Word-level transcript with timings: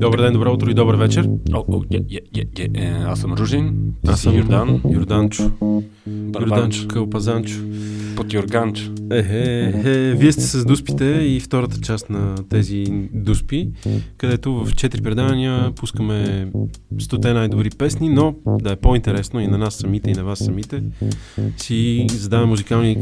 Добър 0.00 0.20
ден, 0.20 0.32
добро 0.32 0.52
утро 0.52 0.70
и 0.70 0.74
добър 0.74 0.96
вечер. 0.96 1.28
О, 1.54 1.64
о, 1.68 1.82
е, 1.92 1.96
е, 2.14 2.44
е, 2.58 2.68
е, 2.74 2.86
аз 3.06 3.20
съм 3.20 3.32
Ружин, 3.32 3.94
Аз 4.08 4.20
съм 4.20 4.34
Йордан, 4.36 4.80
Йорданчо. 4.90 5.50
Барабанчо, 6.06 6.40
Йорданчо, 6.40 6.88
Кълпазанчо. 6.88 7.58
Под 8.16 8.32
Йорганчо. 8.32 8.82
Е, 9.12 9.18
е, 9.18 9.72
е, 9.84 10.14
вие 10.14 10.32
сте 10.32 10.42
с 10.42 10.64
дуспите 10.64 11.04
и 11.04 11.40
втората 11.40 11.80
част 11.80 12.10
на 12.10 12.34
тези 12.50 12.84
дуспи, 13.14 13.68
където 14.16 14.64
в 14.64 14.72
четири 14.74 15.02
предавания 15.02 15.72
пускаме 15.76 16.48
стоте 16.98 17.32
най-добри 17.32 17.70
песни, 17.70 18.08
но 18.08 18.34
да 18.46 18.72
е 18.72 18.76
по-интересно 18.76 19.40
и 19.40 19.46
на 19.46 19.58
нас 19.58 19.74
самите, 19.74 20.10
и 20.10 20.14
на 20.14 20.24
вас 20.24 20.38
самите, 20.38 20.82
си 21.56 22.06
задаваме 22.10 22.50
музикални 22.50 22.98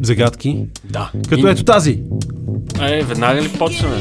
загадки, 0.00 0.64
Да. 0.84 1.10
като 1.28 1.46
И- 1.46 1.50
ето 1.50 1.64
тази. 1.64 2.02
Е, 2.82 3.02
веднага 3.04 3.42
ли 3.42 3.48
почваме? 3.58 3.96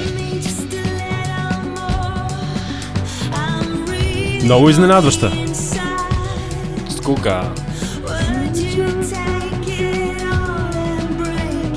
Много 4.44 4.70
изненадваща. 4.70 5.32
С 6.90 7.02
кога? 7.02 7.54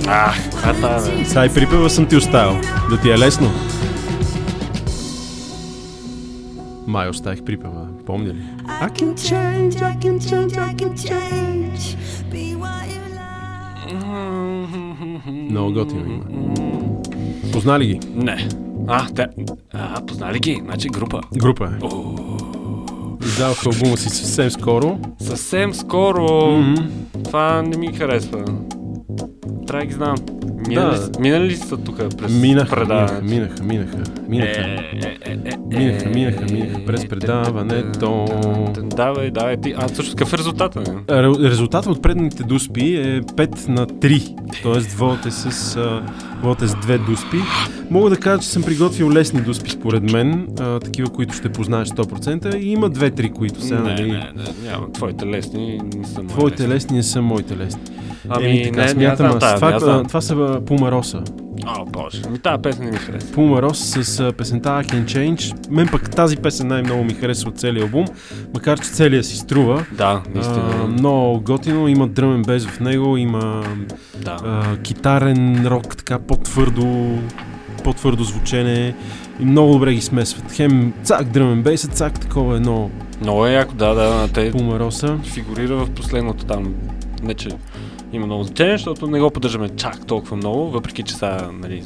Ах, 0.07 0.37
а 0.65 0.75
та, 0.81 1.11
бе. 1.11 1.25
Сега 1.25 1.47
и 1.47 1.55
припева 1.55 1.91
съм 1.91 2.07
ти 2.07 2.17
оставил. 2.17 2.61
Да 2.91 3.01
ти 3.01 3.11
е 3.11 3.19
лесно. 3.19 3.51
Май 6.87 7.09
оставих 7.09 7.45
припева, 7.45 7.87
помня 8.07 8.35
ли? 8.35 8.43
I 8.83 8.89
can 8.89 9.15
change, 9.15 9.73
I 9.73 9.99
can 9.99 10.19
change, 10.19 10.53
I 10.53 10.75
can 10.77 10.93
change. 10.93 11.97
Be 12.33 12.57
what 12.57 12.87
you 12.93 13.01
like. 13.19 15.51
Много 15.51 15.73
готино 15.73 16.05
има. 16.07 16.25
Познали 17.53 17.87
ги? 17.87 18.01
Не. 18.15 18.49
А, 18.89 19.07
те... 19.07 19.27
А, 19.73 20.01
познали 20.07 20.39
ги? 20.39 20.61
Значи 20.65 20.89
група. 20.89 21.21
Група 21.37 21.65
е. 21.65 21.69
Издаваха 23.25 23.69
албума 23.69 23.97
си 23.97 24.09
съвсем 24.09 24.51
скоро. 24.51 24.99
Съвсем 25.21 25.75
скоро. 25.75 26.51
Мгм. 26.59 26.83
Това 27.25 27.63
не 27.63 27.77
ми 27.77 27.93
харесва. 27.93 28.45
Трябва 29.73 29.81
да 29.81 29.87
ги 29.87 29.95
знам. 29.95 30.17
Минали, 30.69 30.97
Да. 30.97 31.21
минали 31.21 31.45
ли 31.45 31.57
са 31.57 31.77
тук 31.77 31.97
през 31.97 32.11
Минаха, 32.33 32.41
минаха, 32.41 32.71
предаването? 32.71 33.25
минаха, 33.25 33.63
минаха, 33.65 33.97
минаха. 34.29 34.61
Е, 34.61 34.65
е, 34.95 35.19
е, 35.25 35.39
е, 35.45 35.57
Минаха, 35.69 36.05
е, 36.05 36.09
минаха, 36.09 36.45
минаха 36.45 36.85
през 36.87 37.05
е, 37.05 37.09
предаването. 37.09 38.27
Давай, 38.97 39.31
давай 39.31 39.57
ти. 39.57 39.75
А, 39.77 39.89
също 39.89 40.13
какъв 40.13 40.33
е 40.33 40.39
резултата? 40.39 40.81
Не? 40.81 40.87
Ре- 40.87 41.51
Резултатът 41.51 41.93
от 41.93 42.03
предните 42.03 42.43
дуспи 42.43 42.97
е 42.97 43.23
5 43.23 43.69
на 43.69 43.87
3. 43.87 44.37
Тоест 44.63 44.93
вод 44.93 45.27
е 45.27 45.31
с, 45.31 45.47
а, 45.77 46.03
вод 46.43 46.63
е 46.63 46.67
с 46.67 46.75
две 46.75 46.99
дуспи. 46.99 47.37
Мога 47.91 48.11
да 48.11 48.17
кажа, 48.17 48.43
че 48.43 48.49
съм 48.49 48.63
приготвил 48.63 49.11
лесни 49.11 49.41
дуспи 49.41 49.71
според 49.71 50.03
мен, 50.03 50.49
а, 50.61 50.81
такива, 50.81 51.09
които 51.09 51.35
ще 51.35 51.49
познаеш 51.49 51.89
100%. 51.89 52.55
И 52.55 52.69
има 52.69 52.91
2-3, 52.91 53.31
които 53.31 53.63
сега, 53.63 53.81
не, 53.81 53.91
нали, 53.91 54.03
не, 54.03 54.19
не, 54.19 54.71
няма. 54.71 54.93
Твоите 54.93 55.27
лесни 55.27 55.81
не 55.97 56.07
са 56.07 56.19
мои 56.19 56.29
Твоите 56.29 56.69
лесни 56.69 56.97
не 56.97 57.03
са 57.03 57.23
моите 57.23 57.57
лесни. 57.57 57.81
Ами, 58.29 58.47
Еми, 58.47 58.63
така, 58.65 58.83
не, 58.83 58.89
смятам 58.89 59.27
аз. 59.27 59.35
аз. 59.35 59.55
това, 59.55 59.57
Това, 59.57 59.79
това, 59.79 60.03
това 60.03 60.21
са 60.21 60.35
а, 60.35 60.61
Rosa. 60.61 61.31
О, 61.67 61.85
боже. 61.87 62.23
Ми 62.31 62.39
тази 62.39 62.63
песен 62.63 62.85
не 62.85 62.91
ми. 62.91 62.97
Puma 62.99 63.63
Rosa 63.63 64.03
с 64.03 64.21
а, 64.21 64.33
песента 64.33 64.69
I 64.69 64.85
Can 64.85 65.05
Change. 65.05 65.71
Мен 65.71 65.89
пък 65.89 66.11
тази 66.11 66.37
песен 66.37 66.69
най-много 66.69 67.05
ми 67.05 67.15
харесва 67.15 67.51
от 67.51 67.59
целия 67.59 67.83
албум, 67.83 68.05
макар 68.55 68.81
че 68.81 68.91
целия 68.91 69.25
си 69.25 69.37
струва. 69.37 69.85
Да, 69.93 70.05
А, 70.27 70.31
наистина. 70.35 70.87
много 70.89 71.41
готино, 71.41 71.89
има 71.89 72.09
дръмен 72.09 72.43
бейс 72.43 72.67
в 72.67 72.81
него, 72.81 73.17
има 73.17 73.65
да. 74.19 74.37
а, 74.45 74.77
китарен 74.77 75.67
рок, 75.67 75.97
така 75.97 76.19
по-твърдо, 76.19 77.19
по-твърдо 77.85 78.25
звучене 78.25 78.95
и 79.41 79.45
много 79.45 79.73
добре 79.73 79.95
ги 79.95 80.01
смесват. 80.01 80.53
Хем 80.53 80.93
цак 81.03 81.25
дръмен 81.25 81.63
бейс, 81.63 81.89
цак 81.89 82.21
такова 82.21 82.57
едно 82.57 82.91
Много 83.21 83.47
е 83.47 83.53
яко, 83.53 83.75
да, 83.75 83.95
да. 83.95 84.29
Те 84.29 84.53
Rosa. 84.53 85.23
фигурира 85.25 85.77
в 85.77 85.91
последното 85.91 86.45
там. 86.45 86.75
Не, 87.23 87.35
че 87.35 87.49
има 88.13 88.27
много 88.27 88.45
значение, 88.45 88.77
защото 88.77 89.07
не 89.07 89.21
го 89.21 89.31
поддържаме 89.31 89.69
чак 89.69 90.07
толкова 90.07 90.37
много, 90.37 90.71
въпреки 90.71 91.03
че 91.03 91.15
са, 91.15 91.51
нали, 91.53 91.85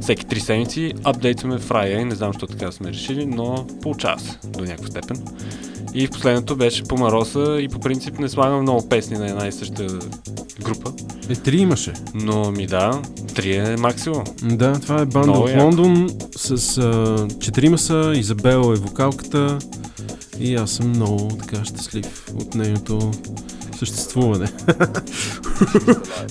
всеки 0.00 0.26
три 0.26 0.40
седмици 0.40 0.92
апдейтваме 1.04 1.58
Friday, 1.58 2.04
не 2.04 2.14
знам 2.14 2.32
защо 2.32 2.46
така 2.46 2.72
сме 2.72 2.88
решили, 2.88 3.26
но 3.26 3.66
получава 3.82 4.20
се 4.20 4.38
до 4.48 4.64
някаква 4.64 4.86
степен. 4.86 5.16
И 5.94 6.06
в 6.06 6.10
последното 6.10 6.56
беше 6.56 6.84
по 6.84 6.96
Мароса 6.96 7.58
и 7.60 7.68
по 7.68 7.80
принцип 7.80 8.18
не 8.18 8.28
слагам 8.28 8.62
много 8.62 8.88
песни 8.88 9.18
на 9.18 9.26
една 9.26 9.46
и 9.46 9.52
съща 9.52 9.86
група, 10.64 10.92
Е, 11.30 11.34
три 11.34 11.56
имаше. 11.56 11.92
но 12.14 12.50
ми 12.50 12.66
да, 12.66 13.02
три 13.34 13.56
е 13.56 13.76
максимум. 13.76 14.24
Да, 14.42 14.72
това 14.80 15.00
е 15.00 15.06
банда 15.06 15.30
Много 15.30 15.44
от. 15.44 15.62
Лондон 15.62 16.08
с 16.36 16.78
а, 16.78 17.28
четирима 17.40 17.78
са, 17.78 18.12
Изабел 18.16 18.72
е 18.76 18.80
вокалката 18.80 19.58
и 20.40 20.54
аз 20.54 20.70
съм 20.70 20.88
много 20.88 21.28
така 21.28 21.64
щастлив 21.64 22.26
от 22.34 22.54
нейното 22.54 23.10
съществуване. 23.74 24.52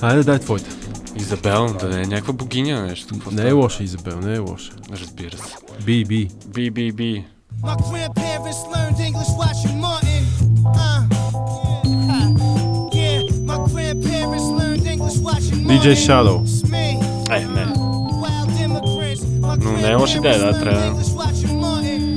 Айде, 0.02 0.24
дай 0.24 0.40
твоята. 0.40 0.70
Изабел, 1.16 1.74
да 1.80 1.90
не 1.90 2.02
е 2.02 2.06
някаква 2.06 2.34
богиня 2.34 2.81
нещо. 2.81 3.14
Какво 3.14 3.31
Не 3.31 3.50
е 3.50 3.52
лоша, 3.52 3.84
Изабел, 3.84 4.20
не 4.20 4.36
е 4.36 4.40
лоша. 4.40 4.72
Разбира 4.92 5.38
се. 5.38 5.56
Би, 5.86 6.06
би. 6.06 6.30
Би, 6.48 6.72
би, 6.72 6.92
би. 6.92 7.26
My 7.64 7.76
grandparents 7.90 8.62
learned 8.74 9.00
English 9.09 9.32
watching 9.42 9.78
Martin. 9.86 10.24
Uh, 10.66 11.02
yeah. 12.02 12.30
yeah, 13.00 13.20
my 13.50 13.58
grandparents 13.72 14.48
learned 14.59 14.86
English 14.94 15.18
watching 15.28 15.59
Martin. 15.64 15.82
DJ 15.82 15.88
Shadow. 16.06 16.38
Е, 17.32 17.46
не. 17.46 17.66
Но 19.64 19.72
не 19.72 19.92
е 19.92 19.96
лоша 19.96 20.18
идея, 20.18 20.40
да, 20.40 20.59
трябва. 20.59 21.03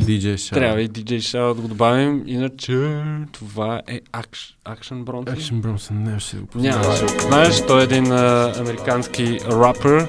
DJ 0.06 0.34
Shadow. 0.34 0.54
Трябва 0.54 0.82
и 0.82 0.90
DJ 0.90 1.18
Shadow 1.18 1.54
да 1.54 1.62
го 1.62 1.68
добавим, 1.68 2.22
иначе 2.26 3.02
това 3.32 3.82
е 3.86 4.00
Action 4.00 5.04
Bronte. 5.04 5.36
Action 5.36 5.60
Bronson, 5.60 5.90
не 5.90 6.20
ще 6.20 6.36
го 6.36 6.46
познавам. 6.46 6.80
Няма 6.80 6.94
да 6.94 7.02
го 7.02 7.20
знаеш, 7.20 7.66
той 7.66 7.80
е 7.80 7.84
един 7.84 8.12
а, 8.12 8.52
американски 8.58 9.38
рапър, 9.50 10.08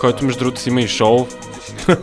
който 0.00 0.24
между 0.24 0.38
другото 0.38 0.60
си 0.60 0.68
има 0.68 0.80
и 0.80 0.88
шоу. 0.88 1.26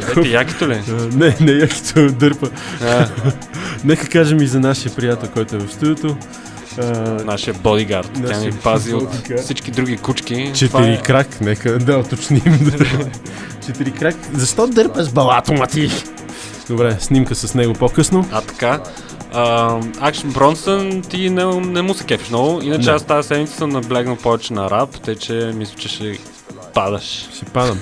Явете 0.00 0.28
якито 0.28 0.68
ли? 0.68 0.82
Не, 1.14 1.36
не, 1.40 1.52
якито 1.52 2.12
дърпа. 2.12 2.50
Нека 3.84 4.08
кажем 4.08 4.42
и 4.42 4.46
за 4.46 4.60
нашия 4.60 4.94
приятел, 4.94 5.30
който 5.34 5.56
е 5.56 5.58
в 5.58 5.72
студиото. 5.72 6.16
Нашия 7.24 7.54
бодигард. 7.54 8.10
Тя 8.26 8.38
ни 8.38 8.52
пази 8.52 8.94
от 8.94 9.10
всички 9.40 9.70
други 9.70 9.96
кучки. 9.96 10.52
Четири 10.54 10.92
е- 10.92 11.00
крак, 11.02 11.40
нека 11.40 11.78
да 11.78 11.98
уточним. 11.98 12.42
Четири 13.66 13.92
крак. 13.92 14.16
Защо 14.32 14.66
дърпаш 14.66 15.10
балато, 15.10 15.52
мати? 15.52 15.90
Добре, 16.68 16.96
снимка 17.00 17.34
с 17.34 17.54
него 17.54 17.72
по-късно. 17.74 18.28
А 18.32 18.40
така. 18.40 18.80
Акшн 20.00 20.28
Бронсън 20.28 21.02
ти 21.02 21.30
не, 21.30 21.44
не 21.44 21.82
му 21.82 21.94
се 21.94 22.04
кефиш 22.04 22.28
много. 22.28 22.62
Иначе 22.62 22.90
Не. 22.90 22.96
аз 22.96 23.04
тази 23.04 23.28
седмица 23.28 23.54
съм 23.54 23.70
наблегнал 23.70 24.16
повече 24.16 24.52
на 24.52 24.70
рап, 24.70 25.00
тъй 25.00 25.14
че 25.16 25.52
мисля, 25.54 25.74
че 25.78 25.88
ще 25.88 26.18
падаш. 26.74 27.28
Ще 27.36 27.44
падам. 27.44 27.78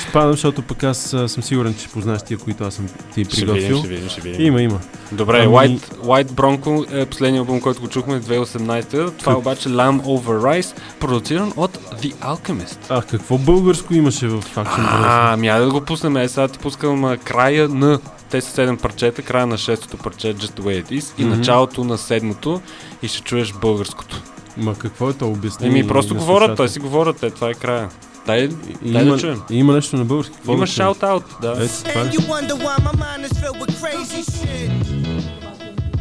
ще 0.00 0.12
падам, 0.12 0.30
защото 0.30 0.62
пък 0.62 0.84
аз 0.84 0.98
съм 1.26 1.42
сигурен, 1.42 1.74
че 1.74 1.88
познаш 1.88 2.22
тия, 2.22 2.38
които 2.38 2.64
аз 2.64 2.74
съм 2.74 2.86
ти 3.14 3.24
Ще 3.24 3.40
видим, 3.40 3.46
приготвил. 3.46 3.78
ще 3.78 3.88
видим, 3.88 4.08
ще 4.08 4.20
видим. 4.20 4.46
Има, 4.46 4.62
има. 4.62 4.80
Добре, 5.12 5.38
Ами- 5.38 5.48
White, 5.48 5.94
White 5.96 6.30
Bronco 6.30 7.02
е 7.02 7.06
последният 7.06 7.40
албум, 7.40 7.60
който 7.60 7.80
го 7.80 7.88
чухме 7.88 8.20
2018. 8.20 9.18
Това 9.18 9.32
е 9.32 9.36
обаче 9.36 9.68
Lamb 9.68 10.00
Over 10.00 10.40
Rice, 10.40 10.76
продуциран 11.00 11.52
от 11.56 11.78
The 12.02 12.14
Alchemist. 12.14 12.78
А, 12.88 13.02
какво 13.02 13.38
българско 13.38 13.94
имаше 13.94 14.28
в 14.28 14.42
Action 14.42 14.64
Bronson? 14.64 15.04
А, 15.04 15.32
ами 15.32 15.48
да 15.48 15.70
го 15.70 15.80
пуснем. 15.80 16.16
Е, 16.16 16.28
сега 16.28 16.48
ти 16.48 16.58
пускам 16.58 17.16
края 17.24 17.68
на 17.68 17.98
те 18.32 18.40
са 18.40 18.62
7 18.62 18.76
парчета, 18.76 19.22
края 19.22 19.46
на 19.46 19.58
шестото 19.58 19.96
парче 19.96 20.34
Just 20.34 20.60
the 20.60 20.60
Way 20.60 20.84
It 20.84 21.00
Is 21.00 21.12
и 21.18 21.24
Мгм. 21.24 21.36
началото 21.36 21.84
на 21.84 21.98
седмото 21.98 22.60
и 23.02 23.08
ще 23.08 23.20
чуеш 23.20 23.52
българското. 23.52 24.22
Ма 24.56 24.74
какво 24.74 25.10
е 25.10 25.12
то 25.12 25.28
обяснение? 25.28 25.78
Еми 25.78 25.88
просто 25.88 26.14
говорят, 26.14 26.56
той 26.56 26.68
си 26.68 26.78
говорят, 26.78 27.16
те, 27.16 27.30
това 27.30 27.50
е 27.50 27.54
края. 27.54 27.88
Дай, 28.26 28.48
И 28.84 28.92
дай 28.92 29.02
има, 29.02 29.14
да 29.14 29.20
чуем. 29.20 29.42
има 29.50 29.72
нещо 29.72 29.96
на 29.96 30.04
български. 30.04 30.36
Какво 30.36 30.52
Има 30.52 30.66
шаут-аут, 30.66 31.24
да. 31.40 31.64
Ето, 31.64 31.74
това 31.84 32.04
shit. 32.04 32.12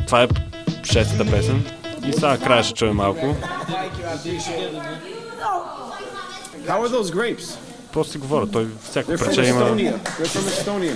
Това 0.07 0.23
е 0.23 0.27
шестата 0.83 1.31
песен. 1.31 1.65
И 2.05 2.13
сега 2.13 2.37
края 2.37 2.63
ще 2.63 2.73
чуем 2.73 2.95
малко. 2.95 3.35
How 6.67 6.83
are 6.83 6.89
those 6.89 7.11
grapes? 7.11 7.57
Просто 7.93 8.11
си 8.11 8.17
говоря, 8.17 8.47
той 8.47 8.67
всяко 8.89 9.11
They're 9.11 9.17
from 9.17 9.25
парче 9.25 9.49
има... 9.49 9.61
Estonia. 9.61 9.99
They're 10.03 10.25
from 10.25 10.45
Estonia. 10.53 10.95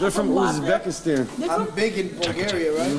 They're 0.00 0.10
from 0.10 0.28
Uzbekistan. 0.34 1.26
I'm 1.54 1.66
big 1.76 1.92
in 2.02 2.08
Bulgaria, 2.18 2.70
right? 2.78 2.96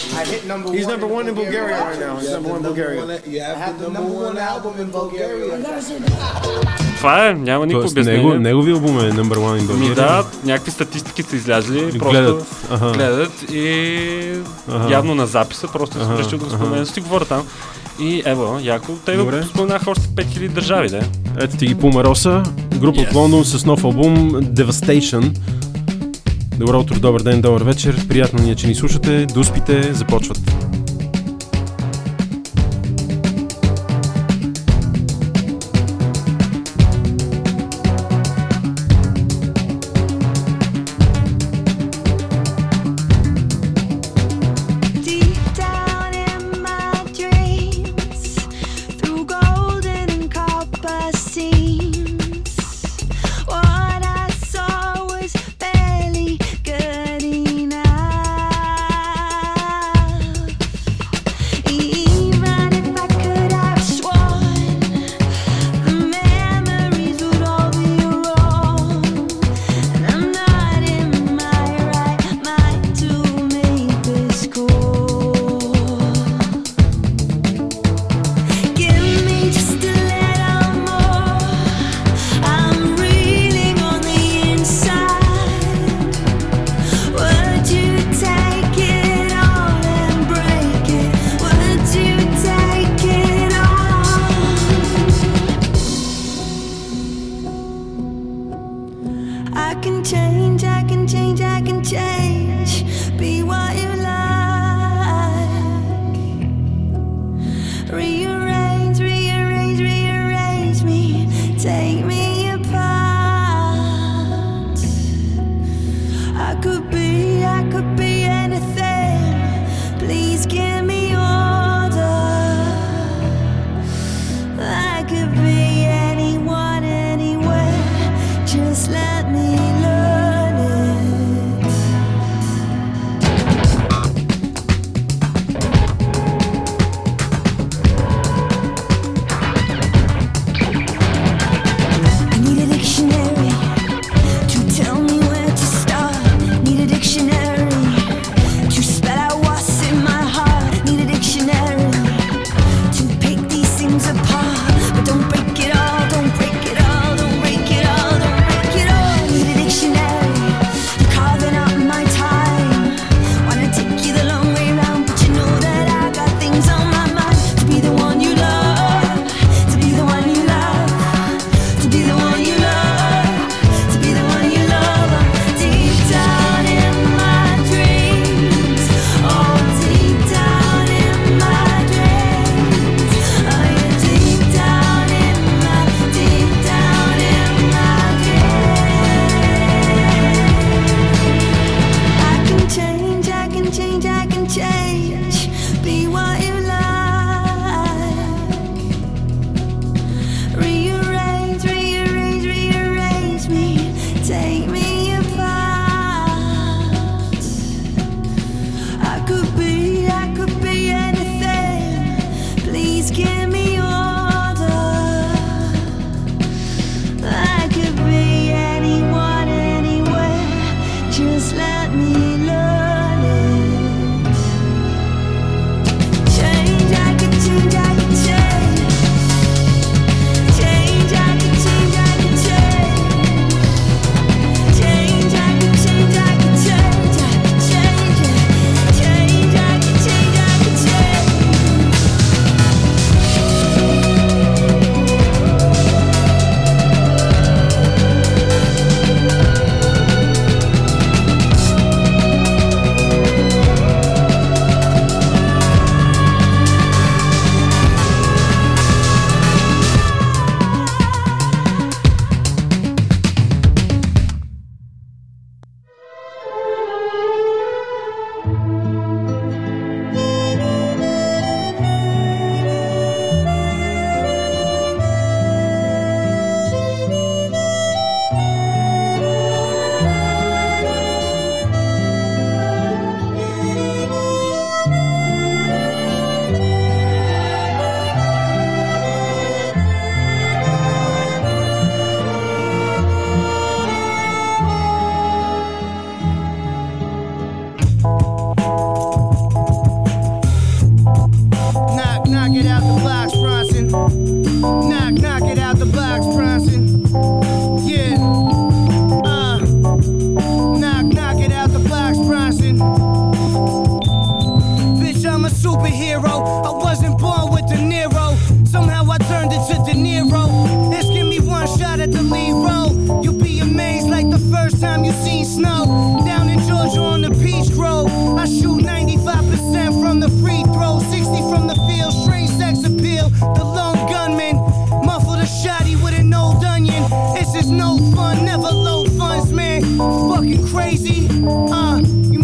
I 0.00 0.24
hit 0.24 0.42
number 0.46 0.68
He's 0.70 0.86
one. 0.86 0.92
number 0.92 1.08
one 1.08 1.24
in 1.28 1.34
Bulgaria 1.34 1.76
right 1.78 2.00
now. 2.00 2.14
He's 2.16 2.30
number 2.30 2.50
one 2.50 2.60
in 2.60 2.64
Bulgaria. 2.64 3.02
You 3.28 3.40
have 3.56 3.76
the 3.78 3.88
number 3.88 4.14
one 4.20 4.36
album 4.52 4.74
in 4.78 4.88
Bulgaria. 4.90 5.54
Това 6.96 7.26
е, 7.26 7.34
няма 7.34 7.66
никакво 7.66 7.80
Тоест, 7.82 7.92
обяснение. 7.92 8.22
него, 8.22 8.34
неговия 8.34 8.74
албум 8.74 8.98
е 8.98 9.02
number 9.02 9.36
one 9.38 9.60
in 9.60 9.66
България. 9.66 9.88
Ми 9.88 9.94
да, 9.94 10.24
някакви 10.44 10.70
статистики 10.70 11.22
са 11.22 11.36
излязли, 11.36 11.98
просто 11.98 12.10
Гледат, 12.10 12.46
аха. 12.70 12.92
гледат 12.92 13.32
и 13.44 14.34
Аха. 14.70 14.92
явно 14.92 15.14
на 15.14 15.26
записа, 15.26 15.68
просто 15.68 15.98
Аха, 16.00 16.18
решил 16.18 16.30
да 16.30 16.36
го 16.38 16.46
аха. 16.46 16.56
спомена, 16.56 16.86
си 16.86 17.00
говоря 17.00 17.24
там. 17.24 17.46
И 18.00 18.22
ево, 18.24 18.58
яко, 18.62 18.92
те 19.06 19.16
го 19.16 19.30
споменаха 19.44 19.90
още 19.90 20.02
5000 20.04 20.48
държави, 20.48 20.88
да. 20.88 21.00
Ето 21.40 21.56
ти 21.56 21.66
ги 21.66 21.74
Пумароса, 21.74 22.42
група 22.74 23.00
от 23.00 23.06
Yes. 23.06 23.14
Лондон 23.14 23.44
с 23.44 23.64
нов 23.64 23.84
албум 23.84 24.16
Devastation. 24.32 25.36
Добро 26.60 26.80
утро, 26.80 27.00
добър 27.00 27.22
ден, 27.22 27.40
добър 27.40 27.62
вечер. 27.62 28.08
Приятно 28.08 28.42
ни 28.42 28.50
е, 28.50 28.54
че 28.54 28.66
ни 28.66 28.74
слушате. 28.74 29.26
Дуспите 29.26 29.92
започват. 29.94 30.38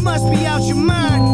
Must 0.06 0.30
be 0.30 0.46
out 0.46 0.62
your 0.62 0.76
mind. 0.76 1.24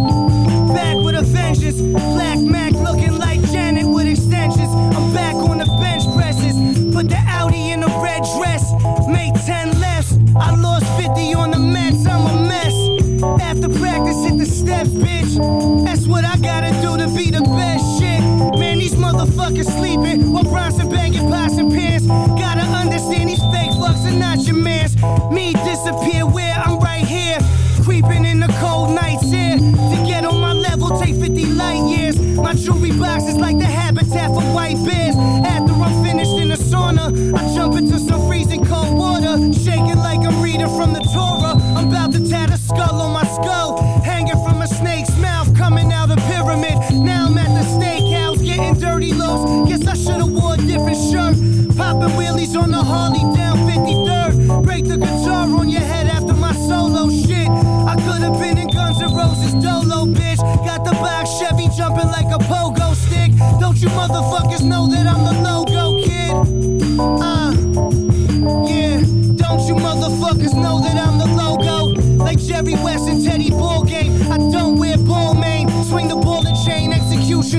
Back 0.75 0.97
with 1.05 1.15
a 1.15 1.23
vengeance. 1.23 1.79
Black 2.15 2.39
Mac 2.39 2.73
looking 2.73 3.19
like 3.19 3.39
Janet 3.53 3.87
with 3.87 4.07
extensions. 4.07 4.73
I'm 4.97 5.13
back 5.13 5.35
on 5.35 5.59
the 5.59 5.67
bench 5.83 6.05
presses. 6.17 6.57
Put 6.95 7.11
the 7.11 7.21
Audi 7.39 7.73
in 7.73 7.83
a 7.83 7.91
red 8.03 8.23
dress. 8.35 8.65
Made 9.07 9.35
10 9.45 9.79
lefts. 9.79 10.17
I 10.35 10.57
lost 10.57 10.87
50 10.97 11.35
on 11.35 11.51
the 11.51 11.59
Mets. 11.59 12.07
I'm 12.07 12.25
a 12.33 12.49
mess. 12.49 12.75
After 13.43 13.69
practice, 13.79 14.25
hit 14.25 14.39
the 14.39 14.47
steps, 14.47 14.89
bitch. 14.89 15.33
That's 15.85 16.07
what 16.07 16.25
I 16.25 16.39
gotta 16.39 16.73
do 16.81 16.97
to 16.97 17.09
be 17.15 17.31
the 17.31 17.45
best 17.61 17.85
shit. 18.01 18.21
Man, 18.59 18.79
these 18.79 18.95
motherfuckers 18.95 19.69
sleeping 19.79 20.33
while 20.33 20.45
Bronson 20.45 20.89
banging 20.89 21.29
pots 21.31 21.59
and 21.59 21.71
pans. 21.71 22.07
Gotta 22.07 22.65
understand 22.83 23.29
these 23.29 23.45
fake 23.53 23.73
fucks 23.81 24.03
are 24.09 24.19
not 24.27 24.39
your 24.47 24.57
mans. 24.57 24.97
Me 25.31 25.53
disappear 25.53 26.25
where 26.25 26.52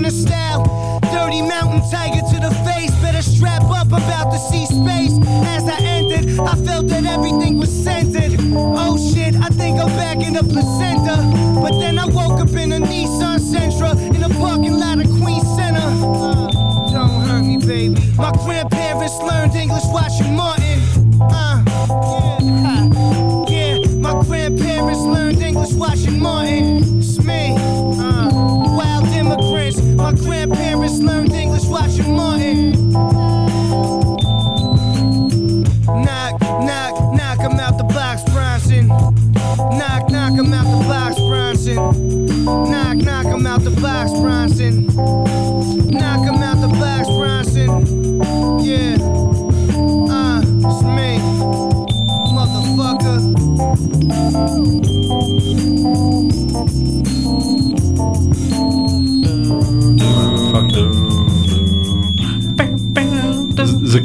executioner 0.05 0.12
style. 0.12 1.00
Dirty 1.12 1.41
mountain 1.41 1.81
tiger 1.91 2.22
to 2.22 2.39
the 2.39 2.51
face. 2.65 2.91
Better 3.01 3.22
strap 3.22 3.63
up, 3.63 3.88
about 3.88 4.31
to 4.31 4.39
see 4.39 4.65
space. 4.65 5.13
As 5.48 5.63
I 5.67 5.77
entered, 5.81 6.39
I 6.39 6.55
felt 6.65 6.88
that 6.88 7.05
everything 7.05 7.57
was 7.57 7.72
centered. 7.72 8.39
Oh 8.53 8.98
shit, 8.98 9.36
I 9.36 9.50
think 9.50 9.79
I'm 9.79 9.88
back 9.88 10.17
in 10.25 10.33
the 10.33 10.43
placenta. 10.43 11.15
But 11.62 11.79
then 11.79 12.00
I 12.00 12.05
woke 12.05 12.39
up 12.39 12.50
in 12.50 12.72
a 12.72 12.79
Nissan 12.79 13.39
Sentra 13.39 13.95
in 14.15 14.24
a 14.24 14.29
parking 14.29 14.74
lot 14.74 15.00
of 15.00 15.10
Queen 15.22 15.41
Center. 15.55 15.79
Uh, 15.81 16.91
don't 16.91 17.22
hurt 17.27 17.43
me, 17.43 17.57
baby. 17.57 17.95
My 18.17 18.31
grandparents 18.31 19.17
learned 19.19 19.55
English 19.55 19.86
watching 19.86 20.36
Martin. 20.36 20.79
Uh, 21.22 21.63
yeah, 22.41 22.62
ha, 22.65 23.45
yeah. 23.50 23.86
My 23.98 24.24
grandparents 24.24 25.01
learned 25.01 25.41
English 25.41 25.74
watching 25.74 26.19
Martin. 26.19 27.00
It's 27.00 27.19
me. 27.24 27.62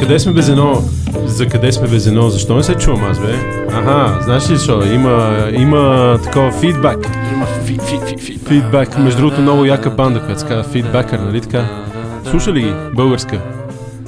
Къде 0.08 0.18
сме 0.18 0.32
без 0.32 0.48
едно? 0.48 0.82
За 1.24 1.46
къде 1.46 1.72
сме 1.72 1.88
без 1.88 2.06
едно? 2.06 2.28
Защо 2.28 2.56
не 2.56 2.62
се 2.62 2.74
чувам 2.74 3.04
аз, 3.04 3.20
бе? 3.20 3.34
Аха, 3.72 4.18
знаеш 4.22 4.50
ли 4.50 4.56
защо? 4.56 4.82
Има, 4.86 5.46
има 5.52 6.18
такова 6.24 6.52
фидбак. 6.52 6.98
Има 7.32 7.46
фи, 7.46 7.78
фи, 7.78 7.98
фи, 8.06 8.16
фи. 8.16 8.38
Фидбак. 8.38 8.98
Между 8.98 9.20
другото, 9.20 9.40
много 9.40 9.64
яка 9.64 9.90
банда, 9.90 10.20
която 10.20 10.40
се 10.40 10.46
казва 10.46 10.62
Фидбакър, 10.62 11.18
нали 11.18 11.40
така? 11.40 11.84
Слуша 12.30 12.52
ли 12.52 12.60
ги? 12.62 12.72
Българска. 12.94 13.40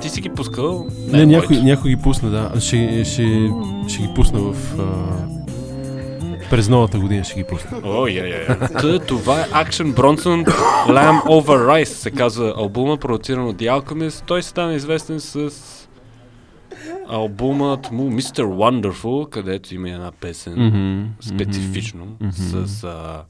Ти 0.03 0.09
си 0.09 0.21
ги 0.21 0.29
пускал? 0.29 0.87
Не, 1.09 1.27
някой, 1.27 1.57
моите. 1.57 1.71
някой 1.71 1.91
ги 1.91 1.97
пусна, 1.97 2.31
да. 2.31 2.61
Ще, 2.61 3.05
ще, 3.05 3.51
ще 3.89 4.03
ги 4.03 4.09
пусна 4.15 4.41
в... 4.41 4.55
А, 4.79 4.85
през 6.51 6.69
новата 6.69 6.99
година 6.99 7.25
ще 7.25 7.35
ги 7.35 7.45
пусна. 7.45 7.71
О, 7.85 8.07
я, 8.07 8.27
я, 8.27 8.59
това 8.99 9.41
е 9.41 9.45
Action 9.45 9.95
Bronson 9.95 10.47
Lamb 10.89 11.23
Over 11.23 11.67
Rice, 11.67 11.85
се 11.85 12.11
казва 12.11 12.55
албума, 12.57 12.97
продуциран 12.97 13.49
от 13.49 13.57
The 13.57 13.81
Alchemist. 13.81 14.23
Той 14.27 14.43
стана 14.43 14.75
известен 14.75 15.21
с 15.21 15.51
албумът 17.11 17.91
му 17.91 18.11
Mr. 18.11 18.43
Wonderful, 18.43 19.29
където 19.29 19.75
има 19.75 19.91
една 19.91 20.13
песен 20.13 20.67
Мгм, 20.67 21.07
специфично 21.21 22.05
мгм. 22.21 22.33
с 22.33 22.85
а, 22.85 23.25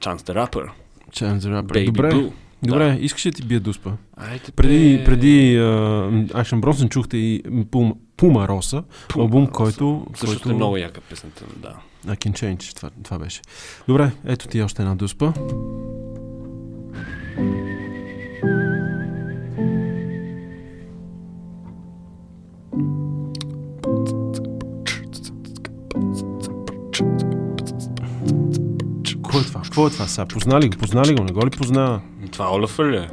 Chance 0.00 0.18
the 0.18 0.34
Rapper, 0.34 0.68
Chance 1.10 1.38
the 1.38 1.60
Rapper. 1.62 1.72
Baby 1.72 1.86
Добре, 1.86 2.12
Blue. 2.12 2.32
добре, 2.62 2.98
искаш 3.00 3.26
ли 3.26 3.30
да 3.30 3.36
ти 3.36 3.42
бия 3.42 3.60
дуспа? 3.60 3.92
Айде, 4.16 4.52
Преди, 4.56 4.98
бе. 4.98 5.04
преди 5.04 5.58
uh, 5.58 6.26
Action 6.26 6.60
Bronson 6.60 6.88
чухте 6.88 7.16
и 7.16 7.42
Puma, 7.44 7.94
Puma 8.16 8.48
Rosa, 8.48 8.84
Пум, 9.08 9.22
албум, 9.22 9.44
а, 9.44 9.50
който... 9.50 10.06
Също 10.14 10.36
който... 10.36 10.50
е 10.50 10.54
много 10.54 10.76
яка 10.76 11.00
песента, 11.00 11.44
да. 11.56 11.74
I 12.06 12.16
can 12.16 12.32
change, 12.32 12.76
това, 12.76 12.90
това 13.02 13.18
беше. 13.18 13.40
Добре, 13.88 14.10
ето 14.24 14.48
ти 14.48 14.62
още 14.62 14.82
една 14.82 14.94
дуспа. 14.94 15.32
Какво 29.62 29.86
е 29.86 29.90
това 29.90 30.06
сега? 30.06 30.26
Познали 30.26 30.68
го? 30.68 30.76
Познали 30.76 31.14
го? 31.14 31.24
Не 31.24 31.32
го 31.32 31.46
ли 31.46 31.50
позна? 31.50 32.00
Това 32.30 32.54
Олефър 32.54 32.90
ли 32.90 32.96
е? 32.96 33.10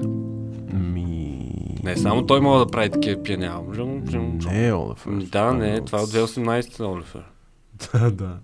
Ми... 0.75 1.51
Не, 1.83 1.97
само 1.97 2.25
той 2.25 2.41
може 2.41 2.65
да 2.65 2.71
прави 2.71 2.89
такива 2.89 3.45
албуми. 3.47 4.01
Не 4.45 4.67
е 4.67 4.73
Олаф. 4.73 5.07
Да, 5.09 5.53
не, 5.53 5.81
това 5.81 5.99
е 5.99 6.01
от 6.01 6.09
2018 6.09 6.79
Олефър. 6.85 7.23
Да, 7.93 8.11
да. 8.11 8.37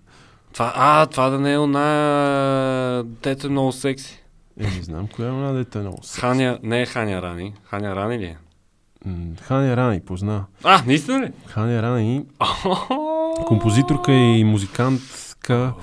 Това, 0.54 0.74
а, 0.76 1.06
това 1.06 1.30
да 1.30 1.40
не 1.40 1.54
е 1.54 1.58
она... 1.60 3.04
Дето 3.24 3.48
е 3.48 3.50
много 3.50 3.72
секси. 3.72 4.24
Е, 4.60 4.64
не 4.64 4.84
знам 4.84 5.08
коя 5.08 5.28
е 5.28 5.32
една 5.32 5.52
дете 5.52 5.78
много. 5.78 5.98
секси. 6.04 6.20
Ханя, 6.20 6.60
не 6.64 6.82
е 6.82 6.86
Ханя 6.86 7.22
Рани. 7.22 7.54
Ханя 7.64 7.96
Рани 7.96 8.20
ли 8.20 8.26
е? 8.26 8.38
Ханя 9.42 9.78
Рани, 9.78 10.02
позна. 10.02 10.46
А, 10.64 10.84
наистина 10.88 11.20
ли? 11.22 11.32
Ханя 11.46 11.82
Рани, 11.82 12.26
композиторка 13.48 14.12
и 14.14 14.44
музикантка, 14.44 15.74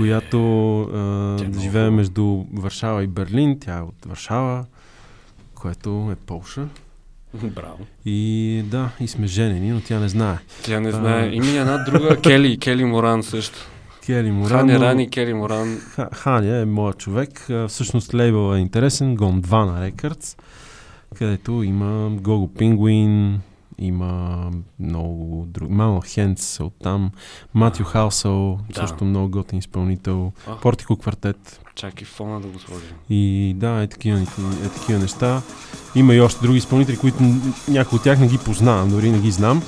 която 0.00 0.40
а, 0.82 0.86
Тя 1.36 1.44
е 1.44 1.48
много 1.48 1.60
живее 1.60 1.82
хубава. 1.82 1.90
между 1.90 2.24
Варшава 2.54 3.04
и 3.04 3.08
Берлин. 3.08 3.58
Тя 3.60 3.78
е 3.78 3.82
от 3.82 4.06
Варшава, 4.06 4.64
което 5.54 6.08
е 6.12 6.16
Полша. 6.16 6.66
Браво. 7.34 7.86
И 8.04 8.62
да, 8.66 8.90
и 9.00 9.08
сме 9.08 9.26
женени, 9.26 9.70
но 9.70 9.80
тя 9.80 9.98
не 9.98 10.08
знае. 10.08 10.38
Тя 10.62 10.80
не 10.80 10.88
А. 10.88 10.92
знае. 10.92 11.28
Има 11.28 11.46
и 11.46 11.56
една 11.56 11.78
друга, 11.80 12.16
Кели, 12.22 12.58
Кели 12.58 12.84
Моран 12.84 13.22
също. 13.22 13.58
Кели 14.06 14.30
Моран. 14.30 14.58
Ханя 14.58 14.74
но- 14.74 14.80
Рани, 14.80 15.10
Кели 15.10 15.34
Моран. 15.34 15.78
Ха- 15.78 16.08
Ханя 16.12 16.56
е 16.56 16.64
моят 16.64 16.98
човек. 16.98 17.28
Всъщност 17.68 18.14
лейбъл 18.14 18.54
е 18.54 18.58
интересен. 18.58 19.14
Гондвана 19.14 19.90
Records, 19.90 20.38
където 21.14 21.62
има 21.62 22.10
Гого 22.12 22.48
Пингуин, 22.48 23.40
има 23.80 24.50
много 24.80 25.44
други. 25.48 25.72
Мало 25.72 26.02
Хенц 26.06 26.60
от 26.60 26.74
там, 26.82 27.10
Матю 27.54 27.84
Халсъл, 27.84 28.58
Да. 28.74 28.80
също 28.80 29.04
много 29.04 29.28
готин 29.28 29.58
изпълнител, 29.58 30.32
А. 30.46 30.56
Портико 30.56 30.96
квартет. 30.96 31.60
Чакай 31.74 32.04
фона 32.04 32.40
да 32.40 32.48
го 32.48 32.58
сложим. 32.58 32.96
И 33.10 33.54
да, 33.56 33.82
е 33.82 33.86
такива, 33.86 34.18
е 34.64 34.68
такива 34.68 34.98
неща. 34.98 35.42
Има 35.94 36.14
и 36.14 36.20
още 36.20 36.40
други 36.42 36.58
изпълнители, 36.58 36.96
които 36.96 37.22
някои 37.68 37.96
от 37.96 38.02
тях 38.02 38.18
не 38.18 38.28
ги 38.28 38.38
познавам, 38.38 38.90
дори 38.90 39.10
не 39.10 39.18
ги 39.18 39.30
знам. 39.30 39.62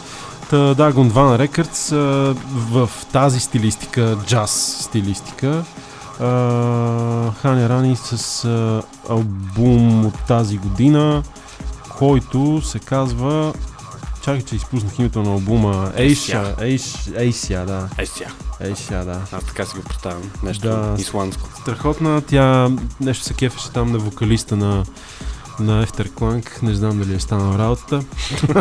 Та, 0.50 0.75
да, 0.75 0.92
Гондвана 0.92 1.49
а, 1.92 1.97
в 2.54 2.90
тази 3.12 3.40
стилистика, 3.40 4.19
джаз 4.26 4.76
стилистика. 4.81 5.64
Ханя 7.40 7.69
Рани 7.69 7.97
с 7.97 8.45
а, 8.45 8.83
албум 9.09 10.07
от 10.07 10.25
тази 10.26 10.59
година, 10.59 11.23
който 11.99 12.61
се 12.62 12.78
казва 12.78 13.52
чакай, 14.25 14.43
че 14.43 14.57
изпуснах 14.57 14.99
името 14.99 15.23
на 15.23 15.31
албума. 15.31 15.93
Ейша, 15.97 16.55
Ейш, 16.61 16.95
Ейся, 17.17 17.64
да. 17.67 17.88
Е, 17.99 18.07
сега. 18.07 18.31
Ейша, 18.61 19.05
да. 19.05 19.21
Аз 19.33 19.45
така 19.45 19.64
си 19.64 19.76
го 19.76 19.83
представям. 19.83 20.23
Нещо 20.43 20.69
Да. 20.69 20.95
исландско. 20.99 21.49
Страхотна, 21.61 22.21
тя 22.21 22.71
нещо 23.00 23.25
се 23.25 23.35
кефеше 23.35 23.71
там 23.71 23.93
на 23.93 23.99
вокалиста 23.99 24.57
на 24.57 24.85
на 25.61 25.87
Efterklang, 25.87 26.62
не 26.62 26.75
знам 26.75 26.99
дали 26.99 27.14
е 27.14 27.21
станала 27.21 27.59
работата. 27.59 28.02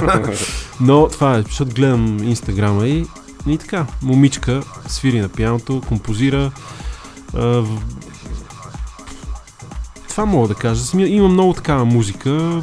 Но 0.79 1.07
това 1.07 1.37
е, 1.37 1.41
защото 1.41 1.75
гледам 1.75 2.23
инстаграма 2.23 2.87
и, 2.87 3.05
и 3.47 3.57
така, 3.57 3.85
момичка 4.01 4.63
свири 4.87 5.19
на 5.19 5.29
пианото, 5.29 5.81
композира. 5.87 6.51
А, 7.33 7.39
в... 7.39 7.81
Това 10.09 10.25
мога 10.25 10.47
да 10.47 10.55
кажа. 10.55 10.97
Има 10.97 11.27
много 11.27 11.53
такава 11.53 11.85
музика. 11.85 12.61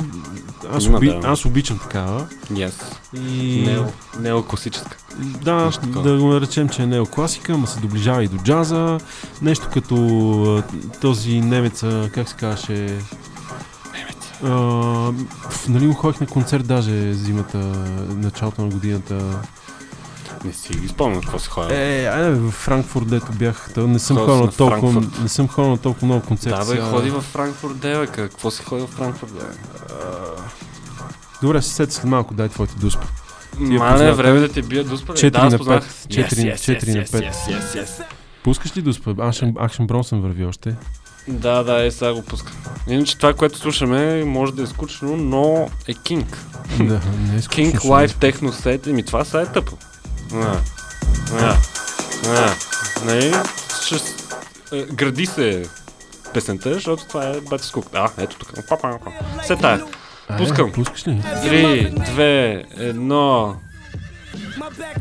Аз, 0.72 0.84
Има, 0.84 0.96
оби... 0.96 1.08
да. 1.08 1.28
аз 1.28 1.44
обичам 1.44 1.78
такава. 1.78 2.26
Yes. 2.52 2.74
И... 3.14 3.62
Нео, 3.66 3.84
неокласическа. 4.20 4.96
Да, 5.18 5.70
да 5.86 6.18
го 6.18 6.26
наречем, 6.26 6.68
че 6.68 6.82
е 6.82 6.86
неокласика, 6.86 7.58
ма 7.58 7.66
се 7.66 7.80
доближава 7.80 8.24
и 8.24 8.28
до 8.28 8.36
джаза. 8.36 8.98
Нещо 9.42 9.68
като 9.72 10.62
този 11.00 11.40
немеца, 11.40 12.10
как 12.14 12.28
се 12.28 12.36
казваше... 12.36 12.98
А, 14.44 14.48
нали 15.68 15.86
му 15.86 15.94
ходих 15.94 16.20
на 16.20 16.26
концерт 16.26 16.66
даже 16.66 17.12
зимата, 17.14 17.58
началото 18.08 18.62
на 18.62 18.68
годината. 18.68 19.40
Не 20.44 20.52
си 20.52 20.72
ги 20.72 20.88
спомням 20.88 21.20
какво 21.20 21.38
се 21.38 21.50
ходи. 21.50 21.74
Е, 21.74 22.06
айде 22.06 22.30
в 22.30 22.50
Франкфурт, 22.50 23.08
дето 23.08 23.32
бях. 23.32 23.70
Та, 23.74 23.80
не 23.80 23.98
съм 23.98 24.16
Ходил 24.16 24.34
ходил 24.34 24.42
си 24.42 24.52
на 24.52 24.70
толкова, 24.70 24.92
Франкфурт. 24.92 25.22
не 25.22 25.28
съм 25.28 25.48
ходил 25.48 25.70
на 25.70 25.78
толкова 25.78 26.06
много 26.06 26.22
концерти. 26.22 26.58
Да, 26.58 26.74
бе, 26.74 26.80
ходи 26.80 27.10
в 27.10 27.20
Франкфурт, 27.22 27.78
деве. 27.78 28.06
Какво 28.06 28.50
си 28.50 28.62
ходи 28.64 28.82
в 28.82 28.88
Франкфурт, 28.88 29.32
деве? 29.32 29.52
Добре, 31.42 31.62
се 31.62 31.70
сетя 31.70 31.92
след 31.92 32.04
малко, 32.04 32.34
дай 32.34 32.48
твоите 32.48 32.74
дуспа. 32.74 33.06
Мале, 33.58 34.12
време 34.12 34.40
да 34.40 34.48
те 34.48 34.62
бия 34.62 34.84
дуспа. 34.84 35.12
бе. 35.12 35.18
Четири 35.18 35.30
да, 35.32 35.46
аз 35.46 35.52
на 35.52 35.58
познах. 35.58 35.80
пет. 35.80 36.06
Четири- 36.08 36.40
Yes, 36.40 36.54
yes, 36.54 36.60
четири 36.60 36.92
на 36.92 37.04
yes, 37.04 37.12
пет. 37.12 37.22
Yes, 37.24 37.50
yes, 37.50 37.84
yes. 37.84 38.02
Пускаш 38.44 38.76
ли 38.76 38.82
дуспа? 38.82 39.14
Акшен, 39.18 39.54
Акшен 39.58 39.86
Бронсън 39.86 40.20
върви 40.20 40.44
още. 40.44 40.74
Да, 41.28 41.62
да, 41.62 41.84
е, 41.84 41.90
сега 41.90 42.12
го 42.14 42.22
пуска. 42.22 42.52
Иначе 42.88 43.16
това, 43.16 43.34
което 43.34 43.58
слушаме, 43.58 44.24
може 44.24 44.52
да 44.52 44.62
е 44.62 44.66
скучно, 44.66 45.16
но 45.16 45.68
е 45.88 45.94
Кинг. 45.94 46.38
да, 46.78 47.00
не 47.20 47.36
е 47.36 47.42
скучно, 47.42 47.64
King 47.64 47.78
Live 47.78 48.08
Techno 48.10 48.50
Set. 48.50 48.86
Еми, 48.86 49.02
това 49.02 49.24
са 49.24 49.40
е 49.40 49.46
тъпо. 49.46 49.76
Нали? 53.04 53.34
Е, 54.72 54.82
гради 54.82 55.26
се 55.26 55.68
песента, 56.34 56.74
защото 56.74 57.04
това 57.04 57.28
е 57.28 57.40
бати 57.40 57.66
скук. 57.66 57.86
А, 57.92 58.08
ето 58.18 58.36
тук. 58.38 58.52
Се 59.46 59.56
тая. 59.56 59.84
Е, 60.30 60.36
Пускам. 60.36 60.72
Пускаш 60.72 61.06
ли? 61.06 61.22
Три, 61.42 61.90
две, 61.90 62.64
едно. 62.76 63.56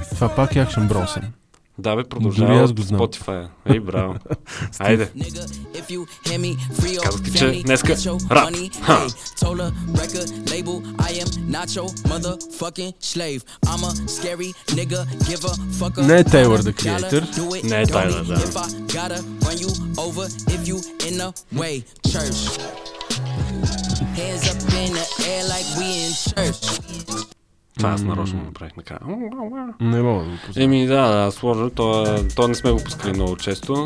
Това 0.10 0.36
пак 0.36 0.56
е 0.56 0.60
Акшен 0.60 0.88
Бронсън. 0.88 1.24
Да, 1.80 1.96
бе, 1.96 2.02
Дори 2.02 2.10
продължава 2.10 2.64
аз 2.64 2.70
от 2.70 2.76
го 2.76 2.82
знам. 2.82 3.02
Spotify. 3.02 3.48
Ей, 3.66 3.80
браво. 3.80 4.16
Айде. 4.80 5.12
Казах 7.04 7.24
ти, 7.24 7.32
че 7.38 7.62
днеска 7.66 7.96
рап. 8.32 8.50
Ха. 8.82 9.08
Не 16.02 16.20
е 16.20 16.24
Taylor 16.24 16.62
the 16.62 16.74
Creator. 16.74 17.63
Не 17.63 17.82
е 17.82 17.86
Тайлър, 17.86 18.24
да. 18.24 18.36
Hands 24.18 24.44
up 24.52 24.60
in 24.82 24.92
the 24.94 25.06
air 25.30 25.44
like 25.54 25.68
we 25.78 25.88
in 26.06 26.12
church. 26.30 27.37
Това 27.78 27.90
аз 27.90 28.02
нарочно 28.02 28.44
направих 28.44 28.78
накрая. 28.78 29.00
Не 29.80 30.02
мога 30.02 30.24
да 30.24 30.30
го 30.30 30.36
познавам. 30.46 30.63
Еми 30.63 30.86
да, 30.88 31.26
да, 31.26 31.32
сложно. 31.32 31.70
То, 31.70 32.18
то 32.36 32.48
не 32.48 32.56
сме 32.56 32.72
го 32.72 32.84
пускали 32.84 33.13
много 33.13 33.36
често. 33.36 33.86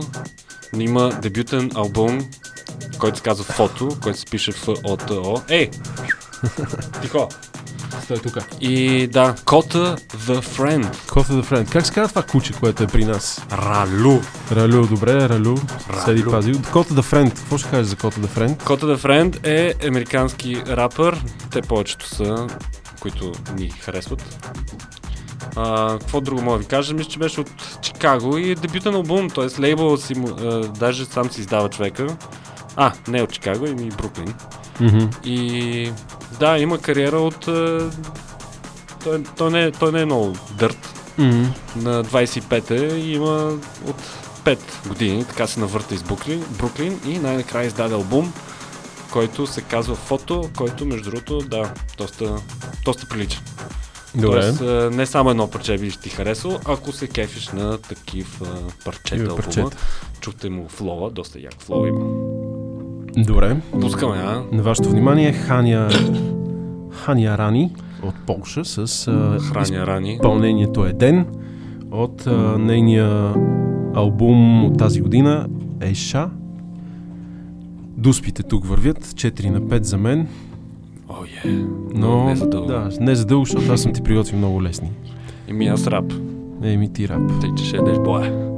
Но 0.73 0.81
има 0.81 1.09
дебютен 1.21 1.71
албум, 1.75 2.19
който 2.99 3.17
се 3.17 3.23
казва 3.23 3.43
Фото, 3.43 3.89
който 4.01 4.19
се 4.19 4.25
пише 4.25 4.51
в 4.51 4.67
ОТО. 4.83 5.41
Ей! 5.49 5.69
Тихо! 7.01 7.29
Стой 8.03 8.17
тук. 8.17 8.37
И 8.61 9.07
да, 9.07 9.35
Кота 9.45 9.95
The 9.97 10.41
Friend. 10.41 11.09
Кота 11.11 11.33
the 11.33 11.43
Friend. 11.43 11.71
Как 11.71 11.85
се 11.85 11.93
казва 11.93 12.09
това 12.09 12.23
куче, 12.23 12.53
което 12.53 12.83
е 12.83 12.87
при 12.87 13.05
нас? 13.05 13.45
Ралу. 13.51 14.19
Ралю, 14.51 14.87
добре, 14.87 15.29
Ралю. 15.29 15.55
Седи 16.05 16.21
Ралю. 16.21 16.31
пази. 16.31 16.53
Кота 16.71 16.93
the 16.93 17.01
Friend. 17.01 17.29
Какво 17.29 17.57
ще 17.57 17.69
кажеш 17.69 17.87
за 17.87 17.95
Кота 17.95 18.19
the 18.21 18.27
Friend? 18.27 18.63
Кота 18.63 18.85
The 18.85 18.97
Friend 18.97 19.47
е 19.47 19.87
американски 19.87 20.63
рапър. 20.67 21.23
Те 21.51 21.61
повечето 21.61 22.07
са, 22.07 22.47
които 23.01 23.31
ни 23.57 23.69
харесват. 23.69 24.47
А, 25.55 25.97
какво 25.99 26.21
друго 26.21 26.41
мога 26.41 26.57
да 26.57 26.63
ви 26.63 26.67
кажа? 26.67 26.93
Мисля, 26.93 27.09
че 27.09 27.19
беше 27.19 27.41
от 27.41 27.49
Чикаго 27.81 28.37
и 28.37 28.51
е 28.51 28.55
дебютен 28.55 28.95
албум, 28.95 29.29
т.е. 29.29 29.61
лейбъл 29.61 29.97
си 29.97 30.13
а, 30.41 30.59
даже 30.59 31.05
сам 31.05 31.31
си 31.31 31.41
издава 31.41 31.69
човека. 31.69 32.07
А, 32.75 32.91
не 33.07 33.21
от 33.21 33.31
Чикаго, 33.31 33.65
ами 33.65 33.89
Бруклин. 33.89 34.33
Мгм. 34.79 35.09
И 35.23 35.91
да, 36.39 36.57
има 36.57 36.77
кариера 36.77 37.17
от... 37.17 37.47
а, 37.47 37.89
Той, 39.03 39.23
той, 39.37 39.51
не, 39.51 39.63
е- 39.63 39.71
той 39.71 39.91
не 39.91 40.01
е 40.01 40.05
много 40.05 40.33
дърт. 40.51 40.93
Мгм. 41.17 41.43
На 41.75 42.03
25 42.03 42.71
е 42.71 42.95
и 42.95 43.13
има 43.13 43.57
от 43.87 44.01
5 44.43 44.57
години, 44.87 45.25
така 45.25 45.47
се 45.47 45.59
навърта 45.59 45.95
из 45.95 46.03
Бруклин, 46.03 46.45
Бруклин 46.49 46.99
и 47.05 47.19
най-накрая 47.19 47.67
издаде 47.67 47.93
албум, 47.95 48.33
който 49.11 49.47
се 49.47 49.61
казва 49.61 49.95
Фото, 49.95 50.49
който 50.57 50.85
между 50.85 51.09
другото, 51.09 51.39
да, 51.39 51.73
доста, 51.97 52.35
доста 52.85 53.07
прилича. 53.07 53.41
Добре. 54.15 54.39
Тоест, 54.41 54.61
а, 54.61 54.89
не 54.93 55.05
само 55.05 55.29
едно 55.29 55.47
парче 55.47 55.77
би 55.77 55.91
ти 55.91 56.09
харесало, 56.09 56.59
ако 56.65 56.91
се 56.91 57.07
кефиш 57.07 57.49
на 57.49 57.77
такив 57.77 58.41
а, 58.41 58.45
парчета 58.85 59.03
Такива 59.03 59.23
албума. 59.23 59.35
парчета. 59.37 59.77
Чухте 60.21 60.49
му 60.49 60.65
флова, 60.69 61.09
доста 61.09 61.39
як 61.39 61.53
флоу 61.59 61.85
има. 61.85 62.05
Добре. 63.17 63.57
Пускаме, 63.81 64.17
а? 64.17 64.43
На 64.51 64.63
вашето 64.63 64.89
внимание 64.89 65.33
Ханя, 65.33 65.89
Ханя 66.91 67.37
Рани 67.37 67.71
от 68.03 68.15
Полша 68.27 68.65
с 68.65 69.07
а, 69.07 69.39
Храня 69.39 69.87
рани. 69.87 70.13
изпълнението 70.13 70.85
е 70.85 70.93
Ден 70.93 71.25
от 71.91 72.27
а, 72.27 72.31
нейния 72.57 73.33
албум 73.93 74.65
от 74.65 74.77
тази 74.77 75.01
година 75.01 75.47
Ейша. 75.81 76.29
Дуспите 78.01 78.43
тук 78.43 78.65
вървят, 78.65 79.05
4 79.05 79.49
на 79.49 79.61
5 79.61 79.83
за 79.83 79.97
мен, 79.97 80.27
О, 81.09 81.13
е. 81.45 81.49
но 81.93 82.25
не 82.25 82.35
за 82.35 82.47
дълго. 82.49 82.67
да, 82.67 82.89
не 82.99 83.15
за 83.15 83.25
дълго, 83.25 83.45
защото 83.45 83.73
аз 83.73 83.81
съм 83.81 83.93
ти 83.93 84.01
приготвил 84.01 84.37
много 84.37 84.63
лесни. 84.63 84.91
Еми 85.47 85.67
аз 85.67 85.87
рап. 85.87 86.13
Еми 86.63 86.93
ти 86.93 87.07
рап. 87.07 87.21
Тъй, 87.41 87.49
че 87.57 87.65
ще 87.65 87.75
ядеш 87.77 87.97
боя. 87.99 88.50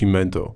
Nascimento. 0.00 0.54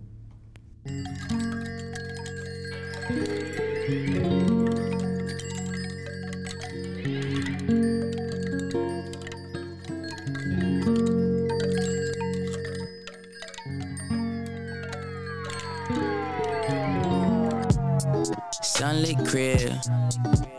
Sunlit 18.63 19.27
crib, 19.27 19.73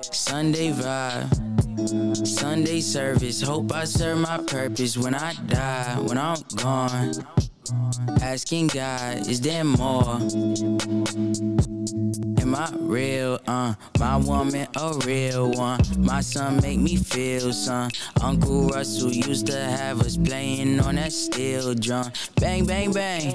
Sunday 0.02 0.72
vibe. 0.72 2.26
Sunday 2.26 2.82
service, 2.82 3.42
hope 3.42 3.72
I 3.72 3.86
serve 3.86 4.20
my 4.20 4.38
purpose 4.38 4.98
when 4.98 5.16
I 5.16 5.34
die, 5.48 6.00
when 6.02 6.18
I'm 6.18 6.38
gone. 6.56 7.35
Asking 8.46 8.68
God, 8.68 9.28
is 9.28 9.42
there 9.42 9.64
more? 9.64 10.18
Am 12.38 12.54
I 12.54 12.70
real? 12.78 13.25
Uh, 13.66 13.74
my 13.98 14.16
woman 14.18 14.68
a 14.76 14.94
real 15.08 15.52
one. 15.54 15.80
My 15.98 16.22
son 16.22 16.62
make 16.62 16.78
me 16.78 16.98
feel 16.98 17.52
son. 17.52 17.90
Uncle 18.22 18.68
Russell 18.68 19.12
used 19.12 19.48
to 19.48 19.58
have 19.58 20.02
us 20.02 20.18
playing 20.18 20.80
on 20.82 20.96
that 20.96 21.12
steel 21.12 21.74
drum. 21.74 22.12
Bang, 22.40 22.66
bang, 22.66 22.92
bang. 22.92 23.34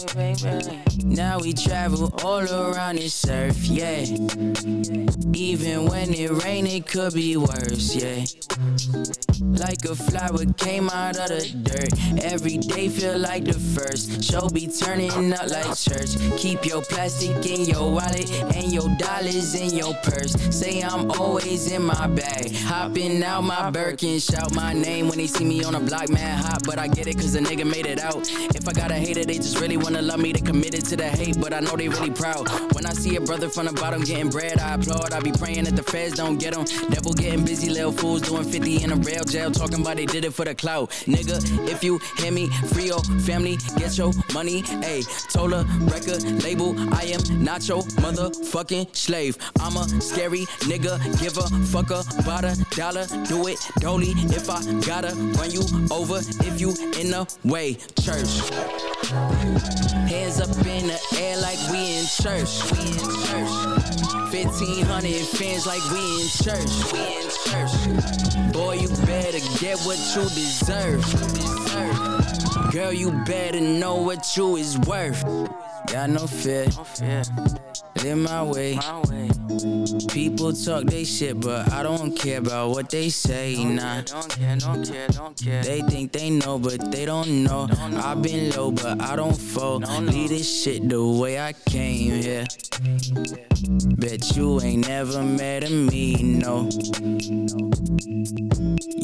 Now 1.04 1.40
we 1.40 1.52
travel 1.52 2.14
all 2.22 2.44
around 2.44 2.98
this 2.98 3.28
earth, 3.28 3.64
yeah. 3.64 4.04
Even 5.34 5.86
when 5.86 6.14
it 6.14 6.30
rain, 6.44 6.66
it 6.68 6.86
could 6.86 7.14
be 7.14 7.36
worse, 7.36 7.96
yeah. 7.96 8.24
Like 9.40 9.84
a 9.84 9.96
flower 9.96 10.44
came 10.58 10.90
out 10.90 11.16
of 11.18 11.28
the 11.28 11.50
dirt. 11.64 12.24
Every 12.24 12.58
day 12.58 12.88
feel 12.88 13.18
like 13.18 13.44
the 13.44 13.54
first. 13.54 14.22
Show 14.22 14.48
be 14.48 14.68
turning 14.68 15.32
up 15.32 15.48
like 15.50 15.74
church. 15.76 16.16
Keep 16.36 16.66
your 16.66 16.82
plastic 16.82 17.44
in 17.46 17.64
your 17.64 17.90
wallet 17.90 18.30
and 18.54 18.72
your 18.72 18.88
dollars 18.96 19.54
in 19.54 19.74
your 19.76 19.94
purse. 20.02 20.19
Say 20.28 20.82
I'm 20.82 21.10
always 21.12 21.70
in 21.72 21.82
my 21.82 22.06
bag. 22.06 22.54
Hopping 22.54 23.22
out 23.22 23.42
my 23.42 23.70
Birkin, 23.70 24.18
shout 24.18 24.54
my 24.54 24.72
name 24.72 25.08
when 25.08 25.18
they 25.18 25.26
see 25.26 25.44
me 25.44 25.64
on 25.64 25.74
a 25.74 25.80
block, 25.80 26.10
man 26.10 26.38
hot. 26.38 26.62
But 26.64 26.78
I 26.78 26.88
get 26.88 27.06
it 27.06 27.16
cause 27.16 27.32
the 27.32 27.40
nigga 27.40 27.64
made 27.64 27.86
it 27.86 28.00
out. 28.00 28.28
If 28.54 28.68
I 28.68 28.72
got 28.72 28.90
a 28.90 28.94
hater, 28.94 29.24
they 29.24 29.36
just 29.36 29.60
really 29.60 29.76
wanna 29.76 30.02
love 30.02 30.20
me. 30.20 30.32
They 30.32 30.40
committed 30.40 30.84
to 30.86 30.96
the 30.96 31.08
hate, 31.08 31.40
but 31.40 31.52
I 31.52 31.60
know 31.60 31.76
they 31.76 31.88
really 31.88 32.10
proud. 32.10 32.48
When 32.74 32.86
I 32.86 32.92
see 32.92 33.16
a 33.16 33.20
brother 33.20 33.48
from 33.48 33.66
the 33.66 33.72
bottom 33.72 34.02
getting 34.02 34.30
bread, 34.30 34.58
I 34.58 34.74
applaud. 34.74 35.12
I 35.12 35.20
be 35.20 35.32
praying 35.32 35.64
that 35.64 35.76
the 35.76 35.82
feds 35.82 36.14
don't 36.14 36.38
get 36.38 36.54
them. 36.54 36.64
Devil 36.90 37.14
getting 37.14 37.44
busy, 37.44 37.70
little 37.70 37.92
fools 37.92 38.22
doing 38.22 38.44
50 38.44 38.82
in 38.82 38.92
a 38.92 38.96
rail 38.96 39.24
jail, 39.24 39.50
talking 39.50 39.80
about 39.80 39.96
they 39.96 40.06
did 40.06 40.24
it 40.24 40.34
for 40.34 40.44
the 40.44 40.54
clout. 40.54 40.90
Nigga, 41.06 41.38
if 41.68 41.82
you 41.82 42.00
hear 42.18 42.32
me, 42.32 42.48
free 42.72 42.86
your 42.86 43.02
family, 43.24 43.56
get 43.76 43.96
your 43.96 44.12
money. 44.34 44.62
Ayy, 44.82 45.04
Tola, 45.32 45.64
record 45.80 46.22
label, 46.42 46.74
I 46.94 47.04
am 47.04 47.42
not 47.42 47.66
your 47.68 47.82
motherfucking 48.04 48.94
slave. 48.94 49.38
I'm 49.60 49.76
a 49.76 50.00
scary 50.10 50.46
nigga, 50.66 50.98
give 51.20 51.38
a 51.38 51.46
fuck 51.70 51.90
about 52.18 52.44
a 52.44 52.56
dollar. 52.74 53.06
Do 53.28 53.46
it 53.46 53.60
dolly 53.78 54.12
if 54.34 54.50
I 54.50 54.60
gotta 54.80 55.14
run 55.38 55.50
you 55.50 55.62
over 55.90 56.18
if 56.18 56.60
you 56.60 56.70
in 56.98 57.10
the 57.14 57.22
way. 57.44 57.74
Church. 58.02 58.32
Hands 60.10 60.40
up 60.40 60.50
in 60.66 60.88
the 60.88 60.98
air 61.16 61.36
like 61.38 61.60
we 61.70 61.98
in 61.98 62.06
church. 62.06 62.50
We 62.72 62.80
in 62.90 63.06
church. 63.26 63.50
1500 64.34 65.12
fans 65.38 65.66
like 65.66 65.84
we 65.92 66.02
in 66.22 66.28
church. 66.42 66.72
We 66.92 67.00
in 67.18 67.28
church. 67.46 68.52
Boy, 68.52 68.74
you 68.82 68.88
better 69.06 69.40
get 69.60 69.78
what 69.86 69.98
you 70.14 70.22
deserve. 70.34 71.04
deserve. 71.34 72.49
Girl, 72.70 72.92
you 72.92 73.10
better 73.26 73.60
know 73.60 73.96
what 73.96 74.36
you 74.36 74.56
is 74.56 74.78
worth. 74.80 75.22
Got 75.86 76.10
no 76.10 76.26
fear. 76.26 76.66
Live 78.04 78.18
my 78.18 78.42
way. 78.44 78.78
People 80.08 80.52
talk 80.52 80.84
they 80.84 81.02
shit, 81.02 81.40
but 81.40 81.72
I 81.72 81.82
don't 81.82 82.16
care 82.16 82.38
about 82.38 82.70
what 82.70 82.88
they 82.88 83.08
say. 83.08 83.64
Nah. 83.64 84.02
They 85.42 85.82
think 85.88 86.12
they 86.12 86.30
know, 86.30 86.58
but 86.58 86.92
they 86.92 87.06
don't 87.06 87.42
know. 87.42 87.68
I've 87.96 88.22
been 88.22 88.50
low, 88.50 88.70
but 88.70 89.02
I 89.02 89.16
don't 89.16 89.36
fold. 89.36 89.88
Leave 89.88 90.28
this 90.28 90.62
shit 90.62 90.88
the 90.88 91.04
way 91.04 91.40
I 91.40 91.52
came 91.52 92.22
here. 92.22 92.46
Bet 93.98 94.36
you 94.36 94.60
ain't 94.62 94.86
never 94.86 95.22
met 95.22 95.64
a 95.64 95.70
me, 95.70 96.22
no. 96.22 96.68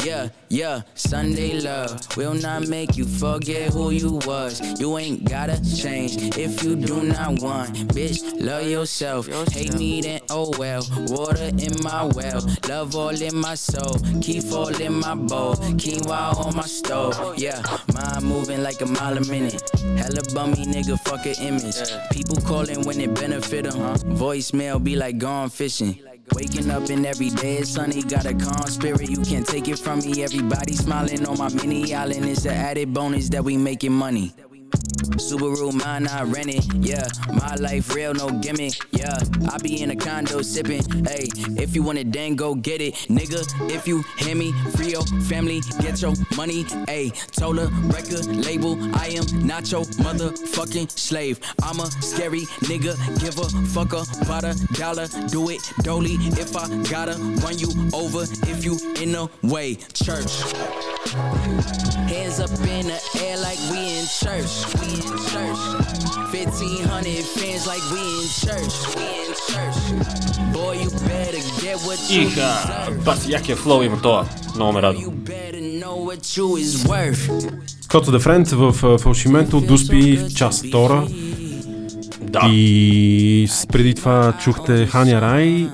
Yeah, 0.05 0.29
yeah, 0.49 0.83
Sunday 0.95 1.61
love 1.61 2.17
will 2.17 2.35
not 2.35 2.69
make 2.69 2.97
you 2.97 3.05
forget 3.05 3.56
who 3.65 3.91
you 3.91 4.21
was. 4.27 4.61
You 4.81 4.99
ain't 4.99 5.29
gotta 5.29 5.57
change 5.77 6.37
if 6.37 6.63
you 6.63 6.77
do 6.77 7.03
not 7.03 7.41
want. 7.41 7.71
Bitch, 7.95 8.23
love 8.41 8.67
yourself. 8.67 9.27
Hate 9.53 9.75
me, 9.75 10.01
then 10.01 10.21
oh 10.31 10.53
well. 10.59 10.83
Water 11.09 11.51
in 11.59 11.73
my 11.83 12.05
well, 12.15 12.45
love 12.69 12.95
all 12.95 13.21
in 13.21 13.37
my 13.37 13.55
soul. 13.55 13.99
Keep 14.21 14.53
all 14.53 14.75
in 14.81 14.95
my 14.95 15.15
bowl, 15.15 15.55
quinoa 15.55 16.47
on 16.47 16.57
my 16.57 16.63
stove. 16.63 17.17
Yeah, 17.39 17.63
mind 17.95 18.25
moving 18.25 18.63
like 18.63 18.81
a 18.81 18.87
mile 18.87 19.17
a 19.17 19.25
minute. 19.27 19.63
Hella 19.97 20.23
bummy 20.35 20.65
nigga, 20.67 20.99
fuck 21.01 21.27
a 21.27 21.35
image. 21.43 21.77
People 22.11 22.37
calling 22.43 22.85
when 22.85 23.01
it 23.01 23.15
benefit 23.15 23.65
them. 23.65 23.97
Voicemail 24.17 24.83
be 24.83 24.97
like 24.97 25.19
gone 25.19 25.49
fishing. 25.51 25.99
Waking 26.35 26.71
up 26.71 26.89
and 26.91 27.07
every 27.07 27.31
day 27.31 27.59
is 27.59 27.73
sunny, 27.73 28.03
got 28.03 28.27
a 28.27 28.35
calm 28.35 28.67
spirit, 28.67 29.09
you 29.09 29.23
can't 29.23 29.47
take 29.47 29.69
it 29.69 29.79
from 29.79 30.01
me. 30.01 30.23
Everybody 30.25 30.75
smiling 30.75 31.27
on 31.27 31.39
my 31.39 31.49
mini 31.51 31.95
island, 31.95 32.27
it's 32.27 32.45
an 32.45 32.53
added 32.53 32.93
bonus 32.93 33.29
that 33.31 33.45
we 33.45 33.57
making 33.57 33.93
money. 33.93 34.35
Subaru, 34.97 35.73
mine, 35.73 36.07
I 36.09 36.23
rent 36.23 36.49
it. 36.49 36.65
Yeah, 36.75 37.07
my 37.33 37.55
life 37.57 37.95
real, 37.95 38.15
no 38.15 38.31
gimmick. 38.31 38.75
Yeah, 38.93 39.19
I 39.51 39.59
be 39.59 39.83
in 39.83 39.91
a 39.91 39.97
condo 39.97 40.43
sipping. 40.43 40.83
Hey, 41.05 41.29
if 41.61 41.75
you 41.75 41.83
want 41.83 41.99
it, 41.99 42.13
then 42.13 42.35
go 42.35 42.55
get 42.55 42.81
it. 42.81 42.95
Nigga, 43.09 43.45
if 43.71 43.87
you 43.87 44.05
hear 44.19 44.35
me, 44.35 44.53
free 44.75 44.93
your 44.93 45.05
family, 45.29 45.61
get 45.81 46.01
your 46.01 46.15
money. 46.37 46.65
Hey, 46.87 47.11
told 47.33 47.59
a 47.59 47.69
record 47.85 48.27
label, 48.27 48.77
I 48.97 49.09
am 49.09 49.47
not 49.47 49.71
your 49.71 49.85
motherfucking 50.03 50.91
slave. 50.91 51.41
I'm 51.63 51.81
a 51.81 51.91
scary 52.03 52.43
nigga, 52.65 52.97
give 53.21 53.39
a 53.39 53.49
fuck 53.69 53.93
about 54.23 54.45
a 54.45 54.55
dollar. 54.75 55.07
Do 55.29 55.51
it 55.51 55.61
dolly 55.83 56.15
if 56.39 56.57
I 56.57 56.69
gotta 56.91 57.17
run 57.43 57.59
you 57.59 57.69
over 57.93 58.23
if 58.23 58.65
you 58.65 58.79
in 59.01 59.13
the 59.13 59.29
way. 59.43 59.77
Church. 59.95 60.43
Hands 62.09 62.41
up 62.41 62.51
in 62.61 62.87
the 62.87 63.01
air 63.23 63.37
like 63.39 63.59
we 63.71 63.99
in 63.99 64.07
church. 64.07 64.86
We 64.87 64.93
in 64.93 65.03
church. 65.33 65.63
1500 66.31 67.25
fans 67.37 67.67
like 67.67 67.85
we 67.93 68.03
in 68.23 68.29
church. 68.43 68.75
We 68.97 69.07
in 69.27 69.33
church. 69.49 69.81
Boy, 70.53 70.75
you 70.83 70.91
better 71.11 71.43
get 71.61 71.77
what 71.87 71.99
you 72.11 72.23
Иха, 72.23 72.91
бас 73.05 73.29
якия 73.29 73.57
флоу 73.57 73.83
има 73.83 73.97
това. 74.03 74.27
Много 74.55 74.73
ме 74.73 74.83
радва. 74.83 75.03
Кота 77.91 78.11
да 78.11 78.21
Френд 78.21 78.49
в 78.51 78.99
фалшименто 78.99 79.61
Дуспи 79.61 80.21
част 80.37 80.67
втора. 80.67 81.07
Да. 82.21 82.41
И 82.53 83.49
преди 83.73 83.95
това 83.95 84.33
чухте 84.41 84.87
Ханя 84.87 85.21
Рай. 85.21 85.69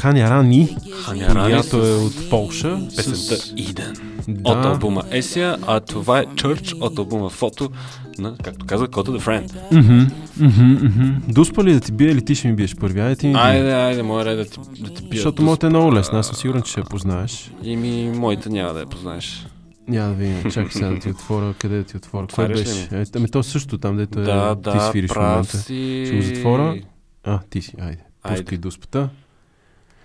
Ханя 0.00 0.30
Рани, 0.30 0.76
Ханя 1.04 1.34
Рани 1.34 1.52
която 1.52 1.76
е 1.76 1.94
от 1.94 2.30
Полша. 2.30 2.78
Песента. 2.96 3.44
Иден. 3.56 4.11
Да. 4.28 4.50
От 4.50 4.64
албума 4.64 5.02
Есия, 5.10 5.56
а 5.66 5.80
това 5.80 6.18
е 6.18 6.26
Church 6.26 6.80
от 6.80 6.98
албума 6.98 7.30
Фото 7.30 7.70
на, 8.18 8.36
както 8.42 8.66
каза, 8.66 8.88
Кота 8.88 9.10
the 9.10 9.20
Friend. 9.20 9.52
Мгм, 9.72 10.14
мгм, 10.40 10.86
мгм. 10.86 11.12
Дуспа 11.28 11.64
ли 11.64 11.72
да 11.72 11.80
ти 11.80 11.92
бие 11.92 12.08
или 12.10 12.24
ти 12.24 12.34
ще 12.34 12.48
ми 12.48 12.54
биеш 12.54 12.76
първи? 12.76 13.00
Айде 13.00 13.16
ти 13.16 13.26
ми 13.26 13.32
бие. 13.32 13.42
Айде, 13.42 13.72
айде, 13.72 14.02
моя 14.02 14.24
ред 14.24 14.36
да 14.36 14.44
ти, 14.44 14.82
да 14.82 14.94
ти 14.94 15.02
бия. 15.02 15.14
Защото 15.14 15.42
моята 15.42 15.66
е 15.66 15.70
много 15.70 15.94
лесна, 15.94 16.18
аз 16.18 16.26
съм 16.26 16.36
сигурен, 16.36 16.62
че 16.62 16.70
ще 16.70 16.80
я 16.80 16.86
познаеш. 16.86 17.52
И 17.62 17.76
ми, 17.76 18.12
моите 18.14 18.48
няма 18.48 18.72
да 18.72 18.80
я 18.80 18.86
познаеш. 18.86 19.46
Няма 19.88 20.08
да 20.08 20.14
видим. 20.14 20.42
Чакай 20.50 20.70
сега 20.70 20.88
да 20.88 20.98
ти 20.98 21.10
отворя. 21.10 21.54
Къде 21.58 21.76
да 21.78 21.84
ти 21.84 21.96
отворя? 21.96 22.26
Кое 22.34 22.48
беше? 22.48 22.88
Е, 22.92 23.04
ами 23.16 23.28
то 23.28 23.42
също 23.42 23.78
там, 23.78 23.96
дето 23.96 24.20
е, 24.20 24.22
да, 24.22 24.56
ти 24.72 24.78
свириш 24.80 25.10
в 25.10 25.16
момента. 25.16 25.56
си. 25.56 26.02
Ще 26.06 26.16
го 26.16 26.22
затворя. 26.22 26.76
А, 27.24 27.40
ти 27.50 27.62
си, 27.62 27.72
айде. 27.80 27.98
Айде. 28.22 28.42
Пускай 28.42 28.58
дуспата. 28.58 29.08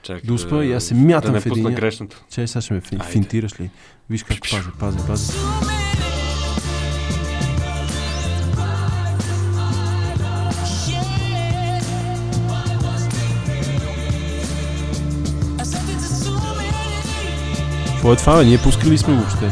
Чакай 0.03 0.21
Дуспа 0.27 0.58
да- 0.58 0.65
и 0.65 0.73
аз 0.73 0.84
се 0.84 0.93
мятам 0.95 1.32
да 1.32 1.36
не 1.36 1.41
в 1.41 1.45
единия. 1.45 1.75
грешното. 1.75 2.23
Че, 2.32 2.47
сега 2.47 2.62
ще 2.62 2.73
ме 2.73 2.82
Айде. 2.91 3.03
финтираш 3.12 3.60
ли? 3.60 3.69
Виж 4.09 4.23
как 4.23 4.39
пази, 4.41 4.69
пази, 4.79 4.97
пази. 5.07 5.33
Какво 17.87 18.13
е 18.13 18.15
това, 18.15 18.37
бе? 18.37 18.45
Ние 18.45 18.57
пускали 18.57 18.91
ли 18.91 18.97
сме 18.97 19.13
въобще? 19.15 19.51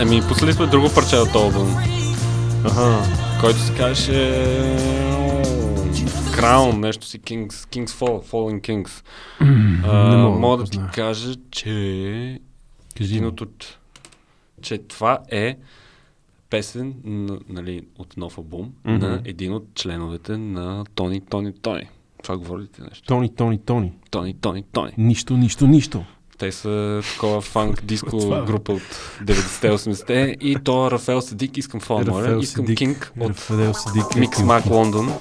Ами, 0.00 0.22
пуснали 0.28 0.52
сме 0.52 0.66
друго 0.66 0.88
парче 0.94 1.16
от 1.16 1.34
албум, 1.34 1.76
Аха. 2.64 2.98
който 3.40 3.58
се 3.58 3.74
казваше... 3.74 4.12
Crown, 6.38 6.76
нещо 6.76 7.06
си 7.06 7.20
Kings, 7.20 7.48
Kings 7.50 7.88
Fall, 7.88 8.30
Falling 8.30 8.60
Kings. 8.60 8.90
А, 9.40 10.08
не 10.08 10.16
мога 10.16 10.32
да 10.32 10.38
мога 10.40 10.56
да 10.56 10.64
ти 10.64 10.70
позная. 10.70 10.90
кажа, 10.92 11.34
че 11.50 12.40
Кажи 12.98 13.12
ми. 13.12 13.16
единото, 13.16 13.46
че 14.60 14.78
това 14.78 15.18
е 15.30 15.56
песен 16.50 16.94
нали, 17.48 17.82
от 17.98 18.16
нов 18.16 18.38
албум 18.38 18.72
Мгм. 18.84 19.06
на 19.06 19.22
един 19.24 19.52
от 19.52 19.66
членовете 19.74 20.36
на 20.36 20.84
Тони, 20.94 21.20
Тони, 21.20 21.52
Тони. 21.52 21.88
Това 22.22 22.36
говори 22.36 22.62
ли 22.62 22.66
ти 22.68 22.82
нещо? 22.82 23.06
Тони, 23.06 23.34
Тони, 23.34 23.58
Тони. 23.58 23.92
Тони, 24.10 24.34
Тони, 24.34 24.64
Тони. 24.72 24.92
Нищо, 24.98 25.36
нищо, 25.36 25.66
нищо. 25.66 26.04
Те 26.38 26.52
са 26.52 27.02
такова 27.14 27.40
фанк 27.40 27.82
диско 27.84 28.16
е. 28.16 28.46
група 28.46 28.72
от 28.72 28.82
90-80-те 29.24 30.36
и 30.40 30.56
то 30.64 30.90
Рафаел 30.90 31.20
Садик, 31.20 31.56
искам 31.56 31.80
това, 31.80 32.04
моля, 32.04 32.38
искам 32.42 32.66
Кинг 32.66 33.12
от 33.20 33.36
Сидик. 33.36 34.16
Микс 34.16 34.42
Мак 34.42 34.66
Лондон, 34.66 35.12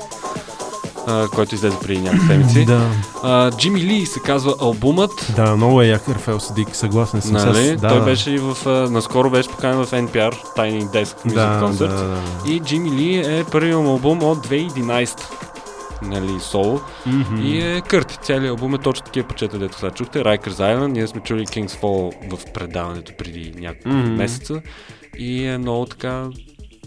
а, 1.07 1.27
който 1.27 1.55
излезе 1.55 1.77
преди 1.81 2.01
някакви 2.01 2.27
седмици. 2.27 2.65
Да, 2.65 2.89
А, 3.23 3.51
Джимми 3.51 3.81
Ли 3.81 4.05
се 4.05 4.19
казва 4.19 4.55
албумът. 4.59 5.33
да, 5.35 5.55
много 5.55 5.81
е 5.81 5.85
як 5.87 6.09
Рафаел 6.09 6.39
Сидик, 6.39 6.75
съгласен 6.75 7.21
съм. 7.21 7.31
Нали? 7.31 7.65
С, 7.67 7.75
да, 7.75 7.87
Той 7.87 7.99
да. 7.99 8.05
беше 8.05 8.31
и 8.31 8.37
в... 8.37 8.57
А, 8.65 8.69
наскоро 8.69 9.29
беше 9.29 9.49
поканен 9.49 9.85
в 9.85 9.91
NPR, 9.91 10.35
Tiny 10.57 10.83
Desk 10.83 11.25
Music 11.25 11.33
да, 11.33 11.61
Concert. 11.61 11.77
да, 11.77 11.87
да, 11.87 12.03
да. 12.05 12.21
И 12.47 12.59
Джимми 12.59 12.91
Ли 12.91 13.17
е 13.17 13.43
първият 13.51 13.81
му 13.81 13.89
албум 13.89 14.23
от 14.23 14.47
2011 14.47 15.19
нали, 16.01 16.39
соло. 16.39 16.79
Мгм. 17.05 17.41
И 17.41 17.57
е 17.59 17.81
Кърти. 17.81 18.17
Целият 18.17 18.49
албум 18.51 18.75
е 18.75 18.77
точно 18.77 19.05
такива 19.05 19.27
почета, 19.27 19.59
дето 19.59 19.77
сега 19.79 19.91
чухте. 19.91 20.19
Rikers 20.19 20.47
Island. 20.49 20.87
Ние 20.87 21.07
сме 21.07 21.21
чули 21.21 21.45
King's 21.45 21.81
Fall 21.81 22.13
в 22.31 22.53
предаването 22.53 23.11
преди 23.17 23.53
няколко 23.57 23.89
Мгм. 23.89 24.11
месеца. 24.11 24.61
И 25.17 25.45
е 25.45 25.57
много 25.57 25.85
така... 25.85 26.27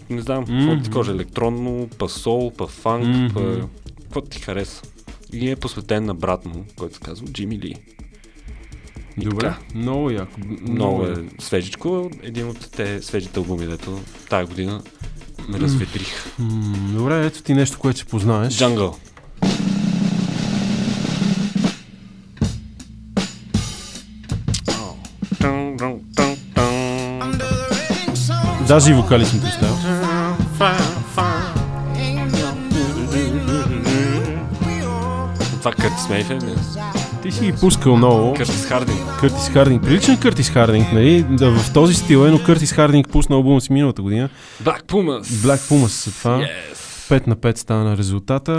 Не 0.09 0.21
знам, 0.21 0.39
Мгм. 0.39 0.59
какво 0.59 0.83
ти 0.83 0.89
кажа, 0.89 1.11
електронно, 1.11 1.87
па 1.97 2.09
сол, 2.09 2.51
па 2.57 2.67
фанк, 2.67 3.05
Мгм. 3.07 3.27
па... 3.33 3.41
Какво 4.11 4.21
ти 4.21 4.39
хареса? 4.39 4.81
И 5.33 5.49
е 5.51 5.55
посветен 5.55 6.05
на 6.05 6.13
брат 6.13 6.45
му, 6.45 6.65
който 6.77 6.95
се 6.95 7.01
казва 7.01 7.27
Джимми 7.27 7.59
Ли. 7.59 7.75
И 9.17 9.23
Добре, 9.23 9.47
така. 9.47 9.59
много 9.75 10.09
яко. 10.11 10.39
Много 10.61 11.05
е 11.05 11.09
яко. 11.09 11.21
свежичко. 11.39 12.09
Един 12.23 12.47
от 12.49 12.71
те 12.71 13.01
свежите 13.01 13.39
албуми, 13.39 13.65
дето 13.65 13.99
тази 14.29 14.47
година 14.47 14.81
ме 15.49 15.59
разветрих. 15.59 16.37
Добре, 16.93 17.25
ето 17.25 17.43
ти 17.43 17.53
нещо, 17.53 17.79
което 17.79 17.99
ще 17.99 18.09
познаеш. 18.09 18.57
Джангъл. 18.57 18.97
Даже 28.67 28.91
и 28.91 28.93
вокали 28.93 29.25
съм 29.25 29.41
представил. 29.41 29.75
Това 35.61 35.71
Къртис 35.71 36.09
Мейфер 36.09 36.35
ли? 36.35 36.55
Ти 37.21 37.31
си 37.31 37.45
ги 37.45 37.53
пускал 37.53 37.97
много. 37.97 38.33
Къртис 38.33 38.65
Хардинг. 38.65 38.99
Къртис 39.19 39.49
Хардинг. 39.49 39.83
Приличен 39.83 40.17
Къртис 40.17 40.49
Хардинг, 40.49 40.93
нали? 40.93 41.25
Да, 41.29 41.51
в 41.51 41.73
този 41.73 41.93
стил 41.93 42.27
е, 42.27 42.31
но 42.31 42.43
Къртис 42.43 42.73
Хардинг 42.73 43.09
пусна 43.09 43.35
албума 43.35 43.61
си 43.61 43.73
миналата 43.73 44.01
година. 44.01 44.29
Black 44.63 44.83
Pumas. 44.83 45.23
Black 45.23 45.57
Pumas 45.57 45.87
са 45.87 46.11
това. 46.11 46.37
Yes. 46.37 47.19
5 47.19 47.27
на 47.27 47.35
5 47.35 47.57
стана 47.57 47.97
резултата. 47.97 48.51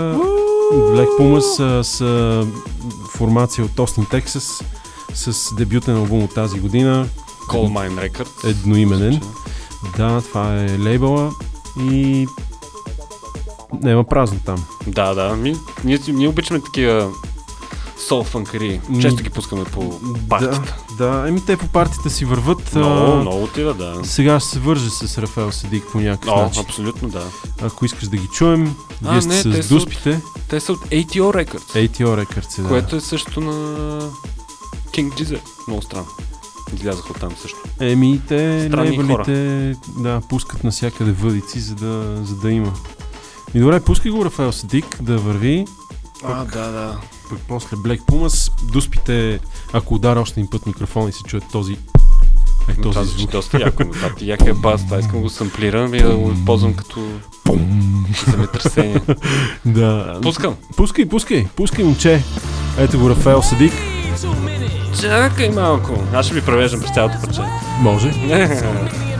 Black 0.73 1.19
Pumas 1.19 1.39
са, 1.39 1.83
са 1.83 2.43
формация 3.17 3.65
от 3.65 3.79
Остин, 3.79 4.05
Тексас 4.11 4.63
с 5.13 5.55
дебютен 5.55 5.97
албум 5.97 6.23
от 6.23 6.33
тази 6.33 6.59
година. 6.59 7.07
Coal 7.49 7.67
Mine 7.67 8.09
Records. 8.09 8.49
Едноименен. 8.49 9.21
Да, 9.97 10.21
това 10.21 10.55
е 10.55 10.79
лейбъла 10.79 11.31
и 11.91 12.27
няма 13.81 14.03
празно 14.03 14.39
там. 14.45 14.63
Да, 14.87 15.13
да. 15.13 15.35
Ми, 15.35 15.55
ние, 15.83 15.99
ние 16.07 16.27
обичаме 16.27 16.59
такива 16.59 17.11
сол 18.07 18.23
фанкари. 18.23 18.81
Често 19.01 19.23
ги 19.23 19.29
пускаме 19.29 19.63
по 19.63 19.99
партията. 20.29 20.75
Да, 20.97 21.05
да, 21.07 21.27
еми 21.27 21.45
те 21.45 21.57
по 21.57 21.67
партията 21.67 22.09
си 22.09 22.25
върват. 22.25 22.75
Много, 22.75 23.11
а, 23.11 23.15
много 23.15 23.43
отива, 23.43 23.73
да. 23.73 23.99
Сега 24.03 24.39
ще 24.39 24.49
се 24.49 24.59
вържа 24.59 24.89
с 24.89 25.17
Рафаел 25.17 25.51
Седик 25.51 25.83
по 25.91 25.99
някакъв 25.99 26.33
О, 26.33 26.41
начин. 26.43 26.61
абсолютно 26.61 27.09
да. 27.09 27.23
Ако 27.61 27.85
искаш 27.85 28.07
да 28.07 28.17
ги 28.17 28.27
чуем, 28.27 28.75
А, 29.05 29.11
вие 29.11 29.21
сте 29.21 29.47
не, 29.47 29.55
те 29.55 29.63
с 29.63 29.67
са 29.67 29.75
от- 29.75 29.79
дуспите. 29.79 30.21
Те 30.49 30.59
са 30.59 30.71
от 30.73 30.79
ATO 30.79 31.21
Records, 31.45 31.87
ATO 31.89 32.25
Records, 32.25 32.59
е, 32.59 32.61
да. 32.61 32.67
което 32.67 32.95
е 32.95 33.01
също 33.01 33.41
на 33.41 33.53
King 34.91 35.09
Gizzard. 35.11 35.41
Много 35.67 35.81
странно. 35.81 36.07
Излязах 36.75 37.09
от 37.09 37.19
там 37.19 37.31
също. 37.41 37.57
Еми, 37.79 38.21
те 38.27 38.69
лейбълите 38.77 39.75
да, 39.97 40.21
пускат 40.29 40.63
навсякъде 40.63 41.11
въдици, 41.11 41.59
за 41.59 41.75
да, 41.75 42.17
за 42.25 42.35
да 42.35 42.51
има. 42.51 42.73
И 43.53 43.59
добре, 43.59 43.79
пускай 43.79 44.11
го 44.11 44.25
Рафаел 44.25 44.51
Седик 44.51 45.03
да 45.03 45.17
върви. 45.17 45.65
А, 46.23 46.45
да, 46.45 46.71
да. 46.71 46.97
Пък 47.29 47.39
после 47.47 47.77
Black 47.77 47.99
Pumas, 47.99 48.51
дуспите, 48.71 49.39
ако 49.73 49.95
ударя 49.95 50.21
още 50.21 50.39
един 50.39 50.49
път 50.49 50.65
микрофон 50.65 51.09
и 51.09 51.11
се 51.11 51.23
чуе 51.23 51.39
този 51.51 51.77
е 52.69 52.73
това 52.73 52.93
този 52.93 53.09
звучи 53.09 53.21
звук. 53.21 53.31
доста 53.31 53.61
яко. 53.61 53.83
но 53.83 53.91
Това 53.91 54.09
ти 54.09 54.29
як 54.29 54.45
е 54.45 54.53
бас, 54.53 54.85
това 54.85 54.99
искам 54.99 55.15
да 55.15 55.21
го 55.21 55.29
самплирам 55.29 55.93
и 55.93 56.01
да 56.01 56.15
го 56.15 56.33
ползвам 56.45 56.73
като 56.73 57.07
земетресение. 58.31 59.01
Да. 59.65 60.19
Пускам. 60.21 60.55
Пускай, 60.77 61.09
пускай, 61.09 61.47
пускай, 61.55 61.85
момче. 61.85 62.23
Ето 62.77 62.99
го 62.99 63.09
Рафаел 63.09 63.41
Седик. 63.41 63.73
Чакай 65.01 65.49
малко. 65.49 66.03
Аз 66.13 66.25
ще 66.25 66.35
ви 66.35 66.41
превеждам 66.41 66.81
през 66.81 66.93
цялото 66.93 67.15
парче. 67.21 67.41
Може. 67.81 68.09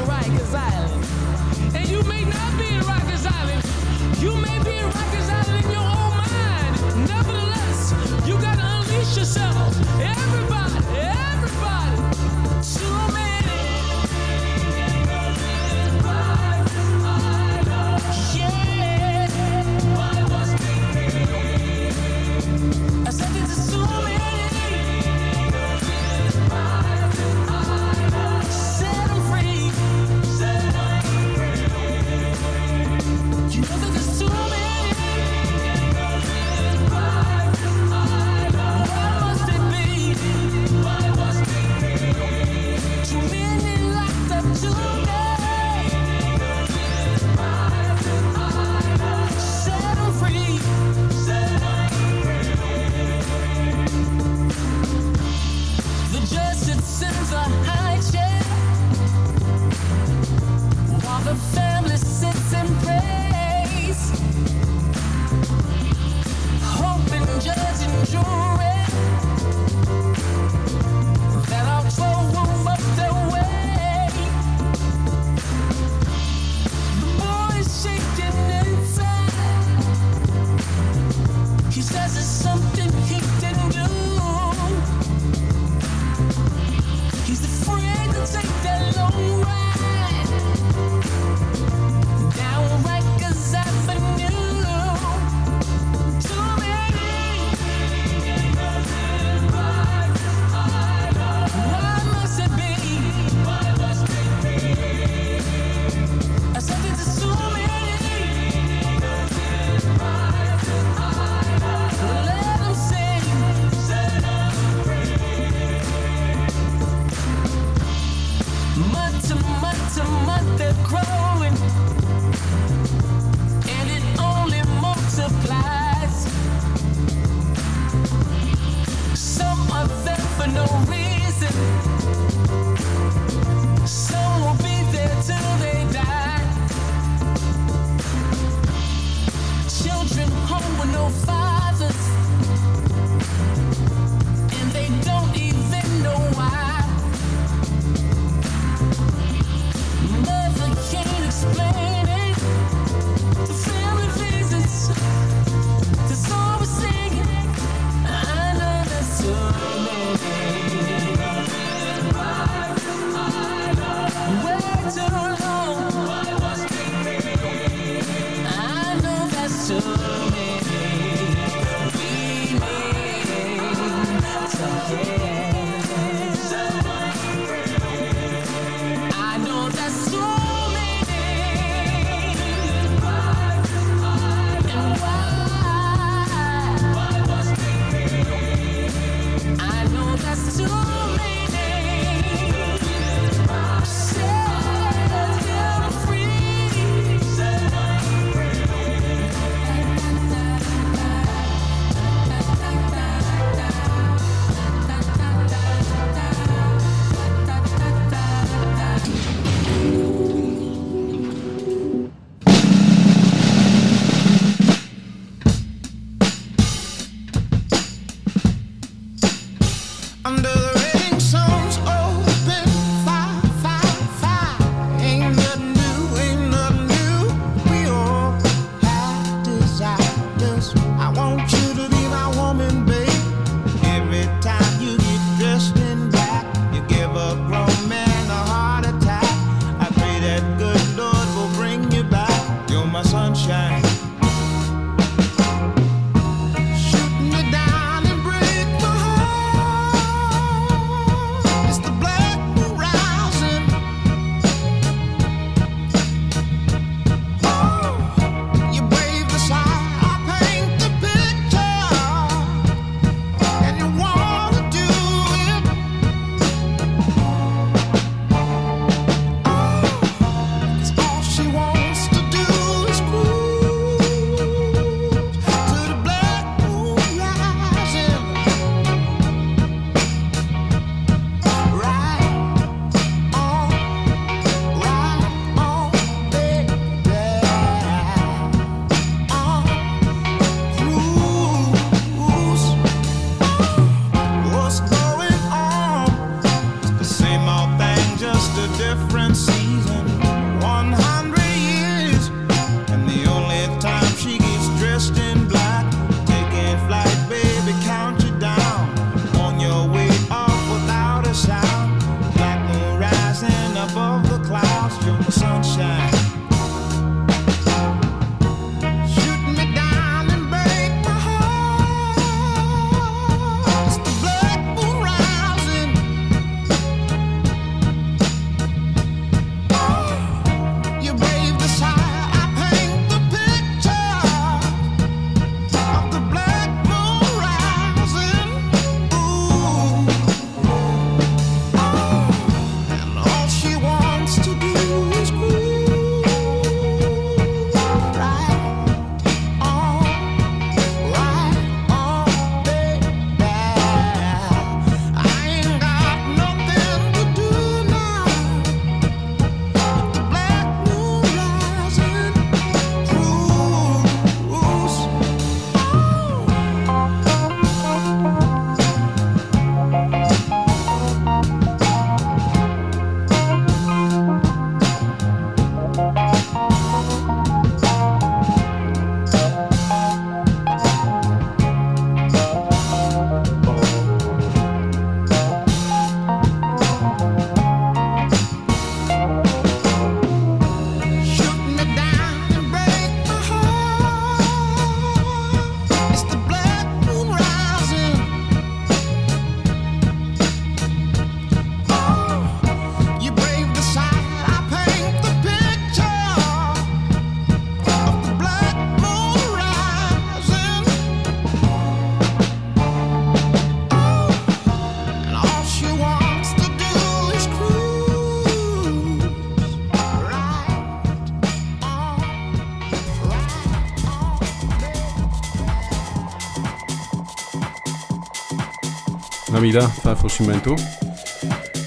Ами 429.64 429.72
да, 429.72 429.91
това 429.97 430.11
е 430.11 430.16
фалшименто. 430.16 430.76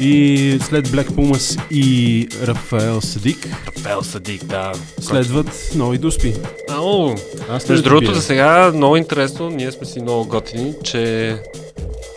И 0.00 0.58
след 0.62 0.88
Black 0.88 1.08
Pumas 1.08 1.60
и 1.70 2.28
Рафаел 2.42 3.00
Садик 3.00 3.48
Рафаел 3.76 4.02
Садик, 4.02 4.44
да. 4.44 4.72
следват 5.00 5.70
нови 5.74 5.98
дуспи. 5.98 6.34
Ау, 6.70 7.14
Аз 7.50 7.68
между 7.68 7.84
другото, 7.84 8.14
за 8.14 8.22
сега 8.22 8.72
много 8.74 8.96
интересно, 8.96 9.50
ние 9.50 9.72
сме 9.72 9.86
си 9.86 10.00
много 10.00 10.24
готини, 10.24 10.74
че 10.84 11.36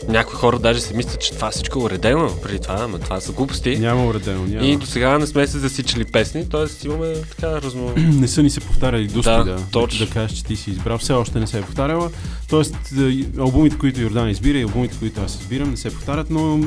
някои 0.07 0.36
хора 0.36 0.60
даже 0.60 0.82
си 0.82 0.93
мислят, 0.93 1.20
че 1.20 1.34
това 1.34 1.51
всичко 1.51 1.80
е 1.80 1.84
уредено 1.84 2.30
преди 2.43 2.60
това, 2.60 2.76
ама 2.80 2.99
това 2.99 3.20
са 3.20 3.32
глупости. 3.32 3.78
Няма 3.78 4.05
уредено, 4.05 4.45
няма. 4.47 4.66
И 4.68 4.78
до 4.78 4.86
сега 4.86 5.18
не 5.18 5.28
сме 5.28 5.47
се 5.47 5.60
засичали 5.60 6.05
песни, 6.05 6.49
т.е. 6.49 6.88
имаме 6.88 7.14
така 7.14 7.62
разно... 7.62 7.93
не 7.97 8.28
са 8.28 8.43
ни 8.43 8.49
се 8.49 8.60
повтаряли 8.60 9.07
дуспи, 9.07 9.30
Да, 9.32 9.43
да, 9.43 9.57
точно. 9.72 10.05
да 10.05 10.12
кажеш, 10.12 10.38
че 10.38 10.45
ти 10.45 10.55
си 10.55 10.72
избрал. 10.72 10.97
Все 10.97 11.14
още 11.14 11.39
не 11.39 11.47
се 11.47 11.57
е 11.57 11.62
повтаряла. 11.62 12.10
Тоест, 12.50 12.76
е, 13.00 13.26
албумите, 13.39 13.78
които 13.78 14.02
Йордан 14.02 14.30
избира 14.30 14.58
и 14.58 14.62
албумите, 14.62 14.95
които 15.00 15.22
аз 15.22 15.39
избирам, 15.41 15.70
не 15.70 15.78
се 15.78 15.89
повтарят, 15.93 16.30
но 16.30 16.60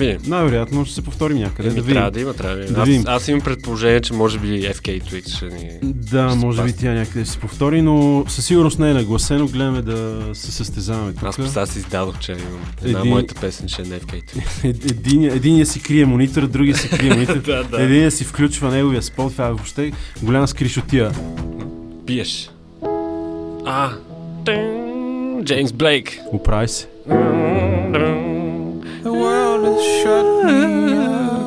е, 0.00 0.18
най-вероятно 0.26 0.84
ще 0.84 0.94
се 0.94 1.02
повторим 1.02 1.38
някъде. 1.38 1.68
Еми, 1.68 1.76
да 1.76 1.82
видим. 1.82 1.94
трябва 1.94 2.10
да 2.10 2.20
има, 2.20 2.34
трябва 2.34 2.56
да. 2.56 2.72
Да 2.72 2.80
аз, 2.80 2.88
видим. 2.88 3.04
аз 3.06 3.28
имам 3.28 3.40
предположение, 3.40 4.00
че 4.00 4.12
може 4.12 4.38
би 4.38 4.46
FK 4.62 5.02
Twitch 5.02 5.36
ще 5.36 5.44
ни... 5.44 5.70
Да, 5.82 6.30
ще 6.30 6.38
може 6.38 6.62
би 6.62 6.72
тя 6.72 6.92
някъде 6.94 7.24
ще 7.24 7.32
се 7.32 7.38
повтори, 7.38 7.82
но 7.82 8.24
със 8.28 8.46
сигурност 8.46 8.78
не 8.78 8.90
е 8.90 8.94
нагласено. 8.94 9.46
Гледаме 9.48 9.82
да 9.82 10.20
се 10.32 10.52
състезаваме 10.52 11.12
тук. 11.12 11.22
Аз 11.22 11.34
сега 11.34 11.66
си 11.66 11.78
издадох, 11.78 12.18
че 12.18 12.32
имам 12.32 12.60
една 12.84 12.98
Един- 12.98 13.10
моята 13.12 13.34
песен, 13.34 13.66
че 13.68 13.82
е 13.82 13.84
на 13.84 14.00
FK. 14.00 14.22
Ед, 14.64 14.90
един, 14.90 15.24
единия 15.24 15.66
си 15.66 15.82
крие 15.82 16.06
монитор, 16.06 16.46
другия 16.46 16.76
си 16.76 16.88
крие 16.88 17.10
монитор. 17.14 17.36
Да, 17.36 17.64
да. 17.64 17.82
Единия 17.82 18.10
си 18.10 18.24
включва 18.24 18.70
неговия 18.70 19.02
спот, 19.02 19.32
това 19.32 19.46
е 19.46 19.48
въобще 19.48 19.92
голяма 20.22 20.48
скришотия. 20.48 21.12
Пиеш. 22.06 22.50
А, 23.66 23.90
тън, 24.44 24.87
Джеймс 25.44 25.72
Блейк. 25.72 26.18
Оправи 26.32 26.68
се. 26.68 26.88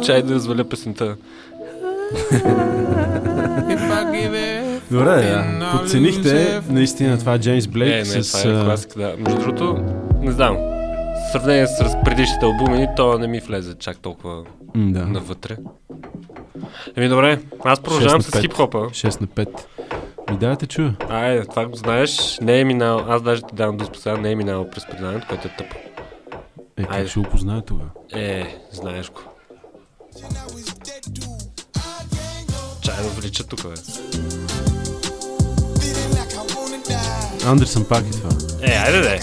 Чай 0.06 0.22
да 0.22 0.34
разваля 0.34 0.64
песента. 0.64 1.16
Добре, 4.92 5.06
да. 5.06 5.72
Подценихте 5.72 6.62
наистина 6.70 7.20
това 7.20 7.39
Джеймс 7.39 7.68
Блейк 7.68 7.94
е, 7.94 7.98
не, 7.98 8.24
с... 8.24 8.42
това 8.42 8.52
е 8.52 8.62
а, 8.62 8.64
класика, 8.66 9.00
да. 9.00 9.16
Между 9.18 9.39
другото, 9.39 9.78
не 10.22 10.32
знам. 10.32 10.56
В 10.56 11.32
сравнение 11.32 11.68
с 11.68 11.98
предишните 12.06 12.46
албуми, 12.46 12.88
то 12.96 13.18
не 13.18 13.28
ми 13.28 13.39
влезе 13.39 13.76
чак 13.80 13.98
толкова 13.98 14.44
да. 14.76 15.06
навътре. 15.06 15.58
Еми 16.96 17.10
добре, 17.10 17.39
аз 17.64 17.82
продължавам 17.82 18.22
с 18.22 18.42
хип-хопа. 18.42 18.78
6 18.78 19.22
на 19.22 19.28
5. 19.28 19.48
Ми 20.30 20.38
да 20.38 20.56
те 20.56 20.68
чуя. 20.68 20.96
Айде, 21.10 21.46
това 21.46 21.66
го 21.66 21.76
знаеш, 21.76 22.40
не 22.42 22.60
е 22.60 22.64
минал, 22.64 23.06
аз 23.08 23.22
даже 23.22 23.42
ти 23.42 23.56
давам 23.56 23.78
да 23.78 23.90
сега, 23.98 24.18
не 24.18 24.32
е 24.32 24.36
минал 24.36 24.70
през 24.70 24.86
предаването, 24.86 25.28
което 25.30 25.48
е 25.48 25.52
тъпо. 25.58 25.76
Е, 26.78 26.84
как 26.84 27.08
ще 27.08 27.20
го 27.20 27.30
познае 27.30 27.62
тогава? 27.62 27.90
Е, 28.14 28.58
знаеш 28.72 29.12
го. 29.12 29.22
Чай 32.82 33.04
да 33.04 33.10
влича 33.10 33.44
тук, 33.44 33.64
бе. 33.64 33.74
Андерсън 37.46 37.86
пак 37.86 38.06
е 38.06 38.12
това. 38.12 38.30
Е, 38.62 38.72
айде 38.72 39.02
де. 39.02 39.20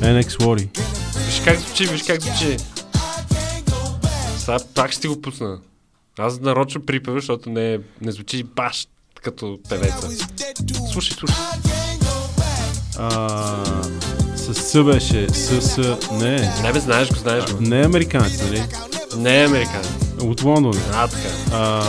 NX 0.00 0.28
Worry. 0.28 0.78
Виж 1.26 1.42
как 1.44 1.58
звучи, 1.58 1.86
виж 1.86 2.02
как 2.02 2.22
звучи. 2.22 2.56
Сега 4.38 4.58
пак 4.74 4.92
ще 4.92 5.00
ти 5.00 5.08
го 5.08 5.22
пусна. 5.22 5.58
Аз 6.18 6.40
нарочно 6.40 6.86
припева, 6.86 7.20
защото 7.20 7.50
не, 7.50 7.80
не 8.00 8.12
звучи 8.12 8.42
баш 8.42 8.86
като 9.22 9.58
певеца. 9.68 10.08
Слушай, 10.92 11.16
слушай. 11.18 11.36
А, 12.98 13.28
с 14.36 14.54
С 14.54 14.84
беше. 14.84 15.28
С, 15.28 15.60
с, 15.60 15.98
не. 16.12 16.52
Не 16.62 16.72
бе, 16.72 16.80
знаеш 16.80 17.08
го, 17.08 17.14
знаеш 17.14 17.52
го. 17.52 17.60
Не 17.60 17.80
е 17.80 17.84
американец, 17.84 18.42
нали? 18.42 18.62
Не 19.16 19.42
е 19.42 19.46
американец. 19.46 19.90
От 20.22 20.42
Лондон. 20.42 20.72
А, 20.94 21.08
така. 21.08 21.28
А, 21.52 21.82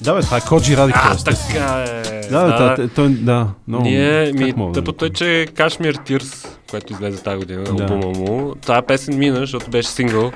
да, 0.00 0.14
бе, 0.14 0.20
това 0.20 0.36
е 0.36 0.40
Коджи 0.40 0.76
Радикал. 0.76 1.02
А, 1.04 1.16
така 1.16 1.84
е. 1.88 2.20
Да, 2.30 2.44
да, 2.44 2.76
да, 2.76 2.88
той, 2.88 3.08
да, 3.08 3.48
много. 3.68 3.84
Ние, 3.84 4.32
ми, 4.32 4.72
тъпото 4.74 5.04
е, 5.04 5.10
че 5.10 5.46
Кашмир 5.54 5.94
Тирс, 5.94 6.46
което 6.70 6.92
излезе 6.92 7.22
тази 7.22 7.36
година, 7.36 7.64
Да. 7.64 7.82
албума 7.82 8.18
му, 8.18 8.54
тази 8.54 8.86
песен 8.86 9.18
мина, 9.18 9.36
защото 9.36 9.70
беше 9.70 9.88
сингъл, 9.88 10.32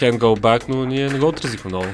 Can't 0.00 0.18
Go 0.18 0.40
Back, 0.40 0.64
но 0.68 0.84
ние 0.84 1.08
не 1.08 1.18
го 1.18 1.26
отразихме 1.26 1.68
много. 1.68 1.86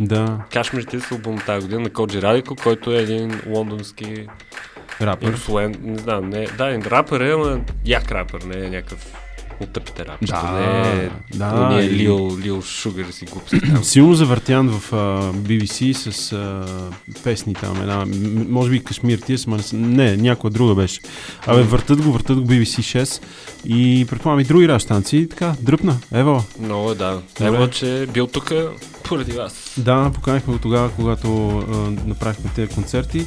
Да, 0.00 0.38
Кашмир 0.52 0.82
Тирс 0.82 1.12
албум 1.12 1.38
тази 1.46 1.66
година 1.66 1.80
на 1.80 1.90
Коджи 1.90 2.22
Радико, 2.22 2.56
който 2.56 2.92
е 2.92 2.96
един 2.96 3.40
лондонски 3.46 4.26
рапър. 5.00 5.26
инфлуент, 5.26 5.76
не 5.82 5.98
знам, 5.98 6.30
не, 6.30 6.46
да, 6.58 6.78
рапър 6.90 7.20
е, 7.20 7.32
ама 7.32 7.60
як 7.84 8.12
рапър, 8.12 8.42
не 8.42 8.66
е 8.66 8.70
някакъв 8.70 9.06
от 9.60 9.72
тъпите 9.72 10.06
рапър. 10.06 10.26
Да, 10.26 10.52
не 10.52 11.04
е, 11.04 11.10
да, 11.34 11.68
не 11.68 11.84
е 11.84 11.90
Лил, 11.90 12.38
Лил 12.42 12.62
Шугър 12.62 13.06
си 13.10 13.24
глупости. 13.24 13.60
Силно 13.82 14.14
завъртян 14.14 14.68
в 14.68 14.92
а, 14.92 14.96
BBC 15.32 15.92
с 15.92 16.32
а, 16.32 16.64
песни 17.24 17.54
там. 17.54 17.80
Една, 17.80 18.04
може 18.48 18.70
би 18.70 18.84
Кашмир 18.84 19.18
Тирс, 19.18 19.46
ма 19.46 19.58
не, 19.72 20.16
някоя 20.16 20.50
друга 20.50 20.74
беше. 20.74 21.00
Абе, 21.46 21.62
въртат 21.62 22.02
го, 22.02 22.12
въртат 22.12 22.40
го 22.40 22.46
BBC 22.46 23.02
6 23.02 23.22
и 23.64 24.06
предполагам 24.10 24.40
и 24.40 24.44
други 24.44 24.68
радиостанции. 24.68 25.28
Така, 25.28 25.54
дръпна. 25.60 25.96
Ево. 26.14 26.44
Много 26.60 26.90
е, 26.90 26.94
да. 26.94 27.22
Ево, 27.40 27.68
че 27.68 28.02
е 28.02 28.06
бил 28.06 28.26
тук 28.26 28.52
поради 29.02 29.32
вас. 29.32 29.54
Да, 29.76 30.10
поканихме 30.14 30.52
го 30.52 30.58
тогава, 30.58 30.90
когато 30.90 31.48
а, 31.48 31.74
направихме 32.06 32.50
тези 32.54 32.74
концерти. 32.74 33.26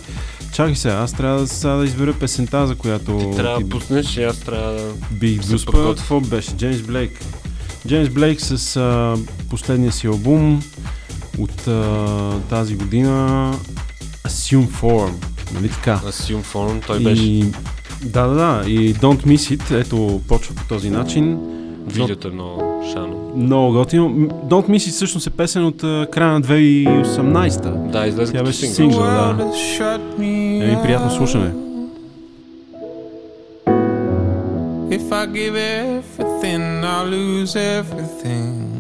Чакай 0.53 0.76
сега, 0.76 0.95
аз 0.95 1.13
трябва 1.13 1.39
да, 1.39 1.47
сега 1.47 1.73
да 1.73 1.86
избера 1.86 2.13
песента, 2.13 2.67
за 2.67 2.76
която 2.76 3.17
Ти 3.17 3.38
трябва 3.38 3.59
да 3.59 3.69
пуснеш 3.69 4.17
и 4.17 4.23
аз 4.23 4.39
трябва 4.39 4.71
да... 4.71 4.93
бих 5.11 5.41
подготвя. 5.41 5.95
Какво 5.95 6.19
беше? 6.19 6.51
Джеймс 6.51 6.82
Блейк. 6.82 7.26
Джеймс 7.88 8.09
Блейк 8.09 8.41
с 8.41 8.76
а, 8.76 9.17
последния 9.49 9.91
си 9.91 10.07
албум 10.07 10.63
от 11.38 11.67
а, 11.67 12.39
тази 12.49 12.76
година 12.76 13.53
Assume 14.28 14.67
Form. 14.67 15.13
Нали 15.53 15.69
така? 15.69 16.01
Assume 16.05 16.43
Form, 16.53 16.88
той 16.88 16.99
беше... 16.99 17.23
И, 17.23 17.51
да, 18.03 18.28
да, 18.28 18.36
да. 18.36 18.69
И 18.69 18.95
Don't 18.95 19.26
Miss 19.26 19.57
It, 19.57 19.80
ето, 19.82 20.21
почва 20.28 20.55
по 20.55 20.63
този 20.63 20.89
начин. 20.89 21.39
Видеото 21.88 22.27
е 22.27 22.31
много 22.31 22.83
шано. 22.93 23.31
Много 23.36 23.73
готино. 23.73 24.09
Don't 24.27 24.69
Miss 24.69 24.75
It 24.77 24.91
всъщност 24.91 25.27
е 25.27 25.29
песен 25.29 25.65
от 25.65 25.83
а, 25.83 26.07
края 26.11 26.31
на 26.31 26.41
2018-та. 26.41 27.69
Да, 27.69 28.07
излезе 28.07 28.31
Тя 28.31 28.38
като 28.38 28.45
беше 28.49 28.65
сингъл. 28.65 28.91
сингъл, 28.91 29.07
да. 29.07 29.51
Еми, 30.25 30.77
приятно 30.83 31.11
слушане. 31.11 31.51
If 34.89 35.11
I 35.11 35.25
give 35.27 35.57
everything, 35.57 36.63
I'll 36.83 37.09
lose 37.09 37.55
everything. 37.55 38.74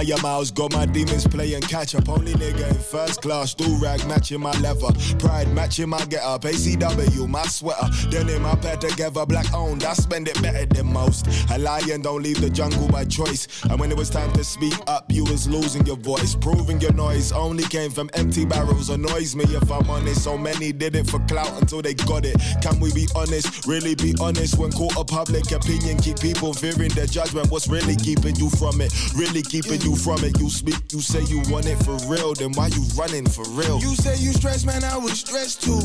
Flyer 0.00 0.20
miles, 0.22 0.50
got 0.50 0.72
my 0.72 0.86
demons 0.86 1.26
playing 1.26 1.60
catch 1.62 1.94
up. 1.94 2.08
Only 2.08 2.32
nigga 2.34 2.68
in 2.68 2.74
first 2.74 3.22
class, 3.22 3.54
do 3.54 3.66
rag 3.82 4.06
matching 4.06 4.40
my 4.40 4.52
leather. 4.60 4.92
Pride 5.18 5.52
matching 5.52 5.88
my 5.88 6.04
get 6.06 6.22
up. 6.22 6.42
ACW, 6.42 7.28
my 7.28 7.42
sweater. 7.44 7.88
Denim 8.10 8.42
my 8.42 8.54
pair 8.56 8.76
together, 8.76 9.26
black 9.26 9.52
owned. 9.52 9.84
I 9.84 9.92
spend 9.94 10.28
it 10.28 10.40
better 10.42 10.66
than 10.66 10.92
most. 10.92 11.26
A 11.50 11.58
lion 11.58 12.02
don't 12.02 12.22
leave 12.22 12.40
the 12.40 12.50
jungle 12.50 12.88
by 12.88 13.04
choice. 13.04 13.46
And 13.64 13.78
when 13.78 13.90
it 13.90 13.96
was 13.96 14.10
time 14.10 14.32
to 14.32 14.44
speak 14.44 14.74
up, 14.86 15.04
you 15.10 15.24
was 15.24 15.48
losing 15.48 15.84
your 15.86 15.96
voice. 15.96 16.34
Proving 16.34 16.80
your 16.80 16.92
noise 16.92 17.32
only 17.32 17.64
came 17.64 17.90
from 17.90 18.10
empty 18.14 18.44
barrels. 18.44 18.90
Annoys 18.90 19.36
me 19.36 19.44
if 19.44 19.70
I'm 19.70 19.88
honest. 19.90 20.24
So 20.24 20.38
many 20.38 20.72
did 20.72 20.96
it 20.96 21.08
for 21.08 21.18
clout 21.20 21.52
until 21.60 21.82
they 21.82 21.94
got 21.94 22.24
it. 22.24 22.36
Can 22.62 22.80
we 22.80 22.92
be 22.92 23.06
honest? 23.14 23.66
Really 23.66 23.94
be 23.94 24.14
honest 24.20 24.58
when 24.58 24.72
caught 24.72 24.96
a 24.96 25.04
public 25.04 25.50
opinion. 25.52 25.98
Keep 25.98 26.20
people 26.20 26.54
fearing 26.54 26.90
their 26.90 27.06
judgment. 27.06 27.50
What's 27.50 27.68
really 27.68 27.96
keeping 27.96 28.36
you 28.36 28.48
from 28.50 28.80
it? 28.80 28.92
Really 29.14 29.42
keeping 29.42 29.80
you 29.82 29.89
from 29.94 30.24
it. 30.24 30.38
You 30.38 30.48
speak, 30.50 30.80
you 30.92 31.00
say 31.00 31.22
you 31.24 31.42
want 31.50 31.66
it 31.66 31.76
for 31.84 31.96
real. 32.06 32.34
Then 32.34 32.52
why 32.52 32.68
you 32.68 32.82
running 32.96 33.26
for 33.26 33.44
real? 33.50 33.78
You 33.80 33.94
say 33.94 34.16
you 34.16 34.32
stressed, 34.32 34.66
man, 34.66 34.84
I 34.84 34.96
was 34.96 35.20
stressed 35.20 35.62
too. 35.62 35.80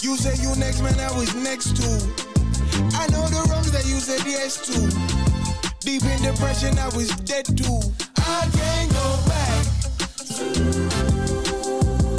You 0.00 0.16
say 0.16 0.34
you 0.42 0.54
next, 0.56 0.82
man, 0.82 0.98
I 1.00 1.10
was 1.18 1.34
next 1.34 1.76
too. 1.76 1.98
I 2.94 3.06
know 3.08 3.26
the 3.28 3.46
wrongs 3.50 3.70
that 3.72 3.84
you 3.86 3.98
said 4.00 4.24
yes 4.26 4.58
to. 4.66 4.78
Deep 5.80 6.04
in 6.04 6.22
depression, 6.22 6.78
I 6.78 6.86
was 6.96 7.08
dead 7.24 7.46
too. 7.46 7.80
I 8.18 8.46
can't 8.52 8.90
go 8.92 9.06
back. 9.26 9.64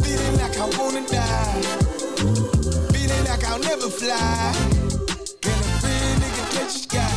Feeling 0.03 0.35
like 0.37 0.57
I 0.57 0.65
wanna 0.77 1.05
die. 1.07 1.61
Feeling 2.93 3.25
like 3.25 3.43
I'll 3.45 3.59
never 3.59 3.89
fly. 3.89 4.53
Can 5.41 5.53
a 5.53 5.71
real 5.83 6.15
nigga 6.21 6.43
touch 6.53 6.73
the 6.73 6.79
sky? 6.79 7.08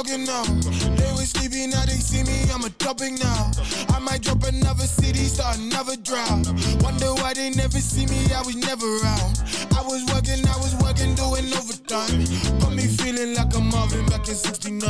Clocking 0.00 0.28
out. 0.30 0.46
They 0.96 1.12
was 1.12 1.28
sleeping, 1.28 1.68
now 1.68 1.84
they 1.84 2.00
see 2.00 2.22
me, 2.22 2.48
I'm 2.54 2.64
a 2.64 2.70
topic 2.70 3.20
now. 3.20 3.50
I 3.90 3.98
might 3.98 4.22
drop 4.22 4.42
another 4.44 4.86
city, 4.86 5.24
start 5.28 5.58
another 5.58 5.96
drought. 5.96 6.48
Wonder 6.80 7.12
why 7.20 7.34
they 7.34 7.50
never 7.50 7.76
see 7.76 8.06
me, 8.06 8.32
I 8.32 8.40
was 8.40 8.56
never 8.56 8.86
around. 8.86 9.44
I 9.76 9.82
was 9.84 10.00
working, 10.08 10.40
I 10.48 10.56
was 10.56 10.74
working, 10.80 11.14
doing 11.16 11.52
overtime. 11.52 12.24
Got 12.60 12.72
me 12.72 12.86
feeling 12.88 13.34
like 13.34 13.54
I'm 13.54 13.68
Marvin 13.68 14.06
back 14.06 14.26
in 14.26 14.36
69. 14.36 14.80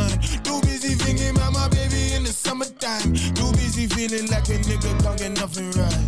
Too 0.47 0.61
busy 0.63 0.95
thinking 0.95 1.35
about 1.35 1.55
my 1.55 1.67
baby 1.69 2.15
in 2.15 2.23
the 2.23 2.31
summertime. 2.31 3.11
Too 3.35 3.51
busy 3.59 3.89
feeling 3.89 4.31
like 4.31 4.47
a 4.47 4.63
nigga 4.63 4.95
can't 5.03 5.19
get 5.19 5.33
nothing 5.33 5.73
right. 5.73 6.07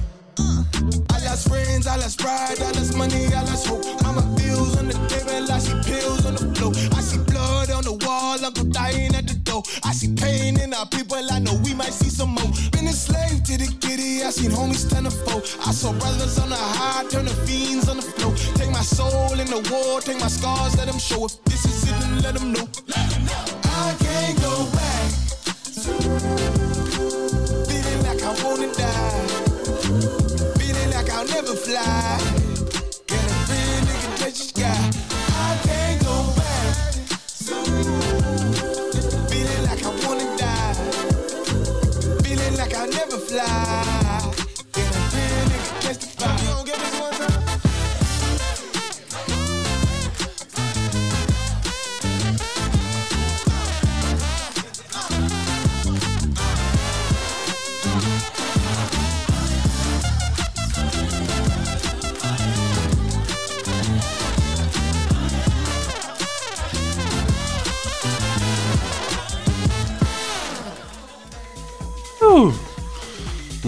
I 1.11 1.19
lost 1.27 1.49
friends, 1.49 1.89
I 1.89 1.97
lost 1.97 2.21
pride, 2.21 2.61
I 2.61 2.71
lost 2.71 2.97
money, 2.97 3.27
I 3.35 3.43
lost 3.43 3.67
hope. 3.67 3.83
I'm 4.07 4.19
a 4.19 4.23
bills 4.39 4.77
on 4.79 4.87
the 4.87 4.95
table, 5.11 5.51
I 5.51 5.59
see 5.59 5.75
pills 5.91 6.25
on 6.25 6.35
the 6.37 6.41
on 7.87 7.99
the 7.99 8.07
wall, 8.07 8.45
Uncle 8.45 8.64
dying 8.64 9.14
at 9.14 9.26
the 9.26 9.35
door. 9.35 9.62
I 9.85 9.93
see 9.93 10.14
pain 10.14 10.61
in 10.61 10.74
our 10.74 10.87
people, 10.87 11.18
I 11.30 11.39
know 11.39 11.55
we 11.64 11.74
might 11.74 11.93
see 11.93 12.09
some 12.09 12.30
more. 12.30 12.53
Been 12.72 12.87
a 12.87 12.93
slave 12.93 13.43
to 13.45 13.59
the 13.59 13.68
kitty, 13.80 14.22
I 14.22 14.30
seen 14.30 14.51
homies 14.51 14.89
turn 14.91 15.05
to 15.05 15.11
foe. 15.11 15.43
I 15.66 15.72
saw 15.72 15.93
brothers 15.93 16.39
on 16.39 16.51
the 16.51 16.57
high, 16.57 17.05
turn 17.09 17.26
to 17.26 17.35
fiends 17.47 17.89
on 17.89 17.97
the 17.97 18.03
floor. 18.03 18.35
Take 18.55 18.70
my 18.70 18.83
soul 18.83 19.39
in 19.39 19.47
the 19.47 19.61
war, 19.70 20.01
take 20.01 20.20
my 20.20 20.28
scars, 20.28 20.76
let 20.76 20.87
them 20.87 20.99
show. 20.99 21.24
If 21.26 21.43
this 21.45 21.64
is 21.64 21.85
it, 21.85 22.01
then 22.01 22.22
let 22.22 22.35
them 22.35 22.53
know. 22.53 22.66
I 22.95 23.95
can't 23.99 24.39
go 24.41 24.66
back. 24.72 25.11
Feeling 27.68 28.01
like 28.07 28.22
I 28.22 28.33
wanna 28.45 28.72
die. 28.74 29.26
Feeling 30.59 30.91
like 30.91 31.11
I'll 31.11 31.26
never 31.26 31.55
fly. 31.55 32.32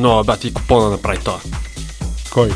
Но, 0.05 0.25
бати, 0.25 0.55
купона 0.55 0.91
направи 0.91 1.19
това. 1.19 1.41
Кой? 2.31 2.51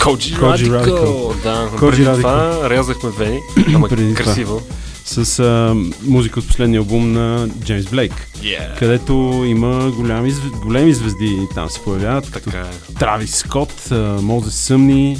Коджи 0.00 0.36
Радикал. 0.70 1.34
Да, 1.42 1.68
Коджи 1.78 2.04
преди 2.04 2.16
това 2.16 2.70
рязахме 2.70 3.10
вени, 3.10 3.38
ама 3.74 3.88
това. 3.88 4.14
красиво. 4.14 4.62
С 5.04 5.38
а, 5.38 5.74
музика 6.02 6.40
от 6.40 6.46
последния 6.46 6.78
албум 6.78 7.12
на 7.12 7.48
Джеймс 7.64 7.86
Блейк, 7.86 8.12
Yeah. 8.42 8.78
където 8.78 9.12
има 9.46 9.90
голями, 9.90 10.32
големи 10.62 10.92
звезди 10.94 11.38
там 11.54 11.70
се 11.70 11.80
появяват, 11.80 12.30
като 12.30 12.50
Така 12.50 12.66
е. 12.90 12.94
Травис 12.94 13.36
Скот, 13.36 13.90
Мозес 14.20 14.54
Съмни 14.54 15.18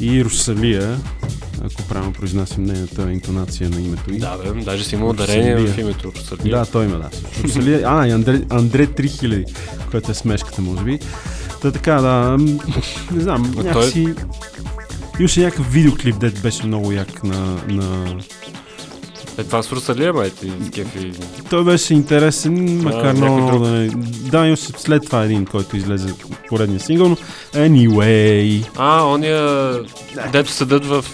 и 0.00 0.24
Русалия, 0.24 0.98
ако 1.64 1.82
правилно 1.82 2.12
произнасям 2.12 2.64
нейната 2.64 3.12
интонация 3.12 3.70
на 3.70 3.80
името 3.80 4.14
й. 4.14 4.18
Да, 4.18 4.36
бе, 4.38 4.60
даже 4.60 4.84
си 4.84 4.94
има 4.94 5.06
ударение 5.06 5.54
Русалия. 5.56 5.74
в 5.74 5.78
името 5.78 6.12
Русалия. 6.16 6.58
Да, 6.58 6.66
той 6.66 6.84
има, 6.84 6.96
да. 6.98 7.10
Русалия, 7.44 7.82
а, 7.86 8.06
и 8.06 8.10
Андре, 8.10 8.42
Андре 8.50 8.86
3000, 8.86 9.44
което 9.90 10.10
е 10.10 10.14
смешката, 10.14 10.62
може 10.62 10.84
би. 10.84 10.98
Та 11.62 11.72
така, 11.72 11.94
да, 11.94 12.36
не 13.12 13.20
знам, 13.20 13.52
той- 13.54 13.64
някакси... 13.64 14.14
Имаше 15.18 15.40
някакъв 15.40 15.72
видеоклип, 15.72 16.18
дет 16.18 16.40
беше 16.42 16.66
много 16.66 16.92
як 16.92 17.24
на, 17.24 17.56
на... 17.68 18.16
Е, 19.40 19.44
това 19.44 19.62
с 19.62 19.72
Русалия, 19.72 20.12
май, 20.12 20.30
ти 20.30 20.52
с 20.60 20.70
кефи. 20.70 21.12
Той 21.50 21.64
беше 21.64 21.94
интересен, 21.94 22.82
макар 22.82 23.14
някой 23.14 23.30
много 23.30 23.50
друг. 23.50 23.62
да 23.62 23.70
не... 23.70 23.88
Да, 24.30 24.46
имаше 24.46 24.66
след 24.76 25.06
това 25.06 25.22
един, 25.22 25.46
който 25.46 25.76
излезе 25.76 26.14
поредния 26.48 26.80
сингъл, 26.80 27.08
но 27.08 27.16
anyway... 27.54 28.64
А, 28.76 29.04
ония, 29.06 29.72
дето 30.32 30.50
седат 30.50 30.86
в... 30.86 31.04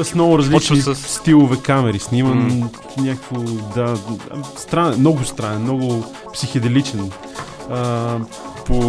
е 0.00 0.04
с 0.04 0.14
много 0.14 0.38
различни 0.38 0.80
с- 0.80 0.94
стилове 0.94 1.56
камери, 1.56 1.98
сниман 1.98 2.70
някакво, 2.98 3.40
да, 3.74 3.94
странен, 4.56 5.00
много 5.00 5.24
странен, 5.24 5.62
много 5.62 6.04
психеделичен, 6.32 7.10
а, 7.70 8.16
по 8.66 8.80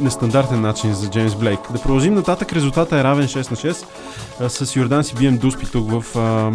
нестандартен 0.00 0.60
начин 0.60 0.94
за 0.94 1.10
Джеймс 1.10 1.34
Блейк. 1.34 1.60
Да 1.72 1.82
продължим 1.82 2.14
нататък, 2.14 2.52
резултата 2.52 2.98
е 2.98 3.04
равен 3.04 3.28
6 3.28 3.36
на 3.50 3.56
6, 3.72 3.84
а, 4.40 4.48
с 4.48 4.76
Йордан 4.76 5.04
си 5.04 5.14
бием 5.14 5.38
дуспи 5.38 5.66
тук 5.72 5.90
в 5.90 6.18
а, 6.18 6.50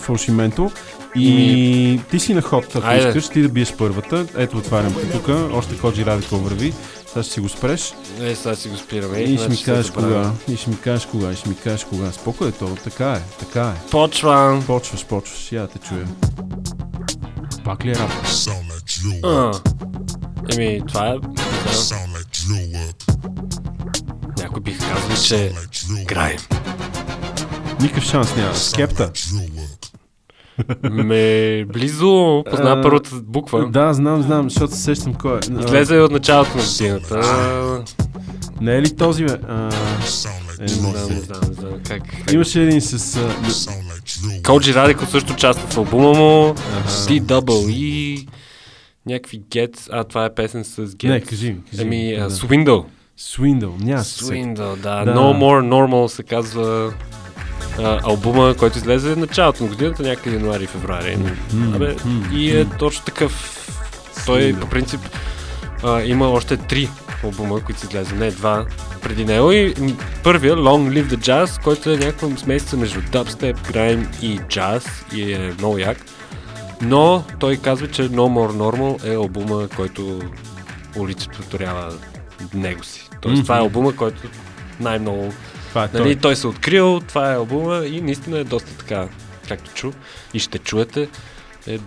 фалшименто. 0.00 0.70
И 1.14 2.00
ти 2.10 2.18
си 2.20 2.34
на 2.34 2.42
ход, 2.42 2.76
ако 2.76 2.86
Айде. 2.86 3.08
искаш, 3.08 3.28
ти 3.28 3.42
да 3.42 3.48
биеш 3.48 3.72
първата. 3.72 4.26
Ето 4.36 4.56
отварям 4.56 4.94
те 4.94 5.10
тук, 5.10 5.28
още 5.52 5.78
Коджи 5.78 6.06
Радикъл 6.06 6.38
върви. 6.38 6.74
Сега 7.06 7.22
ще 7.22 7.32
си 7.32 7.40
го 7.40 7.48
спреш. 7.48 7.94
Е, 8.20 8.34
сега 8.34 8.54
си 8.54 8.68
го 8.68 8.76
спираме. 8.76 9.18
И 9.18 9.24
ще 9.24 9.30
ми 9.30 9.38
значи 9.38 9.56
се 9.56 9.64
кажеш 9.64 9.90
кога. 9.90 10.32
И 10.48 10.56
ще 10.56 10.70
ми 10.70 10.80
кажеш 10.80 11.06
кога. 11.06 11.32
И 11.32 11.36
ще 11.36 11.48
ми 11.48 11.56
кажеш 11.56 11.84
кога. 11.84 12.12
Спокой 12.12 12.48
е 12.48 12.52
то. 12.52 12.76
Така 12.84 13.12
е. 13.12 13.20
Така 13.38 13.74
е. 13.76 13.90
Почвам. 13.90 14.64
Почваш, 14.66 15.04
почваш. 15.04 15.52
Я 15.52 15.66
те 15.66 15.78
чуя. 15.78 16.06
Пак 17.64 17.84
ли 17.84 17.90
е 17.90 17.94
рап? 17.94 18.10
Еми, 20.52 20.82
това 20.88 21.08
е... 21.08 21.14
Някой 24.38 24.60
бих 24.60 24.78
казал, 24.78 25.22
че... 25.22 25.52
Граем. 26.04 26.38
Никакъв 27.80 28.04
шанс 28.04 28.36
няма. 28.36 28.54
Скепта. 28.54 29.10
Ме 30.90 31.64
близо 31.72 32.42
позна 32.50 32.72
А, 32.72 32.82
първата 32.82 33.10
буква. 33.22 33.68
Да, 33.70 33.94
знам, 33.94 34.22
знам, 34.22 34.50
защото 34.50 34.74
се 34.74 34.82
сещам 34.82 35.14
кой 35.14 35.36
е. 35.36 35.64
Излезе 35.64 35.96
от 35.98 36.12
началото 36.12 36.56
на 36.56 36.62
годината. 36.62 37.84
Не 38.60 38.76
е 38.76 38.82
ли 38.82 38.96
този, 38.96 39.24
бе? 39.24 39.36
А, 39.48 39.70
е, 40.60 40.62
не 40.62 40.68
знам, 40.68 40.92
не 40.92 41.20
знам, 41.20 41.40
не 41.48 41.54
знам 41.54 41.72
как. 41.88 42.02
Имаше 42.32 42.62
един 42.62 42.80
с... 42.80 43.16
А, 43.16 43.30
Коджи 44.46 44.74
Радико 44.74 45.06
също 45.06 45.32
участва 45.32 45.68
в 45.68 45.76
албума 45.76 46.08
му. 46.08 46.54
DWE. 46.88 48.28
Някакви 49.06 49.40
Gets. 49.40 49.88
А, 49.92 50.04
това 50.04 50.24
е 50.24 50.34
песен 50.34 50.64
с 50.64 50.76
Gets. 50.76 51.08
Не, 51.08 51.20
кажи 51.20 51.56
кажи 51.70 51.84
ми, 51.84 52.06
Еми, 52.12 52.16
да. 52.16 52.30
Swindle. 52.30 52.84
Swindle. 53.18 53.84
Няма. 53.84 54.02
Swindle, 54.02 54.76
да. 54.76 55.04
Да. 55.04 55.14
No 55.14 55.20
More 55.20 55.68
Normal 55.68 56.06
се 56.06 56.22
казва 56.22 56.92
а, 57.78 58.00
албума, 58.04 58.54
който 58.58 58.78
излезе 58.78 59.14
в 59.14 59.18
началото 59.18 59.62
на 59.62 59.68
годината, 59.68 60.02
някъде 60.02 60.36
януари-февруари. 60.36 61.18
Абе, 61.74 61.96
и 62.32 62.56
е 62.56 62.64
точно 62.64 63.04
такъв. 63.04 63.62
Той 64.26 64.54
по 64.60 64.68
принцип 64.68 65.00
а, 65.84 66.02
има 66.02 66.28
още 66.28 66.56
три 66.56 66.88
албума, 67.24 67.60
които 67.60 67.80
са 67.80 67.86
излезе, 67.86 68.14
не 68.14 68.30
два 68.30 68.66
преди 69.02 69.24
него. 69.24 69.52
И 69.52 69.74
първия, 70.22 70.56
Long 70.56 71.02
Live 71.02 71.14
the 71.14 71.16
Jazz, 71.16 71.62
който 71.62 71.90
е 71.90 71.96
някаква 71.96 72.36
смесица 72.36 72.76
между 72.76 73.00
дабстеп, 73.12 73.72
грайм 73.72 74.08
и 74.22 74.40
джаз 74.48 75.04
и 75.14 75.32
е 75.32 75.54
много 75.58 75.78
як. 75.78 75.98
Но 76.82 77.24
той 77.38 77.56
казва, 77.56 77.88
че 77.88 78.02
No 78.02 78.10
More 78.10 78.52
Normal 78.52 79.12
е 79.12 79.14
албума, 79.14 79.68
който 79.76 80.20
олицетворява 80.98 81.92
него 82.54 82.84
си. 82.84 83.08
Тоест, 83.20 83.42
това 83.42 83.56
е 83.56 83.60
албума, 83.60 83.96
който 83.96 84.22
най-много 84.80 85.32
Това 85.76 85.84
е 85.84 85.88
Нали, 85.92 86.14
той. 86.14 86.20
той 86.20 86.36
се 86.36 86.46
е 86.46 86.50
открил, 86.50 87.00
това 87.00 87.32
е 87.32 87.34
албума 87.34 87.86
и 87.86 88.00
наистина 88.00 88.38
е 88.38 88.44
доста 88.44 88.76
така, 88.76 89.08
както 89.48 89.70
чу 89.74 89.92
и 90.34 90.38
ще 90.38 90.58
чуете, 90.58 91.08
е 91.66 91.78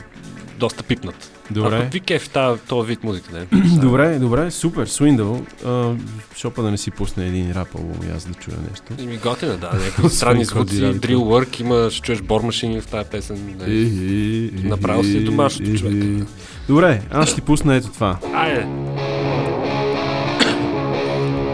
доста 0.59 0.83
пипнат. 0.83 1.31
Добре. 1.51 1.75
А 1.75 1.81
пък 1.81 1.93
ви 1.93 1.99
кеф 1.99 2.29
този 2.67 2.87
вид 2.87 3.03
музика, 3.03 3.29
не? 3.33 3.59
Добре, 3.81 4.19
добре, 4.19 4.51
супер. 4.51 4.89
Swindle. 4.89 5.65
А, 5.65 5.95
Шопа 6.37 6.61
да 6.61 6.71
не 6.71 6.77
си 6.77 6.91
пусне 6.91 7.27
един 7.27 7.51
рап 7.51 7.75
албум 7.75 8.09
и 8.09 8.15
аз 8.15 8.25
да 8.25 8.33
чуя 8.33 8.57
нещо. 8.69 9.03
И 9.03 9.07
ми 9.07 9.17
готина, 9.17 9.57
да, 9.57 9.69
някакви 9.73 10.09
странни 10.15 10.45
звуци, 10.45 10.75
drill 10.75 11.15
work, 11.15 11.61
има, 11.61 11.89
ще 11.91 12.01
чуеш 12.01 12.21
бор 12.21 12.41
машини 12.41 12.81
в 12.81 12.87
тази 12.87 13.09
песен. 13.09 13.37
Е, 13.37 13.55
нали. 13.63 14.51
Направо 14.63 15.03
си 15.03 15.23
домашното, 15.23 15.77
човек. 15.77 16.27
Добре, 16.67 17.01
аз 17.11 17.29
ще 17.29 17.35
ти 17.35 17.41
пусна 17.41 17.75
ето 17.75 17.87
това. 17.87 18.17
Айде! 18.33 18.67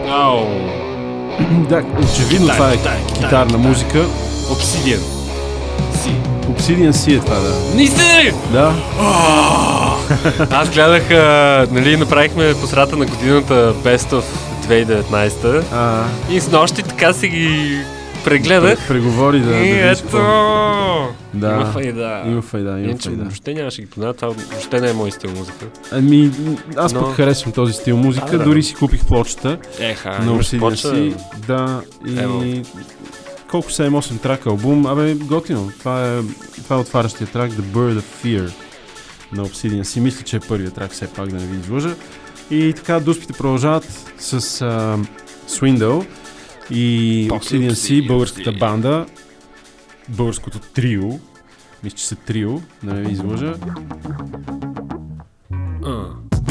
Ау! 0.08 0.75
Да, 1.68 1.82
очевидно 2.04 2.48
това 2.48 2.70
е 2.70 2.76
китай. 2.76 3.44
музика. 3.58 3.98
Obsidian. 4.48 5.00
Си. 6.02 6.10
Obsidian 6.48 6.90
си 6.90 7.14
е 7.14 7.18
това, 7.18 7.34
да. 7.34 7.54
Наистина 7.74 8.22
ли? 8.22 8.32
Да. 8.52 8.72
Аз 10.50 10.70
гледах, 10.70 11.10
а, 11.10 11.66
нали, 11.70 11.96
направихме 11.96 12.54
по 12.60 12.66
средата 12.66 12.96
на 12.96 13.06
годината 13.06 13.74
Best 13.74 14.12
of 14.12 14.22
2019 14.68 15.62
А, 15.72 16.04
и 16.30 16.40
с 16.40 16.50
нощи 16.50 16.82
така 16.82 17.12
си 17.12 17.28
ги 17.28 17.78
прегледах. 18.24 18.78
пре- 18.78 18.88
преговори 18.88 19.40
да, 19.40 19.46
да 19.46 19.56
и 19.56 19.60
видиш 19.62 19.98
ето! 19.98 20.16
Да. 21.36 21.50
Има 21.50 21.66
файда. 21.66 22.22
Има 22.26 22.42
файда, 22.42 22.70
има 22.70 22.80
Иначе 22.80 23.08
файда. 23.08 23.22
въобще 23.22 23.54
нямаше 23.54 23.82
ги 23.82 23.88
познават, 23.88 24.16
това 24.16 24.28
въобще 24.28 24.80
не 24.80 24.90
е 24.90 24.92
мой 24.92 25.10
стил 25.10 25.30
музика. 25.30 25.66
Ами, 25.92 26.30
аз 26.76 26.92
Но- 26.92 27.00
пък 27.00 27.14
харесвам 27.14 27.52
този 27.52 27.72
стил 27.72 27.96
музика, 27.96 28.26
Да, 28.26 28.38
да. 28.38 28.44
дори 28.44 28.62
си 28.62 28.74
купих 28.74 29.06
плочата 29.06 29.58
Еха, 29.80 30.18
на 30.22 30.38
почта. 30.60 30.88
си. 30.88 31.14
Да, 31.46 31.80
и 32.06 32.18
Ево. 32.18 32.42
колко 33.50 33.68
7-8 33.68 34.18
трака 34.18 34.48
албум, 34.50 34.86
абе, 34.86 35.14
готино. 35.14 35.70
Това 35.78 36.08
е, 36.08 36.20
това 36.56 36.76
е 36.76 36.80
отварящия 36.80 37.26
трак 37.26 37.50
The 37.50 37.60
Bird 37.62 37.94
of 37.94 38.24
Fear 38.24 38.50
на 39.32 39.46
Obsidian 39.46 39.82
си. 39.82 40.00
Мисля, 40.00 40.22
че 40.24 40.36
е 40.36 40.40
първият 40.40 40.74
трак, 40.74 40.90
все 40.90 41.06
пак 41.06 41.28
да 41.28 41.36
не 41.36 41.46
ви 41.46 41.58
излъжа. 41.58 41.94
И 42.50 42.72
така, 42.76 43.00
дуспите 43.00 43.32
продължават 43.32 44.12
с 44.18 44.32
а, 44.62 44.98
Swindle 45.48 46.06
и 46.70 47.28
Obsidian 47.30 47.72
си, 47.72 48.06
българската 48.06 48.52
банда, 48.52 49.06
българското 50.08 50.58
трио. 50.58 51.02
Мисля, 51.85 51.97
че 51.97 52.05
са 52.05 52.15
трио, 52.15 52.59
да 52.83 52.93
не 52.93 53.01
ви 53.01 53.11
излъжа. 53.11 53.53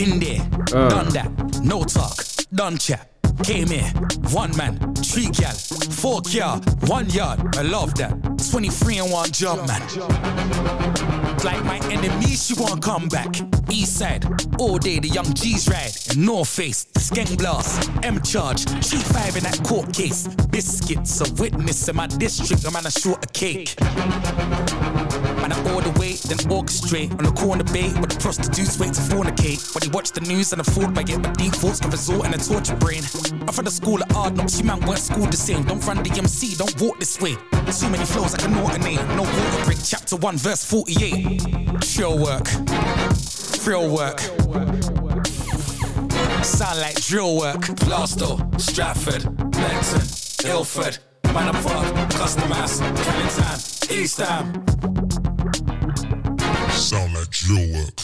Been 0.01 0.19
there, 0.25 0.43
Ah. 0.73 0.91
done 0.95 1.11
that, 1.19 1.31
no 1.73 1.79
talk, 1.97 2.17
done 2.61 2.77
chat. 2.87 3.05
Came 3.49 3.71
here, 3.77 3.91
one 4.43 4.53
man, 4.61 4.75
three 5.11 5.31
gal, 5.41 5.57
four 6.03 6.19
car, 6.33 6.55
one 6.97 7.09
yard. 7.19 7.39
I 7.57 7.63
love 7.77 7.91
that. 8.01 8.13
23 8.51 8.99
and 9.03 9.11
one 9.13 9.31
job, 9.41 9.59
man. 9.71 9.83
Like 11.46 11.64
my 11.64 11.78
enemies, 11.92 12.48
she 12.48 12.56
won't 12.56 12.82
come 12.82 13.08
back. 13.08 13.30
East 13.70 14.00
side, 14.00 14.26
all 14.58 14.80
day 14.80 14.98
the 14.98 15.10
young 15.10 15.32
G's 15.36 15.70
ride. 15.70 15.94
North 16.18 16.50
Face, 16.50 16.88
Skeng 16.98 17.38
Blast, 17.38 17.88
M 18.02 18.20
Charge, 18.24 18.66
G5 18.66 19.38
in 19.38 19.44
that 19.44 19.62
court 19.64 19.94
case. 19.94 20.28
Biscuits, 20.50 21.22
a 21.22 21.32
witness 21.40 21.88
in 21.88 21.96
my 21.98 22.08
district, 22.08 22.66
a 22.66 22.72
man 22.72 22.88
a 22.88 22.90
short 22.90 23.24
a 23.24 23.28
cake. 23.28 23.80
Man, 23.80 25.52
I 25.52 25.74
order 25.76 25.92
wait, 26.00 26.18
then 26.24 26.40
orchestrate 26.50 27.12
on 27.12 27.26
the 27.26 27.32
corner 27.40 27.64
bait 27.66 27.94
where 27.94 28.08
the 28.08 28.18
prostitutes 28.20 28.80
wait 28.80 28.94
to 28.94 29.02
fornicate. 29.02 29.76
When 29.76 29.88
they 29.88 29.96
watch 29.96 30.14
the 30.14 30.22
news 30.22 30.52
and 30.52 30.62
afford 30.62 30.96
by 30.96 31.02
it, 31.02 31.20
my 31.20 31.32
defaults 31.34 31.80
can 31.80 31.92
resort 31.92 32.26
in 32.26 32.34
a 32.34 32.40
torture 32.40 32.76
brain. 32.78 33.04
I'm 33.46 33.54
from 33.54 33.66
the 33.66 33.72
school 33.72 34.02
of 34.02 34.10
hard 34.10 34.36
knocks, 34.36 34.58
you 34.58 34.66
man 34.66 34.80
weren't 34.88 34.98
schooled 34.98 35.32
the 35.32 35.38
same. 35.38 35.64
Don't 35.66 35.86
run 35.86 36.02
the 36.02 36.10
MC, 36.10 36.56
don't 36.56 36.82
walk 36.82 36.98
this 37.00 37.22
way. 37.22 37.36
Too 37.70 37.90
many 37.90 38.06
flows 38.06 38.34
like 38.34 38.46
an 38.46 38.56
alternate. 38.58 39.06
No 39.16 39.24
water 39.24 39.66
break, 39.66 39.78
chapter 39.84 40.16
1, 40.16 40.38
verse 40.38 40.66
48. 40.66 41.35
Drill 41.38 42.18
work, 42.18 42.48
real 43.66 43.90
work. 43.90 44.20
Sound 46.44 46.80
like 46.80 47.02
drill 47.02 47.38
work. 47.38 47.62
Blasto, 47.86 48.40
Stratford, 48.60 49.24
Benton, 49.52 50.08
Ilford, 50.50 51.00
Manaport, 51.24 52.12
Customers, 52.12 52.80
Kennington, 52.80 53.60
East 53.90 54.18
Ham. 54.20 54.64
Sound 56.72 57.14
like 57.14 57.30
drill 57.30 57.74
work. 57.74 58.00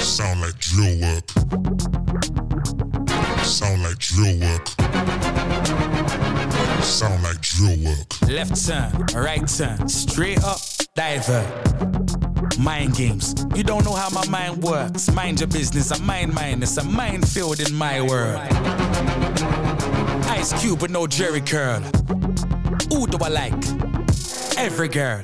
Sound 0.00 0.40
like 0.40 0.58
drill 0.58 1.00
work. 1.00 1.30
Sound 3.44 3.82
like 3.82 3.98
drill 3.98 4.38
work. 4.40 4.68
Sound 6.82 7.22
like 7.22 7.40
drill 7.40 7.76
work. 7.84 8.28
Left 8.28 8.66
turn, 8.66 8.92
right 9.14 9.46
turn, 9.48 9.88
straight 9.88 10.42
up, 10.44 10.58
diver. 10.98 11.46
Mind 12.58 12.96
games. 12.96 13.32
You 13.54 13.62
don't 13.62 13.84
know 13.84 13.92
how 13.92 14.08
my 14.10 14.26
mind 14.26 14.60
works. 14.64 15.08
Mind 15.12 15.38
your 15.38 15.46
business, 15.46 15.92
I 15.92 15.98
mind 16.04 16.34
mine. 16.34 16.60
It's 16.60 16.76
a 16.76 16.82
minefield 16.82 17.60
in 17.60 17.72
my 17.72 18.00
world. 18.02 18.40
Ice 20.26 20.52
Cube 20.60 20.82
with 20.82 20.90
no 20.90 21.06
Jerry 21.06 21.40
curl. 21.40 21.78
Who 22.90 23.06
do 23.06 23.16
I 23.22 23.28
like? 23.28 23.64
Every 24.56 24.88
girl. 24.88 25.22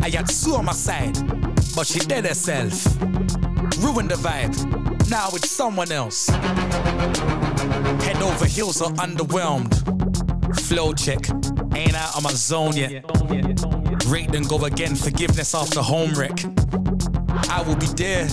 I 0.00 0.08
had 0.08 0.30
Sue 0.30 0.54
on 0.54 0.64
my 0.64 0.72
side, 0.72 1.18
but 1.76 1.86
she 1.86 1.98
did 1.98 2.24
herself. 2.24 2.86
Ruined 3.84 4.10
the 4.10 4.18
vibe. 4.26 4.54
Now 5.10 5.28
it's 5.34 5.50
someone 5.50 5.92
else. 5.92 6.28
Head 8.06 8.22
over 8.22 8.46
heels 8.46 8.80
or 8.80 8.88
underwhelmed. 8.92 9.74
Flow 10.60 10.94
check, 10.94 11.28
ain't 11.76 11.94
out 11.94 12.16
of 12.16 12.22
my 12.22 12.32
zone 12.32 12.74
yet. 12.74 13.04
Rate 14.14 14.30
then 14.30 14.44
go 14.44 14.64
again, 14.64 14.94
forgiveness 14.94 15.56
after 15.56 15.80
home 15.80 16.12
wreck. 16.12 16.44
I 17.50 17.64
will 17.66 17.74
be 17.74 17.86
there. 17.96 18.28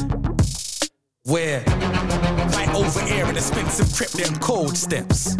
Where? 1.24 1.64
Right 1.66 2.72
over 2.76 3.02
here 3.02 3.26
in 3.26 3.36
expensive 3.36 3.92
crib, 3.92 4.12
them 4.12 4.38
cold 4.40 4.78
steps. 4.78 5.36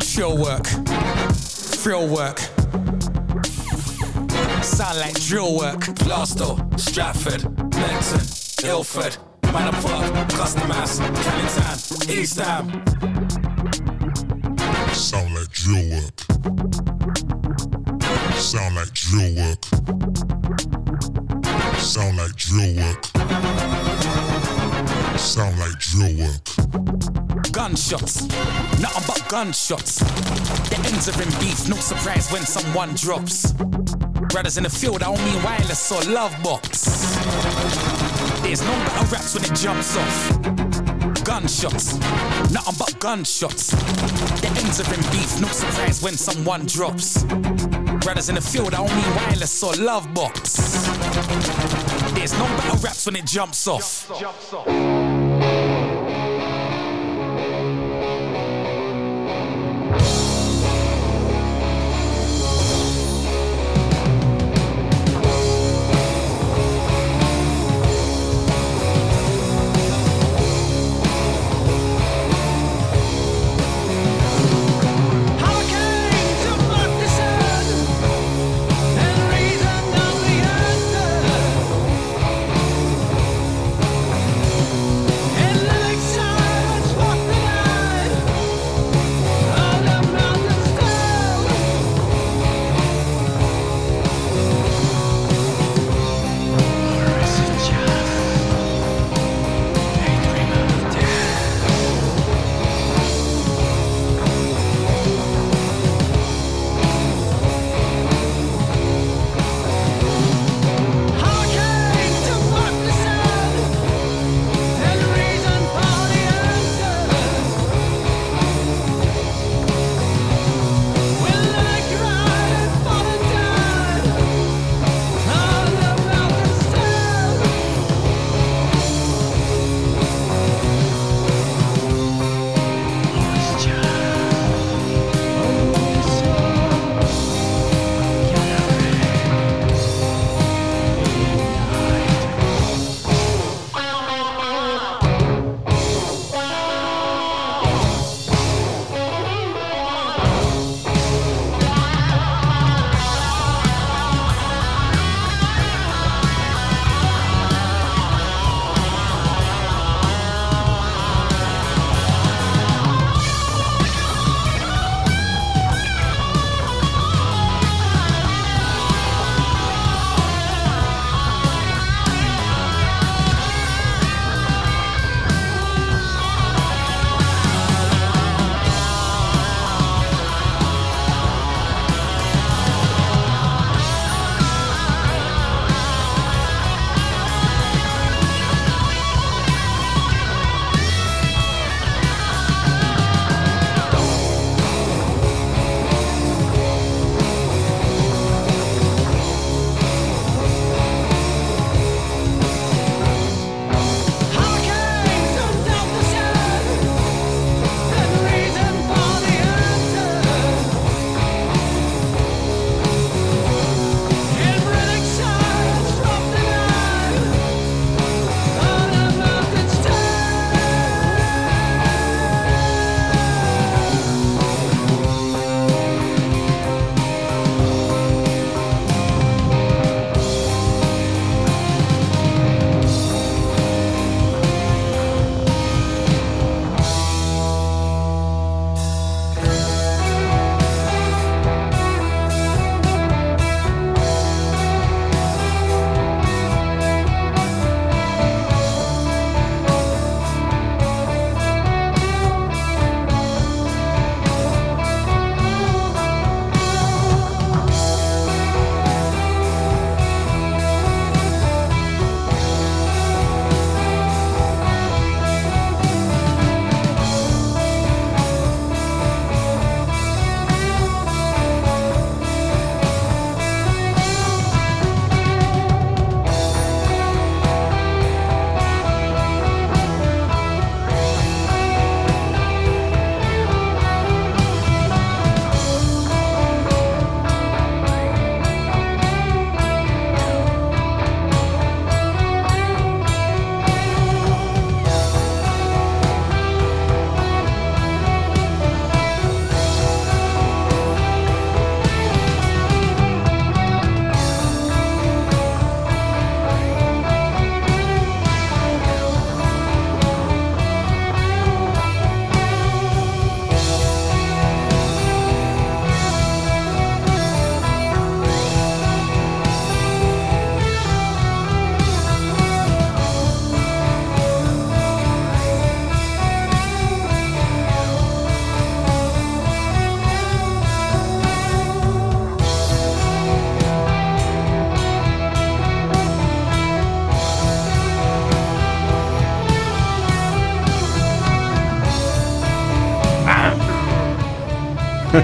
Chill 0.00 0.36
work, 0.36 0.66
thrill 0.66 2.08
work. 2.08 2.40
Sound 4.60 4.98
like 4.98 5.20
drill 5.20 5.56
work. 5.56 5.94
Glasgow, 6.00 6.58
Stratford, 6.76 7.44
Menton, 7.76 8.26
Ilford, 8.68 9.16
Manor 9.52 9.80
Park, 9.82 10.30
Custom 10.30 10.68
House, 10.68 10.98
Callington, 10.98 12.10
East 12.10 12.40
Ham. 12.40 12.82
Sound 14.92 15.32
like 15.32 15.50
drill 15.50 15.90
work. 15.90 17.25
Sound 18.38 18.76
like 18.76 18.92
drill 18.92 19.34
work. 19.34 19.64
Sound 21.78 22.16
like 22.18 22.36
drill 22.36 22.76
work. 22.76 23.04
Sound 25.18 25.58
like 25.58 25.78
drill 25.78 26.16
work. 26.18 27.52
Gunshots, 27.52 28.28
nothing 28.78 29.04
but 29.06 29.22
gunshots. 29.28 29.96
The 30.68 30.76
ends 30.84 31.08
are 31.08 31.22
in 31.22 31.30
beef, 31.40 31.68
no 31.68 31.76
surprise 31.76 32.30
when 32.30 32.42
someone 32.42 32.94
drops. 32.94 33.52
Brothers 34.30 34.58
in 34.58 34.64
the 34.64 34.70
field, 34.70 35.02
I 35.02 35.06
don't 35.06 35.24
mean 35.24 35.42
wireless 35.42 35.90
or 35.90 36.02
love 36.12 36.34
box. 36.42 36.84
There's 38.42 38.62
no 38.62 38.72
better 38.84 39.06
raps 39.06 39.34
when 39.34 39.44
it 39.44 39.54
jumps 39.54 39.96
off. 39.96 41.24
Gunshots, 41.24 41.98
nothing 42.52 42.74
but 42.78 42.98
gunshots. 43.00 43.70
The 43.70 44.48
ends 44.62 44.80
are 44.80 44.94
in 44.94 45.00
beef, 45.10 45.40
no 45.40 45.48
surprise 45.48 46.02
when 46.02 46.16
someone 46.16 46.66
drops. 46.66 47.24
Brothers 48.06 48.28
in 48.28 48.36
the 48.36 48.40
field, 48.40 48.72
I 48.72 48.86
don't 48.86 48.94
mean 48.94 49.16
wireless 49.16 49.64
or 49.64 49.74
love 49.74 50.14
box. 50.14 50.58
There's 52.14 52.32
no 52.34 52.46
better 52.56 52.78
raps 52.78 53.04
when 53.04 53.16
it 53.16 53.26
jumps 53.26 53.66
off. 53.66 54.06
Hurricanes 54.06 55.05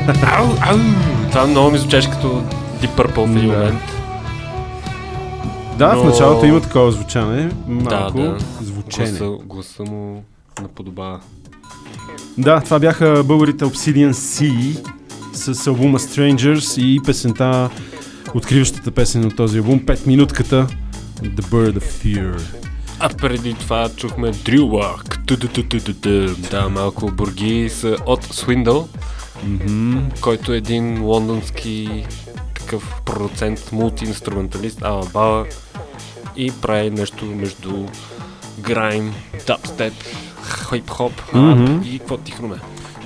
Ау, 0.09 0.47
ау! 0.61 0.79
Това 1.31 1.47
много 1.47 1.71
ми 1.71 1.79
звучеше 1.79 2.11
като 2.11 2.43
Deep 2.83 2.97
Purple 2.97 3.27
в 3.27 3.37
един 3.37 3.51
Да. 3.51 3.57
момент. 3.57 3.81
Да, 5.79 5.89
в 5.89 5.97
Но- 5.97 6.05
началото 6.05 6.47
има 6.47 6.61
такова 6.61 6.93
звучане, 6.93 7.51
малко 7.69 8.19
да, 8.19 8.29
да. 8.29 8.39
звучене. 8.65 9.09
Гласа, 9.09 9.31
гласа 9.45 9.83
му 9.83 10.25
наподобава. 10.63 11.21
Да, 12.39 12.61
това 12.61 12.79
бяха 12.79 13.23
българите 13.25 13.65
Obsidian 13.65 14.11
Sea 14.11 14.89
с 15.33 15.67
албума 15.67 15.99
Strangers 15.99 16.83
и 16.83 17.01
песента, 17.07 17.71
откриващата 18.35 18.91
песен 18.91 19.25
от 19.27 19.37
този 19.37 19.59
албум, 19.59 19.81
5 19.81 20.07
минутката 20.07 20.67
The 21.23 21.41
Bird 21.41 21.79
of 21.79 21.83
Fear. 21.83 22.41
А 23.01 23.09
преди 23.09 23.55
това 23.55 23.89
чухме 23.97 24.33
Drill. 24.33 25.01
Ту-ту-ту-ту-ту-ту. 25.27 26.35
Да, 26.51 26.69
малко 26.69 27.07
бурги 27.07 27.69
са 27.71 27.97
от 28.07 28.25
Swindle, 28.27 28.87
който 30.21 30.53
е 30.53 30.57
един 30.57 31.05
лондонски 31.05 32.07
такъв 32.55 33.03
продуцент, 33.07 33.73
мултиинструменталист, 33.73 34.83
ала 34.83 35.07
бала 35.13 35.47
и 36.37 36.53
прави 36.63 36.91
нещо 36.91 37.25
между 37.27 37.87
грайм, 38.61 39.15
дабстеп, 39.47 39.93
хип-хоп, 40.71 41.13
Мгм. 41.35 41.83
и 41.85 41.99
какво 41.99 42.17
тихроме. 42.17 42.57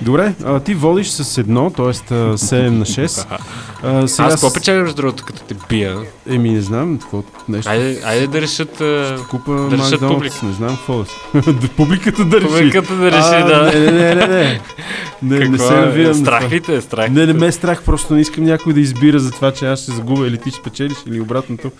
Добре, 0.01 0.33
а, 0.45 0.59
ти 0.59 0.73
водиш 0.73 1.07
с 1.07 1.37
едно, 1.37 1.69
т.е. 1.69 1.85
7 1.85 2.69
на 2.69 2.85
6. 2.85 3.25
А, 3.83 4.07
сега 4.07 4.23
Аз 4.23 4.33
какво 4.33 4.49
с- 4.49 4.53
печеля 4.53 4.79
между 4.79 4.95
другото, 4.95 5.23
като 5.25 5.41
те 5.41 5.55
бия? 5.69 5.97
Еми, 6.29 6.49
не 6.49 6.61
знам, 6.61 6.97
какво 6.97 7.23
нещо. 7.49 7.71
Айде, 7.71 8.01
айде 8.05 8.27
да 8.27 8.41
решат, 8.41 8.81
а, 8.81 9.17
Купа 9.29 9.51
да 9.53 9.77
решат 9.77 9.99
публика. 10.01 10.35
не 10.43 10.53
знам 10.53 10.75
какво 10.77 10.97
да 10.97 11.67
Публиката 11.69 12.25
да 12.25 12.37
реши. 12.37 12.47
Публиката 12.47 12.95
да 12.95 13.05
реши, 13.07 13.19
А, 13.23 13.45
да. 13.45 13.63
Не, 13.71 13.79
не, 13.81 13.91
не, 13.91 14.15
не, 14.15 14.27
не. 14.27 14.61
Не, 15.21 15.39
не 15.39 15.45
Какво 15.47 15.67
се 15.67 15.73
е? 15.73 15.77
навирам. 15.77 16.07
на 16.07 16.15
Страх 16.15 16.51
ли 16.51 16.61
те 16.61 16.75
е? 16.75 16.81
Страх 16.81 17.09
Не, 17.09 17.25
не 17.25 17.33
ме 17.33 17.45
е 17.47 17.51
страх, 17.51 17.83
просто 17.83 18.13
не 18.13 18.21
искам 18.21 18.43
някой 18.43 18.73
да 18.73 18.79
избира 18.79 19.19
за 19.19 19.31
това, 19.31 19.51
че 19.51 19.65
аз 19.65 19.81
ще 19.81 19.91
загубя 19.91 20.27
или 20.27 20.37
ти 20.37 20.49
ще 20.49 20.59
спечелиш 20.59 20.97
или 21.07 21.21
обратното. 21.21 21.71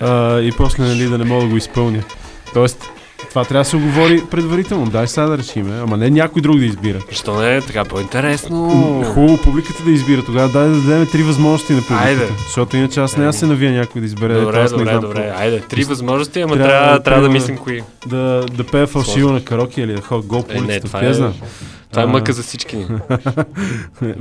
А, 0.00 0.40
и 0.40 0.52
после 0.52 0.82
нали, 0.84 1.04
да 1.04 1.18
не 1.18 1.24
мога 1.24 1.42
да 1.42 1.50
го 1.50 1.56
изпълня. 1.56 2.02
Тоест, 2.54 2.84
това 3.38 3.48
трябва 3.48 3.60
да 3.64 3.70
се 3.70 3.76
оговори 3.76 4.22
предварително. 4.30 4.86
Дай 4.86 5.08
сега 5.08 5.26
да 5.26 5.38
решиме, 5.38 5.80
ама 5.80 5.96
не 5.96 6.10
някой 6.10 6.42
друг 6.42 6.58
да 6.58 6.64
избира. 6.64 6.98
Защо 7.08 7.40
не 7.40 7.56
е 7.56 7.60
така 7.60 7.84
по-интересно? 7.84 8.68
Хубаво 9.14 9.36
публиката 9.36 9.82
да 9.84 9.90
избира. 9.90 10.22
Тогава 10.24 10.48
дай 10.48 10.68
да 10.68 10.80
дадем 10.80 11.06
три 11.12 11.22
възможности 11.22 11.72
на 11.72 11.80
публиката. 11.82 12.04
Айде. 12.08 12.28
Защото 12.46 12.76
иначе 12.76 13.00
аз 13.00 13.16
няма 13.16 13.26
да 13.26 13.32
се 13.32 13.46
навия 13.46 13.72
някой 13.72 14.00
да 14.00 14.06
избере. 14.06 14.34
Добре, 14.40 14.60
аз 14.60 14.70
добре, 14.70 14.92
добре. 14.92 15.22
какво. 15.22 15.40
Айде, 15.42 15.60
три 15.60 15.84
възможности, 15.84 16.40
ама 16.40 16.56
трябва, 16.56 17.00
трябва 17.02 17.22
да 17.22 17.28
мислим 17.28 17.56
кои. 17.56 17.82
Да, 18.06 18.46
да 18.52 18.64
пея 18.64 18.86
фалшиво 18.86 19.32
на 19.32 19.44
кароке 19.44 19.82
или 19.82 19.92
да 19.92 20.00
ходя 20.02 20.26
гол 20.26 20.42
по 20.42 20.52
Е, 20.52 20.54
не, 20.54 20.60
улицата. 20.60 20.86
това 20.86 21.00
е-? 21.00 21.32
Това 21.90 22.02
е 22.02 22.06
мъка 22.06 22.32
за 22.32 22.42
всички 22.42 22.76
ни. 22.76 22.86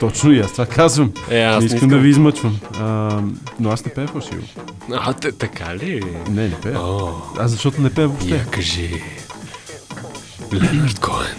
Точно 0.00 0.32
и 0.32 0.40
аз 0.40 0.52
това 0.52 0.66
казвам. 0.66 1.12
Е, 1.30 1.40
аз 1.40 1.54
не 1.54 1.60
не 1.60 1.64
искам, 1.64 1.76
искам. 1.76 1.88
да 1.88 1.98
ви 1.98 2.08
измъчвам. 2.08 2.58
А, 2.74 3.20
но 3.60 3.70
аз 3.70 3.84
не 3.84 3.92
пея 3.92 4.06
фалшиво. 4.08 4.42
А, 4.92 5.12
т- 5.12 5.32
така 5.32 5.74
ли? 5.76 6.02
Не, 6.30 6.42
не 6.42 6.54
пея. 6.54 6.78
О, 6.78 7.08
Аз 7.38 7.50
защото 7.50 7.80
не 7.80 7.90
пея 7.90 8.08
въобще. 8.08 8.28
я 8.30 8.46
кажи. 8.46 9.02
Ленард 10.52 10.98
Коен. 10.98 11.36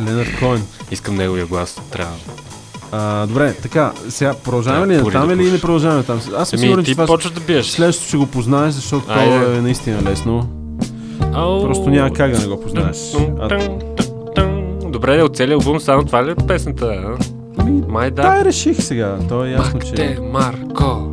Ленард 0.00 0.38
Коен. 0.38 0.62
Искам 0.90 1.14
неговия 1.14 1.46
глас. 1.46 1.80
Трябва. 1.90 2.14
А, 2.92 3.26
добре, 3.26 3.54
така, 3.54 3.92
сега 4.08 4.34
продължаваме 4.34 4.86
Да, 4.86 4.94
ли 4.94 5.02
пури 5.02 5.12
там 5.12 5.26
да 5.26 5.32
или 5.32 5.40
не 5.40 5.46
пушиш. 5.46 5.60
продължаваме 5.60 6.02
там? 6.02 6.20
Аз 6.36 6.48
съм 6.48 6.58
Еми, 6.58 6.66
сигурен, 6.66 6.84
ти 6.84 6.90
че 6.90 6.96
това 6.96 7.16
да 7.30 7.40
биеш. 7.40 7.66
Следващото 7.66 8.08
ще 8.08 8.16
го 8.16 8.26
познаеш, 8.26 8.74
защото 8.74 9.04
Айде. 9.08 9.56
е 9.56 9.60
наистина 9.60 10.02
лесно. 10.02 10.48
Ау. 11.32 11.62
Просто 11.62 11.90
няма 11.90 12.12
как 12.12 12.32
да 12.32 12.38
не 12.38 12.46
го 12.46 12.60
познаеш. 12.60 12.96
А, 13.40 13.48
Добре, 15.02 15.22
от 15.22 15.36
целия 15.36 15.54
албум 15.54 15.80
само 15.80 16.04
това 16.04 16.26
ли 16.26 16.30
е 16.30 16.34
песента? 16.34 16.86
а? 16.86 17.62
Май 17.88 18.10
да. 18.10 18.22
Дай 18.22 18.44
реших 18.44 18.82
сега. 18.82 19.18
То 19.28 19.44
е 19.44 19.50
ясно, 19.50 19.80
че... 19.80 19.94
Те, 19.94 20.20
Марко. 20.20 21.12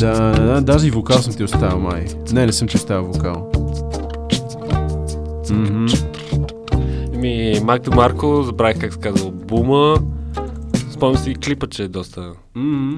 Да, 0.00 0.12
да, 0.20 0.42
да, 0.42 0.60
даже 0.60 0.86
и 0.86 0.90
вокал 0.90 1.18
съм 1.18 1.34
ти 1.34 1.44
оставил, 1.44 1.78
май. 1.78 2.06
Не, 2.32 2.46
не 2.46 2.52
съм 2.52 2.68
ти 2.68 2.76
оставил 2.76 3.04
вокал. 3.04 3.52
Еми, 7.14 7.60
Мак 7.62 7.94
Марко, 7.94 8.42
забравих 8.42 8.80
как 8.80 8.92
се 8.92 9.00
казва 9.00 9.26
албума. 9.26 9.96
Спомням 10.90 11.22
си 11.22 11.30
и 11.30 11.34
клипа, 11.34 11.66
че 11.66 11.82
е 11.82 11.88
доста 11.88 12.32
Мгм. 12.54 12.96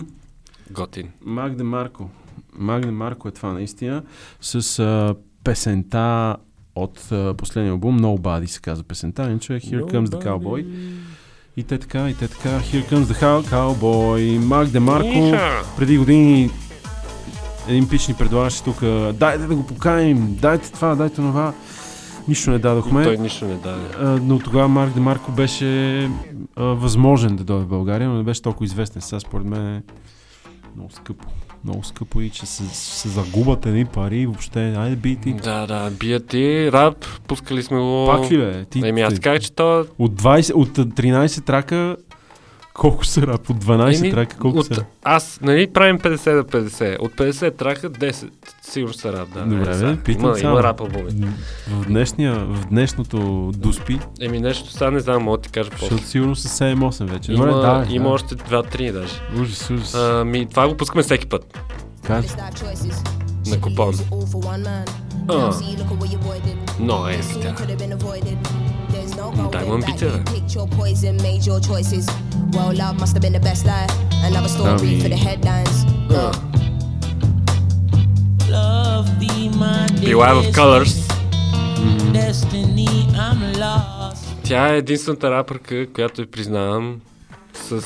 готин. 0.71 1.09
Магде 1.25 1.63
Марко. 1.63 2.11
Магде 2.59 2.91
Марко 2.91 3.29
е 3.29 3.33
това 3.33 3.53
наистина. 3.53 4.03
С 4.41 4.79
а, 4.79 5.15
песента 5.45 6.37
от 6.83 7.09
последния 7.37 7.73
албум 7.73 8.01
Nobody 8.01 8.47
се 8.47 8.61
казва 8.61 8.85
песента, 8.85 9.23
иначе 9.23 9.55
е 9.55 9.61
Here 9.61 9.83
Comes 9.83 10.07
the 10.07 10.25
Cowboy. 10.27 10.67
И 11.57 11.63
те 11.63 11.79
така, 11.79 12.11
и 12.11 12.15
те 12.15 12.29
така, 12.29 12.49
Here 12.49 12.93
Comes 12.93 13.03
the 13.05 13.23
Cow- 13.23 13.45
Cowboy. 13.51 14.39
Магде 14.39 14.81
Марко 14.81 15.09
Иха. 15.09 15.63
преди 15.77 15.99
години 15.99 16.51
един 17.69 17.89
пич 17.89 18.09
ни 18.09 18.15
предлагаше 18.15 18.65
тук, 18.65 18.81
дайте 19.15 19.39
да 19.47 19.55
го 19.57 19.67
поканим, 19.67 20.37
дайте 20.41 20.73
това, 20.73 20.95
дайте 20.95 21.17
това. 21.17 21.53
Нищо 22.29 22.51
не 22.51 22.59
дадохме. 22.59 23.05
Той 23.05 23.17
нищо 23.19 23.45
не 23.45 23.55
даде. 23.55 23.87
А, 24.01 24.05
но 24.23 24.39
тогава 24.39 24.69
Марк 24.69 24.95
Демарко 24.95 25.33
беше 25.33 26.03
а, 26.57 26.65
възможен 26.65 27.37
да 27.37 27.45
дойде 27.45 27.65
в 27.65 27.69
България, 27.69 28.09
но 28.09 28.17
не 28.17 28.23
беше 28.23 28.43
толкова 28.43 28.65
известен. 28.65 29.03
Сега 29.03 29.21
според 29.21 29.47
мен 29.47 29.67
е 29.77 29.83
много 30.77 30.91
скъпо. 30.93 31.27
Много 31.65 31.85
скъпо 31.85 32.21
и 32.21 32.31
че 32.31 32.47
се, 32.47 32.63
се 32.75 33.09
загубят 33.09 33.67
едни 33.67 33.85
пари 33.85 34.19
и 34.19 34.27
въобще. 34.27 34.75
Айде 34.77 34.97
бити. 34.97 35.33
Да, 35.33 35.67
да, 35.67 35.91
бият 35.91 36.27
ти, 36.27 36.73
рап, 36.73 37.05
пускали 37.27 37.63
сме 37.63 37.79
го... 37.79 38.07
Пак 38.07 38.31
ли 38.31 38.39
бе? 38.39 38.65
Ти, 38.65 38.89
Еми, 38.89 39.01
аз 39.01 39.21
казах, 39.21 39.41
че 39.41 39.53
то... 39.53 39.87
От, 39.99 40.13
20, 40.23 40.53
от 40.55 40.69
13 40.69 41.45
трака 41.45 41.97
колко 42.79 43.07
са 43.07 43.23
рап? 43.27 43.51
От 43.51 43.65
12 43.65 43.99
Еми, 43.99 44.11
трака 44.11 44.37
колко 44.37 44.59
от, 44.59 44.67
са? 44.67 44.85
Аз, 45.03 45.41
нали, 45.43 45.67
правим 45.73 45.99
50 45.99 46.37
на 46.37 46.45
50. 46.45 46.99
От 47.01 47.13
50 47.13 47.57
трака 47.57 47.91
10 47.91 48.31
сигурно 48.63 48.95
са 48.95 49.13
рап, 49.13 49.29
да. 49.35 49.41
Добре, 49.41 49.79
бе, 49.79 49.97
питам 49.97 50.25
има, 50.25 50.37
само. 50.37 50.53
има 50.53 50.63
рап 50.63 50.81
албуми. 50.81 51.11
В, 51.71 51.87
днешния, 51.87 52.35
в 52.35 52.67
днешното 52.67 53.51
Дуспи, 53.57 53.99
Еми, 54.21 54.41
нещо 54.41 54.73
сега 54.73 54.91
не 54.91 55.01
знам, 55.01 55.23
мога 55.23 55.39
да 55.39 55.43
ти 55.43 55.49
кажа 55.49 55.71
после. 55.71 55.87
защото 55.87 56.07
сигурно 56.07 56.37
са 56.37 56.49
7-8 56.49 57.05
вече. 57.05 57.33
Има, 57.33 57.47
Добре, 57.47 57.61
да, 57.61 57.87
има 57.89 58.09
да. 58.09 58.11
още 58.11 58.37
2-3 58.37 58.93
даже. 58.93 59.15
Ужас, 59.41 59.71
ужас. 59.71 59.95
Ами, 59.95 60.47
това 60.47 60.69
го 60.69 60.77
пускаме 60.77 61.03
всеки 61.03 61.27
път. 61.27 61.59
Казвай. 62.07 62.45
На 63.47 63.61
купон. 63.61 63.95
А. 65.29 65.53
Но 66.81 67.09
е 67.09 67.23
сега. 67.23 67.55
Дай 69.53 69.65
му 69.65 69.75
амбиция, 69.75 70.11
бе. 70.11 70.19
Ами, 74.67 75.03
А. 76.15 76.33
Beeline 80.01 80.39
of 80.43 80.53
Colors. 80.55 80.95
Destiny, 82.13 82.89
I'm 83.15 83.57
lost. 83.57 84.25
Тя 84.45 84.75
е 84.75 84.79
единствената 84.79 85.31
рапърка, 85.31 85.87
която 85.93 86.21
я 86.21 86.31
признавам 86.31 87.01
с... 87.55 87.83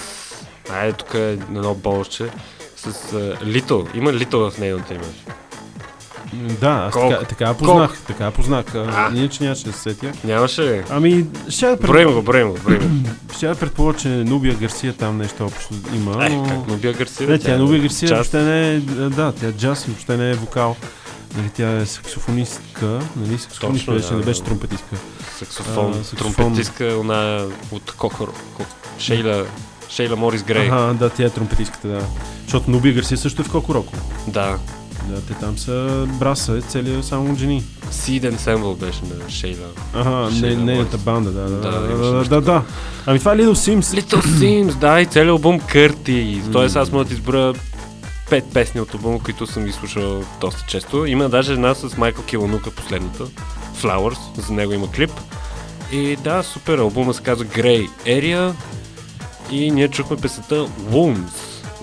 Айде, 0.71 0.93
тук 0.93 1.15
е 1.15 1.31
едно 1.33 1.75
болще. 1.75 2.31
С 2.77 2.93
uh, 2.93 3.45
Лито. 3.45 3.87
Има 3.95 4.13
Лито 4.13 4.51
в 4.51 4.59
нейното 4.59 4.93
име. 4.95 5.05
Да, 6.33 6.71
аз 6.71 6.93
Колко? 6.93 7.11
така, 7.11 7.25
така 7.25 7.55
познах. 7.55 8.01
Така 8.07 8.25
я 8.25 8.31
познах. 8.31 8.75
А, 8.75 9.11
иначе 9.15 9.43
нямаше 9.45 9.65
да 9.65 9.73
се 9.73 9.79
сетя. 9.79 10.13
Нямаше 10.25 10.63
ли? 10.63 10.83
Ами, 10.91 11.27
ще 11.49 11.67
да, 11.67 11.77
Броим 11.77 12.07
пред... 12.07 12.15
го, 12.15 12.23
броим 12.23 12.49
го, 12.49 12.59
броим 12.65 13.05
ще 13.37 13.47
да 13.49 13.55
предположа, 13.55 13.99
че 13.99 14.09
Нубия 14.09 14.55
Гарсия 14.55 14.93
там 14.93 15.17
нещо 15.19 15.45
общо 15.45 15.75
има. 15.95 16.27
Е, 16.27 16.29
но... 16.29 16.45
как 16.49 16.69
Нубия 16.69 16.93
Гарсия? 16.93 17.29
Не, 17.29 17.39
тя 17.39 17.59
Нубия 17.59 17.81
Гарсия 17.83 18.09
част. 18.09 18.33
въобще 18.33 18.43
не 18.51 18.75
е, 18.75 18.79
да, 19.09 19.33
тя 19.33 19.47
е 19.49 19.53
джаз 19.53 19.85
въобще 19.85 20.17
не 20.17 20.31
е 20.31 20.35
вокал. 20.35 20.77
Нали, 21.37 21.49
тя 21.57 21.77
е 21.77 21.87
саксофонистка, 21.87 22.87
нали, 23.17 23.39
саксофонистка 23.39 23.87
Точно, 23.87 23.95
беше, 23.95 24.09
да, 24.09 24.17
не 24.17 24.23
беше 24.25 24.43
тромпетистка. 24.43 24.97
Саксофон, 25.39 25.91
А, 25.91 26.05
саксофон. 26.05 26.35
тромпетистка, 26.35 26.97
она 27.01 27.45
от 27.73 27.93
Кокор, 27.99 28.33
Шейла, 28.99 29.45
Шейла 29.89 30.17
Морис 30.17 30.43
Грей. 30.43 30.69
Ага, 30.73 30.95
да, 30.95 31.11
тя 31.11 31.25
е 31.25 31.31
тромпетистката, 31.31 31.89
да. 31.89 32.01
Защото 32.43 32.71
Нубия 32.71 32.95
Гарсия 32.95 33.19
също 33.19 33.43
е 33.43 33.45
в 33.45 33.51
Кокороко. 33.51 33.93
Да. 34.27 34.59
Да, 35.09 35.21
те 35.21 35.35
там 35.35 35.59
са 35.59 36.07
браса, 36.09 36.57
е 36.57 36.61
целият 36.61 37.05
само 37.05 37.33
от 37.33 37.39
жени. 37.39 37.65
Seed 37.91 38.35
Ensemble 38.35 38.77
беше 38.77 39.01
на 39.05 39.31
Шейла. 39.31 39.67
Ага, 39.95 40.31
не, 40.33 40.57
нейната 40.57 40.75
Морис. 40.91 41.05
банда, 41.05 41.31
да, 41.31 41.41
да, 41.43 41.61
Да, 41.61 41.81
да, 41.81 42.25
да, 42.25 42.41
да. 42.41 42.63
Ами 43.07 43.19
това 43.19 43.33
е 43.33 43.37
Little 43.37 43.53
Sims. 43.53 44.01
Little 44.01 44.23
Sims, 44.23 44.75
да, 44.75 45.01
и 45.01 45.07
целият 45.07 45.31
албум 45.31 45.61
Кърти. 45.61 46.43
Тоест 46.53 46.77
аз 46.77 46.93
мога 46.93 47.05
да 47.05 47.15
изброя 47.15 47.55
пет 48.31 48.45
песни 48.53 48.81
от 48.81 48.95
албума, 48.95 49.19
които 49.19 49.47
съм 49.47 49.65
ги 49.65 49.73
слушал 49.73 50.25
доста 50.41 50.65
често. 50.69 51.07
Има 51.07 51.29
даже 51.29 51.53
една 51.53 51.75
с 51.75 51.97
Майкъл 51.97 52.25
Киланука, 52.25 52.71
последната. 52.71 53.25
Flowers, 53.83 54.19
за 54.47 54.53
него 54.53 54.73
има 54.73 54.91
клип. 54.91 55.11
И 55.93 56.17
да, 56.17 56.43
супер, 56.43 56.79
албума 56.79 57.15
се 57.15 57.23
казва 57.23 57.45
Grey 57.45 57.89
Area. 58.07 58.53
И 59.51 59.71
ние 59.71 59.89
чухме 59.89 60.17
песента 60.17 60.55
Wounds. 60.91 61.33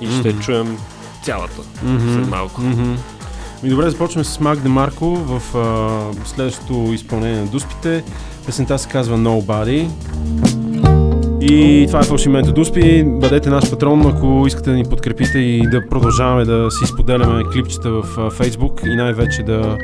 И 0.02 0.08
ще 0.20 0.30
Мгм. 0.30 0.40
чуем 0.42 0.78
цялата 1.24 1.62
след 2.14 2.30
малко. 2.30 2.62
Мгм. 2.62 2.96
Ми 3.64 3.70
добре, 3.70 3.90
започваме 3.90 4.24
с 4.24 4.40
Мак 4.40 4.60
Демарко 4.60 5.06
в 5.16 5.58
а, 5.58 6.28
следващото 6.28 6.94
изпълнение 6.94 7.42
на 7.42 7.48
Дуспите. 7.48 8.04
Песента 8.46 8.80
се 8.80 8.90
казва 8.90 9.18
Nobody. 9.18 9.90
И 11.42 11.86
това 11.88 12.00
е 12.00 12.04
фалшимента 12.04 12.52
Дуспи. 12.52 13.04
Бъдете 13.04 13.50
наш 13.50 13.70
патрон, 13.70 14.08
ако 14.08 14.44
искате 14.48 14.70
да 14.70 14.76
ни 14.76 14.84
подкрепите 14.84 15.40
и 15.40 15.62
да 15.70 15.90
продължаваме 15.90 16.46
да 16.46 16.72
си 16.72 16.86
споделяме 16.86 17.44
клипчета 17.54 17.90
в 17.92 18.04
а, 18.18 18.32
Facebook 18.32 18.94
и 18.94 18.96
най-вече 18.96 19.44
да 19.44 19.78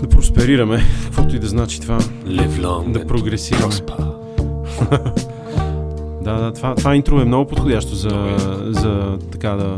да 0.00 0.08
просперираме, 0.08 0.82
каквото 1.04 1.36
и 1.36 1.38
да 1.38 1.46
значи 1.46 1.80
това. 1.80 1.98
Live 2.26 2.60
long 2.60 2.92
Да 2.92 3.00
and 3.00 3.06
прогресираме. 3.06 3.74
Да, 6.24 6.34
да, 6.34 6.52
това, 6.52 6.74
това 6.74 6.96
интро 6.96 7.20
е 7.20 7.24
много 7.24 7.48
подходящо 7.48 7.94
за, 7.94 8.36
за 8.66 9.18
така 9.32 9.50
да 9.50 9.76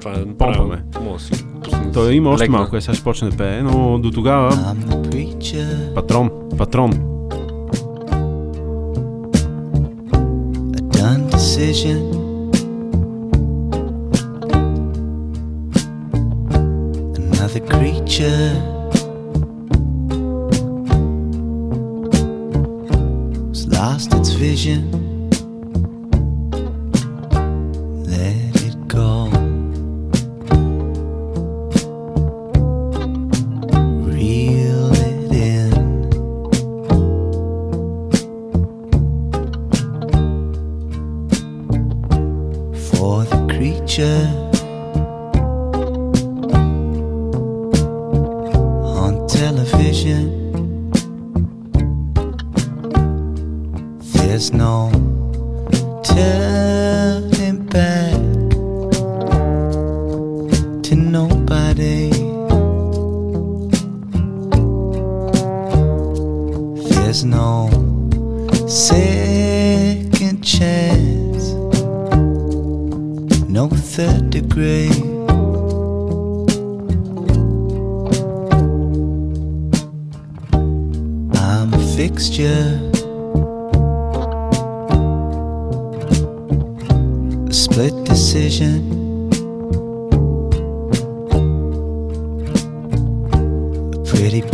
Това 0.00 0.12
е 0.12 0.24
помпаме. 0.24 0.84
Той 1.92 2.14
има 2.14 2.30
още 2.30 2.44
легна. 2.44 2.58
малко, 2.58 2.76
е, 2.76 2.80
сега 2.80 2.94
ще 2.94 3.04
почне 3.04 3.30
да 3.30 3.36
пее, 3.36 3.62
но 3.62 3.98
до 3.98 4.10
тогава 4.10 4.52
I'm 4.52 4.74
the 4.74 5.10
preacher, 5.10 5.94
патрон, 5.94 6.30
патрон. 6.58 6.90
a 10.78 10.82
done 10.96 11.22
decision. 11.30 12.00
Another 17.20 17.62
creature 17.74 18.50
has 23.50 23.66
lost 23.66 24.14
its 24.14 24.32
vision. 24.32 25.07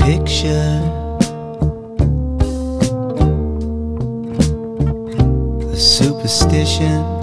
Picture, 0.04 0.82
a 5.72 5.76
superstition. 5.76 7.13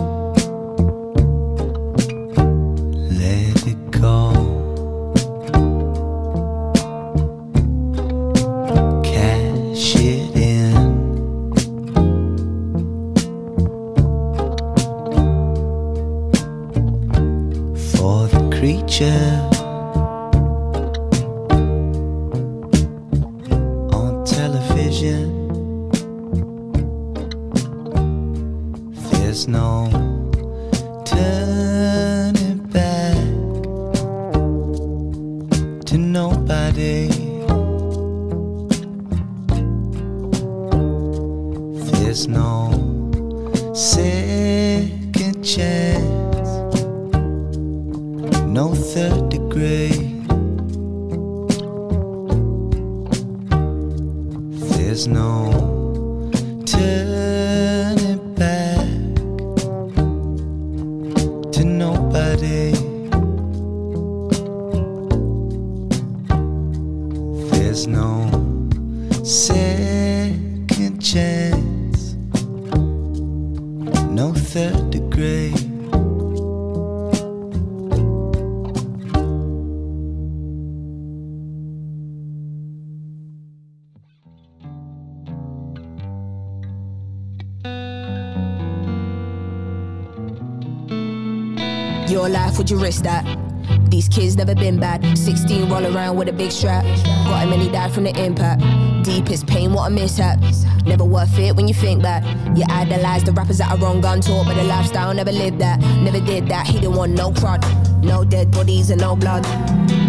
With 96.22 96.30
a 96.30 96.38
big 96.38 96.52
strap. 96.52 96.84
Got 97.26 97.45
him 97.45 97.53
and 97.53 97.61
he 97.64 97.69
died 97.69 97.91
from 97.91 98.03
the 98.03 98.14
impact. 98.23 98.61
Deepest 99.03 99.48
pain, 99.48 99.73
what 99.73 99.88
a 99.88 99.89
mishap. 99.89 100.39
Never 100.85 101.03
worth 101.03 101.35
it 101.39 101.56
when 101.56 101.68
you 101.68 101.73
think 101.73 102.03
back. 102.03 102.23
You 102.56 102.64
idolize 102.69 103.23
the 103.23 103.31
rappers 103.31 103.57
that 103.57 103.72
are 103.72 103.77
wrong 103.80 104.02
gun 104.02 104.22
talk, 104.22 104.45
but 104.45 104.53
the 104.53 104.64
lifestyle 104.64 105.11
never 105.15 105.31
lived 105.31 105.57
that. 105.60 105.80
Never 105.80 106.19
did 106.19 106.48
that. 106.49 106.68
He 106.68 106.73
didn't 106.73 106.95
want 106.95 107.14
no 107.14 107.31
crud. 107.31 107.64
No 108.03 108.23
dead 108.23 108.52
bodies 108.52 108.91
and 108.91 109.02
no 109.02 109.15
blood. 109.15 109.48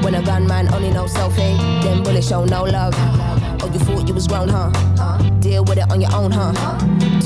When 0.04 0.14
a 0.14 0.22
gunman 0.22 0.68
only 0.74 0.90
knows 0.90 1.12
self 1.12 1.34
hate, 1.34 1.56
then 1.82 2.02
bullets 2.02 2.28
show 2.28 2.44
no 2.44 2.64
love. 2.64 2.92
Oh, 3.62 3.70
you 3.72 3.78
thought 3.78 4.06
you 4.06 4.12
was 4.12 4.26
grown, 4.26 4.50
huh? 4.50 4.70
Deal 5.40 5.64
with 5.64 5.78
it 5.78 5.90
on 5.90 6.02
your 6.02 6.14
own, 6.14 6.30
huh? 6.30 6.52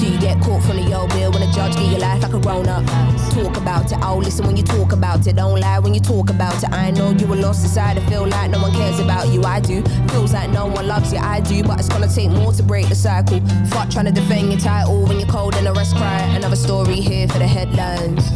You 0.07 0.19
get 0.19 0.41
caught 0.41 0.63
from 0.63 0.77
the 0.77 0.95
old 0.95 1.11
bill 1.11 1.33
when 1.33 1.43
a 1.43 1.53
judge 1.53 1.75
give 1.75 1.91
your 1.91 2.01
life 2.01 2.23
like 2.23 2.33
a 2.33 2.39
grown 2.39 2.69
up. 2.69 2.85
Talk 3.33 3.57
about 3.57 3.91
it, 3.91 3.99
oh, 4.03 4.19
listen 4.19 4.47
when 4.47 4.57
you 4.57 4.63
talk 4.63 4.93
about 4.93 5.27
it. 5.27 5.37
Don't 5.37 5.61
lie 5.61 5.79
when 5.79 5.95
you 5.95 6.01
talk 6.01 6.31
about 6.31 6.63
it. 6.63 6.73
I 6.73 6.91
know 6.91 7.11
you 7.11 7.27
were 7.27 7.37
lost 7.37 7.65
inside. 7.65 7.99
I 7.99 8.07
feel 8.09 8.27
like 8.27 8.51
no 8.51 8.63
one 8.63 8.73
cares 8.73 9.01
about 9.01 9.29
you. 9.29 9.43
I 9.43 9.61
do. 9.61 9.83
Feels 10.09 10.33
like 10.33 10.51
no 10.51 10.67
one 10.67 10.87
loves 10.87 11.13
you. 11.13 11.19
I 11.19 11.41
do. 11.41 11.63
But 11.65 11.81
it's 11.81 11.89
gonna 11.89 12.09
take 12.09 12.31
more 12.31 12.53
to 12.53 12.63
break 12.63 12.89
the 12.89 12.95
cycle. 12.95 13.41
Fuck 13.69 13.91
trying 13.91 14.07
to 14.07 14.13
defend 14.13 14.53
your 14.53 14.61
title 14.61 15.05
when 15.07 15.19
you're 15.19 15.29
cold 15.29 15.55
and 15.57 15.67
the 15.67 15.73
rest 15.73 15.97
cry. 15.97 16.21
Another 16.35 16.57
story 16.57 16.97
here 16.97 17.27
for 17.29 17.39
the 17.39 17.47
headlines. 17.47 18.31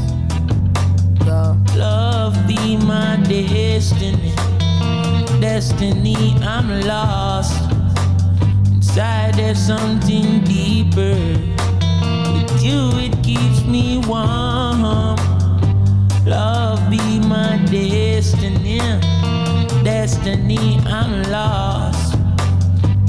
Love 1.76 2.34
be 2.46 2.76
my 2.76 3.16
destiny. 3.26 4.34
Destiny, 5.40 6.36
I'm 6.42 6.80
lost. 6.82 7.58
Inside 8.66 9.34
there's 9.34 9.58
something 9.58 10.42
deeper. 10.44 11.59
You, 12.60 12.90
it 12.98 13.22
keeps 13.24 13.64
me 13.64 13.98
warm. 14.06 14.82
Love 16.26 16.90
be 16.90 17.18
my 17.20 17.58
destiny. 17.70 18.78
Destiny, 19.82 20.78
I'm 20.84 21.22
lost. 21.30 22.14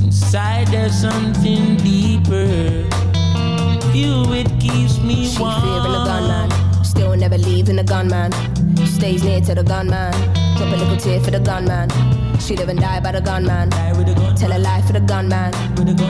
Inside 0.02 0.68
there's 0.68 0.96
something 0.96 1.76
deeper. 1.78 2.88
You, 3.94 4.24
it 4.34 4.48
keeps 4.62 5.00
me 5.00 5.28
She 5.28 5.42
warm. 5.42 5.62
fearing 5.62 5.96
a 6.00 6.06
gunman. 6.06 6.84
Still 6.86 7.16
never 7.18 7.38
leaving 7.38 7.80
a 7.80 7.84
gunman. 7.84 8.32
stays 8.86 9.24
near 9.24 9.42
to 9.42 9.54
the 9.56 9.64
gunman. 9.64 10.14
Drop 10.56 10.72
a 10.74 10.78
little 10.78 10.98
tear 10.98 11.20
for 11.20 11.32
the 11.32 11.42
gunman. 11.42 11.90
She 12.42 12.58
live 12.58 12.70
and 12.70 12.80
die 12.80 13.00
by 13.00 13.12
the 13.12 13.22
gunman. 13.22 13.70
Tell 14.36 14.52
a 14.52 14.58
lie 14.58 14.82
for 14.82 14.94
the 14.94 15.00
gunman. 15.00 15.54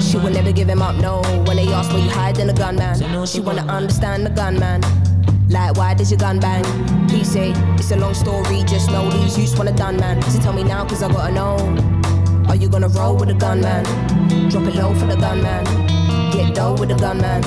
She 0.02 0.18
will 0.18 0.32
never 0.32 0.52
give 0.52 0.70
him 0.70 0.82
up, 0.82 0.96
no. 0.96 1.22
When 1.46 1.58
they 1.58 1.68
ask 1.68 1.92
where 1.92 2.02
you 2.02 2.10
hide, 2.10 2.38
then 2.38 2.48
the 2.48 2.54
gunman. 2.54 2.96
She 3.28 3.42
wanna 3.42 3.66
understand 3.68 4.26
the 4.26 4.30
gunman. 4.30 4.82
Like, 5.50 5.76
why 5.76 5.94
does 5.94 6.10
your 6.10 6.18
gun 6.18 6.40
bang? 6.40 6.64
He 7.10 7.26
say, 7.26 7.52
it's 7.76 7.92
a 7.92 7.98
long 7.98 8.14
story, 8.14 8.64
just 8.64 8.90
know 8.90 9.12
these 9.12 9.38
youths 9.38 9.58
wanna 9.58 9.76
done, 9.76 9.98
man. 9.98 10.22
So 10.24 10.40
tell 10.40 10.54
me 10.54 10.64
now, 10.64 10.86
cause 10.86 11.04
I 11.04 11.12
gotta 11.12 11.34
know. 11.34 11.58
Are 12.48 12.56
you 12.56 12.70
gonna 12.70 12.88
roll 12.88 13.18
with 13.18 13.28
the 13.28 13.36
gunman? 13.36 13.84
Drop 14.50 14.64
it 14.68 14.76
low 14.76 14.94
for 14.96 15.08
the 15.08 15.18
gunman. 15.18 15.66
Get 16.32 16.56
dough 16.56 16.76
with 16.80 16.90
the 16.90 16.96
gunman. 16.96 17.44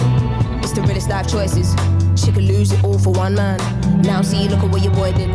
It's 0.62 0.72
the 0.72 0.82
realest 0.82 1.08
life 1.08 1.26
choices. 1.26 1.74
She 2.22 2.30
could 2.30 2.44
lose 2.44 2.70
it 2.72 2.84
all 2.84 2.98
for 2.98 3.12
one 3.14 3.34
man. 3.34 3.58
Now 4.02 4.20
see, 4.20 4.46
look 4.48 4.60
at 4.60 4.70
what 4.70 4.82
your 4.82 4.92
boy 4.92 5.12
did. 5.12 5.30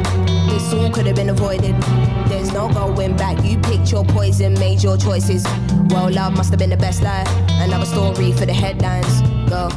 This 0.49 0.73
all 0.73 0.89
could 0.91 1.05
have 1.05 1.15
been 1.15 1.29
avoided. 1.29 1.75
There's 2.27 2.51
no 2.51 2.67
going 2.73 3.15
back. 3.15 3.43
You 3.45 3.57
picked 3.59 3.91
your 3.91 4.03
poison, 4.03 4.53
made 4.55 4.83
your 4.83 4.97
choices. 4.97 5.43
Well, 5.89 6.11
love 6.11 6.33
must 6.33 6.49
have 6.49 6.59
been 6.59 6.71
the 6.71 6.77
best 6.77 7.01
life. 7.01 7.27
Another 7.49 7.85
story 7.85 8.31
for 8.33 8.45
the 8.45 8.53
headlines. 8.53 9.21
Go. 9.49 9.69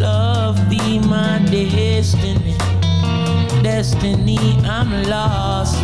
Love 0.00 0.58
be 0.68 0.98
my 1.00 1.38
destiny. 1.50 2.56
Destiny, 3.62 4.58
I'm 4.64 5.04
lost. 5.04 5.80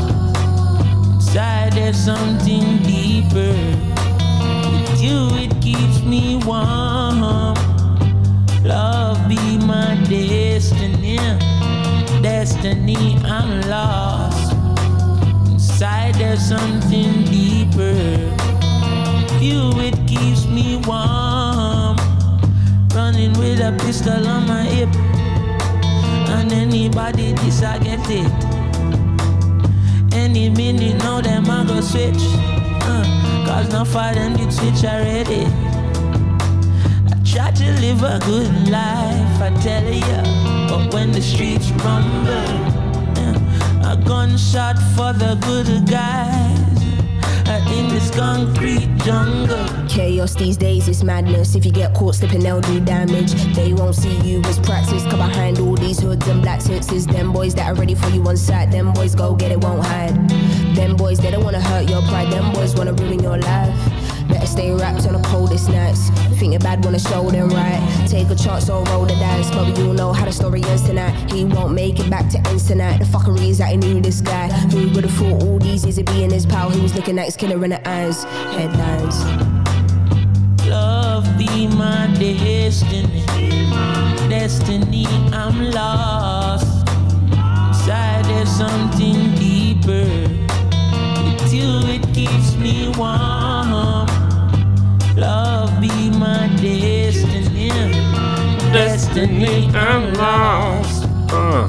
Inside 1.15 1.75
there's 1.75 1.97
something 1.97 2.79
deeper. 2.83 3.55
With 4.91 5.03
you, 5.03 5.29
it 5.35 5.61
keeps 5.63 6.03
me 6.03 6.41
warm. 6.45 7.21
Love 8.65 9.29
be 9.29 9.59
my 9.59 9.95
destiny. 10.09 11.19
Destiny, 12.23 13.17
I'm 13.25 13.61
lost. 13.69 14.53
Inside 15.47 16.15
there's 16.17 16.43
something 16.43 17.23
deeper. 17.25 17.95
You, 19.41 19.71
it 19.79 19.95
keeps 20.09 20.47
me 20.47 20.77
warm. 20.85 21.97
Running 22.93 23.33
with 23.39 23.61
a 23.61 23.77
pistol 23.85 24.27
on 24.27 24.49
my 24.49 24.63
hip. 24.63 24.89
And 26.31 26.53
anybody 26.53 27.33
this 27.35 27.63
I 27.63 27.79
get 27.79 28.01
it. 28.11 28.33
Any 30.13 30.51
minute 30.51 30.99
now 30.99 31.21
them 31.21 31.49
I 31.49 31.65
go 31.65 31.81
switch. 31.81 32.17
Uh, 32.83 33.47
Cause 33.47 33.71
no 33.71 33.85
for 33.85 34.13
them 34.13 34.37
did 34.37 34.53
switch 34.53 34.85
already. 34.85 35.68
Try 37.33 37.51
to 37.51 37.81
live 37.81 38.03
a 38.03 38.19
good 38.25 38.71
life, 38.71 39.43
I 39.43 39.51
tell 39.61 39.85
ya. 39.85 40.23
But 40.69 40.95
when 40.95 41.13
the 41.13 41.21
streets 41.21 41.71
rumble, 41.73 42.57
a 43.85 43.97
gunshot 44.03 44.77
for 44.97 45.13
the 45.13 45.37
good 45.43 45.87
guys. 45.87 46.59
In 47.69 47.89
this 47.91 48.11
concrete 48.11 48.89
jungle. 49.05 49.67
Chaos 49.89 50.35
these 50.35 50.57
days 50.57 50.89
is 50.89 51.05
madness. 51.05 51.55
If 51.55 51.67
you 51.67 51.71
get 51.71 51.93
caught 51.95 52.15
slipping, 52.15 52.41
they'll 52.41 52.63
do 52.63 52.81
damage. 52.81 53.33
They 53.55 53.75
won't 53.75 53.95
see 53.95 54.17
you 54.21 54.41
as 54.45 54.59
practice. 54.59 55.03
Cause 55.05 55.17
behind 55.17 55.59
all 55.59 55.77
these 55.77 56.01
hoods 56.01 56.27
and 56.29 56.41
black 56.41 56.63
suits 56.63 56.91
is 56.93 57.07
them 57.07 57.31
boys 57.31 57.55
that 57.57 57.71
are 57.71 57.75
ready 57.75 57.95
for 57.95 58.09
you 58.09 58.27
on 58.27 58.39
sight. 58.39 58.71
Them 58.71 58.93
boys 58.95 59.15
go 59.15 59.35
get 59.35 59.53
it, 59.53 59.61
won't 59.61 59.85
hide. 59.85 60.31
Them 60.75 60.97
boys, 60.97 61.19
they 61.19 61.31
don't 61.31 61.45
wanna 61.45 61.61
hurt 61.61 61.91
your 61.91 62.01
pride. 62.03 62.33
Them 62.33 62.53
boys 62.55 62.75
wanna 62.75 62.95
ruin 62.95 63.23
your 63.23 63.37
life. 63.37 63.98
Better 64.29 64.47
stay 64.47 64.71
wrapped 64.73 65.07
on 65.07 65.15
the 65.15 65.29
coldest 65.29 65.69
nights. 65.69 66.11
Think 66.39 66.53
you're 66.53 66.61
bad, 66.61 66.85
wanna 66.85 66.99
show 66.99 67.31
them 67.31 67.49
right. 67.49 67.81
Take 68.07 68.29
a 68.31 68.35
chance 68.35 68.69
or 68.69 68.85
roll 68.85 69.07
the 69.07 69.15
dice. 69.15 69.51
But 69.51 69.77
you'll 69.79 69.95
know 69.95 70.13
how 70.13 70.25
the 70.25 70.33
story 70.33 70.63
ends 70.65 70.83
tonight. 70.83 71.15
He 71.33 71.45
won't 71.45 71.73
make 71.75 71.99
it 71.99 72.11
back 72.11 72.29
to 72.31 72.39
ends 72.49 72.67
tonight. 72.67 72.99
The 72.99 73.05
fuckery 73.05 73.49
is 73.49 73.59
that 73.59 73.71
he 73.71 73.77
knew 73.77 74.01
this 74.01 74.21
guy. 74.21 74.49
Who 74.49 74.91
would've 74.91 75.11
thought 75.13 75.43
all 75.43 75.59
these 75.59 75.85
years 75.85 75.99
of 75.99 76.07
being 76.07 76.31
his 76.31 76.47
pal? 76.47 76.71
He 76.71 76.81
was 76.81 76.95
looking 76.95 77.19
at 77.19 77.27
his 77.27 77.37
killer 77.37 77.63
in 77.65 77.71
the 77.71 77.89
eyes. 77.89 78.25
Headlines. 78.25 79.25
Love 80.69 81.25
be 81.39 81.67
my 81.67 82.07
destiny. 82.19 83.25
Destiny, 84.29 85.07
I'm 85.33 85.71
lost. 85.71 86.68
А, 101.33 101.65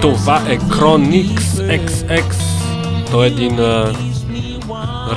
това 0.00 0.36
е 0.48 0.58
Chronix 0.58 1.38
XX. 1.40 2.34
Той 3.10 3.24
е 3.24 3.28
един 3.28 3.58
а, 3.60 3.92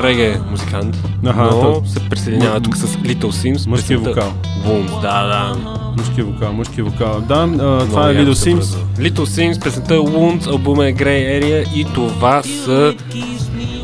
реге 0.03 0.39
музикант, 0.51 0.97
Аха, 1.25 1.41
но 1.43 1.49
то- 1.49 1.81
се 1.85 2.09
присъединява 2.09 2.59
тук 2.61 2.77
с 2.77 2.87
Little 2.87 3.17
Sims. 3.23 3.75
Песента 3.75 4.09
вокал. 4.09 4.33
Wounds, 4.65 5.01
да, 5.01 5.23
да. 5.27 5.55
Мъжки 5.97 6.21
вокал, 6.21 6.53
мъжки 6.53 6.81
вокал. 6.81 7.21
Да, 7.21 7.35
а, 7.53 7.79
това 7.79 8.09
е 8.09 8.15
Little 8.15 8.33
Sims. 8.33 8.77
Little 8.99 9.25
Sims, 9.25 9.63
песента 9.63 9.95
е 9.95 9.99
Wounds, 9.99 10.47
албума 10.47 10.85
е 10.87 10.93
Grey 10.93 11.41
Area 11.41 11.73
и 11.73 11.85
това 11.93 12.43
са 12.65 12.93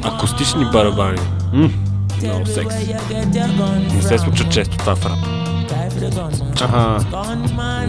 акустични 0.03 0.65
барабани. 0.65 1.19
М. 1.53 1.69
Много 2.23 2.45
секси. 2.45 2.95
Не 3.95 4.01
се 4.01 4.17
случва 4.17 4.49
често 4.49 4.77
това 4.77 4.95
в 4.95 5.05
рап. 5.05 5.19
Аха. 6.61 6.99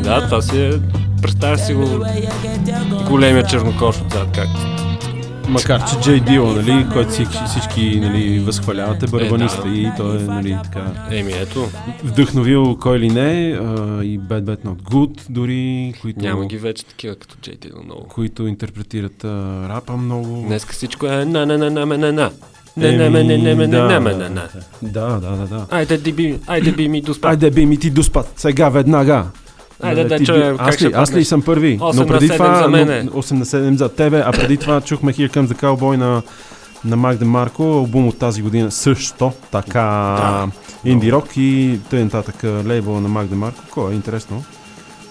Да, 0.03 0.25
това 0.25 0.43
си 0.43 0.63
е... 0.63 0.73
Представя 1.23 1.59
си 1.59 1.75
го 1.75 2.05
големия 3.09 3.47
чернокош 3.47 3.97
отзад, 4.01 4.29
както 4.35 4.75
Макар, 5.49 5.91
че 5.91 6.01
Джей 6.01 6.21
Дило, 6.21 6.53
нали, 6.53 6.87
който 6.93 7.11
всички, 7.11 7.39
всички 7.47 8.01
нали, 8.01 8.47
барабаниста 9.11 9.69
Е, 9.69 9.71
да. 9.71 9.77
и 9.77 9.91
той 9.97 10.17
е, 10.17 10.21
нали, 10.21 10.59
така, 10.65 11.07
Еми, 11.11 11.33
ето. 11.33 11.69
вдъхновил 12.05 12.77
кой 12.81 12.99
ли 12.99 13.11
не, 13.11 13.59
а, 13.61 14.05
и 14.05 14.21
Bad 14.21 14.43
Bad 14.43 14.65
Not 14.65 14.83
Good, 14.83 15.21
дори, 15.31 15.95
които, 16.03 16.21
Няма 16.21 16.47
ги 16.47 16.59
вече 16.59 16.85
такива 16.85 17.17
като 17.17 17.37
Джей 17.43 17.57
Дило 17.57 17.83
много. 17.85 18.07
които 18.09 18.47
интерпретират 18.47 19.25
а, 19.25 19.69
рапа 19.69 19.97
много. 19.97 20.45
Днеска 20.47 20.73
всичко 20.73 21.07
е 21.07 21.25
на 21.25 21.47
на 21.47 21.59
на 21.59 21.71
на 21.71 21.87
на 21.87 22.13
на. 22.13 22.31
Не, 22.77 22.93
не, 22.93 23.11
не, 23.11 23.25
не, 23.25 23.39
не, 23.39 23.55
не, 23.55 23.67
да, 23.67 23.83
не, 23.91 24.01
не, 24.01 24.11
да, 24.13 24.19
не, 24.21 24.29
не. 24.31 24.41
Да, 24.83 25.07
да, 25.09 25.31
да, 25.31 25.47
да. 25.49 25.67
Айде, 25.71 25.99
ди 25.99 26.13
би, 26.13 26.39
айде 26.47 26.73
би 26.73 26.89
ми 26.89 27.01
до 27.01 27.15
спад. 27.15 27.31
Айде 27.31 27.51
би 27.51 27.67
ми 27.67 27.77
ти 27.77 27.91
до 27.91 28.03
спад, 28.03 28.33
сега 28.37 28.69
веднага. 28.69 29.25
Айде 29.83 30.05
да 30.05 30.17
ти- 30.17 30.27
чуем 30.27 30.57
аз, 30.59 30.83
ли, 30.83 30.93
аз 30.95 31.15
ли 31.15 31.25
съм 31.25 31.43
първи? 31.43 31.79
Осем 31.83 31.97
но 31.97 32.03
на 32.03 32.13
преди 32.13 32.27
седем 32.29 32.39
това, 32.39 32.63
за 32.63 32.69
мене. 32.69 33.03
но- 33.03 33.11
8 33.13 33.33
на 33.33 33.45
7 33.45 33.75
за 33.75 33.89
тебе, 33.89 34.23
а 34.27 34.33
преди 34.33 34.57
това 34.57 34.81
чухме 34.81 35.13
Here 35.13 35.31
Comes 35.31 35.47
the 35.47 35.55
Cowboy 35.55 35.97
на, 35.97 36.23
на 36.85 36.97
Магда 36.97 37.25
Марко, 37.25 37.63
албум 37.63 38.09
от 38.09 38.19
тази 38.19 38.43
година 38.43 38.71
също, 38.71 39.33
така 39.53 39.81
Да. 40.19 40.49
инди 40.85 41.13
рок 41.13 41.37
и 41.37 41.79
т.н. 41.91 42.05
нататък 42.05 42.35
лейбъл 42.67 43.01
на 43.01 43.09
Магда 43.09 43.37
Марко. 43.37 43.63
Кой 43.71 43.93
е 43.93 43.97
интересно? 43.97 44.45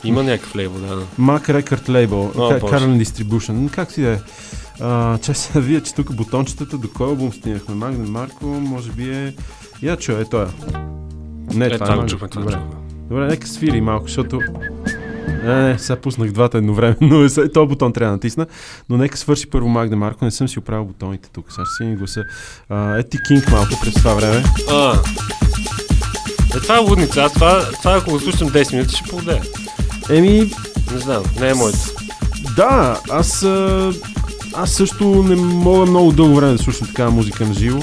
Има 0.04 0.24
някакъв 0.24 0.56
лейбъл, 0.56 0.80
да. 0.80 0.96
да. 0.96 1.02
Mac 1.20 1.62
Record 1.62 1.90
Label, 1.90 2.08
Боже. 2.36 2.60
Carlin 2.60 3.04
Distribution. 3.04 3.70
Как 3.70 3.92
си 3.92 4.02
да 4.02 4.10
е? 4.10 4.18
А, 4.82 5.18
че 5.18 5.34
се 5.34 5.62
вие, 5.62 5.82
че 5.82 5.94
тук 5.94 6.14
бутончетата, 6.16 6.78
до 6.78 6.90
кой 6.90 7.08
албум 7.08 7.34
стигнахме? 7.34 7.76
Магда 7.76 8.12
Марко, 8.12 8.46
може 8.46 8.92
би 8.92 9.10
е... 9.10 9.34
Я 9.82 9.98
чуя, 9.98 10.22
е 10.22 10.26
той. 10.26 10.46
Не, 11.54 11.66
Е, 11.66 11.70
това, 11.70 11.86
това 11.86 12.04
е 12.04 12.08
това 12.08 12.28
Добре. 12.28 12.52
чухме. 12.52 12.58
Добре, 13.10 13.28
нека 13.28 13.48
свири 13.48 13.82
малко, 13.82 14.08
защото... 14.08 14.40
Не, 15.44 15.64
не, 15.64 15.80
сега 15.80 15.96
пуснах 15.96 16.32
двата 16.32 16.58
едновременно. 16.58 17.30
Този 17.54 17.68
бутон 17.68 17.94
трябва 17.94 18.10
да 18.10 18.16
натисна. 18.16 18.46
Но 18.90 18.98
нека 18.98 19.18
свърши 19.18 19.48
първо 19.48 19.68
Магда 19.70 19.96
Марко. 19.96 20.26
Не 20.26 20.32
съм 20.32 20.48
си 20.48 20.60
оправил 20.60 20.86
бутоните 20.86 21.30
тук. 21.30 21.52
Сега 21.52 21.66
ще 21.66 21.76
си 21.76 21.90
ни 21.90 21.96
гласа. 21.96 22.24
А, 22.70 22.98
е 22.98 23.04
ти 23.04 23.18
Кинг 23.28 23.52
малко 23.52 23.74
през 23.82 23.94
това 23.94 24.14
време. 24.14 24.44
А. 24.72 25.00
Е, 26.56 26.60
това 26.60 26.76
е 26.76 26.80
лудница. 26.80 27.22
Аз 27.24 27.34
това, 27.34 27.62
това 27.72 27.98
ако 27.98 28.12
го 28.12 28.20
слушам 28.20 28.50
10 28.50 28.74
минути, 28.74 28.96
ще 28.96 29.10
повде. 29.10 29.42
Еми, 30.10 30.52
Не 30.94 30.98
знам, 30.98 31.24
не 31.40 31.50
е 31.50 31.54
моето. 31.54 31.78
да, 32.56 33.00
аз... 33.10 33.44
А, 33.44 33.92
аз 34.54 34.72
също 34.72 35.04
не 35.06 35.36
мога 35.36 35.86
много 35.86 36.12
дълго 36.12 36.36
време 36.36 36.52
да 36.52 36.58
слушам 36.58 36.88
такава 36.88 37.12
музика 37.12 37.46
на 37.46 37.54
живо. 37.54 37.80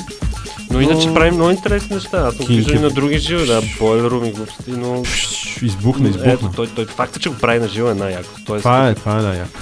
Но 0.70 0.80
иначе 0.80 1.14
правим 1.14 1.34
много 1.34 1.50
интересни 1.50 1.94
неща. 1.94 2.18
Аз 2.18 2.34
съм 2.36 2.46
виждал 2.46 2.74
и 2.74 2.78
на 2.78 2.90
други 2.90 3.18
живи, 3.18 3.46
да, 3.46 3.62
Бойлер 3.78 4.10
Рум 4.10 4.24
и 4.24 4.32
глупости, 4.32 4.70
но... 4.70 5.02
Избухна, 5.62 6.08
Ето, 6.08 6.18
избухна. 6.18 6.50
той, 6.52 6.66
той, 6.66 6.84
факта, 6.86 7.18
че 7.18 7.28
го 7.28 7.34
прави 7.34 7.58
на 7.60 7.68
живо 7.68 7.88
е 7.88 7.94
най-яко. 7.94 8.28
Тоест, 8.46 8.62
Това 8.62 8.88
е, 8.88 8.94
това 8.94 9.18
е 9.18 9.22
да, 9.22 9.34
яко. 9.34 9.58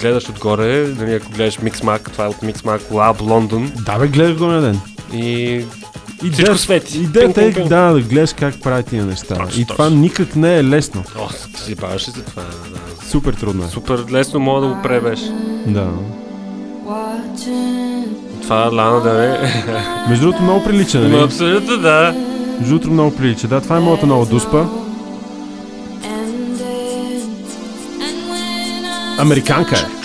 гледаш 0.00 0.28
отгоре, 0.28 0.64
нали, 0.90 1.14
ако 1.14 1.30
гледаш 1.30 1.58
Mixmac, 1.58 2.04
това 2.04 2.24
е 2.24 2.28
от 2.28 2.36
Mixmac 2.36 2.80
Lab 2.82 3.20
Лондон 3.22 3.72
Да, 3.76 3.98
бе, 3.98 4.08
гледах 4.08 4.36
го 4.36 4.46
на 4.46 4.60
ден. 4.60 4.80
и 5.12 5.64
всичко 6.08 6.26
Идеята- 6.26 6.58
свети. 6.58 6.98
Идеята 6.98 7.42
е 7.42 7.50
да, 7.50 7.92
да 7.92 8.00
гледаш 8.00 8.32
как 8.32 8.60
прави 8.60 8.82
тия 8.82 9.04
неща. 9.04 9.34
Точно, 9.36 9.60
и 9.60 9.64
това 9.64 9.90
никак 9.90 10.36
не 10.36 10.56
е 10.56 10.64
лесно. 10.64 11.04
О, 11.18 11.28
ти 11.66 11.74
баваш 11.74 12.02
се 12.02 12.12
това? 12.12 12.42
Да. 12.42 13.06
Супер 13.06 13.32
трудно 13.34 13.64
е. 13.64 13.68
Супер 13.68 14.04
лесно 14.10 14.40
мога 14.40 14.60
да 14.60 14.74
го 14.74 14.82
пребеш. 14.82 15.20
Да. 15.66 15.90
Това 18.42 18.70
Лана 18.72 19.00
да 19.00 19.12
не. 19.12 19.38
Между 20.08 20.24
другото 20.24 20.42
много 20.42 20.64
прилича, 20.64 21.00
нали? 21.00 21.22
абсолютно 21.22 21.76
да. 21.76 22.14
Между 22.58 22.74
другото 22.74 22.90
много 22.90 23.16
прилича. 23.16 23.48
Да, 23.48 23.60
това 23.60 23.76
е 23.76 23.80
моята 23.80 24.06
нова 24.06 24.26
дуспа. 24.26 24.66
Американка 29.18 29.76
е. 29.76 30.00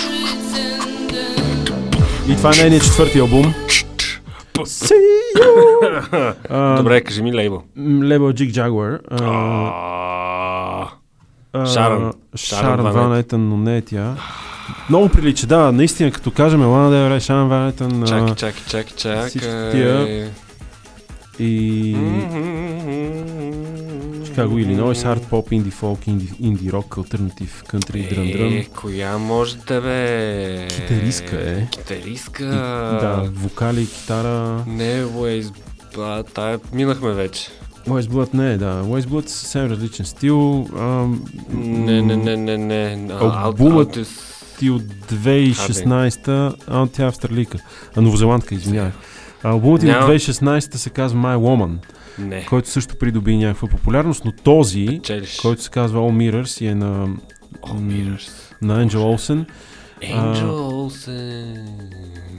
И 2.31 2.35
това 2.35 2.49
е 2.49 2.61
нейният 2.61 2.83
четвърти 2.83 3.19
албум. 3.19 3.53
See 4.55 4.93
you! 5.37 6.33
А, 6.49 6.77
Добре, 6.77 7.01
кажи 7.01 7.23
ми 7.23 7.33
лейбъл. 7.33 7.63
Лейбъл 8.03 8.33
а, 11.53 11.65
Шарън. 11.65 11.65
Шарън 11.65 12.13
Шарън 12.35 12.81
Ван 12.81 12.93
Ван 12.93 13.19
Етън, 13.19 13.49
но 13.49 13.57
не 13.57 13.77
е 13.77 13.81
тя. 13.81 14.15
Много 14.89 15.09
прилича, 15.09 15.47
да, 15.47 15.71
наистина, 15.71 16.11
като 16.11 16.31
кажем 16.31 16.61
Лана 16.61 16.91
Дел 16.91 17.09
Рей, 17.09 17.19
а, 18.03 18.05
Чакай, 18.07 18.35
чакай, 18.35 18.63
чакай, 18.67 18.93
чакай. 18.97 19.29
всички 19.29 19.47
тия. 19.71 20.29
И... 21.39 21.95
Illinois, 24.59 24.93
Hard 24.93 25.19
Pop, 25.31 25.49
Indie 25.51 25.73
Folk, 25.73 26.07
Indie, 26.07 26.33
indie 26.41 26.71
Rock, 26.71 26.87
Alternative, 26.97 27.65
Country, 27.67 28.09
Дрън 28.09 28.31
Дрън. 28.31 28.65
коя 28.75 29.17
може 29.17 29.57
да 29.57 29.81
бе? 29.81 30.67
Китаристка 30.67 31.35
е. 31.35 31.67
Китаристка. 31.71 32.43
И, 32.43 33.01
да, 33.01 33.29
вокали, 33.33 33.87
китара. 33.87 34.63
Не, 34.67 35.05
ба, 35.95 36.23
тая 36.33 36.59
минахме 36.73 37.13
вече. 37.13 37.49
West 37.87 38.07
Blood 38.09 38.33
не 38.33 38.53
е, 38.53 38.57
да. 38.57 38.83
West 38.83 39.05
Blood 39.07 39.25
е 39.25 39.29
съвсем 39.29 39.65
различен 39.71 40.05
стил. 40.05 40.67
Ам, 40.77 41.25
Не, 41.53 42.01
не, 42.01 42.15
не, 42.15 42.37
не, 42.37 42.57
не. 42.57 43.07
А, 43.13 43.43
Албумът 43.43 43.95
Altis- 43.97 44.34
ти 44.59 44.69
от 44.69 44.81
2016, 44.81 46.55
а 46.67 46.87
тя 46.87 47.03
е 47.03 47.07
австралийка, 47.07 47.57
а 47.95 48.01
новозеландка, 48.01 48.55
извинявай. 48.55 48.91
Албумът 49.43 49.81
ти 49.81 49.87
от 49.87 49.91
Няма. 49.93 50.07
2016 50.13 50.75
се 50.75 50.89
казва 50.89 51.19
My 51.19 51.37
Woman, 51.37 51.77
Не. 52.19 52.45
който 52.45 52.69
също 52.69 52.95
придоби 52.95 53.37
някаква 53.37 53.67
популярност, 53.67 54.25
но 54.25 54.31
този, 54.31 54.85
Печелиш. 54.85 55.39
който 55.41 55.63
се 55.63 55.69
казва 55.69 55.99
All 55.99 56.31
Mirrors 56.31 56.61
и 56.61 56.67
е 56.67 56.75
на, 56.75 56.89
м, 56.97 57.17
на 58.61 58.85
Angel 58.85 58.95
Olsen, 58.95 59.45
Angel 60.01 60.49
Olsen. 60.51 61.67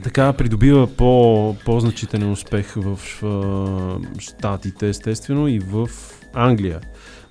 така 0.03 0.33
придобива 0.33 0.87
по, 0.87 1.55
по-значителен 1.65 2.31
успех 2.31 2.73
в 2.75 2.99
Штатите, 4.19 4.89
естествено, 4.89 5.47
и 5.47 5.59
в 5.59 5.89
Англия. 6.33 6.79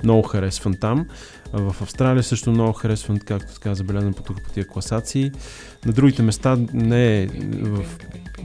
Много 0.05 0.23
харесван 0.23 0.75
там. 0.81 1.07
А 1.57 1.61
В 1.61 1.83
Австралия 1.83 2.23
също 2.23 2.51
много 2.51 2.73
харесван, 2.73 3.19
както 3.19 3.55
така 3.55 3.75
забелязвам 3.75 4.15
по 4.15 4.23
тук 4.23 4.43
по 4.43 4.51
тия 4.51 4.67
класации. 4.67 5.33
На 5.87 5.93
другите 5.93 6.23
места 6.23 6.59
не 6.73 7.23
е. 7.23 7.27
В 7.53 7.85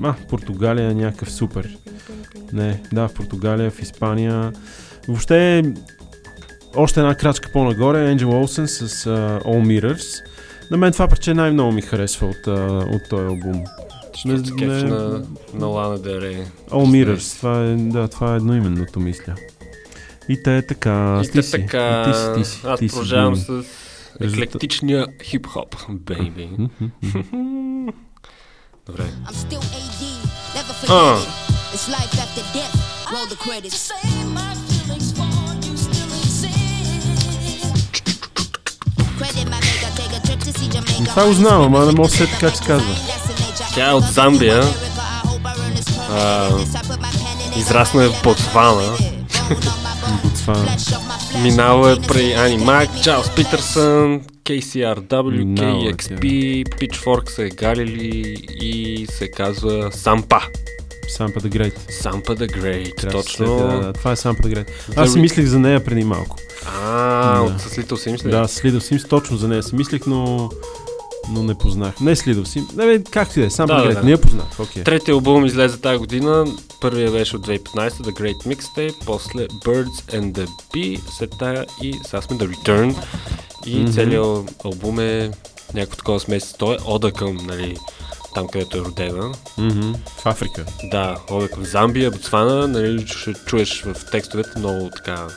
а, 0.03 0.15
Португалия 0.29 0.91
е 0.91 0.93
някакъв 0.93 1.31
супер. 1.31 1.77
Не, 2.53 2.81
да, 2.93 3.07
в 3.07 3.13
Португалия, 3.13 3.71
в 3.71 3.81
Испания. 3.81 4.53
Въобще 5.07 5.63
още 6.75 6.99
една 6.99 7.15
крачка 7.15 7.49
по-нагоре. 7.53 8.15
Angel 8.15 8.25
Olsen 8.25 8.65
с 8.65 9.05
uh, 9.05 9.43
All 9.43 9.81
Mirrors. 9.81 10.23
На 10.71 10.77
мен 10.77 10.93
това 10.93 11.07
парче 11.07 11.33
най-много 11.33 11.71
ми 11.71 11.81
харесва 11.81 12.27
от, 12.27 12.45
uh, 12.45 12.95
от 12.95 13.09
този 13.09 13.25
албум. 13.25 13.63
Не, 14.25 14.67
не... 14.67 14.83
на, 14.83 15.23
на 15.53 15.65
Лана 15.65 15.99
Дере. 15.99 16.45
All 16.69 17.05
Mirrors. 17.05 17.37
Това 17.37 17.63
е, 17.63 17.75
да, 17.75 18.07
това 18.07 18.33
е 18.33 18.37
едноименното, 18.37 18.99
мисля. 18.99 19.35
И 20.29 20.43
те 20.43 20.57
е 20.57 20.61
така. 20.61 21.21
И 21.23 21.31
ти 21.31 21.43
си. 21.43 21.51
така, 21.51 22.05
И 22.07 22.11
ти 22.13 22.19
си, 22.19 22.25
ти 22.35 22.59
си, 22.59 22.67
аз 22.67 22.79
ти 22.79 22.87
продължавам 22.87 23.35
с 23.35 23.63
еклектичния 24.21 25.07
хип-хоп, 25.23 25.75
бейби. 25.89 26.49
Добре. 28.87 29.03
Това 41.05 41.25
го 41.25 41.33
знам, 41.33 41.61
ама 41.61 41.85
не 41.85 41.91
мога 41.91 42.09
да 42.09 42.09
се 42.09 42.27
как 42.39 42.55
се 42.55 42.63
казва. 42.63 42.95
Тя 43.75 43.89
е 43.89 43.93
от 43.93 44.03
Замбия. 44.03 44.63
А, 46.09 46.49
израсна 47.57 48.03
е 48.03 48.07
в 48.07 48.23
Ботсвана. 48.23 48.97
Ботсвана. 50.41 50.77
Минала 51.43 51.91
е 51.91 51.95
при 51.97 52.33
Ани 52.33 52.57
Мак, 52.57 53.01
Чарлз 53.03 53.29
Питърсън, 53.29 54.21
KCRW, 54.43 55.43
Минала 55.43 55.83
е 55.83 55.93
KXP, 55.93 56.23
Pitchfork 56.65 57.29
са 57.29 57.43
е 57.43 57.49
галили 57.49 58.35
и 58.55 59.07
се 59.09 59.27
казва 59.27 59.91
Сампа. 59.91 60.39
Сампа 61.09 61.39
the 61.39 61.47
Great. 61.49 61.91
Сампа 61.91 62.35
the 62.35 62.51
Great, 62.51 62.95
Трябва 62.97 63.17
да 63.17 63.23
точно. 63.23 63.57
да, 63.57 63.79
да, 63.79 63.93
това 63.93 64.11
е 64.11 64.15
Сампа 64.15 64.43
the 64.43 64.55
Great. 64.55 64.67
Аз 64.95 65.09
си 65.09 65.15
ми- 65.15 65.21
мислех 65.21 65.45
за 65.45 65.59
нея 65.59 65.83
преди 65.83 66.03
малко. 66.03 66.35
А, 66.77 67.33
Да. 67.35 67.41
от 67.41 67.61
с 67.61 67.65
Little 67.67 67.85
Sims 68.09 68.25
ли? 68.25 68.31
Да, 68.31 68.47
с 68.47 68.61
Little 68.61 68.77
Sims 68.79 69.07
точно 69.07 69.37
за 69.37 69.47
нея 69.47 69.63
си 69.63 69.75
мислех, 69.75 70.01
но, 70.07 70.49
но 71.29 71.43
не 71.43 71.55
познах. 71.55 71.99
Не 71.99 72.15
с 72.15 72.21
Little 72.21 72.43
Sims. 72.43 72.75
Не, 72.75 72.85
бе, 72.87 73.03
както 73.03 73.39
и 73.39 73.41
да 73.41 73.47
е, 73.47 73.49
Сампа 73.49 73.73
the 73.73 73.89
Great. 73.89 74.03
Не 74.03 74.11
я 74.11 74.17
познах. 74.17 74.45
Окей. 74.59 74.83
Третия 74.83 75.13
албум 75.13 75.45
излезе 75.45 75.77
тази 75.77 75.97
година. 75.97 76.45
Първият 76.81 77.13
беше 77.13 77.35
от 77.35 77.47
2015, 77.47 77.89
The 77.89 78.11
Great 78.11 78.55
Mixtape, 78.55 79.05
после 79.05 79.47
Birds 79.47 79.87
and 80.11 80.31
the 80.31 80.47
Bee, 80.73 80.99
след 81.09 81.35
тая 81.39 81.65
и 81.81 81.99
сега 82.05 82.21
сме 82.21 82.37
The 82.37 82.55
Return. 82.55 82.95
И 83.65 83.79
Мгм. 83.79 83.91
целият 83.91 84.25
албум 84.65 84.99
е 84.99 85.31
някакво 85.73 85.97
такова 85.97 86.19
смесица. 86.19 86.57
Той 86.57 86.75
е 86.75 86.79
ода 86.85 87.11
към, 87.11 87.37
нали, 87.37 87.77
там 88.33 88.47
където 88.47 88.77
е 88.77 88.81
родена. 88.81 89.31
Мгм, 89.57 89.93
В 90.17 90.25
Африка. 90.25 90.65
Да, 90.83 91.17
ода 91.31 91.47
към 91.49 91.65
Замбия, 91.65 92.11
Ботсвана, 92.11 92.67
нали, 92.67 93.07
ще 93.07 93.33
чуеш 93.33 93.81
в 93.83 93.95
текстовете 94.11 94.59
много 94.59 94.89
така 94.95 95.27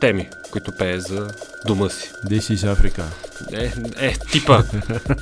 теми, 0.00 0.28
които 0.52 0.72
пее 0.72 1.00
за 1.00 1.28
дома 1.66 1.88
си. 1.88 2.12
This 2.26 2.54
is 2.54 2.74
Africa. 2.74 3.02
Е, 3.52 3.72
е 4.06 4.14
типа. 4.32 4.62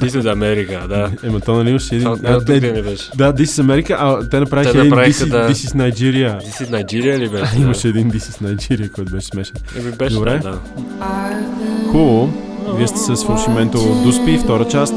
This 0.00 0.08
is 0.08 0.22
America, 0.22 0.88
да. 0.88 1.10
Ема 1.22 1.40
то 1.40 1.54
нали 1.54 1.70
имаше 1.70 1.94
един... 1.94 2.08
Миналата 2.08 2.52
а, 2.52 2.54
година 2.54 2.82
беше. 2.82 3.10
Да, 3.16 3.34
This 3.34 3.44
is 3.44 3.62
America, 3.62 3.96
а 3.98 4.28
те 4.28 4.40
направиха 4.40 4.72
Те 4.72 4.78
един 4.78 4.92
This, 4.92 5.10
is, 5.10 5.28
да. 5.28 5.50
This 5.50 5.52
is 5.52 5.90
Nigeria. 5.90 6.40
This 6.40 6.64
is 6.64 6.70
Nigeria 6.70 7.18
ли 7.18 7.28
беше? 7.28 7.52
А, 7.56 7.60
имаше 7.60 7.88
един 7.88 8.10
This 8.10 8.18
is 8.18 8.54
Nigeria, 8.54 8.90
който 8.90 9.12
беше 9.12 9.26
смешен. 9.26 9.56
Еми 9.78 9.92
беше, 9.92 10.14
Добре. 10.14 10.38
да. 10.38 10.58
Хубаво. 11.90 12.32
Вие 12.76 12.86
сте 12.86 12.98
с 12.98 13.24
фалшименто 13.24 14.02
Дуспи, 14.04 14.38
втора 14.38 14.68
част. 14.68 14.94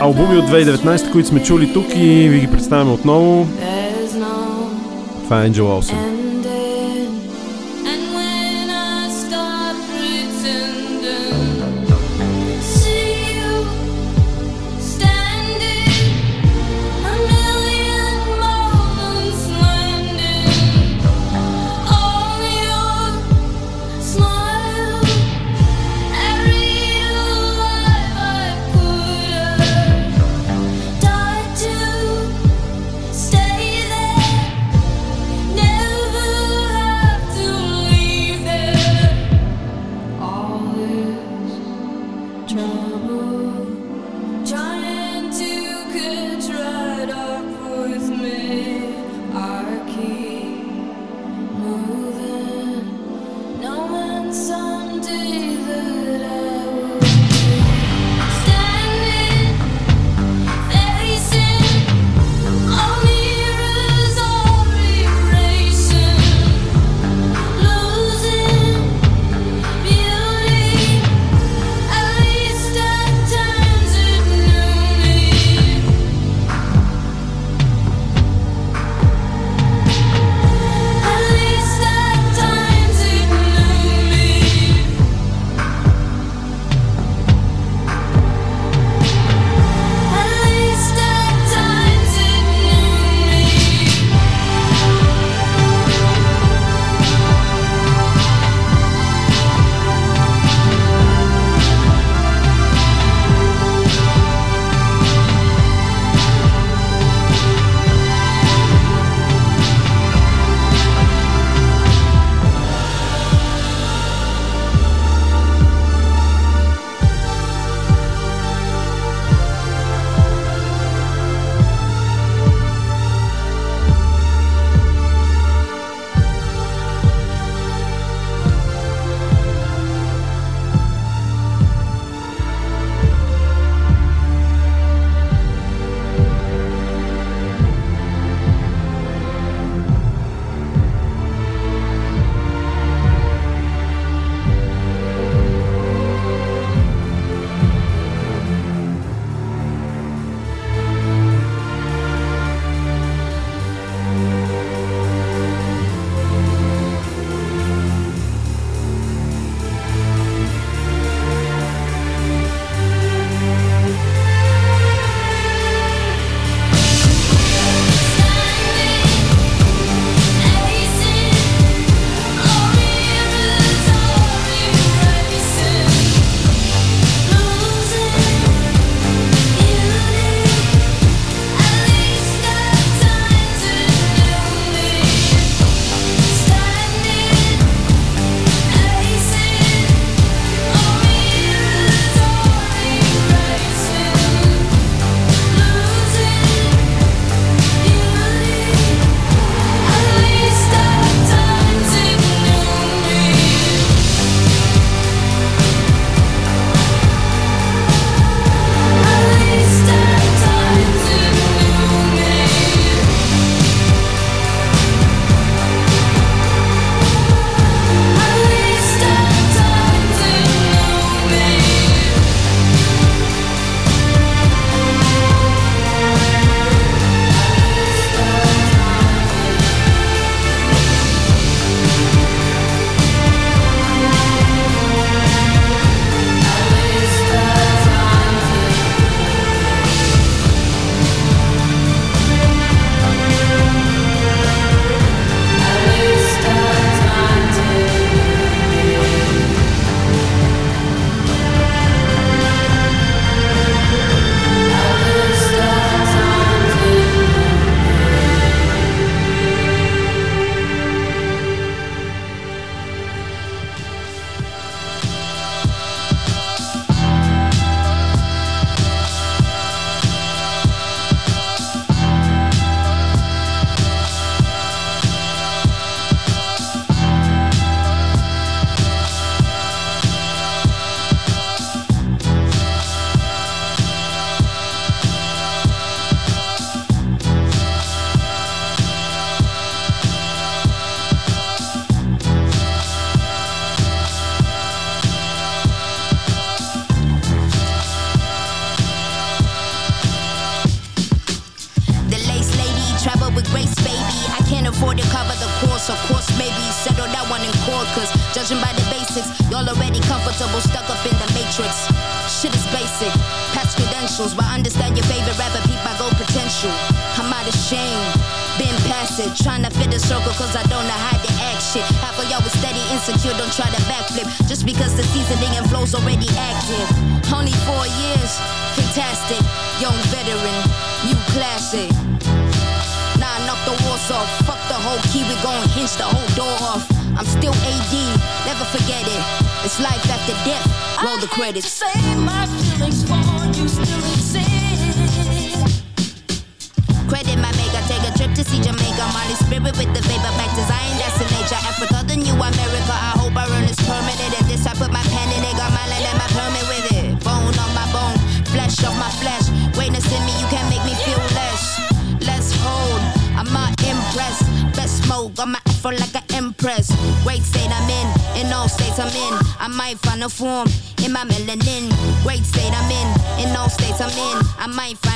Албуми 0.00 0.38
от 0.38 0.44
2019, 0.44 1.12
които 1.12 1.28
сме 1.28 1.42
чули 1.42 1.72
тук 1.72 1.86
и 1.96 2.28
ви 2.28 2.40
ги 2.40 2.46
представяме 2.46 2.92
отново. 2.92 3.48
Това 5.24 5.44
е 5.44 5.50
Angel 5.50 5.60
Olsen. 5.60 6.15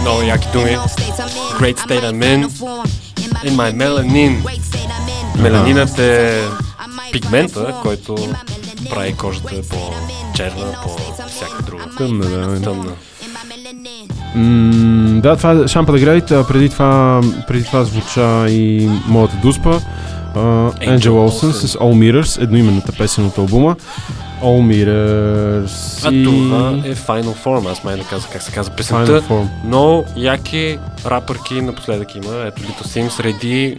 Много 0.00 0.20
in, 0.20 0.28
яки 0.28 0.48
думи. 0.52 0.76
Great 1.60 1.78
state 1.78 2.04
I'm 2.04 2.22
in. 2.22 2.48
In 3.44 3.54
my 3.56 3.72
melanin. 3.72 4.42
Меланинът 5.38 5.98
е 5.98 6.42
пигмента, 7.12 7.74
който 7.82 8.16
прави 8.90 9.14
кожата 9.14 9.54
по-черна, 9.70 10.72
по-всяка 10.82 11.62
друга. 11.62 11.84
Тъмна, 11.98 12.24
да. 12.24 12.60
Тъмна. 12.62 12.92
М, 14.34 15.20
да, 15.20 15.36
това 15.36 15.50
е 15.64 15.68
Шампа 15.68 15.92
да 15.92 15.98
Грейт. 15.98 16.30
а 16.30 16.46
Преди 16.46 16.68
това, 16.68 17.20
преди 17.48 17.64
това 17.64 17.84
звуча 17.84 18.46
и 18.48 18.90
моята 19.06 19.36
дуспа. 19.36 19.80
Angel 20.34 21.10
Olsen 21.10 21.52
с 21.52 21.76
All 21.76 21.94
Mirrors, 21.94 22.42
едноименната 22.42 22.92
песен 22.92 23.26
от 23.26 23.38
албума. 23.38 23.76
All 24.44 24.62
Mirrors 24.62 26.06
А 26.08 26.14
и... 26.14 26.24
това 26.24 26.68
е 26.88 26.94
Final 26.94 27.44
Form, 27.44 27.70
аз 27.72 27.84
май 27.84 27.96
не 27.96 28.04
казах 28.04 28.32
как 28.32 28.42
се 28.42 28.52
казва 28.52 28.76
песента. 28.76 29.22
Но 29.64 30.04
яки 30.16 30.78
рапърки 31.06 31.62
напоследък 31.62 32.14
има. 32.14 32.44
Ето 32.46 32.62
Little 32.62 32.84
Sims, 32.84 33.08
Ready, 33.08 33.78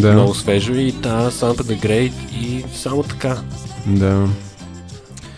Да. 0.00 0.12
много 0.12 0.34
свежо 0.34 0.74
и 0.74 0.92
та, 0.92 1.30
Sampa 1.30 1.60
the 1.62 1.86
Great 1.86 2.12
и 2.42 2.64
само 2.74 3.02
така. 3.02 3.36
Да. 3.86 4.28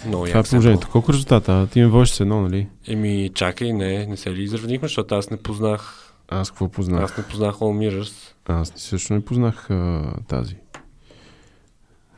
Много 0.06 0.26
Това 0.26 0.40
е 0.40 0.42
положението. 0.42 0.88
Колко 0.92 1.12
резултата? 1.12 1.52
А, 1.52 1.66
Ти 1.66 1.80
ме 1.80 1.86
водиш 1.86 2.08
с 2.10 2.20
едно, 2.20 2.40
нали? 2.40 2.66
Еми, 2.88 3.30
чакай, 3.34 3.72
не, 3.72 4.06
не 4.06 4.16
се 4.16 4.30
ли 4.30 4.42
изравнихме, 4.42 4.88
защото 4.88 5.14
аз 5.14 5.30
не 5.30 5.36
познах. 5.36 6.12
Аз 6.28 6.50
какво 6.50 6.68
познах? 6.68 7.02
Аз 7.02 7.16
не 7.16 7.24
познах 7.24 7.54
All 7.54 7.90
Mirrors. 8.00 8.12
Аз 8.48 8.72
също 8.76 9.14
не 9.14 9.24
познах 9.24 9.70
а, 9.70 10.02
тази. 10.28 10.54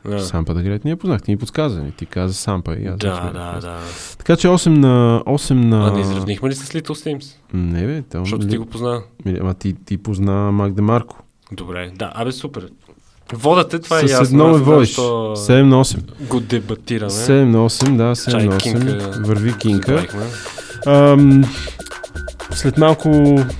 Да. 0.09 0.19
Сампа 0.19 0.53
да 0.53 0.61
не 0.61 0.79
я 0.85 0.97
познах. 0.97 1.21
Ти 1.21 1.31
ми 1.31 1.37
подсказа. 1.37 1.79
нали? 1.79 1.91
Ти 1.91 2.05
каза 2.05 2.33
Сампа 2.33 2.75
и 2.75 2.85
аз. 2.85 2.97
Да, 2.97 3.07
да, 3.09 3.21
подсказа. 3.21 3.67
да. 3.67 3.77
Така 4.17 4.35
че 4.35 4.47
8 4.47 4.67
на... 4.69 5.23
8 5.25 5.53
на... 5.53 5.87
А 5.87 5.91
не 5.91 6.01
изравнихме 6.01 6.49
ли 6.49 6.55
с 6.55 6.69
Little 6.71 6.89
Sims? 6.89 7.25
Не 7.53 7.85
бе, 7.87 8.01
там... 8.01 8.25
Защото 8.25 8.47
ти 8.47 8.57
го 8.57 8.65
позна. 8.65 9.01
Ама 9.41 9.53
ти, 9.53 9.75
ти 9.85 9.97
позна 9.97 10.51
Мак 10.51 10.73
Демарко. 10.73 11.23
Добре, 11.51 11.91
да, 11.95 12.11
абе 12.15 12.31
супер. 12.31 12.69
Водате, 13.33 13.79
това 13.79 13.99
е 13.99 14.07
С 14.07 14.11
ясно. 14.11 14.25
едно 14.25 14.55
аз 14.55 14.59
ме 14.59 14.63
водиш. 14.63 14.87
защо 14.89 15.33
7 15.35 15.61
на 15.61 15.85
8. 15.85 16.27
Го 16.27 16.39
дебатираме. 16.39 17.11
7 17.11 17.43
на 17.43 17.57
8, 17.57 17.97
да, 17.97 18.15
7 18.15 18.31
Чай, 18.31 18.45
на 18.45 18.57
кинка 18.57 18.79
8. 19.11 19.25
Върви 19.25 19.57
кинка. 19.57 19.87
забравихме. 19.87 20.23
Ам, 20.87 21.43
след 22.51 22.77
малко 22.77 23.09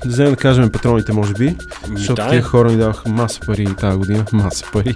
да 0.04 0.10
вземем 0.10 0.32
да 0.32 0.38
кажем 0.38 0.72
патроните, 0.72 1.14
може 1.14 1.34
би. 1.34 1.56
Защото 1.96 2.16
дай. 2.16 2.30
тия 2.30 2.42
хора 2.42 2.72
ни 2.72 2.78
даваха 2.78 3.10
маса 3.10 3.40
пари 3.46 3.76
тази 3.80 3.98
година, 3.98 4.26
маса 4.34 4.66
пари, 4.74 4.96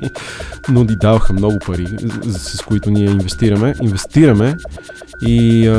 но 0.70 0.84
ни 0.84 0.95
даваха 0.95 1.34
много 1.34 1.60
пари, 1.60 1.88
с, 2.24 2.61
които 2.61 2.91
ние 2.91 3.06
инвестираме. 3.06 3.76
Инвестираме 3.82 4.57
и 5.22 5.68
а, 5.68 5.72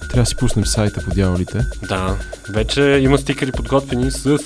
трябва 0.00 0.22
да 0.22 0.26
си 0.26 0.36
пуснем 0.36 0.66
сайта 0.66 1.00
по 1.04 1.10
дяволите. 1.10 1.66
Да, 1.88 2.16
вече 2.48 2.82
има 2.82 3.18
стикери 3.18 3.52
подготвени 3.52 4.10
с 4.10 4.38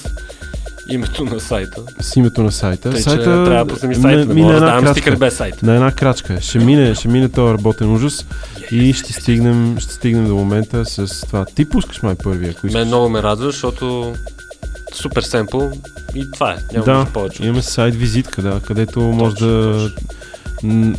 името 0.89 1.24
на 1.24 1.40
сайта. 1.40 1.82
С 2.01 2.16
името 2.16 2.43
на 2.43 2.52
сайта. 2.52 2.90
Тъй, 2.90 3.01
сайта 3.01 3.24
трябва 3.24 3.65
да 3.65 3.66
пуснем 3.66 3.90
и 3.90 3.94
сайта, 3.94 4.27
не 4.27 4.35
мина 4.35 4.47
мога 4.47 4.60
да 4.60 4.66
една 4.66 4.81
давам 4.81 4.94
стикер 4.94 5.16
без 5.16 5.36
сайт. 5.36 5.62
На 5.62 5.74
една 5.74 5.93
крачка. 5.93 6.40
Ще 6.40 6.59
мине, 6.59 6.94
ще 6.94 7.09
мине 7.09 7.28
този 7.28 7.55
работен 7.55 7.94
ужас 7.94 8.27
и 8.70 8.93
ще 8.93 9.12
стигнем, 9.12 9.77
ще 9.78 9.93
стигнем 9.93 10.27
до 10.27 10.35
момента 10.35 10.85
с 10.85 11.20
това. 11.27 11.44
Ти 11.44 11.69
пускаш 11.69 12.02
май 12.02 12.15
първи, 12.24 12.44
ако 12.48 12.66
искаш. 12.66 12.73
Мен 12.73 12.86
много 12.86 13.09
ме 13.09 13.23
радва, 13.23 13.47
защото 13.47 14.15
супер 14.94 15.23
семпл 15.23 15.62
и 16.15 16.31
това 16.31 16.52
е. 16.52 16.56
Няма 16.73 16.85
да, 16.85 17.06
повече. 17.12 17.44
имаме 17.44 17.62
сайт 17.62 17.94
визитка, 17.94 18.43
да, 18.43 18.60
където 18.60 19.01
може 19.01 19.36
да 19.36 19.47
м, 19.47 19.90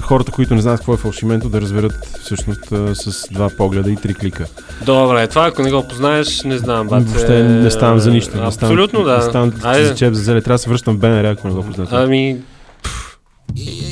хората, 0.02 0.32
които 0.32 0.56
не 0.56 0.62
знаят 0.62 0.80
какво 0.80 0.94
е 0.94 0.98
фалшименто, 0.98 1.50
да 1.50 1.62
разберат 1.62 1.94
всъщност 2.22 2.60
с 2.94 3.28
два 3.32 3.50
погледа 3.50 3.92
и 3.92 3.96
три 3.96 4.14
клика. 4.14 4.46
Добре, 4.86 5.28
това 5.28 5.48
ако 5.48 5.62
не 5.62 5.72
го 5.72 5.88
познаеш, 5.88 6.44
не 6.44 6.58
знам, 6.58 6.88
бате. 6.88 7.06
Въобще 7.06 7.44
не 7.44 7.72
ставам 7.72 8.00
за 8.00 8.12
нищо. 8.12 8.44
Не 8.44 8.52
ставам, 8.52 8.74
Абсолютно, 8.74 9.04
да. 9.04 9.18
Не 9.18 9.24
ставам 9.24 9.54
Айде. 9.64 9.86
за 9.86 9.96
чеп 9.96 10.14
за 10.14 10.24
зеле. 10.24 10.42
Трябва 10.42 10.56
да 10.56 10.60
се 10.60 10.70
връщам 10.70 10.96
в 10.96 11.00
БНР, 11.00 11.26
ако 11.26 11.48
не 11.48 11.54
го 11.54 11.64
познаете. 11.64 11.96
Ами, 11.96 12.38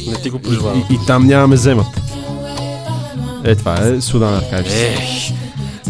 не 0.07 0.15
ти 0.23 0.30
го 0.30 0.39
пожелавам. 0.39 0.84
И, 0.89 0.94
и, 0.94 0.98
там 1.07 1.27
нямаме 1.27 1.57
земът. 1.57 1.88
Е, 3.44 3.56
това 3.56 3.80
е 3.81 4.02
Судан 4.02 4.35
Аркадис. 4.35 4.73
Е, 4.73 4.98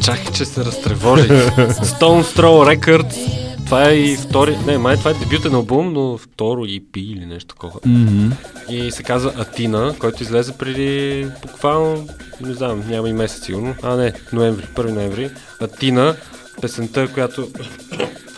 чакай, 0.02 0.26
че 0.34 0.46
се 0.46 0.66
разтревожи. 0.66 1.30
Stone 1.30 2.24
Throw 2.24 2.78
Records. 2.78 3.47
Това 3.68 3.90
е 3.90 3.96
и 3.96 4.16
втори, 4.16 4.58
не, 4.66 4.78
май 4.78 4.98
това 4.98 5.12
е 5.12 5.14
дебютен 5.14 5.54
албум, 5.56 5.94
но 5.94 6.18
второ 6.18 6.66
EP 6.66 6.98
или 6.98 7.26
нещо 7.26 7.48
такова. 7.48 7.80
Мгм. 7.86 8.30
И 8.70 8.92
се 8.92 9.04
казва 9.04 9.34
Атина, 9.38 9.94
който 10.00 10.24
излезе 10.24 10.58
преди 10.58 11.26
буквално, 11.42 12.08
не 12.42 12.54
знам, 12.54 12.84
няма 12.90 13.10
и 13.10 13.14
месец 13.14 13.46
сигурно. 13.46 13.76
А, 13.84 13.96
не, 13.96 14.14
ноември, 14.34 14.64
1 14.76 14.92
ноември. 14.92 15.30
Атина, 15.62 16.16
песента, 16.62 17.08
която 17.14 17.48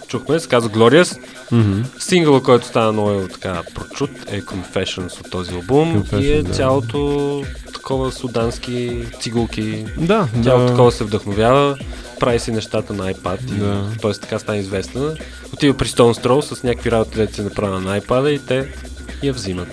чухме, 0.07 0.39
се 0.39 0.49
казва 0.49 0.69
Glorious. 0.69 1.19
Мгм. 1.51 1.81
Сингъла, 1.99 2.43
който 2.43 2.67
стана 2.67 2.91
много 2.91 3.27
така 3.27 3.61
прочут 3.75 4.11
е 4.27 4.41
Confessions 4.41 5.19
от 5.19 5.31
този 5.31 5.55
албум 5.55 6.03
и 6.19 6.31
е 6.31 6.43
да. 6.43 6.51
цялото 6.51 7.43
такова 7.73 8.11
судански 8.11 9.05
цигулки. 9.19 9.85
Да, 9.97 10.27
Цялото 10.43 10.65
да. 10.65 10.71
такова 10.71 10.91
се 10.91 11.03
вдъхновява, 11.03 11.77
прави 12.19 12.39
си 12.39 12.51
нещата 12.51 12.93
на 12.93 13.13
iPad, 13.13 13.41
Да. 13.41 13.91
и, 13.95 13.97
т.е. 13.97 14.11
така 14.11 14.39
стана 14.39 14.57
известна. 14.57 15.15
Отива 15.53 15.77
при 15.77 15.87
Stone 15.87 16.23
Throw 16.25 16.41
с 16.41 16.63
някакви 16.63 16.91
работи, 16.91 17.17
дето 17.17 17.33
си 17.33 17.41
направя 17.41 17.79
на 17.79 18.01
iPad 18.01 18.29
и 18.29 18.39
те 18.39 18.73
я 19.23 19.33
взимат. 19.33 19.67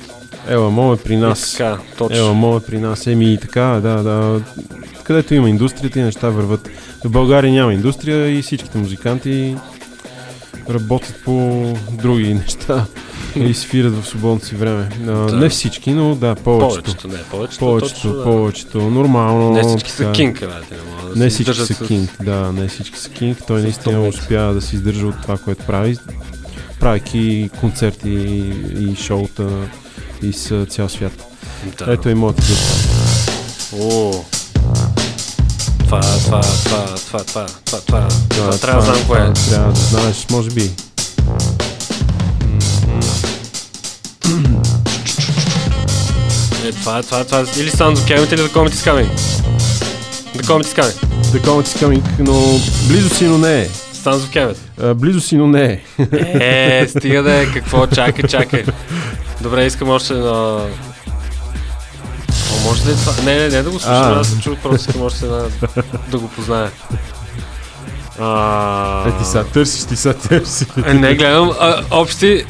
Ела, 0.48 0.70
моме 0.70 0.96
при 0.96 1.16
нас. 1.16 1.52
И 1.52 1.56
така, 1.56 1.78
точно. 1.98 2.18
Ела, 2.18 2.32
моме 2.34 2.60
при 2.60 2.78
нас. 2.78 3.06
Еми 3.06 3.32
и 3.32 3.38
така, 3.38 3.62
да, 3.62 4.02
да. 4.02 4.40
Където 5.04 5.34
има 5.34 5.50
индустрията 5.50 5.98
и 5.98 6.02
неща 6.02 6.28
върват. 6.28 6.68
В 7.04 7.10
България 7.10 7.52
няма 7.52 7.74
индустрия 7.74 8.38
и 8.38 8.42
всичките 8.42 8.78
музиканти 8.78 9.56
работят 10.70 11.14
по 11.24 11.64
други 11.92 12.34
неща 12.34 12.86
и 13.40 13.54
свират 13.54 13.94
в 13.94 14.06
свободното 14.06 14.46
си 14.46 14.54
време. 14.54 14.88
А, 15.00 15.04
Да. 15.04 15.36
Не 15.36 15.48
всички, 15.48 15.90
но 15.90 16.14
да, 16.14 16.34
повечето. 16.34 16.82
Повечето, 16.82 17.08
не, 17.08 17.18
повечето, 17.20 17.58
Повечето, 17.58 17.94
точно, 17.94 18.12
да. 18.12 18.22
повечето. 18.24 18.80
Нормално. 18.80 19.50
Не 19.50 19.62
всички 19.62 19.90
са 19.90 20.12
кинг, 20.12 20.38
те 20.38 20.46
не 20.46 20.52
да 21.14 21.16
Не 21.16 21.30
всички 21.30 21.54
са 21.56 21.66
с- 21.66 21.78
кинг, 21.78 22.10
да, 22.22 22.52
не 22.52 22.68
всички 22.68 22.98
са 22.98 23.08
кинг. 23.10 23.38
Той 23.46 23.62
наистина 23.62 23.94
100 23.96 24.08
успя 24.08 24.52
да 24.54 24.60
се 24.60 24.76
издържа 24.76 25.06
от 25.06 25.22
това, 25.22 25.38
което 25.38 25.64
прави, 25.64 25.96
правейки 26.80 27.50
концерти 27.60 28.10
и 28.78 28.96
шоута 28.96 29.48
из 30.22 30.52
цял 30.68 30.88
свят. 30.88 31.24
Да. 31.78 31.92
Ето 31.92 32.08
и 32.08 32.14
моята. 32.14 32.42
О, 33.74 34.12
това, 35.78 36.00
това, 36.00 36.40
това, 36.40 36.84
това, 36.96 37.24
това, 37.24 37.46
това, 37.66 37.86
това, 37.86 38.08
това, 38.28 38.50
трябва 38.50 38.80
да 38.82 38.92
знам 38.92 39.06
кое 39.08 39.18
е. 39.20 39.32
Трябва 39.50 39.72
да 39.72 39.80
знаеш, 39.80 40.26
може 40.30 40.50
би. 40.50 40.70
Е, 46.66 46.72
това, 46.72 46.98
е, 46.98 47.02
това, 47.02 47.20
е, 47.20 47.24
това, 47.24 47.38
е. 47.38 47.42
или 47.42 47.70
Sounds 47.70 47.94
of 47.94 48.08
Kemet, 48.08 48.32
или 48.32 48.40
The 48.40 48.48
Comet 48.48 48.70
is 48.70 48.90
Coming. 48.90 49.08
The 50.36 50.42
Comet 50.42 50.64
is 50.64 50.74
Coming. 50.74 51.06
The 51.22 51.40
Comet 51.40 51.66
is 51.66 51.84
Coming, 51.84 52.02
но 52.18 52.60
близо 52.88 53.08
си, 53.08 53.24
но 53.24 53.38
не 53.38 53.60
е. 53.60 53.68
Sounds 53.68 54.18
of 54.18 54.34
Kemet. 54.34 54.56
А, 54.82 54.94
близо 54.94 55.20
си, 55.20 55.36
но 55.36 55.46
не 55.46 55.64
е. 55.64 55.80
Е, 56.80 56.88
стига 56.88 57.22
да 57.22 57.34
е, 57.34 57.46
какво, 57.46 57.86
чакай, 57.86 58.24
чакай. 58.28 58.64
Добре, 59.40 59.66
искам 59.66 59.88
още 59.88 60.12
едно... 60.12 60.60
О, 62.52 62.60
може 62.64 62.88
ли 62.88 62.94
това? 62.94 63.22
Не, 63.24 63.34
не, 63.34 63.48
не 63.48 63.62
да 63.62 63.70
го 63.70 63.78
слушам, 63.78 64.12
А. 64.12 64.20
аз 64.20 64.28
се 64.28 64.40
чух, 64.40 64.58
просто 64.62 64.90
искам 64.90 65.02
още 65.02 65.24
една, 65.24 65.42
да 66.10 66.18
го 66.18 66.28
позная. 66.28 66.70
А... 68.20 69.08
Е, 69.08 69.18
ти 69.18 69.24
са 69.24 69.44
търсиш, 69.44 69.84
ти 69.84 69.96
са 69.96 70.14
търсиш. 70.14 70.68
Е, 70.86 70.94
не, 70.94 71.14
гледам 71.14 71.52
а, 71.60 71.82
общи... 71.90 72.44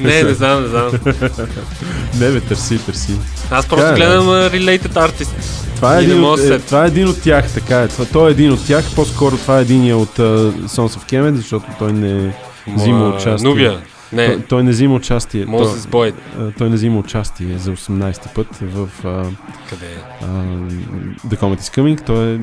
Не, 0.00 0.22
не 0.22 0.34
знам, 0.34 0.62
не 0.62 0.68
знам. 0.68 0.90
не 2.20 2.30
бе, 2.30 2.40
търси, 2.40 2.78
търси. 2.78 3.12
Аз 3.50 3.68
просто 3.68 3.86
е, 3.86 3.94
гледам 3.94 4.26
да. 4.26 4.32
а, 4.32 4.50
Related 4.50 4.92
Artist. 4.92 5.30
Това 5.76 5.98
е, 5.98 6.02
един 6.02 6.24
от, 6.24 6.40
е, 6.40 6.58
това 6.58 6.84
е 6.84 6.86
един 6.86 7.08
от 7.08 7.22
тях, 7.22 7.54
така 7.54 7.82
е. 7.82 7.88
Това, 7.88 8.04
той 8.12 8.28
е 8.28 8.32
един 8.32 8.52
от 8.52 8.66
тях, 8.66 8.94
по-скоро 8.94 9.36
това 9.36 9.58
е 9.58 9.62
единия 9.62 9.96
от 9.96 10.18
uh, 10.18 10.52
Sons 10.52 10.98
of 10.98 11.12
Kemet, 11.12 11.34
защото 11.34 11.66
той 11.78 11.92
не 11.92 12.34
взима 12.76 12.98
Ма, 12.98 13.14
участие. 13.16 13.48
Нубия. 13.48 13.80
Не. 14.12 14.26
Той, 14.26 14.42
той 14.42 14.62
не 14.62 14.70
взима 14.70 14.94
участие. 14.94 15.46
Мозес 15.46 15.82
той, 15.82 15.90
Бойд. 15.90 16.14
а, 16.38 16.50
той 16.58 16.70
не 16.70 16.76
взима 16.76 16.98
участие 16.98 17.58
за 17.58 17.72
18-ти 17.72 18.28
път 18.34 18.46
в 18.56 18.88
uh, 19.04 19.28
Къде 19.70 19.86
е? 19.86 20.24
uh, 20.24 20.70
The 21.26 21.36
Comet 21.40 21.60
is 21.60 21.76
Coming. 21.76 22.06
Той 22.06 22.34
е 22.34 22.38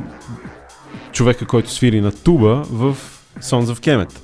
човека, 1.11 1.45
който 1.45 1.71
свири 1.71 2.01
на 2.01 2.11
туба 2.11 2.63
в 2.71 2.97
Sons 3.41 3.65
of 3.65 3.79
Kemet. 3.79 4.17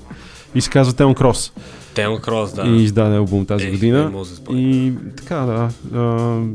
И 0.54 0.60
се 0.60 0.70
казва 0.70 0.92
Теон 0.92 1.14
Крос. 1.14 1.52
Теон 1.94 2.18
Крос, 2.18 2.52
да. 2.52 2.62
И 2.62 2.82
издаде 2.82 3.16
албум 3.16 3.46
тази 3.46 3.66
Е, 3.66 3.70
година. 3.70 4.12
е, 4.50 4.52
и 4.52 4.92
така, 5.16 5.36
да. 5.36 5.68
Uh, 5.88 6.48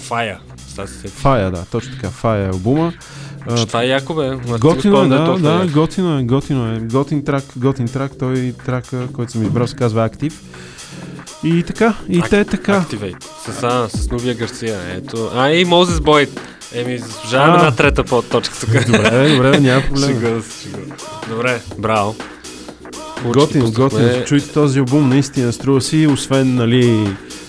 Фая. 0.00 0.38
Фая, 1.06 1.50
да, 1.50 1.64
точно 1.64 1.94
така. 1.94 2.08
Фая 2.08 2.44
е 2.44 2.48
албума. 2.48 2.92
А, 3.48 3.56
Че 3.56 3.66
това 3.66 3.82
е 3.82 3.86
яко, 3.86 4.14
бе. 4.14 4.30
Готино 4.58 5.02
е, 5.02 5.08
да, 5.08 5.34
да, 5.34 5.54
яко. 5.54 5.72
готино 5.72 6.18
е, 6.18 6.22
готино 6.22 6.72
е. 6.72 6.78
Готин 6.78 7.24
трак, 7.24 7.44
готин 7.56 7.88
трак, 7.88 8.12
той 8.18 8.54
трака, 8.66 9.08
който 9.12 9.32
съм 9.32 9.42
избрал, 9.42 9.66
се 9.66 9.76
казва 9.76 10.04
Актив. 10.04 10.42
И 11.44 11.62
така, 11.62 11.94
и 12.08 12.22
те 12.22 12.44
така. 12.44 12.80
Activate. 12.80 13.24
С, 13.50 13.62
а, 13.62 13.88
с 13.88 14.10
Нубия 14.10 14.34
Гарция. 14.34 14.78
Ето. 14.90 15.30
А, 15.34 15.50
и 15.50 15.64
Мозес 15.64 16.00
Бойд. 16.00 16.40
Еми, 16.74 16.98
заслужаваме 16.98 17.52
А. 17.52 17.58
една 17.58 17.70
трета 17.70 18.04
подточка 18.04 18.54
тук. 18.60 18.70
Добре, 18.86 19.28
добре, 19.28 19.60
няма 19.60 19.82
проблем. 19.88 20.08
Шегува 20.08 20.42
се. 20.42 20.68
Добре, 21.28 21.60
браво. 21.78 22.14
Готино, 23.24 23.64
Пуснахме- 23.64 23.78
готино. 24.04 24.24
Чуйте 24.24 24.52
този 24.52 24.78
албум, 24.78 25.08
наистина 25.08 25.52
струва 25.52 25.80
си, 25.80 26.06
освен, 26.06 26.54
нали, 26.54 26.84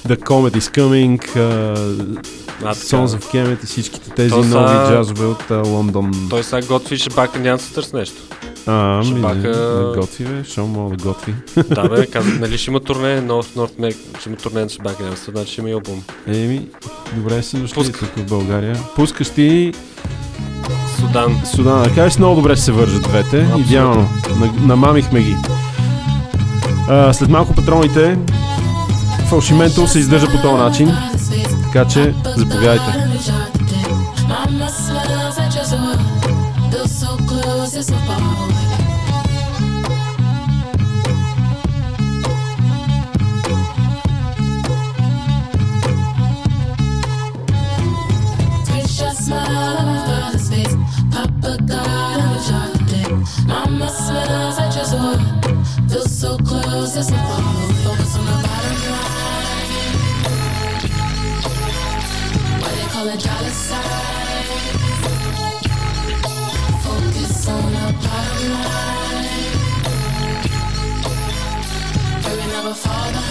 The 0.07 0.15
Comet 0.17 0.57
is 0.57 0.77
Coming, 0.77 1.27
uh, 1.27 2.19
А. 2.63 2.75
Sons 2.75 3.07
of 3.07 3.23
Kemet 3.25 3.63
и 3.63 3.67
всичките 3.67 4.09
тези 4.09 4.29
То 4.29 4.43
са- 4.43 4.49
нови 4.49 4.89
джазове 4.89 5.25
от 5.25 5.41
uh, 5.41 5.65
Лондон. 5.65 6.11
Той 6.29 6.43
сега 6.43 6.67
готви 6.67 6.97
да 7.51 7.63
се 7.63 7.73
търси 7.73 7.95
нещо. 7.95 8.15
А, 8.67 8.97
ми, 8.97 9.09
не, 9.11 9.19
Шебака- 9.19 9.41
да 9.51 9.93
готви, 9.97 10.23
бе, 10.25 10.43
що 10.43 10.67
мога 10.67 10.95
да 10.95 11.03
готви. 11.03 11.33
да, 11.69 11.89
бе, 11.89 12.05
казах, 12.11 12.39
нали 12.39 12.57
ще 12.57 12.71
има 12.71 12.79
турне, 12.79 13.21
North, 13.21 13.55
North 13.57 13.79
America, 13.79 14.19
ще 14.19 14.29
има 14.29 14.37
турне 14.37 14.61
на 14.61 14.67
да 15.03 15.17
се, 15.17 15.31
значи 15.31 15.51
ще 15.51 15.61
има 15.61 15.69
и 15.69 15.73
албум. 15.73 16.03
Еми, 16.27 16.67
добре 17.15 17.43
са 17.43 17.57
дошли 17.57 17.73
Пуска. 17.75 17.99
тук 17.99 18.09
в 18.17 18.25
България. 18.25 18.79
Пускаш 18.95 19.29
ти 19.29 19.73
Судан. 20.99 21.41
Судан. 21.45 21.83
Да 21.83 21.89
кажеш, 21.89 22.17
много 22.17 22.35
добре 22.35 22.57
се 22.57 22.71
вържат 22.71 23.01
двете. 23.03 23.37
Абсолютно. 23.37 23.59
Идеално. 23.61 24.09
На- 24.35 24.51
Намамихме 24.61 25.21
ги. 25.21 25.37
А, 26.89 27.13
след 27.13 27.29
малко 27.29 27.53
патроните 27.53 28.17
фалшименто 29.25 29.87
се 29.87 29.99
издържа 29.99 30.27
по 30.27 30.37
този 30.37 30.53
начин. 30.55 30.91
Така 31.63 31.85
че, 31.85 32.15
заповядайте. 32.27 32.93
Feel 36.71 36.87
so 37.01 37.17
close, 37.27 37.73
it's 37.73 37.89
a 37.89 37.99
ball. 38.07 38.58
Mama 53.49 53.89
smells 53.89 54.57
like 54.59 54.75
a 54.75 54.85
feel 55.89 56.05
so 56.05 56.37
close, 56.37 56.95
it's 56.95 57.09
a 57.09 57.13
ball. 57.13 57.69
Focus 57.83 58.15
on 58.17 58.25
the 58.25 58.31
bottom 58.45 58.77
line. 58.93 59.73
Why 62.61 62.71
they 62.77 62.87
call 62.93 63.07
it 63.07 63.19
dollar 63.25 63.49
sign? 63.49 64.45
Focus 66.83 67.47
on 67.47 67.71
the 67.73 67.85
bottom 68.03 68.51
line. 68.53 69.49
But 72.21 72.33
we 72.37 72.45
never 72.53 72.73
fall 72.75 73.11
behind. 73.11 73.28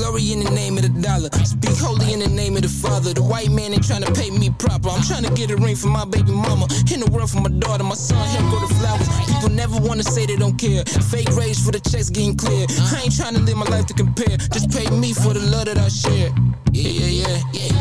Glory 0.00 0.32
in 0.32 0.40
the 0.40 0.50
name 0.50 0.76
of 0.78 0.82
the 0.82 0.88
dollar. 0.88 1.28
Speak 1.44 1.76
holy 1.76 2.12
in 2.12 2.20
the 2.20 2.28
name 2.28 2.56
of 2.56 2.62
the 2.62 2.68
father. 2.68 3.12
The 3.12 3.22
white 3.22 3.50
man 3.50 3.72
ain't 3.72 3.86
trying 3.86 4.02
to 4.02 4.12
pay 4.12 4.30
me 4.30 4.48
proper. 4.50 4.88
I'm 4.88 5.02
trying 5.02 5.24
to 5.24 5.32
get 5.34 5.50
a 5.50 5.56
ring 5.56 5.76
for 5.76 5.88
my 5.88 6.04
baby 6.04 6.32
mama. 6.32 6.66
In 6.92 7.00
the 7.00 7.10
world 7.12 7.30
for 7.30 7.40
my 7.40 7.52
daughter, 7.60 7.84
my 7.84 7.94
son, 7.94 8.16
help 8.32 8.46
grow 8.50 8.60
the 8.66 8.74
flowers. 8.80 9.08
People 9.28 9.50
never 9.50 9.76
wanna 9.78 10.02
say 10.02 10.24
they 10.24 10.36
don't 10.36 10.56
care. 10.56 10.84
Fake 11.12 11.30
rage 11.36 11.60
for 11.60 11.72
the 11.72 11.80
checks 11.80 12.08
getting 12.08 12.36
clear. 12.36 12.66
I 12.94 13.02
ain't 13.04 13.14
trying 13.16 13.34
to 13.34 13.40
live 13.40 13.56
my 13.56 13.68
life 13.68 13.86
to 13.86 13.94
compare. 13.94 14.36
Just 14.54 14.70
pay 14.70 14.88
me 14.90 15.12
for 15.12 15.34
the 15.34 15.44
love 15.52 15.66
that 15.66 15.78
I 15.78 15.88
share. 15.88 16.32
Yeah, 16.72 16.92
yeah, 17.00 17.12
yeah, 17.20 17.38
yeah. 17.52 17.72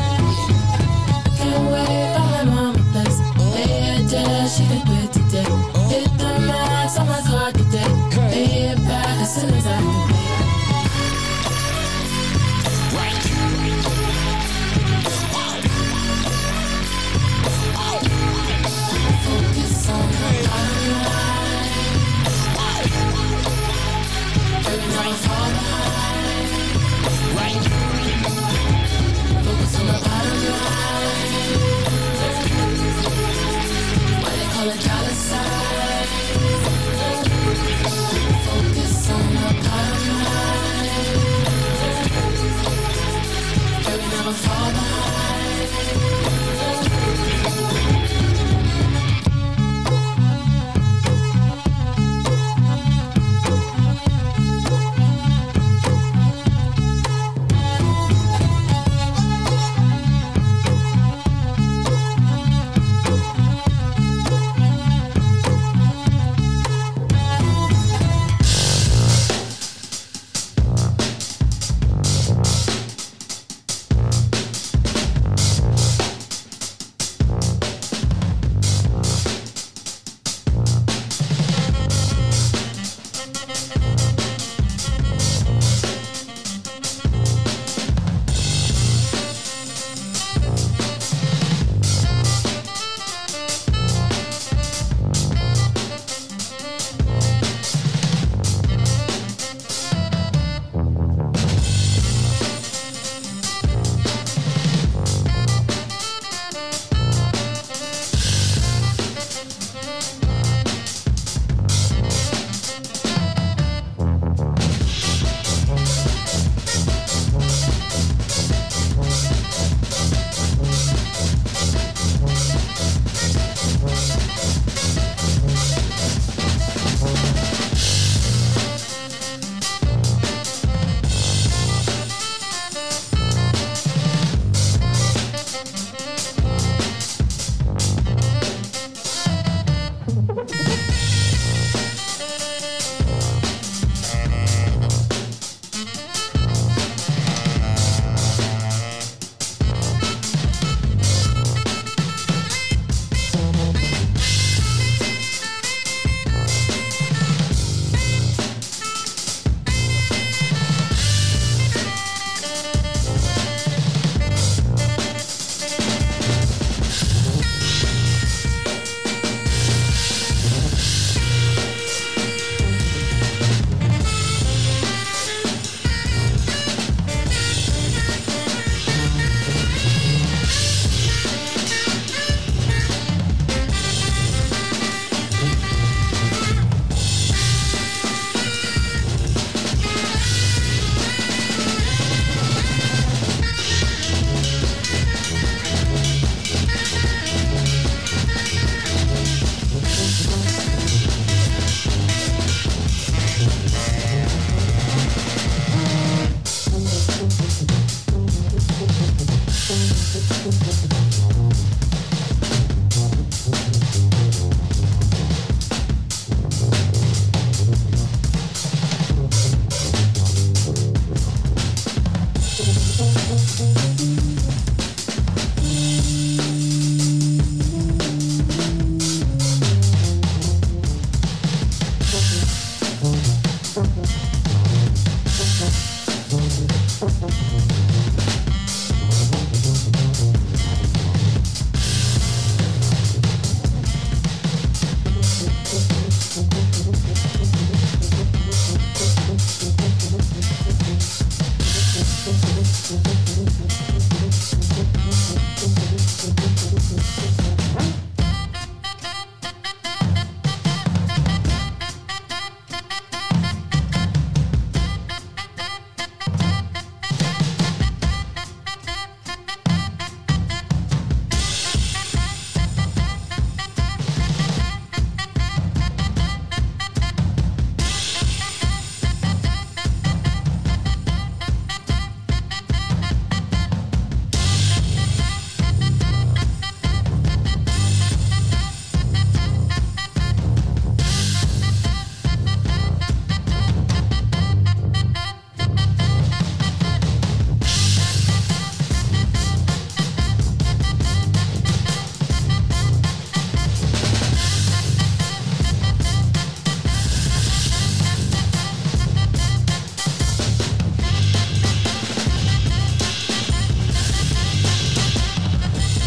Can't 1.39 1.63
wait 1.71 2.15
on 2.19 2.27
my 2.31 2.43
mama 2.43 2.83
place. 2.91 3.19
Lay 3.55 3.79
her 3.79 3.99
down, 4.11 4.47
she 4.51 4.63
can 4.67 4.81
quit 4.83 5.13
today. 5.13 5.78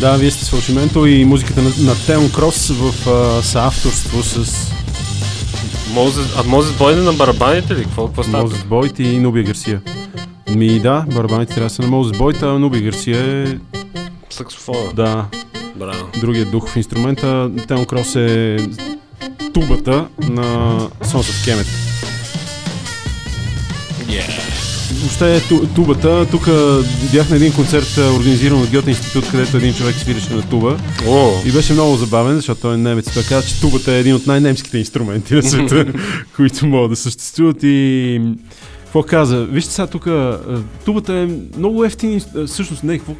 Да, 0.03 0.17
вие 0.17 0.31
сте 0.31 0.45
с 0.45 0.51
Фалшименто 0.51 1.07
и 1.07 1.25
музиката 1.25 1.63
на, 1.63 1.71
на 1.79 1.95
Теон 2.07 2.31
Крос 2.31 2.69
в 2.69 3.11
а, 3.11 3.43
съавторство 3.43 4.23
с 4.23 4.37
Мозес, 5.93 6.27
а 6.39 6.43
Мозес 6.45 6.79
Бойде 6.79 7.01
на 7.01 7.13
барабаните 7.13 7.75
ли? 7.75 7.83
Какво, 7.83 8.07
какво 8.07 8.23
става? 8.23 8.43
Мозес 8.43 8.65
Бойт 8.65 8.99
и 8.99 9.19
Нуби 9.19 9.43
Гарсия. 9.43 9.81
Ми 10.51 10.81
да, 10.81 11.05
барабаните 11.15 11.55
трябва 11.55 11.69
да 11.69 11.75
са 11.75 11.83
на 11.83 11.89
Мозес 11.89 12.19
Бойт, 12.19 12.43
а 12.43 12.59
Нуби 12.59 12.81
Гарсия 12.81 13.49
е 13.49 13.59
Саксофона. 14.31 14.93
да, 14.95 15.27
Браво. 15.77 16.09
другият 16.21 16.51
дух 16.51 16.69
в 16.69 16.77
инструмента. 16.77 17.51
Теон 17.69 17.85
Крос 17.85 18.17
е 18.17 18.57
тубата 19.55 20.09
на 20.19 20.45
Sons 21.05 21.23
of 21.23 21.47
Kemet. 21.47 21.82
Въобще 25.21 25.49
ту- 25.49 25.67
тубата, 25.75 26.27
тук 26.31 26.49
бях 27.13 27.31
на 27.31 27.37
един 27.37 27.53
концерт, 27.53 27.99
организиран 27.99 28.63
от 28.63 28.71
Гьоте 28.71 28.91
институт, 28.91 29.31
където 29.31 29.57
един 29.57 29.75
човек 29.75 29.95
свиреше 29.95 30.35
на 30.35 30.43
туба. 30.43 30.77
О, 31.09 31.31
И 31.47 31.53
беше 31.53 31.73
много 31.73 31.97
забавен, 31.97 32.37
защото 32.37 32.61
той 32.61 32.75
е 32.75 32.77
немец. 32.77 33.15
Той 33.15 33.23
каза, 33.23 33.49
че 33.49 33.61
тубата 33.61 33.93
е 33.93 34.01
един 34.01 34.15
от 34.15 34.27
най-немските 34.27 34.79
инструменти 34.79 35.35
на 35.35 35.43
света, 35.43 35.87
които 36.37 36.67
могат 36.67 36.91
да 36.91 36.97
съществуват. 36.97 37.57
И 37.63 38.21
какво 38.85 39.03
каза? 39.03 39.45
Вижте 39.45 39.73
сега 39.73 39.87
тук, 39.87 40.09
тубата 40.85 41.13
е 41.15 41.29
много 41.59 41.85
ефтин, 41.85 42.21
всъщност 42.47 42.85
не, 42.85 42.99
какво, 42.99 43.15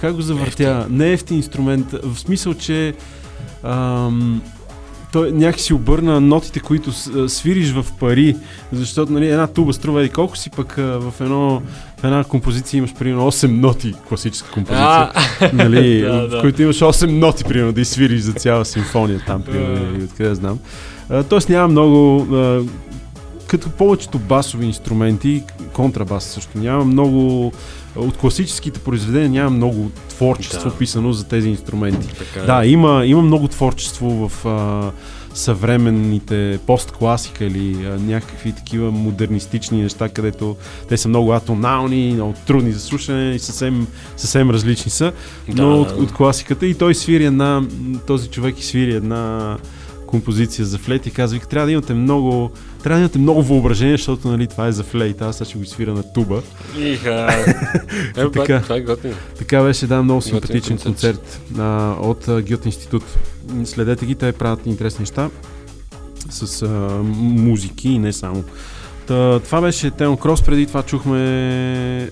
как 0.00 0.14
го 0.14 0.22
завъртя? 0.22 0.86
Не 0.90 1.08
е 1.08 1.12
ефтин 1.12 1.36
инструмент, 1.36 1.86
в 2.02 2.18
смисъл, 2.18 2.54
че 2.54 2.94
ам, 3.62 4.42
той 5.12 5.32
някакси 5.32 5.74
обърна 5.74 6.20
нотите, 6.20 6.60
които 6.60 6.92
свириш 7.28 7.72
в 7.72 7.86
пари, 8.00 8.36
защото 8.72 9.12
нали, 9.12 9.28
една 9.28 9.46
туба 9.46 9.72
струва 9.72 10.04
и 10.04 10.08
колко 10.08 10.36
си, 10.36 10.50
пък 10.50 10.74
в, 10.76 11.12
едно, 11.20 11.62
в 12.00 12.04
една 12.04 12.24
композиция 12.24 12.78
имаш 12.78 12.94
примерно 12.94 13.32
8 13.32 13.46
ноти, 13.46 13.94
класическа 14.08 14.50
композиция, 14.50 14.86
А, 14.86 15.12
нали, 15.52 16.00
да, 16.02 16.12
в 16.12 16.28
да. 16.28 16.40
които 16.40 16.62
имаш 16.62 16.78
8 16.78 17.06
ноти, 17.10 17.44
примерно, 17.44 17.72
да 17.72 17.80
изсвириш 17.80 18.20
за 18.20 18.32
цяла 18.32 18.64
симфония 18.64 19.20
там, 19.26 19.42
примерно, 19.42 19.94
или 19.96 20.04
откъде 20.04 20.34
знам. 20.34 20.58
Тоест 21.28 21.48
няма 21.48 21.68
много, 21.68 22.26
а, 22.34 22.62
като 23.48 23.70
повечето 23.70 24.18
басови 24.18 24.66
инструменти, 24.66 25.42
контрабас 25.72 26.24
също, 26.24 26.58
няма 26.58 26.84
много, 26.84 27.52
от 27.96 28.16
класическите 28.16 28.80
произведения 28.80 29.30
няма 29.30 29.56
много 29.56 29.90
творчество 30.08 30.70
Да. 30.70 30.76
писано 30.76 31.12
за 31.12 31.24
тези 31.24 31.48
инструменти. 31.48 32.08
Така 32.08 32.40
е. 32.40 32.46
Да, 32.46 32.66
има, 32.66 33.02
има 33.06 33.22
много 33.22 33.48
творчество 33.48 34.28
в 34.28 34.46
а, 34.46 34.90
съвременните 35.34 36.58
посткласика 36.66 37.44
или 37.44 37.86
а, 37.86 37.98
някакви 37.98 38.52
такива 38.52 38.90
модернистични 38.90 39.82
неща, 39.82 40.08
където 40.08 40.56
те 40.88 40.96
са 40.96 41.08
много 41.08 41.32
атонални, 41.32 42.12
много 42.14 42.34
трудни 42.46 42.72
за 42.72 42.80
слушане 42.80 43.34
и 43.34 43.38
съвсем, 43.38 43.86
съвсем 44.16 44.50
различни 44.50 44.90
са, 44.90 45.12
Да, 45.48 45.62
но 45.62 45.68
да, 45.68 45.74
от, 45.74 45.90
от 45.90 46.12
класиката 46.12 46.66
и 46.66 46.74
той 46.74 46.94
свири 46.94 47.24
една, 47.24 47.62
този 48.06 48.28
човек 48.28 48.60
и 48.60 48.64
свири 48.64 48.94
една 48.94 49.56
композиция 50.08 50.64
за 50.66 50.78
флейт 50.78 51.06
и 51.06 51.10
казва, 51.10 51.34
вика, 51.34 51.46
трябва 51.46 51.66
да 51.66 51.72
имате 51.72 51.94
много, 51.94 52.50
трябва 52.82 52.96
да 52.96 53.00
имате 53.00 53.18
много 53.18 53.42
въображение, 53.42 53.94
защото 53.94 54.28
нали, 54.28 54.46
това 54.46 54.66
е 54.66 54.72
за 54.72 54.82
флейт, 54.82 55.22
аз 55.22 55.36
сега 55.36 55.48
ще 55.48 55.58
го 55.58 55.64
свира 55.64 55.94
на 55.94 56.12
туба. 56.12 56.42
Иха. 56.78 57.28
Е, 58.16 58.30
Така. 58.30 58.60
Това 58.62 58.76
е 58.76 58.80
готино. 58.80 59.14
Така 59.38 59.62
беше, 59.62 59.86
да, 59.86 60.02
много 60.02 60.18
Готин 60.18 60.30
симпатичен 60.30 60.78
концерт. 60.78 61.18
концерт 61.18 61.40
а, 61.58 61.94
от 62.00 62.28
а, 62.28 62.42
Гьот 62.42 62.66
институт. 62.66 63.04
Следете 63.64 64.06
ги, 64.06 64.14
те 64.14 64.32
правят 64.32 64.66
интересни 64.66 65.02
неща 65.02 65.30
с 66.30 66.62
а, 66.62 66.66
музики 67.18 67.88
и 67.88 67.98
не 67.98 68.12
само. 68.12 68.44
Та, 69.08 69.40
това 69.40 69.60
беше 69.60 69.90
Теон 69.90 70.16
Крос, 70.16 70.42
преди 70.42 70.66
това 70.66 70.82
чухме 70.82 72.10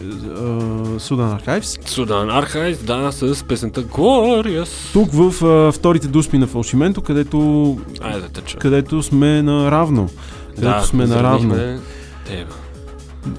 Судан 0.98 1.32
Архайвс. 1.32 1.78
Судан 1.86 2.30
Архайс, 2.30 2.78
да, 2.78 3.12
с 3.12 3.44
песента 3.44 3.82
Glorious. 3.84 4.92
Тук 4.92 5.08
в 5.12 5.44
а, 5.44 5.72
вторите 5.72 6.08
дуспи 6.08 6.38
на 6.38 6.46
Фалшименто, 6.46 7.00
където, 7.02 7.78
Айде 8.00 8.28
да 8.28 8.40
чуя. 8.40 8.60
където 8.60 9.02
сме 9.02 9.42
наравно. 9.42 10.08
Където 10.54 10.86
сме 10.86 11.06
наравно. 11.06 11.54
Дева. 11.54 12.54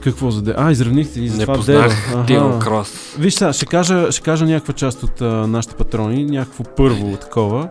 Какво 0.01 0.31
за 0.31 0.41
де? 0.41 0.53
А, 0.57 0.71
изравнихте 0.71 1.19
и 1.21 1.29
за 1.29 1.37
Не 1.37 1.43
това 1.43 1.55
познах 1.55 2.09
Дева. 2.11 2.25
Теон. 2.25 2.59
Крос. 2.59 3.15
Виж 3.19 3.33
сега, 3.33 3.53
ще 3.53 3.65
кажа, 3.65 4.11
ще 4.11 4.21
кажа 4.21 4.45
някаква 4.45 4.73
част 4.73 5.03
от 5.03 5.21
а, 5.21 5.25
нашите 5.25 5.75
патрони, 5.75 6.25
някакво 6.25 6.63
първо 6.63 7.17
такова. 7.17 7.69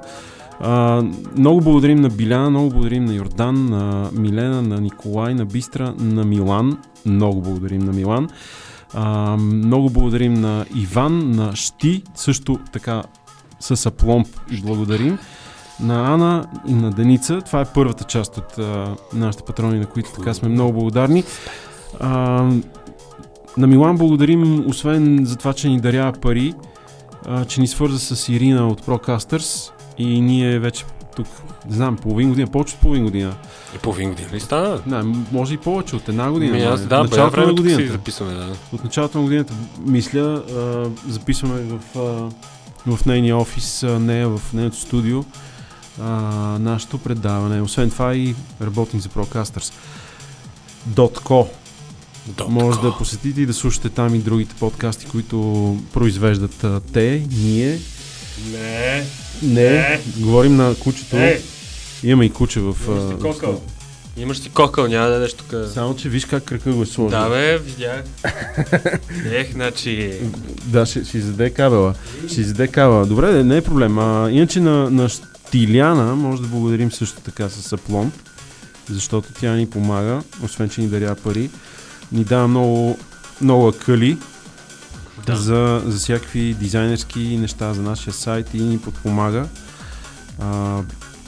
А, 0.60 1.02
много 1.36 1.60
благодарим 1.60 2.00
на 2.00 2.08
Биляна, 2.08 2.50
много 2.50 2.70
благодарим 2.70 3.04
на 3.04 3.14
Йордан, 3.14 3.66
на 3.66 4.10
Милена, 4.12 4.62
на 4.62 4.80
Николай, 4.80 5.34
на 5.34 5.44
Бистра, 5.44 5.94
на 5.98 6.24
Милан. 6.24 6.78
Много 7.06 7.40
благодарим 7.40 7.80
на 7.80 7.92
Милан. 7.92 8.28
А, 8.94 9.36
много 9.36 9.90
благодарим 9.90 10.34
на 10.34 10.66
Иван, 10.74 11.30
на 11.30 11.56
Шти, 11.56 12.02
също 12.14 12.58
така 12.72 13.02
с 13.60 13.86
апломб 13.86 14.28
благодарим. 14.62 15.18
На 15.80 16.14
Ана 16.14 16.46
и 16.68 16.74
на 16.74 16.90
Деница. 16.90 17.40
Това 17.40 17.60
е 17.60 17.72
първата 17.74 18.04
част 18.04 18.38
от 18.38 18.58
а, 18.58 18.96
нашите 19.14 19.44
патрони, 19.44 19.78
на 19.78 19.86
които 19.86 20.10
така 20.12 20.34
сме 20.34 20.48
много 20.48 20.72
благодарни. 20.72 21.24
А, 22.00 22.10
на 23.56 23.66
Милан 23.66 23.96
благодарим, 23.96 24.68
освен 24.68 25.20
за 25.24 25.36
това, 25.36 25.52
че 25.52 25.68
ни 25.68 25.80
дарява 25.80 26.12
пари, 26.12 26.54
а, 27.26 27.44
че 27.44 27.60
ни 27.60 27.66
свърза 27.66 27.98
с 27.98 28.28
Ирина 28.28 28.68
от 28.68 28.86
Procasters 28.86 29.75
и 29.98 30.20
ние 30.20 30.59
вече 30.59 30.85
тук, 31.16 31.27
не 31.68 31.77
знам, 31.77 31.97
половин 31.97 32.28
година, 32.28 32.47
повече 32.47 32.74
от 32.74 32.81
половин 32.81 33.05
година. 33.05 33.35
И 33.77 33.78
половин 33.78 34.09
година 34.09 34.28
ли 34.32 34.40
стана? 34.40 34.81
Не, 34.86 35.02
може 35.32 35.55
и 35.55 35.56
повече, 35.56 35.97
от 35.97 36.09
една 36.09 36.31
година. 36.31 36.52
Ми, 36.52 36.62
аз, 36.62 36.81
май. 36.81 36.89
да, 36.89 37.02
бе, 37.02 37.09
началото 37.09 37.36
на 37.36 37.43
времето 37.43 37.62
си 37.62 37.68
годината. 37.68 37.93
записваме, 37.93 38.32
да. 38.35 38.52
От 38.73 38.85
началото 38.85 39.18
на 39.18 39.24
годината, 39.24 39.55
мисля, 39.86 40.20
а, 40.20 40.89
записваме 41.12 41.60
в, 41.60 41.98
а, 42.86 42.97
в 42.97 43.06
нейния 43.06 43.36
офис, 43.36 43.82
а, 43.82 43.98
нея 43.98 44.28
в 44.28 44.52
нейното 44.52 44.77
студио, 44.77 45.24
а, 46.01 46.10
нашето 46.59 46.98
предаване. 46.98 47.62
Освен 47.62 47.90
това 47.90 48.14
и 48.14 48.35
работим 48.62 49.01
за 49.01 49.09
Procasters. 49.09 49.73
.co 50.94 51.47
може 52.48 52.81
да 52.81 52.97
посетите 52.98 53.40
и 53.40 53.47
да 53.47 53.55
слушате 53.55 53.89
там 53.89 54.14
и 54.14 54.18
другите 54.18 54.55
подкасти, 54.55 55.06
които 55.06 55.77
произвеждат 55.93 56.66
те, 56.93 57.27
ние. 57.31 57.78
Не. 58.52 59.04
Не, 59.42 59.70
Не. 59.70 60.00
говорим 60.16 60.56
на 60.56 60.74
кучето. 60.74 61.16
Е. 61.16 61.40
Имаме 62.02 62.24
и 62.24 62.30
куче 62.30 62.60
в... 62.60 62.76
Имаш 62.88 63.08
си 63.08 63.20
кокъл. 63.22 63.62
Имаш 64.16 64.38
си 64.38 64.50
кокъл, 64.50 64.86
няма 64.86 65.06
да 65.06 65.12
дадеш 65.12 65.34
тук. 65.34 65.54
Само, 65.74 65.96
че 65.96 66.08
виж 66.08 66.24
как 66.24 66.44
кръка 66.44 66.72
го 66.72 66.82
е 66.82 66.86
сложил. 66.86 67.18
Да, 67.18 67.28
бе, 67.28 67.58
видях. 67.58 68.02
Ех, 69.32 69.52
значи... 69.52 70.12
Да, 70.64 70.86
ще, 70.86 71.04
ще 71.04 71.18
издаде 71.18 71.50
кабела. 71.50 71.94
Ще 72.28 72.40
издаде 72.40 72.68
кабела. 72.68 73.06
Добре, 73.06 73.44
не, 73.44 73.56
е 73.56 73.62
проблем. 73.62 73.98
А, 73.98 74.30
иначе 74.30 74.60
на, 74.60 74.90
на 74.90 75.08
Штиляна 75.08 76.16
може 76.16 76.42
да 76.42 76.48
благодарим 76.48 76.92
също 76.92 77.20
така 77.20 77.48
с 77.48 77.72
апломб, 77.72 78.14
защото 78.90 79.28
тя 79.40 79.54
ни 79.54 79.70
помага, 79.70 80.22
освен 80.42 80.68
че 80.68 80.80
ни 80.80 80.88
дарява 80.88 81.14
пари. 81.14 81.50
Ни 82.12 82.24
дава 82.24 82.48
много, 82.48 82.98
много 83.40 83.68
акъли 83.68 84.18
Да. 85.26 85.36
за, 85.36 85.82
за 85.86 85.98
всякакви 85.98 86.55
дизайнерски 86.55 87.20
неща 87.20 87.74
за 87.74 87.82
нашия 87.82 88.12
сайт 88.14 88.55
и 88.55 88.60
ни 88.60 88.78
подпомага. 88.78 89.47
А, 90.40 90.78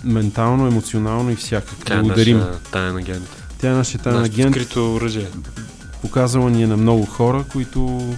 ментално, 0.04 0.66
емоционално 0.66 1.30
и 1.30 1.36
всякак. 1.36 1.78
Тя 1.84 1.94
е 1.94 2.00
Благодарим. 2.00 2.38
наша 2.38 2.58
таен 2.72 2.96
агент. 2.96 3.28
Тя 3.60 3.70
е 3.70 3.74
нашия 3.74 4.00
таен 4.00 4.16
Нашето 4.16 4.34
агент. 4.34 4.54
скрито 4.54 4.94
оръжие. 4.94 5.26
Показала 6.02 6.50
ни 6.50 6.62
е 6.62 6.66
на 6.66 6.76
много 6.76 7.06
хора, 7.06 7.44
които, 7.52 8.14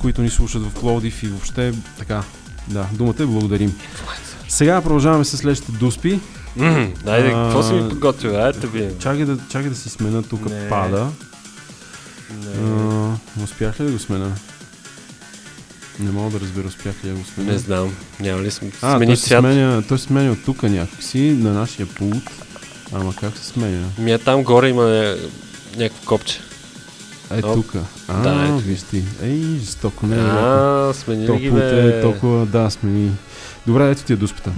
които 0.00 0.22
ни 0.22 0.30
слушат 0.30 0.62
в 0.62 0.74
Пловдив 0.74 1.22
и 1.22 1.26
въобще 1.28 1.74
така. 1.98 2.22
Да, 2.68 2.86
думата 2.92 3.14
е 3.20 3.26
благодарим. 3.26 3.76
Сега 4.48 4.80
продължаваме 4.82 5.24
с 5.24 5.36
следващите 5.36 5.72
дуспи. 5.72 6.20
Мгм, 6.56 6.84
Дайде, 7.04 7.28
А, 7.28 7.44
какво 7.44 7.62
си 7.62 7.72
ми 7.72 7.88
подготвил? 7.88 8.36
Айде 8.36 8.66
ви. 8.66 8.88
Чакай 8.98 9.24
да, 9.24 9.38
чакай 9.48 9.68
да 9.70 9.76
си 9.76 9.88
смена 9.88 10.22
тук 10.22 10.40
пада. 10.68 11.06
Не. 12.44 12.70
А, 12.70 13.42
успях 13.44 13.80
ли 13.80 13.84
да 13.84 13.92
го 13.92 13.98
смена? 13.98 14.32
Не 16.00 16.10
мога 16.10 16.30
да 16.30 16.40
разбера, 16.40 16.66
успях 16.66 16.94
ли 17.04 17.08
да 17.08 17.14
го 17.14 17.24
смена. 17.24 17.52
Не 17.52 17.58
знам. 17.58 17.94
Няма 18.20 18.42
ли 18.42 18.50
см... 18.50 18.66
А, 18.82 18.98
той 18.98 19.16
се, 19.16 19.22
цвят? 19.22 19.40
сменя, 19.40 19.82
той 19.82 19.98
се 19.98 20.04
сменя 20.04 20.32
от 20.32 20.44
тук 20.44 20.62
някакси 20.62 21.36
на 21.38 21.52
нашия 21.52 21.86
пулт. 21.88 22.30
Ама 22.92 23.14
как 23.14 23.36
се 23.36 23.44
сменя? 23.44 23.86
Ми 23.98 24.12
е 24.12 24.18
там 24.18 24.42
горе 24.42 24.68
има 24.68 24.84
е, 24.86 25.16
някакво 25.76 26.06
копче. 26.06 26.38
Е, 27.32 27.38
Оп. 27.38 27.54
тук. 27.54 27.74
А, 28.08 28.22
Да, 28.22 28.44
ето. 28.44 28.58
виж 28.58 28.82
ти. 28.82 29.02
Ей, 29.22 29.42
жестоко, 29.56 30.06
не 30.06 30.16
е 30.16 30.20
А, 30.20 30.92
смени 30.94 31.22
ли 31.22 31.26
То 31.26 31.36
ги, 31.36 31.48
пулт 31.48 31.60
бе? 31.60 31.88
е 31.88 32.00
толкова, 32.02 32.46
да, 32.46 32.70
смени. 32.70 33.10
Добре, 33.66 33.90
ето 33.90 34.02
ти 34.02 34.12
е 34.12 34.16
дуспата. 34.16 34.52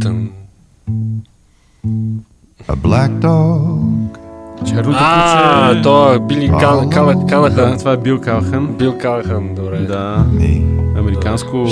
Тъм. 0.00 0.30
A 2.68 2.76
black 2.76 3.10
dog. 3.10 4.18
Черното 4.66 4.98
А, 5.00 5.68
куче. 5.68 5.82
то 5.82 6.12
е 6.12 6.18
Били 6.18 6.48
Кан, 6.60 6.90
Кан, 6.90 7.26
Канахан. 7.26 7.70
Да, 7.70 7.76
това 7.76 7.92
е 7.92 7.96
Бил 7.96 8.20
Калхан. 8.20 8.66
Бил 8.66 8.98
Канахан, 8.98 9.54
добре. 9.54 9.78
Да. 9.78 10.26
Американско, 10.98 11.66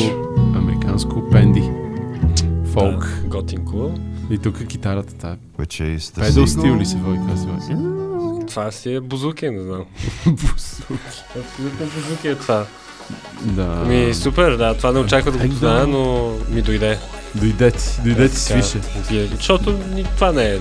американско 0.57 1.31
пенди. 1.31 1.71
Фолк. 2.73 2.99
Да, 3.23 3.29
готинко. 3.29 3.91
И 4.31 4.39
тук 4.39 4.67
китарата 4.67 5.15
та. 5.15 5.37
Педал 6.17 6.47
стил 6.47 6.77
ли 6.77 6.87
се 6.87 6.97
води, 6.97 7.19
казва? 7.29 7.53
Това 8.49 8.71
си 8.71 8.95
е 8.95 9.01
бузуки, 9.01 9.51
не 9.51 9.63
знам. 9.63 9.85
Абсолютно 10.27 11.87
бузуки 11.97 12.29
е 12.29 12.35
това. 12.35 12.65
Да. 13.43 13.85
Ми, 13.87 14.15
супер, 14.15 14.57
да, 14.57 14.75
това 14.75 14.93
не 14.93 14.99
очаквах 14.99 15.37
да 15.37 15.45
го 15.45 15.51
позная, 15.51 15.87
но 15.87 16.31
ми 16.51 16.63
дойде. 16.63 16.99
Дойде 17.35 17.71
ти, 17.71 18.01
дойде 18.05 18.29
ти 18.29 18.37
свише. 18.37 18.81
Защото 19.31 19.75
това 20.17 20.33
не 20.33 20.45
е 20.45 20.59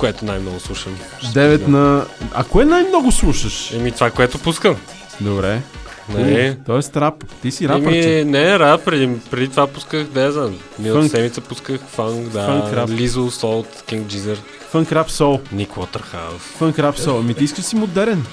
което 0.00 0.24
най-много 0.24 0.60
слушам. 0.60 0.98
9 1.22 1.66
на... 1.66 2.06
А 2.34 2.44
кое 2.44 2.64
най-много 2.64 3.12
слушаш? 3.12 3.72
Еми 3.72 3.92
това, 3.92 4.10
което 4.10 4.38
пускам. 4.38 4.76
Добре. 5.20 5.62
Нали? 6.08 6.56
Тоест 6.66 6.96
рап. 6.96 7.14
Ти 7.42 7.50
си 7.50 7.68
рапър, 7.68 7.92
Еми, 7.92 8.24
не, 8.30 8.58
рап, 8.58 8.84
преди, 8.84 9.10
преди 9.30 9.48
това 9.48 9.66
пусках, 9.66 10.06
я 10.16 10.32
знам. 10.32 10.58
Миналата 10.78 11.08
седмица 11.08 11.40
пусках 11.40 11.80
фанк, 11.80 12.28
да, 12.28 12.46
Фънк 12.46 12.72
рап. 12.72 12.90
Лизо, 12.90 13.30
Солт, 13.30 13.84
Кинг 13.86 14.06
Джизър, 14.06 14.42
Фънк 14.70 14.92
рап 14.92 15.10
сол. 15.10 15.40
Ник 15.52 15.76
Уотърхаус. 15.76 16.42
Фънк 16.42 16.78
рап 16.78 16.98
сол. 16.98 17.18
Ами 17.18 17.34
ти 17.34 17.44
искаш 17.44 17.64
си 17.64 17.76
модерен. 17.76 18.24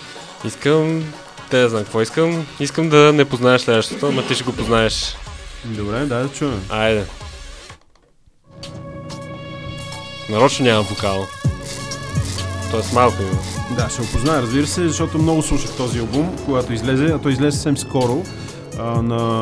Искам, 0.46 1.04
те 1.50 1.62
да 1.62 1.70
знам 1.70 1.84
какво 1.84 2.02
искам. 2.02 2.46
Искам 2.60 2.90
да 2.90 3.14
не 3.14 3.26
познаеш 3.26 3.62
следващото, 3.62 4.08
ама 4.08 4.28
ти 4.28 4.36
ще 4.36 4.44
го 4.44 4.54
познаеш. 4.54 5.16
Добре, 5.66 6.06
дай 6.06 6.24
да 6.24 6.30
чуем. 6.30 6.62
Айде. 6.70 7.04
Нарочно 10.30 10.66
нямам 10.66 10.86
вокал. 10.90 11.28
Тоест 12.72 12.94
малко 12.94 13.22
има. 13.22 13.32
Да, 13.76 13.90
ще 13.90 14.02
го 14.02 14.08
позная, 14.08 14.42
разбира 14.42 14.68
се, 14.68 14.88
защото 14.88 15.18
много 15.18 15.42
слушах 15.44 15.72
този 15.72 16.00
албум, 16.00 16.36
когато 16.46 16.74
излезе, 16.74 17.06
а 17.06 17.20
той 17.20 17.32
излезе 17.32 17.52
съвсем 17.52 17.78
скоро 17.78 18.24
а, 18.80 19.02
на 19.02 19.42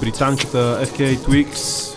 британката 0.00 0.86
FK 0.86 1.18
Twigs. 1.18 1.88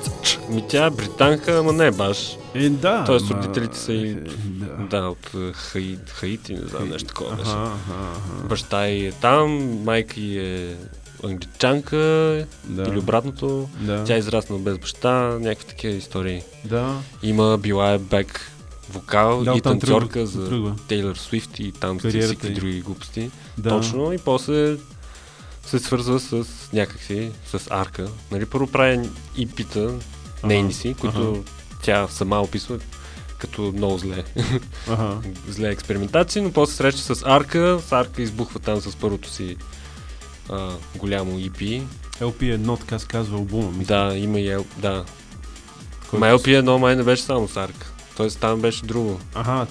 Ми 0.50 0.64
тя 0.68 0.86
е 0.86 0.90
британка, 0.90 1.58
ама 1.58 1.74
не 1.74 1.86
е 1.86 1.92
баш. 1.92 2.38
Е, 2.56 2.70
да. 2.70 3.04
Тоест 3.06 3.26
ма- 3.26 3.36
родителите 3.36 3.78
са 3.78 3.94
и... 3.94 4.14
да. 4.16 4.68
Да, 4.90 5.08
от 5.08 5.30
е, 5.36 5.54
Хаи... 5.54 5.98
Хаити, 6.10 6.54
не 6.54 6.62
знам, 6.62 6.90
нещо 6.90 7.08
такова 7.08 7.36
беше. 7.36 7.50
Аха, 7.50 7.62
аха. 7.64 8.48
Баща 8.48 8.88
й 8.88 9.08
е 9.08 9.12
там, 9.12 9.50
майка 9.84 10.20
й 10.20 10.38
е 10.40 10.76
англичанка 11.24 11.98
Да. 12.64 12.82
или 12.82 13.00
обратното. 13.00 13.70
Да. 13.80 14.04
Тя 14.04 14.16
е 14.16 14.20
израснала 14.20 14.62
без 14.62 14.78
баща, 14.78 15.12
някакви 15.40 15.68
такива 15.68 15.94
истории. 15.94 16.42
Да. 16.66 16.96
Има 17.24 17.58
била 17.58 17.90
е 17.90 17.98
бек 17.98 18.52
вокал 18.92 19.44
Да, 19.44 19.54
и 19.54 19.62
танцорка 19.62 20.10
тръгва- 20.10 20.26
за 20.28 20.50
тръгва. 20.50 20.76
Тейлор 20.88 21.16
Свифт 21.16 21.60
и 21.60 21.72
там 21.72 22.00
всички 22.00 22.48
й. 22.48 22.50
други 22.50 22.82
глупости. 22.82 23.32
Да. 23.58 23.70
Точно 23.70 24.14
и 24.14 24.18
после 24.18 24.78
се 25.66 25.80
свързва 25.80 26.20
с 26.20 26.44
някакси, 26.74 27.32
с 27.48 27.68
арка. 27.70 28.08
Нали, 28.32 28.46
първо 28.46 28.68
прави 28.68 29.00
EP-та, 29.38 29.88
нейни 30.44 30.74
си, 30.74 30.94
които 30.94 31.32
аха. 31.32 31.42
тя 31.82 32.08
сама 32.08 32.42
описва 32.42 32.80
като 33.38 33.62
много 33.62 33.98
зле. 33.98 34.24
Аха. 34.90 35.18
зле 35.48 35.70
експериментации, 35.70 36.42
но 36.42 36.52
после 36.52 36.74
среща 36.74 37.16
с 37.16 37.24
Арка. 37.26 37.80
С 37.82 37.92
Арка 37.92 38.22
избухва 38.22 38.60
там 38.60 38.82
с 38.82 38.96
първото 38.96 39.30
си 39.30 39.56
а, 40.50 40.70
голямо 40.96 41.32
EP. 41.32 41.84
LP1, 42.20 42.80
така 42.80 43.00
се 43.00 43.08
казва 43.08 43.38
албума, 43.38 43.72
мисля. 43.72 43.96
Да, 44.10 44.18
има 44.18 44.40
и 44.40 44.48
L, 44.48 44.66
да. 44.78 45.06
Който 46.02 46.20
Ма 46.20 46.32
LP1 46.32 46.78
май 46.78 46.96
не 46.96 47.04
беше 47.04 47.24
само 47.24 47.48
с 47.48 47.58
Арка. 47.58 47.92
Тоест 48.18 48.40
там 48.40 48.62
беше 48.62 48.86
друго. 48.86 49.20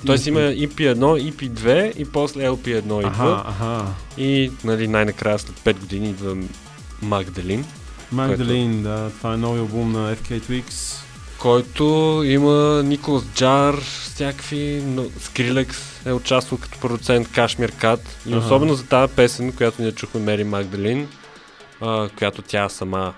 Ти 0.00 0.06
Тоест 0.06 0.26
има- 0.26 0.40
има 0.40 0.50
EP1, 0.50 0.98
EP2 1.22 1.92
и 1.96 2.04
после 2.04 2.42
LP1 2.42 2.76
Аха, 2.98 3.08
идва. 3.22 3.42
аха. 3.46 3.84
И 4.18 4.52
нали, 4.64 4.88
най-накрая 4.88 5.38
след 5.38 5.56
5 5.56 5.78
години 5.78 6.08
идва 6.08 6.36
Магдалин. 7.02 7.64
Магдалин, 8.12 8.82
да, 8.82 9.10
това 9.10 9.34
е 9.34 9.36
нови 9.36 9.60
албум 9.60 9.92
на 9.92 10.16
FK 10.16 10.40
Twigs. 10.40 10.96
който 11.38 11.84
има 12.26 12.82
Николас 12.84 13.24
Джар, 13.34 13.74
всякакви, 13.80 14.82
но 14.86 15.04
Скрилекс 15.20 15.78
е 16.06 16.12
участвал 16.12 16.58
като 16.58 16.78
продуцент 16.78 17.32
Кашмир 17.32 17.72
Кат 17.72 18.00
и 18.26 18.32
Ага. 18.32 18.38
особено 18.38 18.74
за 18.74 18.84
тази 18.84 19.12
песен, 19.12 19.52
която 19.52 19.82
ние 19.82 19.92
чухме 19.92 20.20
Мери 20.20 20.44
Магдалин, 20.44 21.08
а, 21.80 22.08
която 22.08 22.42
тя 22.42 22.68
сама 22.68 23.14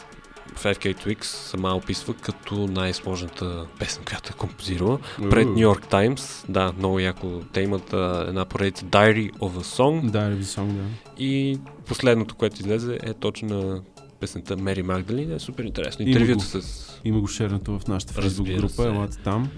в 0.57 0.65
FK 0.65 1.07
Twix 1.07 1.25
сама 1.25 1.75
описва 1.75 2.15
като 2.15 2.55
най-сложната 2.55 3.67
песен, 3.79 4.05
която 4.05 4.31
е 4.35 4.39
композирала. 4.39 4.99
Пред 5.31 5.47
Уу. 5.47 5.55
New 5.55 5.75
York 5.75 5.91
Times, 5.93 6.45
да, 6.49 6.73
много 6.79 6.99
яко. 6.99 7.41
Те 7.53 7.61
имат 7.61 7.93
а, 7.93 8.25
една 8.29 8.45
поредица 8.45 8.85
Diary 8.85 9.33
of 9.33 9.51
a 9.51 9.63
Song. 9.63 10.11
Diary 10.11 10.39
of 10.39 10.43
a 10.43 10.61
Song, 10.61 10.67
да. 10.67 10.83
И 11.19 11.59
последното, 11.87 12.35
което 12.35 12.61
излезе 12.61 12.99
е 13.03 13.15
точно 13.15 13.83
песента 14.21 14.57
Мери 14.57 14.83
Магдалин. 14.83 15.33
Е 15.33 15.39
супер 15.39 15.65
интересно. 15.65 16.07
Интервюто 16.07 16.45
с 16.45 16.61
Има 17.05 17.21
го 17.21 17.29
шернато 17.29 17.79
в 17.79 17.87
нашата 17.87 18.23
Разбира 18.23 18.57
група, 18.57 18.85
елате 18.85 19.19
там. 19.19 19.51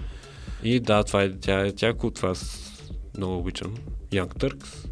И 0.63 0.79
да, 0.79 1.03
това 1.03 1.23
е, 1.23 1.31
тя, 1.39 1.65
е- 1.65 1.71
тя 1.71 1.93
кул, 1.93 2.11
това 2.11 2.35
с... 2.35 2.71
много 3.17 3.37
обичам. 3.37 3.73
Young 4.11 4.35
Turks. 4.35 4.87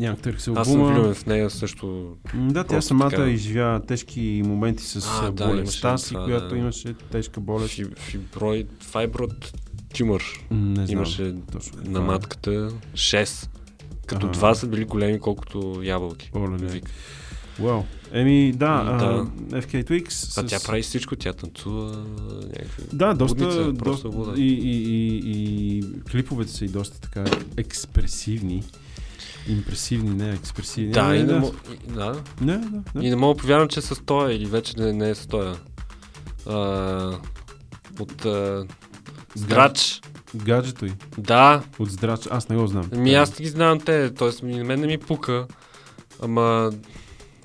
Young 0.00 0.26
Turks 0.26 0.58
Аз 0.60 0.68
съм 0.68 0.80
албума. 0.80 0.94
влюбен 0.94 1.14
в 1.14 1.26
нея 1.26 1.50
също. 1.50 2.16
Да, 2.34 2.64
тя 2.64 2.80
самата 2.80 3.10
така. 3.10 3.28
изживя 3.28 3.80
тежки 3.88 4.42
моменти 4.46 4.84
с 4.84 5.08
А, 5.22 5.30
да, 5.30 5.46
болестта 5.46 5.88
имаше 5.88 6.04
си, 6.04 6.08
това, 6.08 6.24
която 6.24 6.48
да. 6.48 6.56
имаше 6.56 6.94
тежка 6.94 7.40
болест. 7.40 7.74
Фи, 7.74 7.84
фиброид, 7.96 8.68
файброд 8.80 9.52
тюмър. 9.94 10.22
М, 10.50 10.56
не 10.58 10.86
знам 10.86 10.88
Имаше 10.88 11.34
точно 11.52 11.78
на 11.84 11.98
е. 11.98 12.02
матката 12.02 12.70
6. 12.94 13.48
Като 14.06 14.26
Ага. 14.26 14.32
два 14.32 14.54
са 14.54 14.66
били 14.66 14.84
големи 14.84 15.20
колкото 15.20 15.80
ябълки. 15.84 16.30
Оле, 16.34 16.56
Вик. 16.56 16.90
Уау. 17.60 17.82
Еми, 18.12 18.52
да, 18.52 18.82
да. 18.84 19.26
FK 19.60 19.84
Twigs. 19.90 20.42
А 20.42 20.46
тя 20.46 20.58
прави 20.66 20.82
всичко, 20.82 21.16
тя 21.16 21.32
танцува 21.32 22.04
някакви... 22.42 22.82
Да, 22.92 23.14
доста, 23.14 23.72
просто 23.78 24.08
доста 24.10 24.40
и, 24.40 24.46
и, 24.48 24.82
и, 24.82 25.18
и 25.78 25.82
клиповете 26.10 26.52
са 26.52 26.64
и 26.64 26.68
доста 26.68 27.00
така 27.00 27.24
експресивни. 27.56 28.62
Импресивни, 29.48 30.10
не 30.10 30.30
експресивни. 30.30 30.92
Да, 30.92 31.00
Ами, 31.00 31.16
и 31.16 31.20
не, 31.20 31.26
да. 31.26 31.38
мо... 31.38 31.52
и- 31.72 31.92
да. 31.92 32.22
Не, 32.40 32.58
да, 32.58 32.82
да. 32.94 33.06
И 33.06 33.10
не 33.10 33.16
мога 33.16 33.34
да 33.34 33.40
повярвам, 33.40 33.68
че 33.68 33.80
е 33.80 33.82
стоя 33.82 34.36
или 34.36 34.46
вече 34.46 34.74
не, 34.78 34.92
не 34.92 35.10
е 35.10 35.14
стоя. 35.14 35.56
А, 36.46 37.18
от 37.98 38.24
а, 38.24 38.66
здрач. 39.34 40.00
Гаджето 40.34 40.86
й. 40.86 40.92
Да. 41.18 41.62
От 41.78 41.90
здрач. 41.90 42.20
Аз 42.30 42.48
не 42.48 42.56
го 42.56 42.66
знам. 42.66 42.90
Ми 42.92 43.14
аз 43.14 43.40
ги 43.40 43.48
знам 43.48 43.80
те, 43.80 44.14
т.е. 44.14 44.46
на 44.46 44.64
мен 44.64 44.80
не 44.80 44.86
ми 44.86 44.98
пука. 44.98 45.46
Ама... 46.22 46.72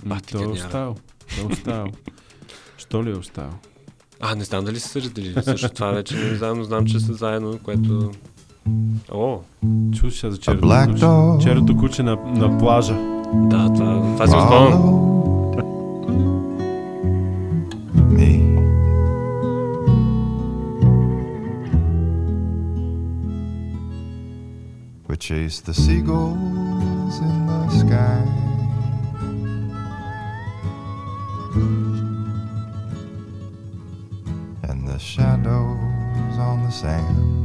Ма, 0.04 0.22
ти 0.22 0.34
той 0.34 0.44
е 0.44 0.48
оставил. 0.48 0.96
Той 1.36 1.44
е 1.44 1.48
оставил. 1.48 1.94
Що 2.78 3.04
ли 3.04 3.10
е 3.10 3.16
оставил? 3.16 3.54
А, 4.20 4.36
не 4.36 4.44
знам 4.44 4.66
дали 4.66 4.80
са 4.80 4.90
се 4.90 5.02
разделили. 5.02 5.44
Също 5.44 5.70
това 5.70 5.92
вече 5.92 6.16
не 6.16 6.36
знам, 6.36 6.58
но 6.58 6.64
знам, 6.64 6.86
че 6.86 7.00
са 7.00 7.14
заедно, 7.14 7.60
което... 7.64 8.12
О! 9.14 9.38
Чуваш 9.96 10.20
сега 10.20 10.32
за 10.32 10.38
A 10.38 10.42
черното 10.42 10.68
black 10.68 10.92
куче. 10.92 11.06
dog. 11.06 11.44
Черното 11.44 11.78
куче 11.78 12.04
на, 12.04 12.16
на 12.26 12.58
плажа. 12.58 12.94
Да, 13.34 13.74
това, 13.74 14.02
това 14.16 14.28
си 14.28 14.34
спомням. 14.46 15.06
We 25.08 25.18
chase 25.18 25.62
the 25.62 25.74
seagulls 25.74 26.36
in 27.20 27.48
the 27.48 27.70
sky. 27.70 28.20
And 34.64 34.88
the 34.88 35.00
shadows 35.00 36.38
on 36.38 36.64
the 36.64 36.72
sand. 36.72 37.39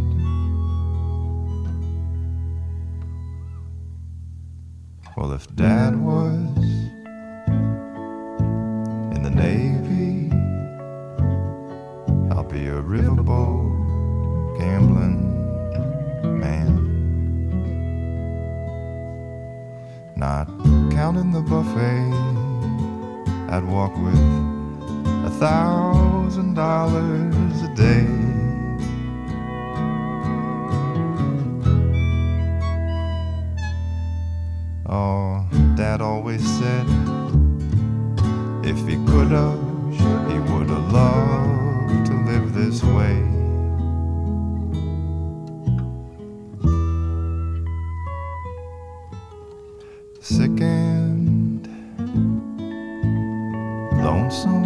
Well, 5.16 5.30
if 5.30 5.46
Dad 5.54 5.94
was 5.94 6.58
in 9.14 9.22
the 9.22 9.30
Navy, 9.30 10.28
I'll 12.34 12.42
be 12.42 12.66
a 12.66 12.82
riverboat 12.82 14.58
gambling 14.58 15.20
man. 16.40 16.80
Not 20.16 20.46
counting 20.90 21.30
the 21.30 21.42
buffet, 21.42 22.10
I'd 23.54 23.64
walk 23.64 23.96
with 23.96 24.18
a 25.26 25.30
thousand 25.38 26.54
dollars 26.54 27.62
a 27.62 27.72
day. 27.76 28.23
Oh, 34.96 35.44
Dad 35.74 36.00
always 36.00 36.40
said 36.40 36.86
if 38.64 38.78
he 38.86 38.94
could 39.10 39.32
have, 39.32 39.58
he 40.30 40.38
would 40.52 40.70
have 40.70 40.92
loved 40.92 42.06
to 42.06 42.12
live 42.30 42.54
this 42.54 42.80
way. 42.84 43.16
Sick 50.20 50.60
and 50.60 51.66
lonesome, 54.00 54.64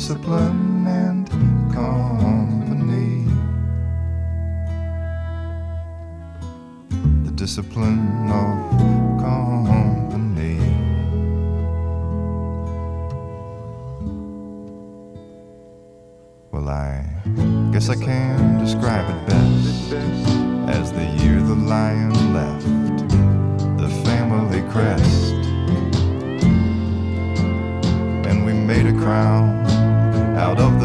discipline 0.00 0.86
and 0.86 1.28
company. 1.74 3.26
The 7.26 7.30
discipline 7.32 8.30
of 8.30 8.80
company. 9.20 10.56
Well, 16.50 16.70
I 16.70 17.04
guess 17.70 17.90
I 17.90 17.96
can 17.96 18.58
describe 18.58 19.04
it 19.10 19.26
best 19.26 19.92
as 20.76 20.92
the 20.94 21.04
year 21.22 21.42
the 21.42 21.54
lion 21.54 22.32
left 22.32 23.10
the 23.76 23.90
family 24.06 24.62
crest. 24.72 25.34
And 28.26 28.46
we 28.46 28.54
made 28.54 28.86
a 28.86 28.92
crown 28.92 29.59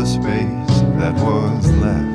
space 0.06 0.82
that 1.00 1.16
was 1.16 1.72
left. 1.78 2.15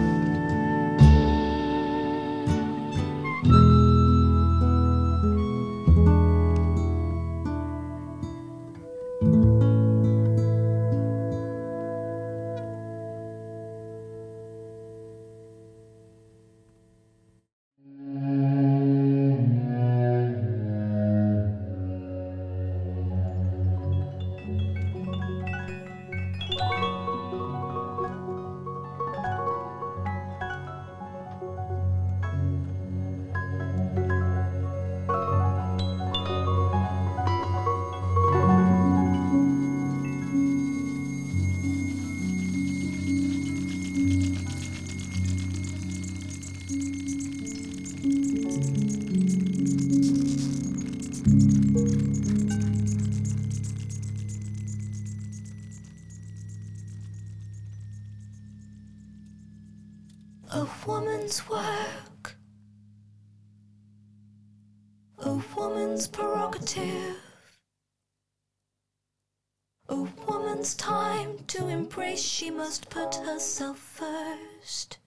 she 72.17 72.51
must 72.51 72.89
put 72.91 73.15
herself 73.15 73.79
first. 73.79 74.99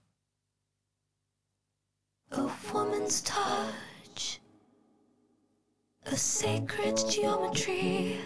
A 2.31 2.49
woman's 2.73 3.21
touch, 3.21 4.39
a 6.05 6.15
sacred 6.15 6.97
geometry. 7.09 8.19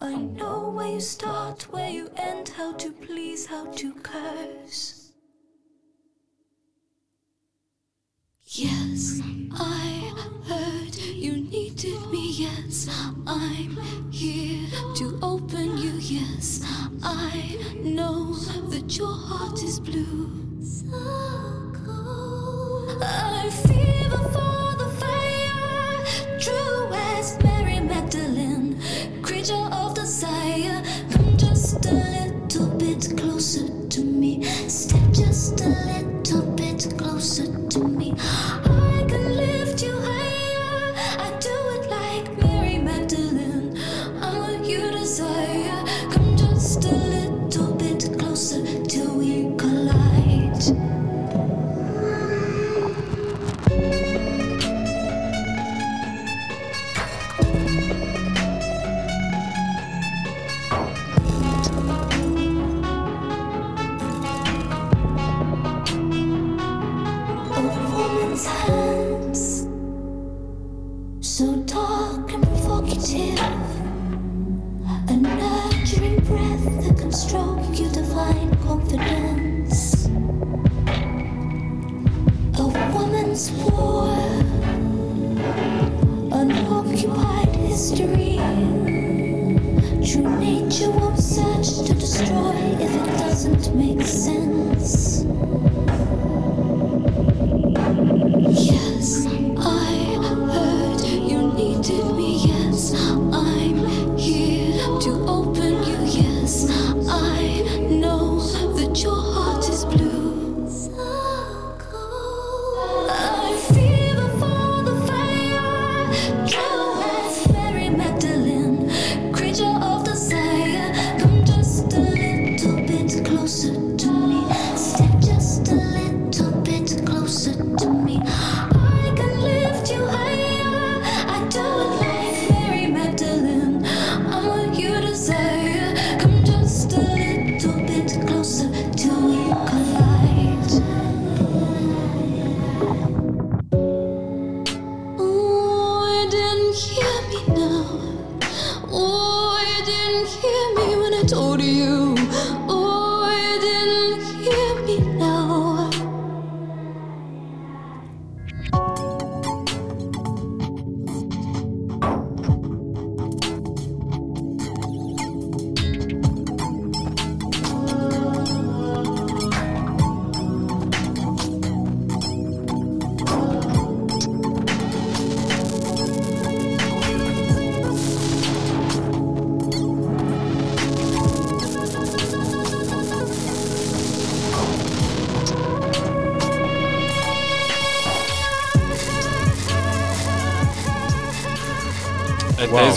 I 0.00 0.14
know 0.14 0.70
where 0.70 0.88
you 0.88 1.00
start, 1.00 1.70
where 1.72 1.90
you 1.90 2.10
end, 2.16 2.50
how 2.50 2.72
to 2.74 2.90
please, 2.92 3.46
how 3.46 3.66
to 3.72 3.92
curse. 3.94 5.05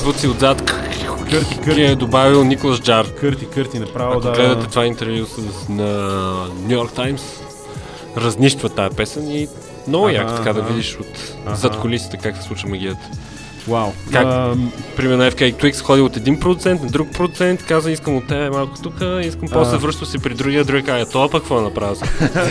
Звуци 0.10 0.28
отзад 0.28 0.74
Кърти, 1.30 1.60
кърти, 1.60 1.82
е 1.82 1.96
добавил 1.96 2.44
Николас 2.44 2.80
Джар. 2.80 3.06
кърти, 3.20 3.46
кърти, 3.46 3.80
направо 3.80 4.12
Ако 4.12 4.22
да... 4.22 4.32
гледате 4.32 4.68
това 4.68 4.86
интервю 4.86 5.26
с, 5.26 5.70
на 5.70 5.88
Нью 6.68 6.74
Йорк 6.76 6.94
Таймс, 6.94 7.22
разнищва 8.18 8.70
тази 8.70 8.96
песен 8.96 9.32
и 9.32 9.48
много 9.88 10.06
Аха, 10.06 10.16
як 10.16 10.36
така 10.36 10.54
да 10.54 10.62
видиш 10.62 10.98
от 11.00 11.36
Аха. 11.46 11.56
зад 11.56 11.80
колисите 11.80 12.18
как 12.18 12.38
се 12.38 12.44
случва 12.44 12.70
магията. 12.70 13.08
Вау. 13.68 13.92
Как? 14.12 14.26
А, 14.26 14.56
Примерно 14.96 15.24
FK 15.24 15.54
Twix 15.54 15.82
ходи 15.82 16.02
от 16.02 16.18
един 16.18 16.40
продуцент 16.40 16.82
на 16.82 16.88
друг 16.88 17.12
продуцент, 17.12 17.66
каза 17.66 17.92
искам 17.92 18.16
от 18.18 18.28
тебе 18.28 18.50
малко 18.50 18.82
тук, 18.84 18.94
искам 19.24 19.50
после 19.52 19.78
връща 19.78 20.06
се 20.06 20.18
при 20.18 20.34
другия, 20.34 20.64
другия 20.64 20.86
казва, 20.86 21.12
това 21.12 21.30
пък 21.30 21.42
какво 21.42 21.62
направя 21.62 21.96
сега? 21.96 22.46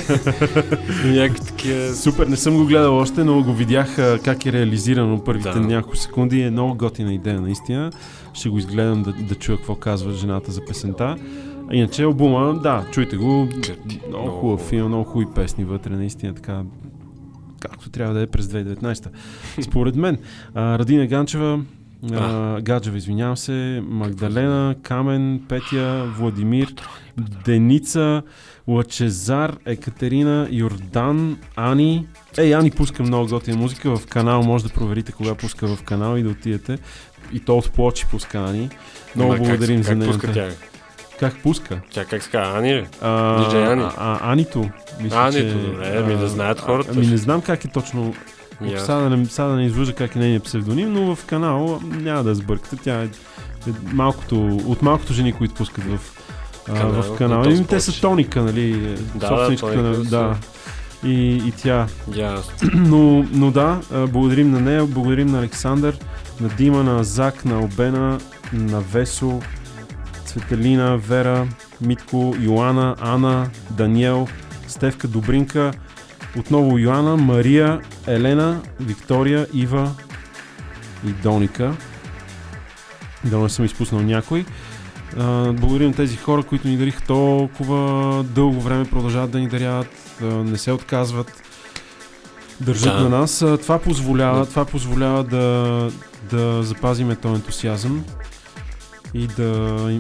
Някакви 1.59 1.81
такива... 1.81 1.95
Супер, 1.97 2.27
не 2.27 2.37
съм 2.37 2.57
го 2.57 2.65
гледал 2.65 2.97
още, 2.97 3.25
но 3.25 3.43
го 3.43 3.53
видях 3.53 3.99
а, 3.99 4.19
как 4.25 4.47
е 4.47 4.53
реализирано 4.53 5.25
първите 5.25 5.51
Да. 5.51 5.61
няколко 5.61 5.97
секунди. 5.97 6.41
Е 6.41 6.51
много 6.51 6.75
готина 6.75 7.15
идея, 7.15 7.41
наистина. 7.41 7.91
Ще 8.35 8.49
го 8.49 8.59
изгледам 8.59 9.03
да, 9.03 9.13
да 9.13 9.35
чуя 9.35 9.59
какво 9.59 9.75
казва 9.75 10.13
жената 10.13 10.53
за 10.53 10.65
песента. 10.65 11.17
А 11.71 11.75
иначе 11.75 12.03
албума, 12.03 12.61
да, 12.63 12.85
чуйте 12.91 13.17
го. 13.17 13.25
Много 13.25 13.49
много 14.09 14.31
хубав 14.31 14.61
филм, 14.61 14.89
много 14.89 15.05
хубави 15.05 15.35
песни 15.35 15.65
вътре, 15.65 15.91
наистина 15.91 16.35
така 16.35 16.63
както 17.61 17.91
трябва 17.91 18.15
да 18.15 18.23
е 18.23 18.27
през 18.27 18.47
2019. 18.47 19.09
Според 19.61 19.97
мен. 19.97 20.19
А, 20.55 20.79
Радина 20.79 21.07
Ганчева, 21.07 21.61
а, 22.13 22.61
Гаджева, 22.61 22.97
извинявам 22.97 23.37
се, 23.37 23.83
Магдалена, 23.89 24.75
Камен, 24.83 25.43
Петя, 25.49 26.13
Владимир, 26.19 26.75
Деница, 27.45 28.23
Лачезар, 28.69 29.57
Екатерина, 29.67 30.49
Йордан, 30.51 31.39
Ани. 31.57 32.07
Ей, 32.39 32.55
Ани 32.55 32.71
пуска 32.71 33.03
много 33.03 33.29
готина 33.29 33.57
музика 33.57 33.97
в 33.97 34.07
канал, 34.07 34.43
може 34.43 34.65
да 34.65 34.71
проверите 34.71 35.13
кога 35.13 35.35
пуска 35.35 35.67
в 35.67 35.83
канал 35.83 36.17
и 36.17 36.23
да 36.23 36.29
отидете. 36.29 36.79
И 37.33 37.41
то 37.41 37.59
от 37.59 37.73
плочи 37.73 38.07
пуска 38.11 38.39
Ани. 38.39 38.71
Много 39.17 39.33
Ама 39.33 39.39
как- 39.39 39.47
благодарим 39.49 39.83
за 39.83 39.89
как 39.89 39.99
нейната. 39.99 40.19
пуска 40.19 40.33
тя? 40.33 40.49
Как 41.21 41.37
пуска? 41.37 41.81
Тя 41.91 42.05
как 42.05 42.23
се 42.23 42.31
казва, 42.31 42.59
Ани 42.59 42.75
ли? 42.75 42.87
А, 43.01 43.45
Диджей 43.45 43.67
Ани? 43.67 43.83
А, 43.83 43.93
а, 43.99 44.33
Анито. 44.33 44.71
Мисля, 45.03 45.19
Анито, 45.19 45.39
че, 45.39 45.55
добре, 45.55 45.97
ами 45.97 46.17
да 46.17 46.29
знаят 46.29 46.61
хората. 46.61 46.91
Ами 46.95 47.07
не 47.07 47.17
знам 47.17 47.41
как 47.43 47.65
е 47.65 47.69
точно. 47.69 48.15
Сега 48.79 48.95
да, 48.95 49.11
не, 49.11 49.27
сега 49.27 49.47
да 49.47 49.55
не 49.55 49.67
излъжа 49.67 49.93
как 49.93 50.17
е 50.17 50.19
нейният 50.19 50.45
псевдоним, 50.45 50.93
но 50.93 51.17
в 51.17 51.25
канал 51.25 51.81
няма 51.85 52.25
да 52.25 52.35
сбъркате. 52.35 52.77
Тя 52.77 53.03
е, 53.03 53.09
малкото, 53.85 54.47
от 54.47 54.83
малкото 54.83 55.13
жени, 55.13 55.33
които 55.33 55.55
пускат 55.55 55.85
в, 55.85 55.99
Канал, 56.77 57.03
в 57.03 57.17
канала. 57.17 57.53
и 57.53 57.65
те 57.65 57.81
са 57.81 58.01
тоника, 58.01 58.43
нали? 58.43 58.97
Да, 59.15 59.29
собственичката 59.29 59.83
да, 59.83 59.89
на- 59.99 60.05
да. 60.05 60.37
И, 61.05 61.37
и 61.37 61.53
тя. 61.53 61.87
Ясно. 62.15 62.53
но, 62.75 63.27
но 63.33 63.51
да, 63.51 63.81
благодарим 64.09 64.51
на 64.51 64.61
нея, 64.61 64.87
благодарим 64.87 65.27
на 65.27 65.39
Александър, 65.39 65.99
на 66.41 66.49
Дима, 66.49 66.83
на 66.83 67.05
Зак, 67.05 67.45
на 67.45 67.61
Обена, 67.61 68.19
на 68.53 68.81
Весо, 68.81 69.41
Цветелина, 70.25 70.97
Вера, 70.97 71.47
Митко, 71.81 72.35
Йоана, 72.41 72.97
Ана, 73.01 73.51
Даниел, 73.71 74.29
Стевка, 74.67 75.09
Добринка, 75.09 75.73
отново 76.39 76.79
Йоана, 76.79 77.17
Мария, 77.17 77.81
Елена, 78.07 78.61
Виктория, 78.81 79.47
Ива 79.55 79.91
и 81.07 81.11
Доника. 81.11 81.73
Да 83.25 83.39
не 83.39 83.49
съм 83.49 83.65
изпуснал 83.65 84.01
някой. 84.01 84.45
А, 85.19 85.53
благодарим 85.53 85.93
тези 85.95 86.17
хора, 86.17 86.43
които 86.43 86.69
ни 86.69 86.77
дариха 86.77 87.03
толкова 87.07 88.23
дълго 88.25 88.61
време, 88.61 88.85
продължават 88.85 89.31
да 89.31 89.39
ни 89.39 89.49
даряват, 89.49 90.21
не 90.23 90.59
се 90.59 90.73
отказват, 90.73 91.43
държат 92.61 92.97
Да. 92.97 93.03
на 93.03 93.09
нас. 93.09 93.45
Това 93.63 93.79
позволява, 93.79 94.39
Да. 94.39 94.47
това 94.47 94.65
позволява 94.65 95.25
да, 95.25 95.91
да 96.31 96.63
запазиме 96.63 97.17
този 97.17 97.35
ентусиазъм 97.35 98.05
и 99.15 99.27
да, 99.27 99.53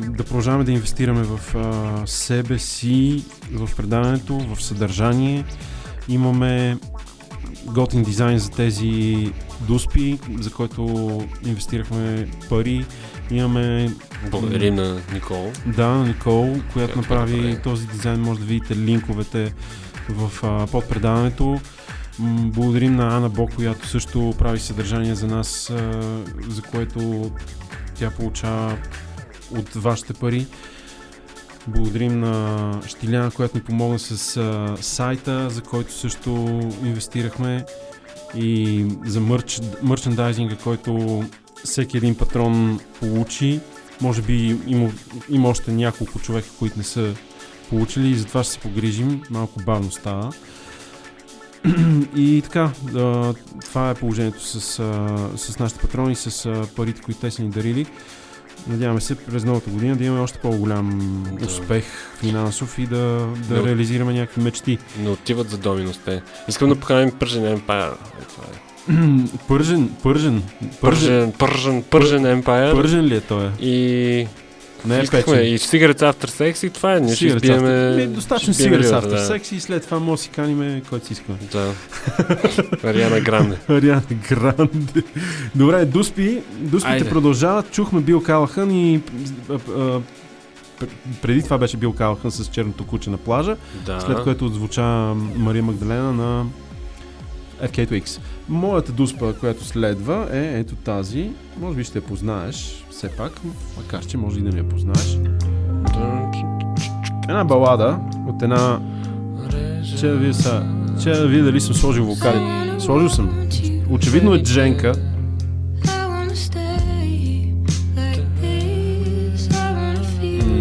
да 0.09 0.24
продължаваме 0.24 0.65
да 0.65 0.73
инвестираме 0.73 1.23
в 1.23 1.55
а, 1.55 2.07
себе 2.07 2.59
си, 2.59 3.24
в 3.53 3.70
предаването, 3.77 4.39
в 4.39 4.62
съдържание. 4.62 5.45
Имаме 6.09 6.78
готин 7.66 8.03
дизайн 8.03 8.39
за 8.39 8.51
тези 8.51 9.16
дуспи, 9.61 10.19
за 10.40 10.51
който 10.51 10.82
инвестирахме 11.47 12.28
пари. 12.49 12.86
Имаме 13.31 13.90
Благодарим 14.23 14.74
на 14.74 15.01
Никол. 15.15 15.53
да, 15.66 15.86
на 15.89 16.07
Никол, 16.07 16.43
която 16.43 16.73
Която 16.73 16.97
направи 16.97 17.36
направи. 17.36 17.62
този 17.62 17.86
дизайн. 17.86 18.20
Може 18.20 18.40
да 18.40 18.47
видите 18.47 18.77
линковете 18.77 19.55
в 20.09 20.31
а, 20.45 20.66
под 20.66 20.89
предаването. 20.89 21.61
М, 22.19 22.40
Благодарим 22.45 22.97
на 22.97 23.16
Ана 23.16 23.28
Бо, 23.28 23.47
която 23.47 23.89
също 23.89 24.35
прави 24.39 24.59
съдържание 24.61 25.15
за 25.15 25.27
нас, 25.27 25.70
а, 25.70 26.03
за 26.49 26.62
което 26.62 27.31
тя 27.95 28.11
получава 28.11 28.77
от 29.51 29.74
вашите 29.74 30.12
пари. 30.15 30.47
Благодарим 31.66 32.20
на 32.20 32.57
Штиляна, 32.86 33.31
която 33.31 33.57
ни 33.57 33.62
помогна 33.62 33.99
с 33.99 34.36
а, 34.36 34.77
сайта, 34.81 35.51
за 35.51 35.61
който 35.62 35.93
също 35.93 36.31
инвестирахме 36.85 37.65
и 38.36 38.85
за 39.05 39.20
мърч, 39.20 39.61
мърчендайзинга, 39.82 40.57
който 40.57 41.23
всеки 41.65 41.97
един 41.97 42.15
патрон 42.15 42.81
получи. 43.01 43.61
Може 44.01 44.23
би 44.23 44.59
има, 44.66 44.91
има 45.29 45.49
още 45.49 45.73
няколко 45.73 46.19
човека, 46.19 46.49
които 46.59 46.79
не 46.79 46.85
са 46.85 47.15
получили 47.70 48.09
и 48.09 48.15
затова 48.15 48.43
ще 48.45 48.53
се 48.53 48.59
погрижим. 48.59 49.23
Малко 49.31 49.61
бавно 49.61 49.91
става. 49.91 50.33
И 52.16 52.43
така, 52.45 52.70
това 53.65 53.91
е 53.91 53.95
положението 53.95 54.45
с, 54.45 54.61
с 55.37 55.59
нашите 55.59 55.81
патрони, 55.81 56.15
с 56.16 56.53
парите, 56.77 57.01
които 57.03 57.20
те 57.20 57.31
са 57.31 57.43
ни 57.43 57.49
дарили. 57.51 57.87
Надяваме 58.66 59.01
се 59.01 59.15
през 59.16 59.45
новата 59.45 59.70
година 59.70 59.97
да 59.97 60.05
имаме 60.05 60.20
още 60.20 60.39
по-голям 60.39 61.25
Да. 61.41 61.47
успех 61.47 61.85
финансов 62.19 62.79
и 62.79 62.87
да, 62.87 62.97
да 63.49 63.57
Но- 63.57 63.66
реализираме 63.66 64.12
някакви 64.12 64.43
мечти. 64.43 64.79
Не 64.99 65.09
отиват 65.11 65.51
за 65.51 65.59
Доминос 65.59 66.01
те. 66.05 66.23
Искам 66.49 66.69
да 66.69 66.81
поканим 66.81 67.11
Пържен 67.19 67.43
Empire. 67.59 67.93
Е, 67.93 68.25
това 68.25 68.45
е. 68.45 68.68
Пържен, 69.48 69.90
пържен, 70.02 70.43
Пържен, 70.81 71.32
Пържен, 71.32 71.82
Пържен 71.82 72.23
Empire. 72.23 72.74
Пържен 72.74 73.05
ли 73.05 73.16
е 73.16 73.20
той? 73.20 73.51
И... 73.60 74.27
Не 74.86 74.98
е 74.98 75.02
Искахме 75.02 75.32
печен. 75.35 75.55
и 75.55 75.59
Cigarettes 75.59 76.12
After 76.12 76.27
Sex 76.27 76.66
и 76.66 76.70
това 76.70 76.94
е. 76.94 77.01
Ние 77.01 77.15
ще 77.15 77.24
Cigarettes 77.24 77.35
избиеме... 77.35 77.69
After- 77.69 78.06
Достатъчно 78.06 78.55
лидера, 78.60 78.82
after 78.82 79.09
да. 79.09 79.19
секс 79.19 79.52
и 79.52 79.60
след 79.60 79.85
това 79.85 79.98
може 79.98 80.19
да 80.19 80.23
си 80.23 80.28
каниме 80.28 80.82
който 80.90 81.06
си 81.06 81.12
искаме. 81.12 81.39
Да. 81.52 81.73
Ариана 82.85 83.20
Гранде. 83.20 83.56
Ариана 83.69 84.02
Гранде. 84.31 85.02
Добре, 85.55 85.85
Дуспи. 85.85 86.39
Дуспите 86.52 86.93
Айде. 86.94 87.09
продължават. 87.09 87.70
Чухме 87.70 88.01
Бил 88.01 88.23
Калахън 88.23 88.70
и 88.70 89.01
а, 89.48 89.55
а, 89.55 89.59
пр- 90.81 90.89
преди 91.23 91.43
това 91.43 91.59
беше 91.59 91.77
Бил 91.77 91.93
Калахън 91.93 92.31
с 92.31 92.47
черното 92.47 92.86
куче 92.86 93.10
на 93.10 93.16
плажа, 93.16 93.56
Да. 93.86 94.01
след 94.01 94.23
което 94.23 94.47
отзвуча 94.47 94.82
Мария 95.36 95.62
Магдалена 95.62 96.12
на 96.12 96.44
FK 97.62 97.90
Twix. 97.90 98.20
Моята 98.49 98.93
дуспа, 98.93 99.33
която 99.41 99.65
следва 99.65 100.29
е 100.33 100.59
ето 100.59 100.75
тази. 100.75 101.31
Може 101.61 101.77
би 101.77 101.85
ще 101.85 101.99
я 101.99 102.03
познаеш, 102.03 102.85
все 102.91 103.09
пак, 103.09 103.41
макар 103.77 104.07
че 104.07 104.16
може 104.16 104.39
и 104.39 104.43
да 104.43 104.51
не 104.51 104.59
я 104.59 104.69
познаеш. 104.69 105.19
Една 107.29 107.45
балада 107.45 107.99
от 108.29 108.43
една... 108.43 108.81
Че 109.99 110.07
да 110.07 110.16
видя 110.16 110.35
са... 110.35 110.66
Че 111.03 111.11
да 111.11 111.27
видя 111.27 111.45
дали 111.45 111.61
съм 111.61 111.75
сложил 111.75 112.05
вокали. 112.05 112.41
Сложил 112.81 113.09
съм. 113.09 113.49
Очевидно 113.91 114.35
е 114.35 114.43
Дженка. 114.43 114.93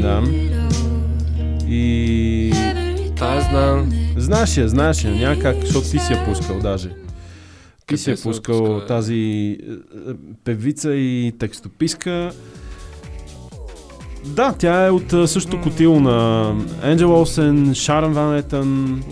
Да. 0.01 0.23
И... 1.67 2.53
Тая 3.17 3.41
знам. 3.41 3.91
Знаеш 4.17 4.57
я, 4.57 4.69
знаеш 4.69 5.03
я, 5.03 5.11
няма 5.11 5.39
как, 5.41 5.55
защото 5.61 5.89
ти 5.89 5.99
си 5.99 6.13
я 6.13 6.25
пускал 6.25 6.59
даже. 6.59 6.89
Ти 7.87 7.97
си 7.97 8.03
съм 8.03 8.13
я 8.13 8.17
пускал 8.17 8.79
бе? 8.79 8.85
тази 8.85 9.15
е, 9.15 9.71
е, 9.73 10.13
певица 10.43 10.93
и 10.93 11.33
текстописка. 11.39 12.31
Да, 14.25 14.53
тя 14.59 14.85
е 14.85 14.89
от 14.89 15.13
а, 15.13 15.27
същото 15.27 15.61
котило 15.61 15.99
на 15.99 16.55
Енджел 16.83 17.13
Олсен, 17.13 17.75
Шаран 17.75 18.13
Ван 18.13 18.37
Етън. 18.37 19.03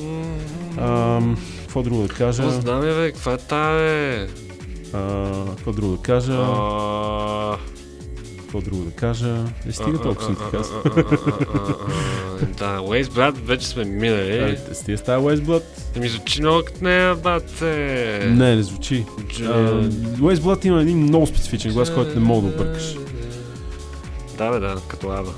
Какво 1.62 1.84
друго 1.84 2.02
да 2.02 2.08
кажа? 2.08 2.44
Какво 2.44 2.62
знам 2.62 2.82
бе? 2.82 3.12
Каква 3.12 3.34
е 3.34 3.38
тая, 3.38 4.26
бе? 4.26 4.32
Какво 5.56 5.72
друго 5.72 5.96
да 5.96 6.02
кажа? 6.02 6.34
А, 6.34 7.58
Какво 8.56 8.70
друго 8.70 8.84
да 8.84 8.92
кажа? 8.92 9.44
Не 9.66 9.72
стига 9.72 10.02
толкова 10.02 10.26
съм 10.26 10.36
ти 10.36 10.42
казал. 10.52 10.82
Да, 12.58 12.80
Waze 12.80 13.04
Blood 13.04 13.32
вече 13.32 13.68
сме 13.68 13.86
минали. 13.86 14.38
Е, 14.38 14.58
Стига 14.74 14.98
става 14.98 15.32
West 15.32 15.42
Blood. 15.42 15.64
Ми 16.00 16.10
звучи 16.10 16.42
много 16.42 16.64
като 16.66 16.84
нея, 16.84 17.16
бате. 17.16 18.20
Не, 18.32 18.56
не 18.56 18.64
звучи. 18.64 19.06
West 20.20 20.40
Blood 20.40 20.66
има 20.66 20.82
един 20.82 20.98
много 20.98 21.28
специфичен 21.28 21.74
глас, 21.74 21.94
който 21.94 22.20
не 22.20 22.26
мога 22.26 22.48
да 22.48 22.56
объркаш. 22.56 22.96
Да, 24.38 24.52
бе, 24.52 24.60
да, 24.60 24.76
като 24.88 25.10
Аба. 25.10 25.32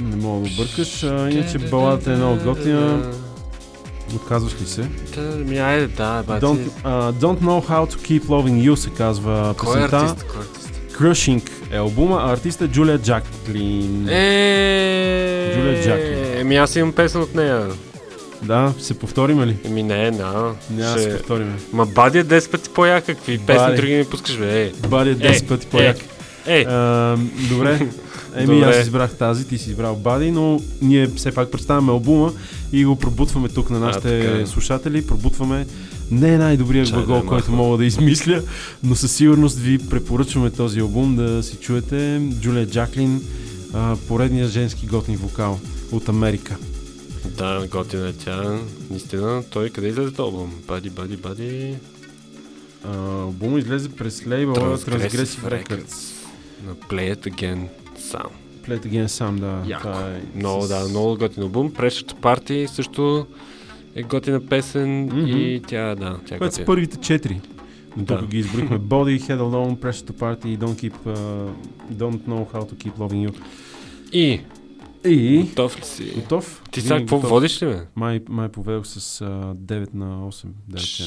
Не 0.00 0.16
мога 0.16 0.48
да 0.48 0.54
объркаш. 0.54 1.02
Иначе 1.02 1.58
баладата 1.58 2.12
е 2.12 2.16
много 2.16 2.44
готина. 2.44 3.12
Отказваш 4.16 4.60
ли 4.62 4.66
се? 4.66 4.88
Та, 5.14 5.20
ми 5.20 5.58
айде, 5.58 5.86
да, 5.86 6.22
бати. 6.22 6.46
Don't, 6.46 6.68
uh, 6.84 7.12
don't 7.12 7.40
know 7.40 7.68
how 7.68 7.94
to 7.94 7.96
keep 8.08 8.24
loving 8.24 8.70
you 8.70 8.74
се 8.74 8.90
казва 8.90 9.54
Кой 9.58 9.80
е 9.80 9.84
артист? 9.84 10.26
Кой 10.32 10.42
е? 10.42 10.55
Crushing 11.00 11.50
е 11.72 11.76
албума, 11.76 12.20
а 12.22 12.32
артиста 12.32 12.64
е 12.64 12.68
Джулия 12.68 12.98
Джаклин. 12.98 14.08
Е, 14.08 15.52
Джулия 15.54 15.82
Джаклин. 15.84 16.40
Еми 16.40 16.56
аз 16.56 16.76
имам 16.76 16.92
песен 16.92 17.20
от 17.20 17.34
нея. 17.34 17.66
Да, 18.42 18.72
се 18.78 18.98
повторим 18.98 19.44
ли? 19.44 19.56
Еми 19.64 19.82
не, 19.82 20.10
да. 20.10 20.52
Няма 20.70 20.94
да 20.94 21.02
се 21.02 21.16
повторим. 21.16 21.54
Ма 21.72 21.86
Бади 21.86 22.18
е 22.18 22.24
10 22.24 22.50
пъти 22.50 22.70
по-яка. 22.70 23.14
Какви 23.14 23.38
Бади. 23.38 23.46
песни 23.58 23.76
други 23.76 23.94
ми 23.94 24.04
пускаш, 24.04 24.38
бе? 24.38 24.62
Е. 24.62 24.72
Бъде 24.88 25.16
10 25.16 25.48
пъти 25.48 25.66
по-як. 25.66 25.96
Е, 26.46 26.60
е. 26.60 26.64
А, 26.68 27.16
добре. 27.48 27.78
Еми, 28.36 28.54
Добре. 28.54 28.68
аз 28.68 28.76
избрах 28.76 29.14
тази, 29.14 29.48
ти 29.48 29.58
си 29.58 29.70
избрал 29.70 29.96
Бади, 29.96 30.30
но 30.30 30.60
ние 30.82 31.06
все 31.06 31.32
пак 31.32 31.50
представяме 31.50 31.92
албума 31.92 32.32
и 32.72 32.84
го 32.84 32.96
пробутваме 32.96 33.48
тук 33.48 33.70
на 33.70 33.78
нашите 33.78 34.20
така 34.20 34.40
е. 34.40 34.46
слушатели. 34.46 35.06
Пробутваме 35.06 35.66
не 36.10 36.34
е 36.34 36.38
най-добрият 36.38 36.88
Чай 36.88 36.98
да 36.98 37.06
глагол, 37.06 37.24
я 37.24 37.28
който 37.28 37.52
мога 37.52 37.78
да 37.78 37.84
измисля, 37.84 38.42
но 38.82 38.94
със 38.94 39.12
сигурност 39.12 39.58
ви 39.58 39.78
препоръчваме 39.78 40.50
този 40.50 40.80
албум 40.80 41.16
да 41.16 41.42
си 41.42 41.56
чуете. 41.56 42.22
Джулия 42.40 42.66
Джаклин, 42.66 43.22
а, 43.74 43.96
поредният 44.08 44.50
женски 44.50 44.86
готин 44.86 45.16
вокал 45.16 45.60
от 45.92 46.08
Америка. 46.08 46.56
Да, 47.26 47.66
готина 47.70 48.08
е 48.08 48.12
тя. 48.12 48.58
Наистина, 48.90 49.42
той 49.50 49.70
къде 49.70 49.88
излезе 49.88 50.10
този 50.12 50.34
албум? 50.34 50.52
Бади, 50.66 50.90
бади, 50.90 51.16
бади. 51.16 51.74
Албумът 52.84 53.62
излезе 53.62 53.88
през 53.88 54.26
лейбъла 54.26 54.78
Transgressive 54.78 55.64
Records. 55.64 56.12
На 56.66 56.74
Play 56.74 57.16
It 57.16 57.32
Again 57.32 57.66
сам. 58.10 58.26
Play 58.66 58.80
It 58.80 58.86
Again 58.86 59.06
сам, 59.06 59.36
да. 59.36 59.62
Яко. 59.66 59.88
Е 59.88 60.22
Много, 60.34 60.66
да, 60.66 60.88
много 60.88 61.16
готин 61.16 61.42
албум. 61.42 61.70
Pressure 61.70 62.14
Party 62.14 62.66
също 62.66 63.26
е 63.96 64.02
готина 64.02 64.46
песен 64.46 65.04
Мгм. 65.04 65.18
и 65.26 65.62
тя, 65.66 65.94
да, 65.94 66.20
тя 66.26 66.34
е 66.34 66.38
Това 66.38 66.50
са 66.50 66.64
първите 66.64 66.96
четири. 66.96 67.40
Но 67.96 68.04
Да. 68.04 68.18
тук 68.18 68.28
ги 68.28 68.38
изброихме. 68.38 68.78
Body, 68.78 69.20
Head 69.20 69.38
Alone, 69.38 69.76
Pressure 69.78 70.10
to 70.10 70.12
Party, 70.12 70.58
Don't 70.58 70.90
Keep, 70.90 70.94
uh, 71.06 71.50
Don't 71.92 72.20
Know 72.20 72.52
How 72.52 72.70
to 72.70 72.74
Keep 72.74 72.92
Loving 72.96 73.30
You. 73.30 73.40
И? 74.12 74.40
И? 75.10 75.42
Готов 75.42 75.78
ли 75.78 75.84
си? 75.84 76.12
Готов? 76.14 76.62
Ти 76.70 76.80
сега 76.80 76.98
какво 76.98 77.18
водиш 77.18 77.62
ли, 77.62 77.66
бе? 77.66 77.86
Май, 77.96 78.20
май 78.28 78.48
поведох 78.48 78.86
с 78.86 79.24
uh, 79.24 79.54
9 79.54 79.94
на 79.94 80.30
8, 80.30 80.46
да 80.68 80.78
речем. 80.78 81.06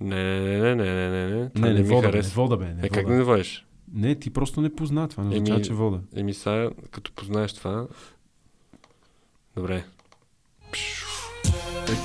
Не, 0.00 0.40
не, 0.40 0.58
не, 0.58 0.74
не, 0.74 0.74
не, 0.74 1.10
не, 1.10 1.26
не. 1.28 1.50
Не, 1.54 1.74
не 1.74 1.82
ми 1.82 1.88
вода, 1.88 2.10
бе, 2.10 2.16
не 2.16 2.28
вода, 2.28 2.56
бе, 2.56 2.64
не 2.64 2.86
Е, 2.86 2.88
как 2.88 3.08
не 3.08 3.22
водиш? 3.22 3.66
Не, 3.94 4.14
ти 4.14 4.30
просто 4.30 4.60
не 4.60 4.74
позна 4.74 5.08
това, 5.08 5.24
не 5.24 5.28
означава, 5.28 5.62
че 5.62 5.72
вода. 5.72 5.98
Еми 6.16 6.34
сега, 6.34 6.70
като 6.90 7.12
познаеш 7.12 7.52
това... 7.52 7.86
Добре. 9.56 9.84
Е, 11.92 11.96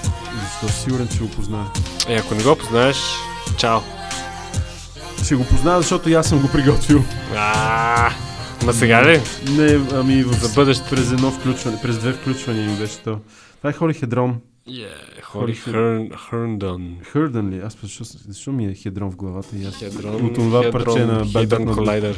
защо 0.43 0.67
си 0.67 0.83
сигурен, 0.83 1.07
че 1.07 1.19
го 1.19 1.29
познае? 1.29 1.65
Е, 2.07 2.15
ако 2.15 2.35
не 2.35 2.43
го 2.43 2.55
познаеш, 2.55 2.97
чао. 3.57 3.79
Ще 5.23 5.35
го 5.35 5.45
позная, 5.45 5.77
защото 5.77 6.09
и 6.09 6.13
аз 6.13 6.27
съм 6.29 6.39
го 6.39 6.47
приготвил. 6.51 7.03
А, 7.35 8.11
ма 8.65 8.73
сега 8.73 9.05
ли? 9.05 9.21
Не, 9.49 9.79
ами 9.93 10.23
в... 10.23 10.33
За 10.33 10.49
бъдеще. 10.55 10.89
През 10.89 11.11
едно 11.11 11.31
включване, 11.31 11.81
през 11.81 11.97
две 11.97 12.13
включвания 12.13 12.69
ми 12.69 12.77
беше 12.77 12.97
то. 12.97 13.19
Това 13.57 13.69
е 13.69 13.73
Холи 13.73 13.93
Хедрон. 13.93 14.35
Yeah, 14.69 15.23
Холи 15.23 15.55
Хърн, 15.55 16.09
Хърндън. 16.29 16.95
Хърдън 17.03 17.49
ли? 17.49 17.59
Аз 17.59 17.77
защо, 17.81 18.03
защо 18.03 18.51
ми 18.51 18.65
е 18.65 18.73
хедрон 18.73 19.11
в 19.11 19.15
главата 19.15 19.57
и 19.57 19.65
аз 19.65 19.75
Хедрон, 19.75 20.25
от 20.25 20.33
това 20.33 20.71
парче 20.71 21.05
на 21.05 21.25
Not 21.25 21.47
Collider. 21.47 22.15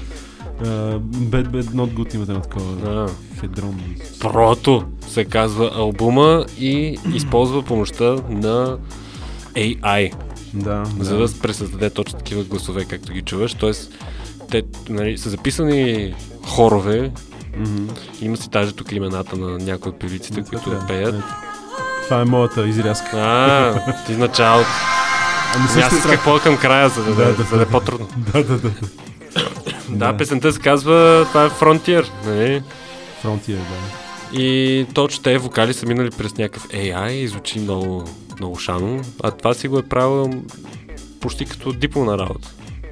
Uh, 0.63 0.99
Bad 0.99 1.47
Bad 1.47 1.63
Not 1.63 1.93
Good 1.93 2.15
имате 2.15 2.31
на 2.31 2.41
такова. 2.41 2.91
А. 2.91 3.39
Хедрон. 3.39 3.81
Прото 4.19 4.83
се 5.07 5.25
казва 5.25 5.71
албума 5.75 6.45
и 6.59 6.97
използва 7.13 7.61
помощта 7.63 8.15
на 8.29 8.77
AI. 9.53 10.13
Да, 10.53 10.83
За 10.99 11.17
да. 11.17 11.27
да 11.27 11.39
пресъздаде 11.41 11.89
точно 11.89 12.17
такива 12.19 12.43
гласове, 12.43 12.85
както 12.85 13.13
ги 13.13 13.21
чуваш. 13.21 13.53
Тоест, 13.53 13.91
те 14.51 14.63
нали, 14.89 15.17
са 15.17 15.29
записани 15.29 16.13
хорове. 16.45 17.11
Мгм. 17.57 17.87
Има 18.21 18.37
си 18.37 18.49
даже 18.49 18.73
тук 18.73 18.91
имената 18.91 19.37
на 19.37 19.57
някои 19.57 19.89
от 19.89 19.99
певиците, 19.99 20.43
които 20.49 20.69
така, 20.69 20.87
пеят. 20.87 21.15
ето. 21.15 21.23
Това 22.03 22.21
е 22.21 22.25
моята 22.25 22.67
изрязка. 22.67 23.17
А, 23.17 23.95
ти 24.05 24.11
началото. 24.17 24.69
Ами 25.55 25.55
Ами 25.55 25.67
също 25.67 25.95
аз 25.95 25.97
исках 25.97 26.23
по 26.23 26.39
към 26.43 26.57
края, 26.57 26.89
за 26.89 27.03
да, 27.03 27.15
Да, 27.15 27.25
да, 27.25 27.35
да, 27.35 27.43
за 27.43 27.55
да 27.55 27.61
е 27.61 27.65
да. 27.65 27.71
по-трудно. 27.71 28.07
Да, 28.33 28.43
да, 28.43 28.57
да. 28.57 28.71
Да, 29.89 30.17
песента 30.17 30.53
се 30.53 30.59
казва, 30.59 31.25
това 31.27 31.45
е 31.45 31.49
Frontier, 31.49 32.07
нали? 32.25 32.63
Frontier, 33.23 33.57
да. 33.57 33.99
И 34.39 34.85
точно 34.93 35.23
те 35.23 35.37
вокали 35.37 35.73
са 35.73 35.85
минали 35.85 36.09
през 36.11 36.37
някакъв 36.37 36.67
AI 36.67 37.09
и 37.09 37.27
звучи 37.27 37.59
много, 37.59 38.03
много 38.39 38.59
шано. 38.59 39.01
А 39.23 39.31
това 39.31 39.53
си 39.53 39.67
го 39.67 39.79
е 39.79 39.83
правил 39.83 40.43
почти 41.19 41.45
като 41.45 41.73
дипломна 41.73 42.17
работа. 42.17 42.51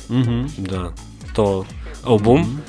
Мгм. 0.10 0.46
Да. 0.58 0.92
То 1.36 1.66
албум. 2.04 2.62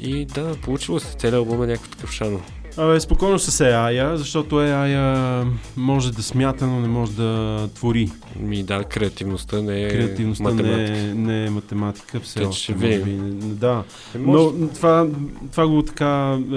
И 0.00 0.24
да, 0.24 0.56
получило 0.62 1.00
се. 1.00 1.16
Целият 1.16 1.34
албум 1.34 1.62
е 1.62 1.66
някакъв 1.66 1.90
такъв 1.90 2.12
шано. 2.12 2.40
Абе, 2.78 3.00
спокойно 3.00 3.38
с 3.38 3.64
AI, 3.64 4.14
защото 4.14 4.54
AI 4.54 5.46
може 5.76 6.12
да 6.12 6.22
смята, 6.22 6.66
но 6.66 6.80
не 6.80 6.88
може 6.88 7.12
да 7.12 7.68
твори. 7.74 8.10
Ми 8.40 8.62
да, 8.62 8.84
креативността 8.84 9.62
не 9.62 9.82
е 9.82 9.88
Креативността 9.90 10.44
математика. 10.44 10.92
не 10.92 11.10
е, 11.10 11.14
не 11.14 11.46
е 11.46 11.50
математика, 11.50 12.20
все 12.20 12.40
Те 12.40 12.46
още. 12.46 12.62
ще 12.62 12.72
може 12.74 12.98
би. 12.98 13.12
Да. 13.42 13.82
Е, 14.14 14.18
може. 14.18 14.44
Но 14.58 14.68
това, 14.68 15.06
това 15.52 15.66
го 15.68 15.82
така 15.82 16.38
е, 16.52 16.56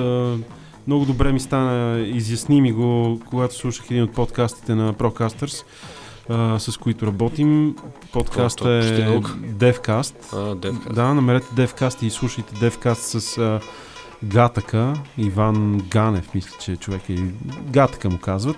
много 0.88 1.06
добре 1.06 1.32
ми 1.32 1.40
стана, 1.40 2.00
изясни 2.00 2.62
ми 2.62 2.72
го, 2.72 3.22
когато 3.30 3.56
слушах 3.56 3.86
един 3.92 4.04
от 4.04 4.14
подкастите 4.14 4.76
на 4.76 4.94
Procasters, 4.94 5.64
е, 6.56 6.60
с 6.60 6.78
които 6.78 7.08
работим. 7.08 7.76
Подкаста 8.14 8.58
Това 8.58 8.78
е. 8.78 8.82
DevCast. 8.82 10.16
А, 10.34 10.56
DevCast. 10.56 10.94
Да, 10.94 11.14
намерете 11.14 11.48
DevCast 11.48 12.04
и 12.04 12.10
слушайте 12.10 12.56
DevCast 12.56 13.20
с 13.20 13.38
а, 13.38 13.60
Гатъка, 14.24 14.94
Иван 15.18 15.82
Ганев, 15.90 16.34
мисля, 16.34 16.58
че 16.62 16.72
е 16.72 16.76
човек 16.76 17.10
е 17.10 17.16
Гатъка 17.70 18.10
му 18.10 18.18
казват. 18.18 18.58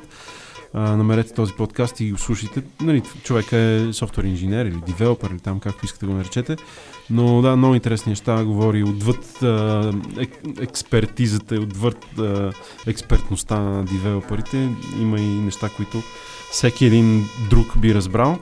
А, 0.74 0.96
намерете 0.96 1.34
този 1.34 1.54
подкаст 1.54 2.00
и 2.00 2.12
го 2.12 2.18
слушайте. 2.18 2.64
Нали, 2.82 3.02
човек 3.24 3.52
е 3.52 3.90
софтуер 3.94 4.24
инженер 4.24 4.66
или 4.66 4.82
девелопер 4.88 5.30
или 5.30 5.40
там 5.40 5.60
както 5.60 5.86
искате 5.86 6.06
го 6.06 6.14
наречете. 6.14 6.56
Но 7.10 7.42
да, 7.42 7.56
много 7.56 7.76
интересни 7.76 8.10
неща 8.10 8.44
говори 8.44 8.84
отвъд 8.84 9.44
а, 9.44 9.94
ек, 10.18 10.30
експертизата 10.62 11.56
и 11.56 11.60
отвъд 11.60 12.20
а, 12.20 12.52
експертността 12.88 13.60
на 13.60 13.86
девелоперите. 13.86 14.70
Има 15.02 15.20
и 15.20 15.26
неща, 15.26 15.70
които 15.76 16.02
всеки 16.52 16.86
един 16.86 17.26
друг 17.50 17.78
би 17.78 17.96
разбрал. 17.96 18.40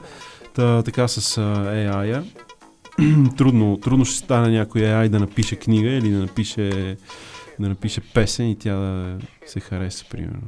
Та, 0.54 0.82
така 0.82 1.08
с 1.08 1.40
AI-а. 1.40 2.22
трудно, 3.36 3.76
трудно 3.76 4.04
ще 4.04 4.16
стане 4.16 4.58
някой 4.58 4.80
AI 4.80 5.08
да 5.08 5.20
напише 5.20 5.56
книга 5.56 5.90
или 5.90 6.10
да 6.10 6.18
напише, 6.18 6.96
да 7.60 7.68
напише 7.68 8.00
песен 8.00 8.50
и 8.50 8.58
тя 8.58 8.74
да 8.74 9.18
се 9.46 9.60
хареса, 9.60 10.04
примерно. 10.10 10.40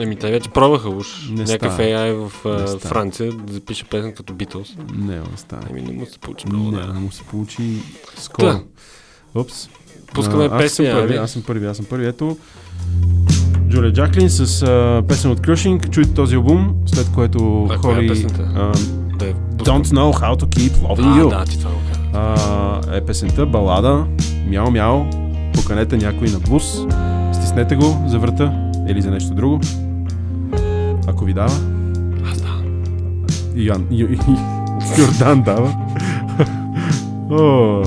Еми, 0.00 0.16
те 0.16 0.30
вече 0.30 0.50
пробваха 0.50 0.88
уж. 0.88 1.28
Не 1.28 1.34
Някакъв 1.44 1.72
става. 1.72 1.88
AI 1.88 2.12
в 2.28 2.44
Не 2.60 2.66
става. 2.66 2.78
Франция 2.80 3.32
да 3.32 3.52
запише 3.52 3.84
песен 3.84 4.14
като 4.14 4.32
Beatles. 4.32 4.94
Не, 4.96 5.16
не 5.16 5.36
стане. 5.36 5.62
Еми, 5.70 5.82
не 5.82 5.92
му 5.92 6.06
се 6.06 6.18
получи 6.18 6.46
много, 6.46 6.70
Не, 6.70 6.80
да. 6.80 6.92
не 6.92 7.00
му 7.00 7.12
се 7.12 7.22
получи 7.22 7.62
скоро. 8.16 8.46
Да. 8.46 8.62
Упс. 9.34 9.68
Пускаме 10.14 10.44
А, 10.44 10.46
аз 10.46 10.62
песни, 10.62 10.86
съм 10.86 10.94
първи, 10.94 11.14
ами. 11.14 11.24
аз 11.24 11.30
съм 11.30 11.42
първи, 11.42 11.66
аз 11.66 11.76
съм 11.76 11.86
първи. 11.86 12.06
Ето, 12.06 12.38
Джулия 13.68 13.92
Джаклин 13.92 14.30
с 14.30 14.62
а, 14.62 15.02
песен 15.08 15.30
от 15.30 15.40
Crushing. 15.40 15.90
Чуйте 15.90 16.14
този 16.14 16.36
албум, 16.36 16.74
след 16.86 17.10
което 17.14 17.64
А, 17.70 17.78
коя 17.78 17.92
е 17.92 17.96
Холи... 17.96 18.08
песента? 18.08 18.42
а, 18.56 18.72
Да 19.20 19.26
я 19.26 19.34
Don't 19.56 19.84
know 19.84 20.12
how 20.12 20.34
to 20.36 20.46
keep 20.46 20.70
loving 20.70 21.12
А, 21.12 21.20
you. 21.20 21.28
да, 21.30 21.44
ти 21.44 21.58
това 21.58 21.70
го 21.70 21.76
а, 22.14 22.80
е 22.96 23.00
песента, 23.00 23.46
балада, 23.46 24.06
мяо, 24.46 24.70
мяо, 24.70 25.04
поканете 25.54 25.96
някой 25.96 26.28
на 26.28 26.38
блуз, 26.38 26.78
стиснете 27.32 27.76
го 27.76 28.04
за 28.06 28.18
врата 28.18 28.70
или 28.88 29.02
за 29.02 29.10
нещо 29.10 29.34
друго. 29.34 29.60
Ако 31.06 31.24
ви 31.24 31.34
дава. 31.34 31.52
Аз 32.32 32.40
да. 32.40 32.48
Йоан, 33.54 33.86
Ю, 33.90 34.08
Йордан 34.98 35.42
дава. 35.42 35.74
О, 37.30 37.82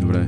добре. 0.00 0.26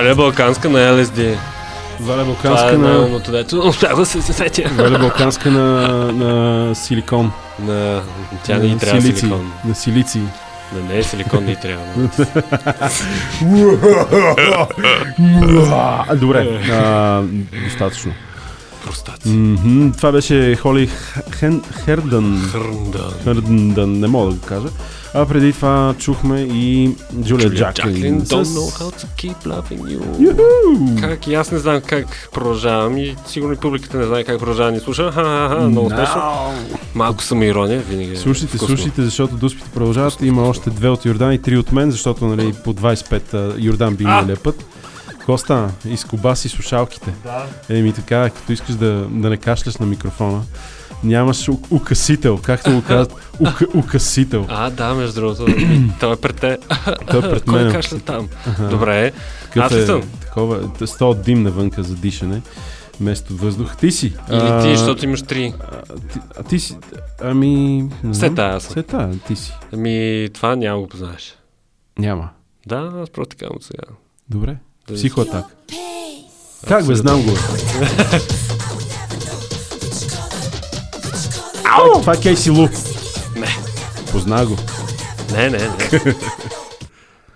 Валя 0.00 0.14
Балканска 0.14 0.70
на 0.70 0.78
LSD. 0.78 1.36
Валя 2.00 2.22
Това 2.22 2.24
Балканска 2.24 2.74
е 2.74 2.78
на... 2.78 2.88
най-умното, 2.88 3.32
дето 3.32 3.58
успях 3.68 3.96
да 3.96 4.06
се 4.06 4.22
сетя. 4.22 4.70
Валя 4.74 4.98
Балканска 4.98 5.50
на, 5.50 5.62
на 6.12 6.74
силикон. 6.74 7.32
На... 7.58 8.02
Тя 8.44 8.58
не 8.58 8.68
На 8.68 8.74
и 8.74 8.78
трябва 8.78 9.00
силици. 9.00 9.20
силикон. 9.20 9.52
На 9.64 9.74
силици. 9.74 10.20
Да 10.72 10.82
не 10.82 10.98
е 10.98 11.02
силикон, 11.02 11.44
не 11.44 11.52
и 11.52 11.56
трябва. 11.56 11.84
Добре, 16.16 16.70
а, 16.72 17.22
достатъчно. 17.64 18.12
Простаци. 18.84 19.28
Мгм, 19.28 19.90
Това 19.90 20.12
беше 20.12 20.56
Холи 20.56 20.90
Хердън. 21.84 22.48
Хърндан. 22.52 23.12
Хердън, 23.24 24.00
не 24.00 24.06
мога 24.06 24.30
да 24.30 24.36
го 24.36 24.46
кажа. 24.46 24.68
А 25.14 25.26
преди 25.26 25.52
това 25.52 25.94
чухме 25.98 26.40
и 26.40 26.90
Джулия 27.22 27.50
Джаклин. 27.50 28.20
Don't 28.22 28.44
know 28.44 28.80
how 28.80 28.90
to 28.90 29.06
keep 29.16 29.36
loving 29.44 29.80
you. 29.80 30.20
Юху! 30.20 31.00
Как? 31.00 31.26
И 31.26 31.34
аз 31.34 31.50
не 31.52 31.58
знам 31.58 31.80
как 31.86 32.28
продължавам 32.32 32.96
и 32.98 33.16
сигурно 33.26 33.54
и 33.54 33.56
публиката 33.56 33.98
не 33.98 34.04
знае 34.04 34.24
как 34.24 34.38
продължава 34.38 34.70
да 34.70 34.74
ни 34.74 34.80
слуша. 34.80 35.12
Ха-ха-ха, 35.12 35.68
много 35.68 35.90
смешно. 35.90 36.22
Малко 36.94 37.22
съм 37.22 37.42
ирония, 37.42 37.80
винаги. 37.80 38.12
е 38.12 38.16
Слушайте, 38.16 38.56
вкусно. 38.56 38.76
слушайте, 38.76 39.02
защото 39.02 39.36
дуспите 39.36 39.70
продължават. 39.70 40.22
Има 40.22 40.42
още 40.42 40.70
две 40.70 40.88
от 40.88 41.04
Йордан 41.04 41.32
и 41.32 41.42
три 41.42 41.56
от 41.58 41.72
мен, 41.72 41.90
защото 41.90 42.26
нали, 42.26 42.54
по 42.64 42.74
25 42.74 43.34
а, 43.34 43.54
Йордан 43.58 43.96
би 43.96 44.04
миналия 44.04 44.36
път. 44.36 44.64
Какво 45.08 45.38
стана? 45.38 45.70
Изкобаси 45.88 46.48
слушалките. 46.48 47.12
Да. 47.24 47.76
Еми 47.76 47.92
така, 47.92 48.30
като 48.30 48.52
искаш 48.52 48.74
да, 48.74 49.06
да 49.10 49.30
не 49.30 49.36
кашляш 49.36 49.76
на 49.76 49.86
микрофона, 49.86 50.42
нямаш 51.04 51.48
у- 51.48 51.58
укъсител, 51.70 52.38
както 52.38 52.72
го 52.72 52.82
казват, 52.82 53.14
ука, 53.40 53.66
укъсител. 53.74 54.46
А, 54.48 54.70
да, 54.70 54.94
между 54.94 55.14
другото, 55.14 55.46
той 56.00 56.12
е 56.12 56.16
пред 56.16 56.36
те. 56.36 56.58
Той 57.10 57.18
е 57.18 57.22
пред 57.22 57.44
Кой 57.48 57.62
мен. 57.62 57.72
кашля 57.72 57.98
там? 57.98 58.28
Аха. 58.46 58.68
Добре. 58.68 59.12
Такъв 59.42 59.64
Аз 59.64 59.72
ли 59.72 59.78
е, 59.78 59.86
съм? 59.86 60.02
Такова, 60.20 60.72
т- 60.72 60.86
с 60.86 60.96
този 60.96 61.20
дим 61.20 61.42
навънка 61.42 61.82
за 61.82 61.94
дишане, 61.94 62.42
вместо 63.00 63.36
въздух. 63.36 63.76
Ти 63.76 63.90
си. 63.90 64.06
Или 64.06 64.16
А, 64.40 64.62
ти, 64.62 64.76
защото 64.76 65.04
имаш 65.04 65.22
три. 65.22 65.54
А, 65.60 65.82
ти, 66.12 66.18
а 66.38 66.42
ти 66.42 66.58
си, 66.58 66.76
ами... 67.22 67.82
не 68.02 68.12
Все 68.12 68.18
знам. 68.20 68.34
тая 68.34 68.56
аз 68.56 68.62
съм. 68.62 68.82
Тая, 68.82 69.18
ти 69.18 69.36
си. 69.36 69.52
Ами, 69.72 70.28
това 70.34 70.56
няма 70.56 70.80
го 70.80 70.88
познаеш. 70.88 71.36
Няма. 71.98 72.28
Да, 72.66 72.92
аз 72.96 73.10
просто 73.10 73.36
така 73.36 73.46
от 73.50 73.62
сега. 73.64 73.82
Добре. 74.28 74.56
Да. 74.88 74.94
Психоатак. 74.94 75.44
Как 76.68 76.86
бе, 76.86 76.94
знам 76.94 77.22
го. 77.22 77.30
Ау! 81.78 82.00
Това 82.00 82.12
е 82.12 82.20
Кейси 82.20 82.50
Лу. 82.50 82.68
Не. 83.36 83.56
Позна 84.12 84.46
го. 84.46 84.56
Не, 85.32 85.50
не, 85.50 85.58
не. 85.58 86.14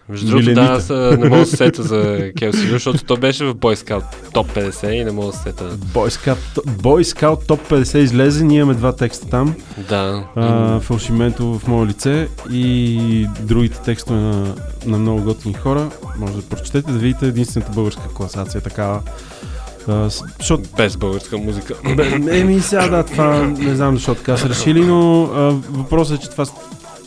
Между 0.08 0.26
другото, 0.26 0.54
да, 0.54 0.60
аз 0.60 0.88
не 0.88 1.28
мога 1.28 1.40
да 1.40 1.46
се 1.46 1.56
сета 1.56 1.82
за 1.82 2.30
Келси 2.38 2.66
Лю, 2.66 2.72
защото 2.72 3.04
то 3.04 3.16
беше 3.16 3.44
в 3.44 3.54
Boy 3.54 3.74
Scout 3.74 4.04
топ 4.32 4.54
50 4.54 4.90
и 4.90 5.04
не 5.04 5.12
мога 5.12 5.26
да 5.26 5.32
се 5.32 5.42
сета. 5.42 5.76
Boy 5.76 6.08
Scout, 6.08 6.64
Boy 6.66 7.02
Scout 7.02 7.46
Top 7.46 7.70
50 7.70 7.98
излезе, 7.98 8.44
ние 8.44 8.58
имаме 8.58 8.74
два 8.74 8.92
текста 8.96 9.28
там. 9.28 9.54
Да. 9.88 10.24
А, 10.36 10.80
фалшименто 10.80 11.58
в 11.58 11.66
мое 11.66 11.86
лице 11.86 12.28
и 12.50 13.28
другите 13.40 13.78
текстове 13.78 14.18
на, 14.20 14.54
на 14.86 14.98
много 14.98 15.22
готини 15.22 15.54
хора. 15.54 15.90
Може 16.18 16.32
да 16.32 16.42
прочетете, 16.42 16.92
да 16.92 16.98
видите 16.98 17.26
единствената 17.26 17.72
българска 17.72 18.08
класация 18.14 18.60
такава. 18.60 19.00
А, 19.88 20.08
защото 20.38 20.62
Без 20.76 20.96
българска 20.96 21.38
музика. 21.38 21.74
Еми 22.30 22.60
сега 22.60 22.88
да, 22.88 23.02
това 23.02 23.46
не 23.58 23.74
знам 23.74 23.94
защо 23.94 24.14
така 24.14 24.36
са 24.36 24.48
решили, 24.48 24.80
но 24.86 25.22
а, 25.24 25.50
въпросът 25.70 26.18
е, 26.18 26.22
че 26.22 26.30
това, 26.30 26.44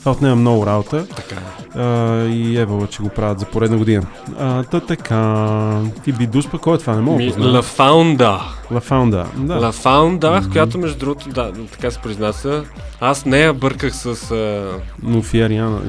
това 0.07 0.15
отнема 0.15 0.35
много 0.35 0.65
работа. 0.65 1.07
Така 1.15 1.35
е. 1.35 1.79
А, 1.79 2.23
и 2.25 2.57
ебало, 2.57 2.87
че 2.87 3.01
го 3.03 3.09
правят 3.09 3.39
за 3.39 3.45
поредна 3.45 3.77
година. 3.77 4.05
А, 4.39 4.63
та 4.63 4.79
така, 4.79 5.81
ти 6.03 6.11
би 6.11 6.27
дуспа, 6.27 6.57
кой 6.57 6.75
е 6.75 6.77
това? 6.77 6.95
Не 6.95 7.01
мога 7.01 7.17
Ми. 7.17 7.33
La 7.33 7.61
Founda. 7.61 8.39
La 8.71 8.89
Founda, 8.89 9.25
да. 9.35 9.61
La 9.61 9.71
Founda, 9.71 10.51
която 10.51 10.77
между 10.77 10.99
другото, 10.99 11.29
да, 11.29 11.51
така 11.71 11.91
се 11.91 11.99
признася, 11.99 12.63
аз 13.01 13.25
не 13.25 13.39
я 13.39 13.53
бърках 13.53 13.95
с... 13.95 14.31
А... 14.31 14.63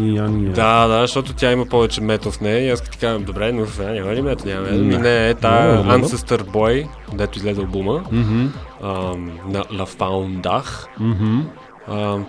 И 0.00 0.16
Яния. 0.16 0.52
Да, 0.52 0.86
да, 0.86 1.00
защото 1.00 1.32
тя 1.32 1.52
има 1.52 1.66
повече 1.66 2.00
метал 2.00 2.32
в 2.32 2.40
нея 2.40 2.66
и 2.66 2.70
аз 2.70 2.80
като 2.80 2.92
ти 2.92 2.98
казвам, 2.98 3.24
добре, 3.24 3.52
но 3.52 3.66
в 3.66 3.78
няма 3.78 4.14
ли 4.14 4.22
метал? 4.22 4.46
Няма. 4.46 4.68
Ми 4.68 4.96
не, 4.96 5.28
е 5.28 5.34
та 5.34 5.82
много. 5.82 5.88
Ancestor 5.90 6.42
Boy, 6.42 6.86
дето 7.12 7.38
излезе 7.38 7.60
албума, 7.60 8.02
ам, 8.12 9.30
на 9.48 9.64
La 9.64 9.86
Founda. 9.98 10.62
Мгм. 11.00 11.40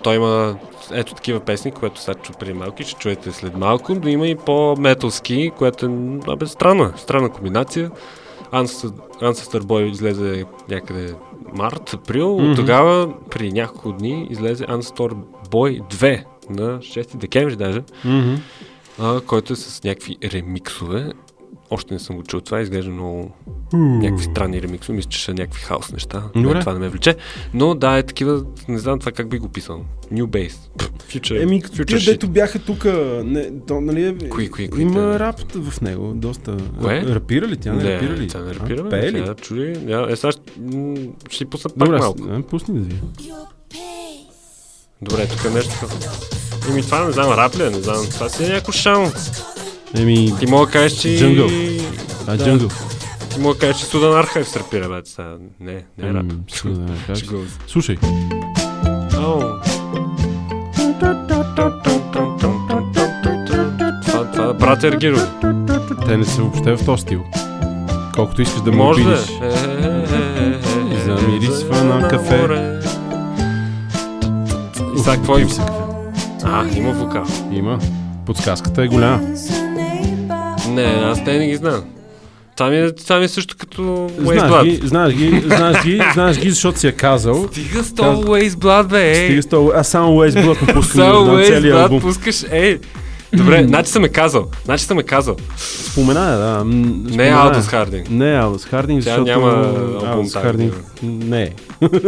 Той 0.02 0.16
има 0.16 0.56
ето 0.92 1.14
такива 1.14 1.40
песни, 1.40 1.72
което 1.72 2.00
сега 2.00 2.14
чу 2.14 2.32
преди 2.32 2.52
малко 2.52 2.82
и 2.82 2.84
ще 2.84 3.00
чуете 3.00 3.32
след 3.32 3.56
малко, 3.56 3.94
но 3.94 4.08
има 4.08 4.26
и 4.28 4.34
по-металски, 4.36 5.52
което 5.58 5.86
е 5.86 5.88
абе, 6.32 6.46
странна, 6.46 6.92
странна 6.96 7.28
комбинация. 7.28 7.90
Ancestor, 8.52 9.60
Boy 9.62 9.90
излезе 9.90 10.44
някъде 10.68 11.14
март, 11.54 11.94
април, 11.94 12.36
от 12.36 12.56
тогава 12.56 13.14
преди 13.30 13.52
няколко 13.52 13.92
дни 13.92 14.26
излезе 14.30 14.64
Ancestor 14.66 15.14
Boy 15.50 15.82
2 15.94 16.24
на 16.50 16.78
6 16.78 17.16
декември 17.16 17.56
даже, 17.56 17.82
Мгм. 18.04 18.34
а, 18.98 19.20
който 19.20 19.52
е 19.52 19.56
с 19.56 19.84
някакви 19.84 20.16
ремиксове. 20.24 21.12
Още 21.72 21.94
не 21.94 22.00
съм 22.00 22.16
го 22.16 22.22
чул 22.22 22.40
това, 22.40 22.60
изглежда 22.60 22.90
много 22.90 23.32
Уу. 23.74 23.78
някакви 23.78 24.24
странни 24.24 24.62
ремиксове, 24.62 24.96
мисля, 24.96 25.08
че 25.10 25.24
са 25.24 25.34
някакви 25.34 25.62
хаос 25.62 25.92
неща. 25.92 26.22
Добре. 26.34 26.54
Не, 26.54 26.60
това 26.60 26.72
не 26.72 26.78
ме 26.78 26.88
влече. 26.88 27.16
Но 27.54 27.74
да, 27.74 27.98
е 27.98 28.02
такива, 28.02 28.42
не 28.68 28.78
знам 28.78 28.98
това 28.98 29.12
как 29.12 29.28
би 29.28 29.38
го 29.38 29.48
писал. 29.48 29.84
New 30.12 30.24
Bass. 30.24 30.52
Future, 31.08 31.42
Еми, 31.42 31.62
future 31.62 31.86
тия, 31.86 31.98
shit. 31.98 32.04
дето 32.06 32.28
бяха 32.28 32.58
тук, 32.58 32.84
не, 33.24 33.50
то, 33.66 33.80
нали, 33.80 34.28
Кои, 34.28 34.50
кои, 34.50 34.68
кои, 34.68 34.82
има 34.82 35.18
рап 35.18 35.36
в 35.54 35.80
него, 35.80 36.12
доста. 36.14 36.56
Кое? 36.82 37.02
Рапира 37.04 37.46
ли 37.46 37.56
тя? 37.56 37.72
Не, 37.72 37.82
не, 37.84 37.94
рапира 37.94 38.12
ли? 38.12 38.28
Тя 38.28 38.40
не 38.40 38.50
А, 38.50 38.54
рапира. 38.54 38.88
Пее 38.88 39.12
ли? 39.12 39.24
Тя 39.24 39.34
чули. 39.34 39.70
Е, 40.10 40.16
сега 40.16 40.32
ще, 40.32 40.42
ще 41.30 41.44
пусна 41.44 41.70
пак 41.70 41.88
Добре, 41.88 41.98
малко. 41.98 42.22
а, 42.30 42.42
пусни 42.42 42.74
да 42.74 42.84
ви. 42.84 43.00
Добре, 45.02 45.26
тук 45.26 45.44
е 45.44 45.50
нещо. 45.50 45.74
Еми 46.70 46.82
това 46.82 47.04
не 47.04 47.12
знам, 47.12 47.32
рап 47.32 47.56
ли 47.58 47.62
е? 47.62 47.70
Не 47.70 47.80
знам. 47.80 48.06
Това 48.10 48.28
си 48.28 48.44
е 48.44 48.48
някакво 48.48 48.72
шамо. 48.72 49.10
Еми, 49.96 50.32
Ти 50.38 50.46
мога 50.46 50.66
да 50.66 50.72
кажеш, 50.72 50.98
че... 50.98 51.18
Джунгъл. 51.18 51.48
А, 52.26 52.36
Да. 52.36 52.44
Джунгъл. 52.44 52.68
Ти 53.30 53.40
мога 53.40 53.54
да 53.54 53.60
кажеш, 53.60 53.76
че 53.76 53.84
Судан 53.86 54.18
Архайв 54.18 54.48
се 54.48 54.58
рапира, 54.58 54.88
бе. 54.88 55.24
Не, 55.60 55.72
не 55.98 56.08
е 56.08 56.14
рап. 56.14 56.26
Ами, 56.30 56.40
се. 57.16 57.26
Слушай. 57.66 57.96
Това, 64.32 64.50
е 64.50 64.52
брат 64.54 64.84
Ергирови. 64.84 65.22
Те 66.06 66.16
не 66.16 66.24
са 66.24 66.42
въобще 66.42 66.76
в 66.76 66.84
този 66.84 67.02
стил. 67.02 67.24
Колкото 68.14 68.42
искаш 68.42 68.60
да 68.62 68.72
му 68.72 68.84
да 68.84 68.88
е. 68.90 68.92
обидиш. 68.92 69.38
Замирисва 71.04 71.84
на 71.84 72.08
кафе. 72.08 72.48
И 74.96 74.98
сега 74.98 75.16
какво? 75.16 75.36
Пи 75.36 75.48
се 75.48 75.60
кафе. 75.60 75.72
А, 76.44 76.68
има 76.68 76.92
вокал. 76.92 77.24
Има. 77.52 77.78
Подсказката 78.26 78.82
е 78.82 78.88
голяма. 78.88 79.20
Не, 80.70 80.82
аз 80.82 81.24
те 81.24 81.38
не 81.38 81.46
ги 81.46 81.56
знам. 81.56 81.84
Това 82.56 82.70
ми 82.70 82.76
е, 82.78 82.92
това 82.94 83.18
ми 83.18 83.24
е 83.24 83.28
също 83.28 83.56
като 83.58 83.82
Waze 83.82 84.64
ги, 84.64 84.80
Blood. 84.80 84.86
знаеш 84.86 85.14
ги, 85.14 85.42
знаеш 85.46 85.82
ги, 85.84 86.02
знаеш 86.14 86.38
ги, 86.38 86.50
защото 86.50 86.78
си 86.78 86.86
я 86.86 86.92
казал. 86.92 87.48
Стига 87.52 87.84
с 87.84 87.94
този 87.94 88.22
Waze 88.22 88.50
Blood, 88.50 88.86
бе, 88.86 89.18
ей! 89.18 89.24
Стига 89.26 89.42
с 89.42 89.46
това. 89.46 89.78
Аз 89.78 89.88
само 89.88 90.12
Waze 90.12 90.44
Blood 90.44 90.74
пускам 90.74 91.26
на 91.36 91.44
целия 91.44 91.82
албум. 91.82 92.00
пускаш, 92.00 92.44
ей! 92.52 92.78
Добре, 93.32 93.64
значи 93.64 93.90
съм 93.90 94.04
е 94.04 94.08
казал. 94.08 94.46
Значи 94.64 94.84
съм 94.84 94.98
е 94.98 95.02
казал. 95.02 95.36
Спомена 95.56 96.20
да. 96.20 96.64
м, 96.64 96.72
Не 96.74 96.82
е 97.06 97.06
спомена. 97.06 97.36
Алдус 97.36 97.66
Хардинг. 97.66 98.10
Не 98.10 98.32
е 98.32 98.36
Алдус 98.36 98.64
Хардинг, 98.64 99.04
Тя 99.04 99.10
защото... 99.10 99.30
няма 99.30 99.52
албум 100.02 100.24
тази 100.24 100.32
Хардинг 100.36 100.74
не 101.02 101.42
е. 101.42 101.50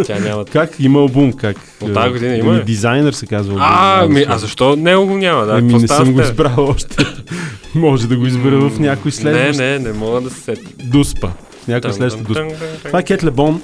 Тя 0.05 0.19
няма. 0.19 0.45
Как 0.53 0.71
има 0.79 0.99
албум? 0.99 1.33
Как? 1.33 1.57
От 1.81 1.95
тази 1.95 2.11
година 2.11 2.33
Еми, 2.33 2.39
има 2.41 2.55
ли? 2.55 2.65
Дизайнер 2.65 3.13
се 3.13 3.27
казва. 3.27 3.53
албум, 3.53 3.67
А, 3.69 4.07
ми, 4.09 4.25
а 4.29 4.39
защо 4.39 4.77
него 4.77 5.07
го 5.07 5.17
няма? 5.17 5.47
Да, 5.47 5.61
какво 5.61 5.79
не 5.79 5.89
съм 5.89 6.13
го 6.13 6.21
избрал 6.21 6.55
още. 6.59 6.97
Може 7.75 8.09
да 8.09 8.17
го 8.17 8.27
избера 8.27 8.61
в 8.61 8.81
някой 8.81 9.09
Не, 9.09 9.13
следващ. 9.13 9.59
не, 9.61 9.79
не 9.79 9.93
мога 9.93 10.21
да 10.21 10.31
се 10.31 10.41
сетя. 10.41 10.71
Дуспа. 10.85 11.29
Някой 11.69 11.91
там, 11.93 12.11
там. 12.25 12.49
Това 12.85 12.99
е 12.99 13.03
Кет 13.03 13.25
Лебон 13.25 13.61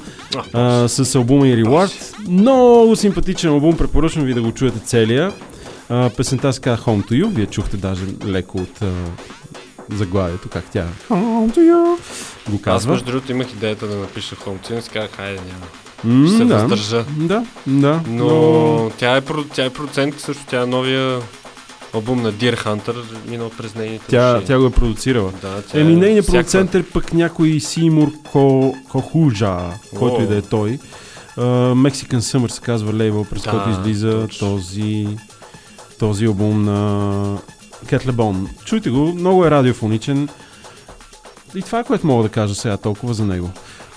с 0.87 1.15
албума 1.15 1.49
и 1.49 1.65
Reward. 1.65 1.93
Много 2.29 2.97
симпатичен 2.97 3.51
албум, 3.51 3.77
препоръчвам 3.77 4.25
ви 4.25 4.35
да 4.35 4.43
го 4.43 4.53
чуете 4.53 4.79
целия. 4.79 5.33
А, 5.91 6.11
песента 6.11 6.53
се 6.53 6.61
казва 6.61 6.85
Home 6.85 7.05
to 7.05 7.25
You. 7.25 7.29
Вие 7.29 7.47
чухте 7.47 7.77
даже 7.77 8.03
леко 8.27 8.59
от 8.59 8.83
а, 8.83 8.91
заглавието, 9.93 10.49
как 10.49 10.65
тя 10.73 10.87
Home 11.11 11.55
to 11.55 11.59
You 11.59 11.99
го 12.51 12.57
Аз 12.57 12.61
казва. 12.63 12.91
между 12.93 13.07
другото 13.07 13.33
имах 13.33 13.53
идеята 13.53 13.87
да 13.87 13.97
напиша 13.97 14.37
Home 14.37 14.69
Tune 14.69 14.79
и 14.79 14.83
си 14.83 14.91
казах, 14.91 15.11
хайде 15.11 15.41
няма. 15.41 15.67
М, 16.05 16.29
Ще 16.29 16.37
се 16.37 16.45
да. 16.45 16.57
въздържа. 16.59 17.05
Да, 17.17 17.45
да. 17.67 18.01
Но 18.09 18.91
тя 18.99 19.17
е, 19.17 19.23
тя 19.55 19.65
е 19.65 19.71
продуцентка 19.71 20.21
също, 20.21 20.45
тя 20.51 20.63
е 20.63 20.67
новия 20.67 21.21
албум 21.95 22.23
на 22.23 22.33
Deer 22.33 22.65
Hunter, 22.65 22.95
минал 23.29 23.51
през 23.51 23.75
нейните 23.75 24.05
Тя, 24.07 24.33
машини. 24.33 24.47
тя 24.47 24.59
го 24.59 24.67
е 24.67 24.71
продуцирала. 24.71 25.33
Да, 25.43 25.63
тя 25.63 25.81
Еми, 25.81 25.93
е 25.93 25.97
нейният 25.97 26.25
всякаква. 26.27 26.53
продуцент 26.61 26.87
е 26.87 26.91
пък 26.91 27.13
някой 27.13 27.61
Симур 27.61 28.13
Ко, 28.33 28.75
Кохужа, 28.89 29.59
който 29.99 30.23
и 30.23 30.27
да 30.27 30.37
е 30.37 30.43
той. 30.43 30.79
Uh, 31.39 31.43
Mexican 31.91 32.19
Summer 32.19 32.49
се 32.49 32.61
казва 32.61 32.93
лейбъл, 32.93 33.25
през 33.25 33.43
Да, 33.43 33.51
който 33.51 33.71
излиза 33.71 34.29
този, 34.39 35.09
този 35.99 36.25
албум 36.27 36.65
на 36.65 37.39
Кетлебон. 37.89 38.49
Чуйте 38.65 38.91
го, 38.91 39.15
много 39.15 39.45
е 39.45 39.51
радиофоничен. 39.51 40.29
И 41.55 41.63
това 41.63 41.81
е 41.81 41.85
което 41.85 42.07
мога 42.07 42.23
да 42.23 42.29
кажа 42.29 42.55
сега 42.55 42.77
толкова 42.77 43.15
за 43.15 43.25
него. 43.27 43.51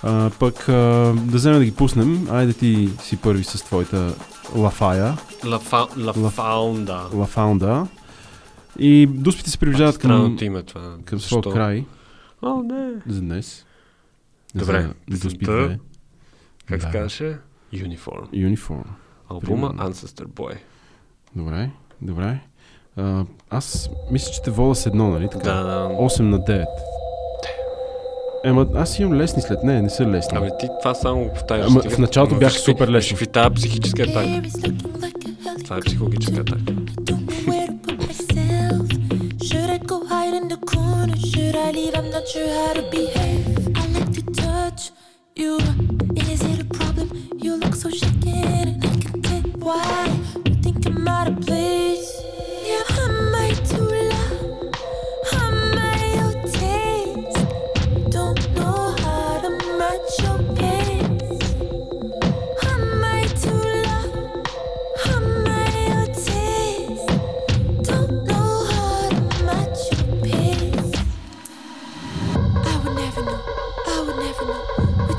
А, 0.03 0.29
пък 0.39 0.69
а, 0.69 0.73
да 1.15 1.37
вземем 1.37 1.59
да 1.59 1.65
ги 1.65 1.75
пуснем. 1.75 2.27
Айде 2.31 2.53
ти 2.53 2.89
си 3.01 3.17
първи 3.17 3.43
с 3.43 3.63
твоята 3.63 4.15
Лафая. 4.55 5.17
Faunda. 5.43 7.13
Лафаунда. 7.13 7.87
И 8.79 9.07
дуспите 9.07 9.49
се 9.49 9.57
приближават 9.57 9.97
към, 9.97 10.37
име 10.41 10.63
това. 10.63 10.95
към 11.05 11.19
своя 11.19 11.41
край 11.43 11.85
О, 12.41 12.63
не. 12.63 12.91
за 13.07 13.21
днес. 13.21 13.65
Добре. 14.55 14.89
За 15.09 15.19
Дуспи 15.19 15.39
Песента, 15.39 15.51
2. 15.51 15.79
Как 16.65 16.81
се 16.81 16.87
Да. 16.87 16.91
казваше? 16.93 17.37
Uniform. 17.73 18.29
Uniform. 18.33 18.83
Албума 19.29 19.69
Примерно. 19.69 19.93
Ancestor 19.93 20.25
Boy. 20.27 20.57
Добре, 21.35 21.69
добре. 22.01 22.39
А, 22.97 23.25
аз 23.49 23.89
мисля, 24.11 24.31
че 24.31 24.41
те 24.41 24.51
вода 24.51 24.75
с 24.75 24.85
едно, 24.85 25.07
нали 25.07 25.27
така? 25.31 25.53
Да, 25.53 25.63
да. 25.63 25.89
8 25.89 26.19
на 26.19 26.39
9. 26.39 26.65
Ема, 28.43 28.67
аз 28.75 28.99
имам 28.99 29.13
лесни 29.13 29.41
след 29.41 29.63
нея, 29.63 29.81
не 29.81 29.89
са 29.89 30.05
лесни. 30.05 30.37
Абе 30.37 30.49
ти 30.59 30.67
това 30.81 30.93
само 30.93 31.29
повтаряш. 31.29 31.65
Ама 31.67 31.81
в 31.81 31.97
началото 31.97 32.35
виж 32.35 32.53
супер 32.53 32.87
лесни. 32.87 33.17
виж 33.17 33.27
тази 33.27 33.53
психическа 33.55 34.03
атака. 34.03 34.41
Това 35.63 35.77
е 35.77 35.79
психологическа 35.79 36.41
атака. 36.41 36.73
you. 45.41 45.57
Is 46.15 46.41
it 46.43 46.59
a 46.61 46.65
problem? 46.65 47.07
You 47.43 47.55
look 47.55 47.75
so 47.75 47.89
shaken, 47.89 48.45
and 48.61 48.85
I 48.85 48.95
can 49.03 49.21
get 49.21 49.45
why. 49.57 50.20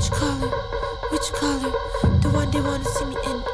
Which 0.03 0.11
color, 0.11 0.49
which 1.11 1.31
color, 1.33 1.71
the 2.21 2.29
one 2.33 2.51
they 2.51 2.59
wanna 2.59 2.83
see 2.83 3.52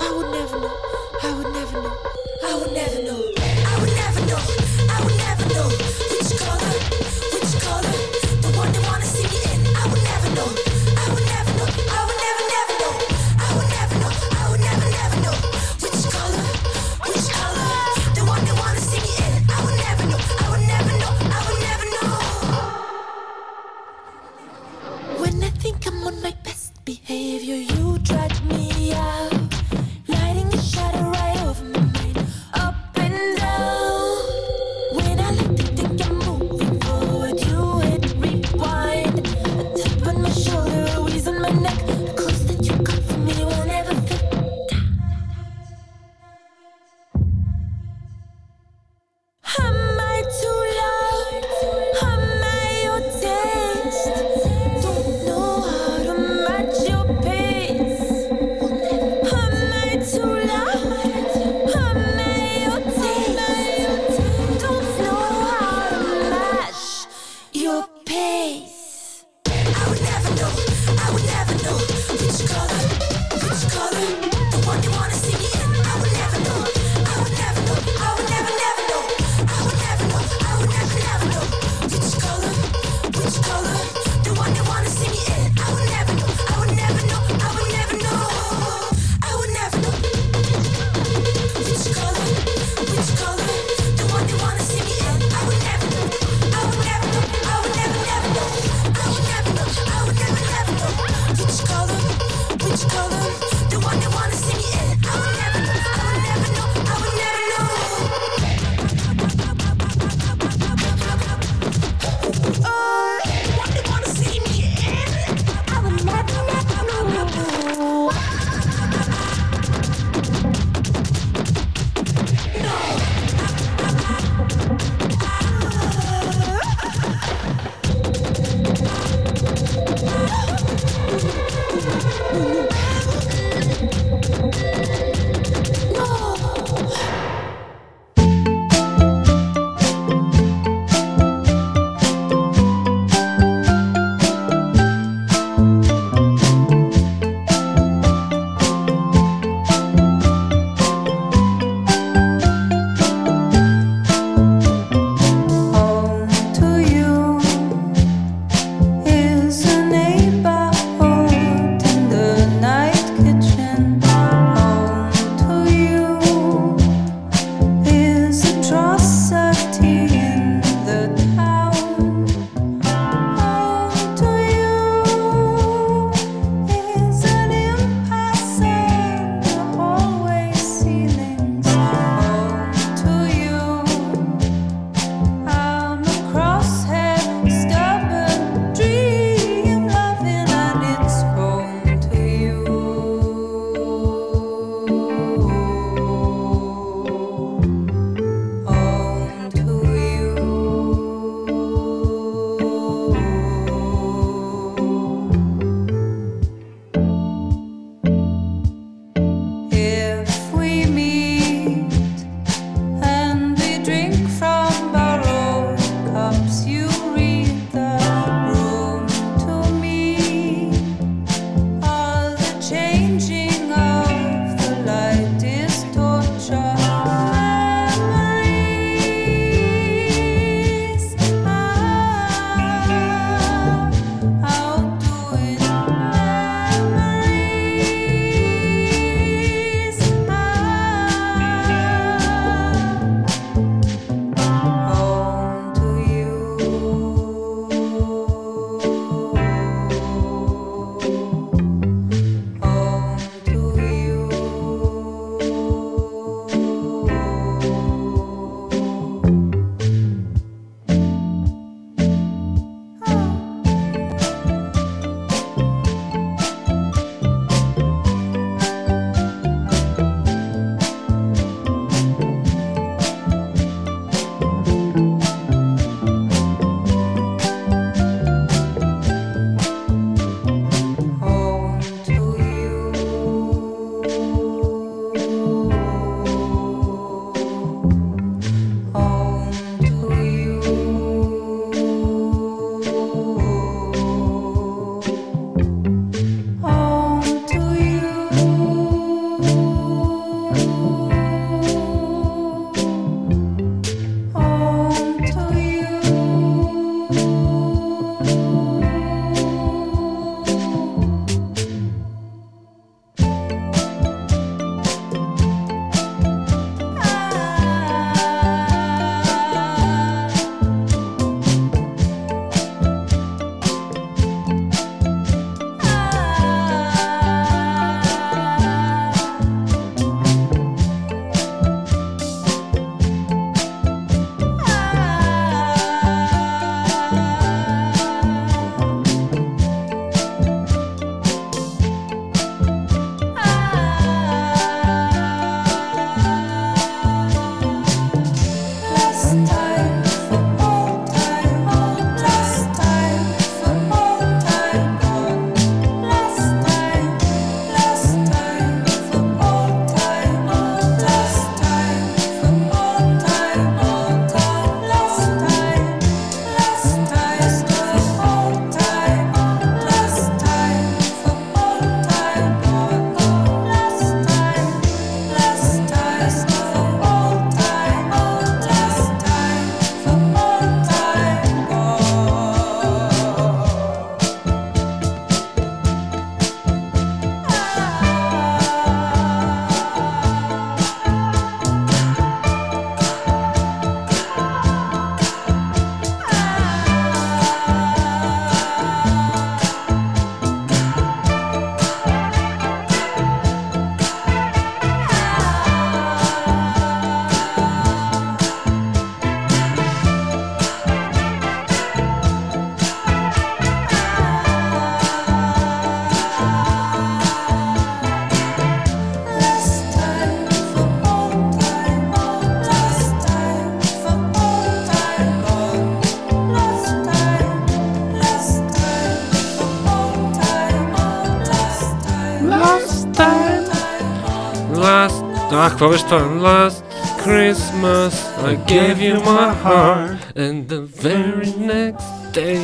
А, 435.62 435.70
какво 435.70 435.90
беше 435.90 436.04
това? 436.04 436.20
Last 436.20 436.84
Christmas 437.26 438.14
I 438.44 438.58
gave 438.66 438.98
you 438.98 439.16
my 439.24 439.52
heart 439.64 440.18
and 440.36 440.68
the 440.68 440.82
very 441.04 441.52
next 441.74 442.08
day 442.34 442.60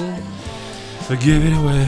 I 1.09 1.15
give 1.15 1.41
it 1.49 1.55
away. 1.61 1.85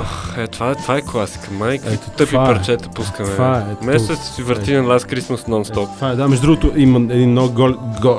Ох, 0.00 0.38
е, 0.38 0.46
това, 0.46 0.74
това 0.74 0.96
е 0.96 1.02
класика. 1.02 1.50
Майка, 1.52 1.92
Ето, 1.92 2.10
тъпи 2.10 2.30
това 2.30 2.50
е. 2.50 2.54
парчета 2.54 2.88
пускаме. 2.94 3.28
Това 3.30 3.66
е, 3.88 3.96
то- 3.96 4.16
си 4.16 4.42
върти 4.42 4.74
на 4.74 4.82
Last 4.82 5.14
Christmas 5.14 5.48
нон-стоп. 5.48 5.94
Това 5.94 6.10
е, 6.10 6.16
да, 6.16 6.28
между 6.28 6.46
другото 6.46 6.72
има 6.80 6.98
един 6.98 7.30
много 7.30 7.54
гол... 8.00 8.16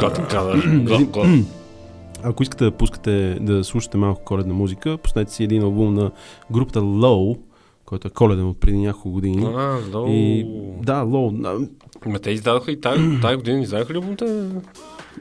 Готин 0.00 0.24
кадър. 0.24 0.68
Ако 2.22 2.42
искате 2.42 2.64
да 2.64 2.70
пускате, 2.70 3.36
да 3.40 3.64
слушате 3.64 3.96
малко 3.98 4.22
коледна 4.24 4.54
музика, 4.54 4.98
пуснете 4.98 5.32
си 5.32 5.44
един 5.44 5.62
албум 5.62 5.94
на 5.94 6.10
групата 6.52 6.80
Low, 6.80 7.38
който 7.86 8.08
е 8.08 8.10
коледен 8.10 8.48
от 8.48 8.60
преди 8.60 8.78
няколко 8.78 9.10
години. 9.10 9.44
А, 9.44 9.78
Low. 9.92 10.10
И, 10.10 10.46
да, 10.82 11.02
Low. 11.02 11.68
Ма 12.06 12.18
те 12.18 12.30
издадоха 12.30 12.72
и 12.72 12.80
тази, 12.80 13.20
тази 13.22 13.36
година 13.36 13.60
издадоха 13.60 13.92
ли 13.92 13.96
албумта? 13.96 14.50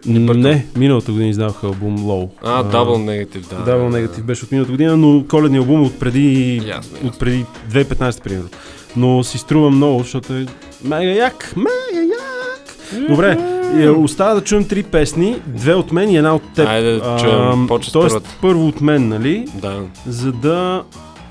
Не, 0.05 0.65
миналата 0.75 1.11
година 1.11 1.29
издаваха 1.29 1.67
албум 1.67 1.97
Low. 1.97 2.29
А, 2.43 2.63
Double 2.63 3.25
Negative, 3.25 3.49
да. 3.49 3.71
Double 3.71 4.07
Negative 4.07 4.21
беше 4.21 4.45
от 4.45 4.51
миналата 4.51 4.71
година, 4.71 4.97
но 4.97 5.25
коледният 5.29 5.65
албум 5.65 5.81
е 5.83 5.85
от 5.85 5.99
преди, 5.99 6.61
Ясно, 6.67 6.97
от 7.07 7.19
преди 7.19 7.45
2015 7.71 8.23
примерно. 8.23 8.49
Но 8.97 9.23
си 9.23 9.37
струва 9.37 9.69
много, 9.69 9.99
защото 9.99 10.33
е 10.33 10.45
мега 10.83 11.11
як, 11.11 11.53
мега 11.55 12.05
як. 12.07 13.09
Добре, 13.09 13.37
е, 13.77 13.89
остава 13.89 14.33
да 14.33 14.41
чуем 14.41 14.67
три 14.67 14.83
песни, 14.83 15.35
две 15.47 15.73
от 15.73 15.91
мен 15.91 16.09
и 16.09 16.17
една 16.17 16.35
от 16.35 16.53
теб. 16.55 16.67
Айде 16.67 16.91
да 16.91 17.17
чуем, 17.19 17.67
с 17.83 17.91
Тоест, 17.91 18.37
първо 18.41 18.67
от 18.67 18.81
мен, 18.81 19.07
нали? 19.07 19.47
Да. 19.61 19.81
За 20.07 20.31
да, 20.31 20.83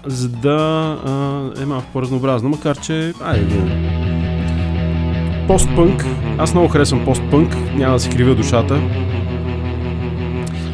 за 0.06 0.28
да 0.28 0.56
а, 1.06 1.62
е 1.62 1.66
малко 1.66 1.86
по-разнообразно, 1.92 2.48
макар 2.48 2.80
че, 2.80 3.12
айде. 3.22 3.60
Постпънк. 5.46 6.06
Аз 6.38 6.54
много 6.54 6.68
харесвам 6.68 7.04
постпънк, 7.04 7.56
няма 7.74 7.92
да 7.92 8.00
си 8.00 8.10
кривя 8.10 8.34
душата. 8.34 8.80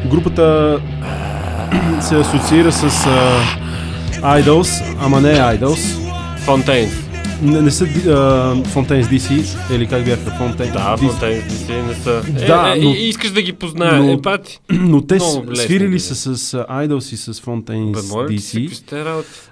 Групата 0.05 0.79
се 2.01 2.15
асоциира 2.15 2.71
с 2.71 3.07
а, 3.07 4.41
Idols, 4.41 4.95
ама 5.01 5.21
не 5.21 5.33
Idols. 5.33 6.01
Fontaine. 6.45 7.10
Не, 7.41 7.61
не 7.61 7.71
са 7.71 7.85
uh, 7.85 8.65
Fontaines 8.65 9.05
DC, 9.07 9.45
или 9.71 9.87
как 9.87 10.05
бяха 10.05 10.29
Fontaines 10.31 10.73
Да, 10.73 10.97
Fontaines 10.97 11.43
DC 11.43 11.81
не 11.81 11.93
са. 11.95 12.23
Е, 12.35 12.45
Да, 12.47 12.73
е, 12.77 12.79
но- 12.79 12.89
искаш 12.91 13.31
да 13.31 13.41
ги 13.41 13.53
познаеш. 13.53 13.93
но- 13.95 14.11
Е, 14.11 14.21
пати. 14.21 14.59
Но 14.69 15.01
те 15.01 15.19
с, 15.19 15.41
свирили 15.55 15.99
са 15.99 16.35
с 16.35 16.53
а, 16.53 16.65
Idols 16.77 17.13
и 17.13 17.17
с 17.17 17.33
се, 17.33 18.01
DC. 18.27 18.69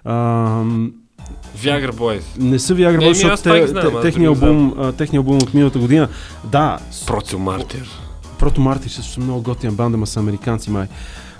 Ам, 0.06 0.92
Viagra 1.58 1.92
Boys. 1.92 2.22
Не 2.38 2.60
са 2.60 2.76
Viagra 2.76 2.98
Boys, 2.98 3.08
ми 3.08 3.14
защото 3.16 3.44
те, 3.44 3.68
знам, 3.68 3.84
те, 3.84 3.92
аз 3.92 4.02
техния, 4.02 4.30
албум, 4.30 4.74
а, 4.78 4.92
техния 4.92 5.20
албум 5.20 5.38
от 5.38 5.54
миналата 5.54 5.80
година. 5.80 6.08
Да. 6.46 6.78
с- 6.92 7.06
Протил 7.06 7.40
Мартир. 7.40 7.90
Прото 8.40 8.62
Мартир 8.62 8.90
също 8.90 9.22
много 9.22 9.42
готина 9.42 9.74
банда, 9.74 9.98
ма 9.98 10.08
са 10.08 10.20
американци 10.20 10.70
май. 10.70 10.88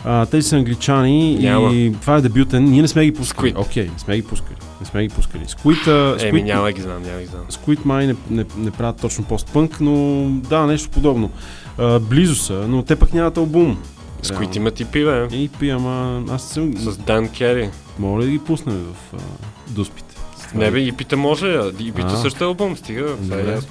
А, 0.06 0.26
тези 0.26 0.50
са 0.50 0.56
англичани 0.56 1.36
Няма. 1.36 1.74
и 1.74 1.94
това 2.02 2.16
е 2.16 2.22
дебютен. 2.22 2.64
Ние 2.64 2.82
не 2.82 2.88
сме 2.88 3.06
ги 3.06 3.14
пускали. 3.14 3.54
Окей, 3.58 3.84
не 3.84 4.00
сме 4.00 4.16
ги 4.16 4.22
пускали. 4.22 4.56
Не 4.80 4.86
сме 4.86 5.04
ги 5.04 5.10
пускали. 5.10 5.46
Squid, 5.46 5.88
а, 5.88 6.28
Еми, 6.28 6.40
Squid- 6.40 6.46
няма 6.46 6.72
ги 6.72 6.82
знам, 6.82 7.04
няма 7.04 7.20
ги 7.20 7.26
знам. 7.26 7.42
Squid 7.50 7.80
май 7.86 8.08
не, 8.08 8.16
не, 8.30 8.46
не 8.58 8.72
правят 8.72 8.98
точно 8.98 9.24
постпънк, 9.24 9.78
но 9.82 9.94
да, 10.30 10.66
нещо 10.66 10.90
подобно. 10.90 11.30
А, 11.78 12.00
близо 12.00 12.36
са, 12.36 12.66
но 12.68 12.84
те 12.84 12.96
пък 12.96 13.14
нямат 13.14 13.38
албум. 13.38 13.78
Squid 14.24 14.58
имат 14.58 14.80
EP, 14.80 14.92
бе. 15.30 15.38
EP, 15.38 15.76
ама 15.76 16.24
аз 16.30 16.44
съм... 16.44 16.74
С 16.74 16.98
Дан 16.98 17.30
Кери. 17.30 17.70
Моля 18.00 18.24
да 18.24 18.30
ги 18.30 18.40
пуснем 18.40 18.76
в 18.84 19.14
а, 19.14 19.18
дуспите. 19.70 20.16
Не 20.56 20.66
е- 20.66 20.72
бе, 20.72 20.80
EP-та 20.82 21.16
може, 21.18 21.48
а 21.48 21.72
EP-та 21.72 22.08
А. 22.08 22.18
също 22.18 22.44
е 22.44 22.48
албум, 22.48 22.78
стига. 22.78 23.16
е 23.34 23.52
ясно. 23.52 23.70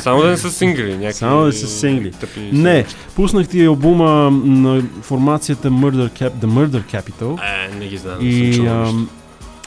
Само 0.00 0.22
да 0.22 0.28
не 0.28 0.36
са 0.36 0.50
сингли, 0.50 0.96
някакви... 0.96 1.12
Само 1.12 1.44
да 1.44 1.52
са 1.52 1.66
сингли. 1.66 2.10
тъпи 2.10 2.40
Не, 2.52 2.84
пуснах 3.16 3.48
ти 3.48 3.64
албума 3.64 4.30
на 4.44 4.82
формацията 5.02 5.70
Murder 5.70 6.20
Cap, 6.20 6.30
The 6.30 6.46
Murder 6.46 6.82
Capital. 6.82 7.40
Е, 7.42 7.74
не 7.74 7.86
ги 7.86 7.96
знам, 7.96 8.18
И 8.20 8.66
ам, 8.66 9.08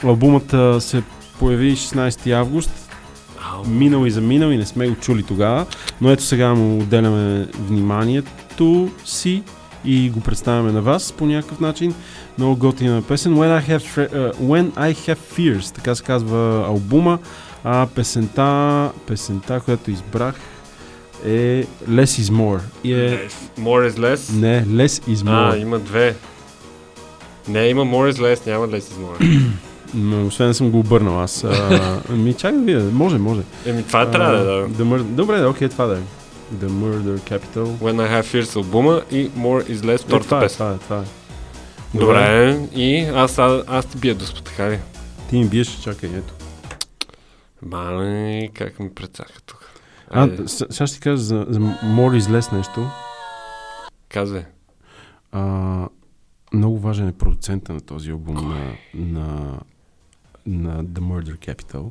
албумът 0.04 0.82
се 0.82 1.02
появи 1.38 1.76
16 1.76 2.32
август. 2.32 2.70
Минал 3.66 4.06
и 4.06 4.10
заминал 4.10 4.48
и 4.48 4.56
не 4.56 4.66
сме 4.66 4.88
го 4.88 4.94
чули 4.94 5.22
тогава. 5.22 5.66
Но 6.00 6.10
ето 6.10 6.22
сега 6.22 6.54
му 6.54 6.78
отделяме 6.78 7.46
вниманието 7.58 8.88
си 9.04 9.42
и 9.84 10.10
го 10.10 10.20
представяме 10.20 10.72
на 10.72 10.82
вас 10.82 11.12
по 11.12 11.26
някакъв 11.26 11.60
начин. 11.60 11.94
Много 12.38 12.56
готина 12.56 13.02
песен. 13.02 13.34
When 13.34 13.60
I 13.60 13.68
Have, 13.70 14.08
uh, 14.12 14.34
When 14.34 14.70
I 14.70 14.94
Have 14.94 15.18
Fears, 15.36 15.74
така 15.74 15.94
се 15.94 16.02
казва 16.02 16.64
албума. 16.68 17.18
А 17.64 17.86
песента, 17.86 18.90
песента, 19.06 19.60
която 19.60 19.90
избрах 19.90 20.34
е 21.24 21.64
Less 21.88 22.22
is 22.22 22.32
More. 22.32 22.60
И 22.84 22.92
е... 22.94 23.28
More 23.60 23.90
is 23.90 23.92
less? 23.92 24.32
Не, 24.32 24.64
Less 24.66 25.02
is 25.04 25.14
More. 25.16 25.54
А, 25.54 25.56
има 25.56 25.78
две. 25.78 26.14
Не, 27.48 27.60
има 27.60 27.84
More 27.84 28.12
is 28.12 28.16
less, 28.16 28.46
няма 28.46 28.68
Less 28.68 28.80
is 28.80 28.94
more. 28.94 29.40
М, 29.94 30.26
Освен 30.26 30.48
да 30.48 30.54
съм 30.54 30.70
го 30.70 30.78
обърнал 30.78 31.20
аз. 31.20 31.44
А, 31.44 32.00
ми 32.10 32.34
чакай 32.34 32.58
да 32.58 32.64
видя. 32.64 32.90
Може, 32.92 33.18
може. 33.18 33.40
Еми, 33.66 33.82
това 33.82 34.10
трябва 34.10 34.32
да 34.34 34.52
е, 34.54 34.68
да. 34.68 34.84
Mur- 34.84 35.02
Добре, 35.02 35.38
да, 35.38 35.48
окей, 35.48 35.68
това 35.68 35.86
да 35.86 35.94
е. 35.94 36.00
The 36.56 36.68
Murder 36.68 37.18
Capital. 37.20 37.64
When 37.64 37.94
I 37.96 38.12
Have 38.12 38.24
Fears 38.24 38.56
албума 38.56 39.02
и 39.10 39.30
More 39.30 39.70
is 39.70 39.76
less 39.76 39.94
Е, 39.94 39.98
втората 39.98 40.36
е, 40.36 40.40
песен. 40.40 40.56
това 40.56 40.70
е, 40.70 40.78
това 40.78 40.96
е. 40.96 41.04
Добре, 41.94 42.58
и 42.74 42.98
аз, 43.14 43.38
аз, 43.38 43.62
аз 43.66 43.86
ти 43.86 43.98
бия 43.98 44.14
дуспа, 44.14 44.40
така 44.40 44.70
ли? 44.70 44.78
Ти 45.30 45.36
ми 45.36 45.44
биеш, 45.44 45.78
чакай, 45.84 46.10
ето. 46.10 46.34
Мале, 47.62 48.48
как 48.48 48.78
ми 48.78 48.94
прецака 48.94 49.40
тук. 49.42 49.70
А, 50.10 50.48
с- 50.48 50.66
сега 50.70 50.86
ще 50.86 50.96
ти 50.96 51.00
кажа 51.00 51.16
за, 51.16 51.46
за 51.48 51.60
is 51.60 52.20
Less 52.20 52.52
нещо. 52.52 52.86
Казвай. 54.08 54.44
А, 55.32 55.88
много 56.52 56.78
важен 56.78 57.08
е 57.08 57.12
продуцента 57.12 57.72
на 57.72 57.80
този 57.80 58.10
албум 58.10 58.34
на, 58.48 58.72
на, 58.94 59.60
на 60.46 60.84
The 60.84 61.00
Murder 61.00 61.36
Capital. 61.48 61.90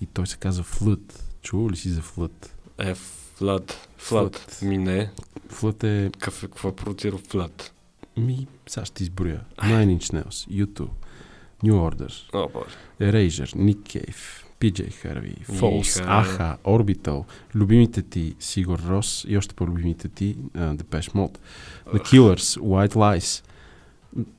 И 0.00 0.06
той 0.06 0.26
се 0.26 0.36
казва 0.36 0.64
Flood. 0.64 1.20
Чува 1.42 1.70
ли 1.70 1.76
си 1.76 1.88
за 1.88 2.02
Flood? 2.02 2.48
Е, 2.78 2.94
Flood. 2.94 3.72
Flood. 4.00 4.62
Ми 4.62 4.78
не. 4.78 5.10
Flood 5.48 5.84
е... 5.84 6.10
Какъв, 6.10 6.40
какво 6.40 6.76
продуцира 6.76 7.18
Flood? 7.18 7.70
Ми, 8.16 8.46
сега 8.66 8.84
ще 8.86 9.02
изброя. 9.02 9.40
Nine 9.58 9.98
Inch 9.98 10.14
Nails, 10.14 10.64
U2, 10.64 10.88
New 11.64 11.72
Order, 11.72 12.08
боже. 12.48 12.76
Erasure, 13.12 13.56
Nick 13.56 13.76
Cave, 13.78 14.41
PJ 14.62 14.92
Harvey, 15.04 15.46
False, 15.46 16.00
Иха. 16.00 16.20
Аха, 16.20 16.56
Orbital, 16.64 17.24
любимите 17.54 18.02
ти 18.02 18.34
Сигур 18.40 18.78
Рос 18.88 19.24
и 19.28 19.36
още 19.36 19.54
по-любимите 19.54 20.08
ти 20.08 20.36
uh, 20.56 20.76
Depeche 20.76 21.14
Mode, 21.14 21.36
The 21.94 21.98
Killers, 21.98 22.60
White 22.60 22.94
Lies, 22.94 23.44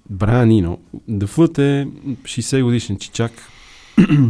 Брайан 0.10 0.52
Ино. 0.52 0.80
The 1.10 1.26
Flood 1.26 1.60
е 1.60 1.88
60 2.24 2.64
годишен 2.64 2.98
чичак. 2.98 3.32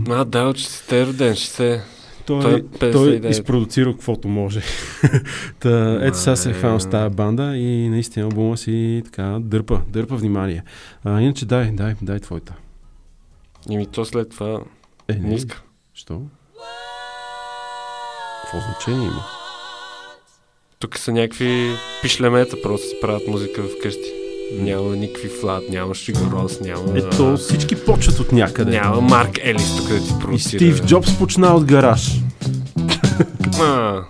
А, 0.09 0.25
да, 0.25 0.53
си 0.57 0.87
те 0.87 1.05
роден, 1.05 1.35
ще 1.35 1.47
се... 1.47 1.81
Той, 2.25 2.39
е 2.39 2.63
той, 2.79 2.91
той 2.91 3.19
59. 3.19 3.29
изпродуцира 3.29 3.91
каквото 3.91 4.27
може. 4.27 4.61
Та, 5.59 5.99
ето 6.01 6.17
сега 6.17 6.35
се 6.35 6.49
е 6.49 6.51
Май. 6.51 6.59
хванал 6.59 6.79
с 6.79 6.89
тази 6.89 7.15
банда 7.15 7.57
и 7.57 7.89
наистина 7.89 8.25
албума 8.25 8.57
си 8.57 9.01
така 9.05 9.37
дърпа, 9.41 9.81
дърпа 9.87 10.15
внимание. 10.15 10.63
А, 11.03 11.21
иначе 11.21 11.45
дай, 11.45 11.71
дай, 11.71 11.95
дай 12.01 12.19
твоята. 12.19 12.53
И 13.69 13.77
ми 13.77 13.87
то 13.87 14.05
след 14.05 14.29
това 14.29 14.59
Е, 15.07 15.15
не 15.15 15.35
иска. 15.35 15.63
Що? 15.93 16.21
Какво 18.43 18.59
значение 18.59 19.07
има? 19.07 19.23
Тук 20.79 20.97
са 20.97 21.11
някакви 21.11 21.75
пишлемета, 22.01 22.61
просто 22.61 22.87
си 22.87 22.95
правят 23.01 23.27
музика 23.27 23.63
вкъщи. 23.63 24.13
Няма 24.53 24.95
никакви 24.95 25.29
флат, 25.29 25.63
няма 25.69 25.95
Шигорос, 25.95 26.59
няма... 26.59 26.97
Ето, 26.97 27.37
всички 27.37 27.85
почват 27.85 28.19
от 28.19 28.31
някъде. 28.31 28.71
Няма 28.71 29.01
Марк 29.01 29.39
Елис 29.43 29.77
тук 29.77 29.87
да 29.87 29.99
ти 29.99 30.13
И 30.17 30.19
продуцира. 30.21 30.59
Стив 30.59 30.85
Джобс 30.85 31.19
почна 31.19 31.55
от 31.55 31.65
гараж. 31.65 32.21
А, 33.61 34.03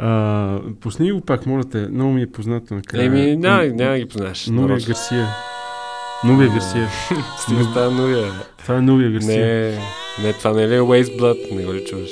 А, 0.00 0.60
пусни 0.80 1.12
го 1.12 1.20
пак, 1.20 1.46
моля 1.46 1.64
те. 1.64 1.88
Много 1.88 2.10
ми 2.12 2.22
е 2.22 2.32
познато 2.32 2.74
накрая. 2.74 3.04
Еми, 3.04 3.36
няма, 3.36 3.64
няма 3.64 3.98
ги 3.98 4.08
познаеш. 4.08 4.46
Новия 4.46 4.68
нарочно. 4.68 4.88
Гарсия. 4.88 5.28
Новия 6.24 6.50
Гарсия. 6.50 6.88
Стига 7.38 7.64
става 7.64 7.90
новия. 7.90 8.32
Това 8.58 8.76
е 8.76 8.80
новия 8.80 9.10
Гарсия. 9.10 9.46
Не, 9.46 9.78
не, 10.22 10.32
това 10.32 10.50
не 10.50 10.62
е 10.62 10.68
ли 10.68 10.72
Waste 10.74 11.18
Blood? 11.18 11.52
Не 11.52 11.64
го 11.64 11.74
ли 11.74 11.84
чуваш? 11.84 12.10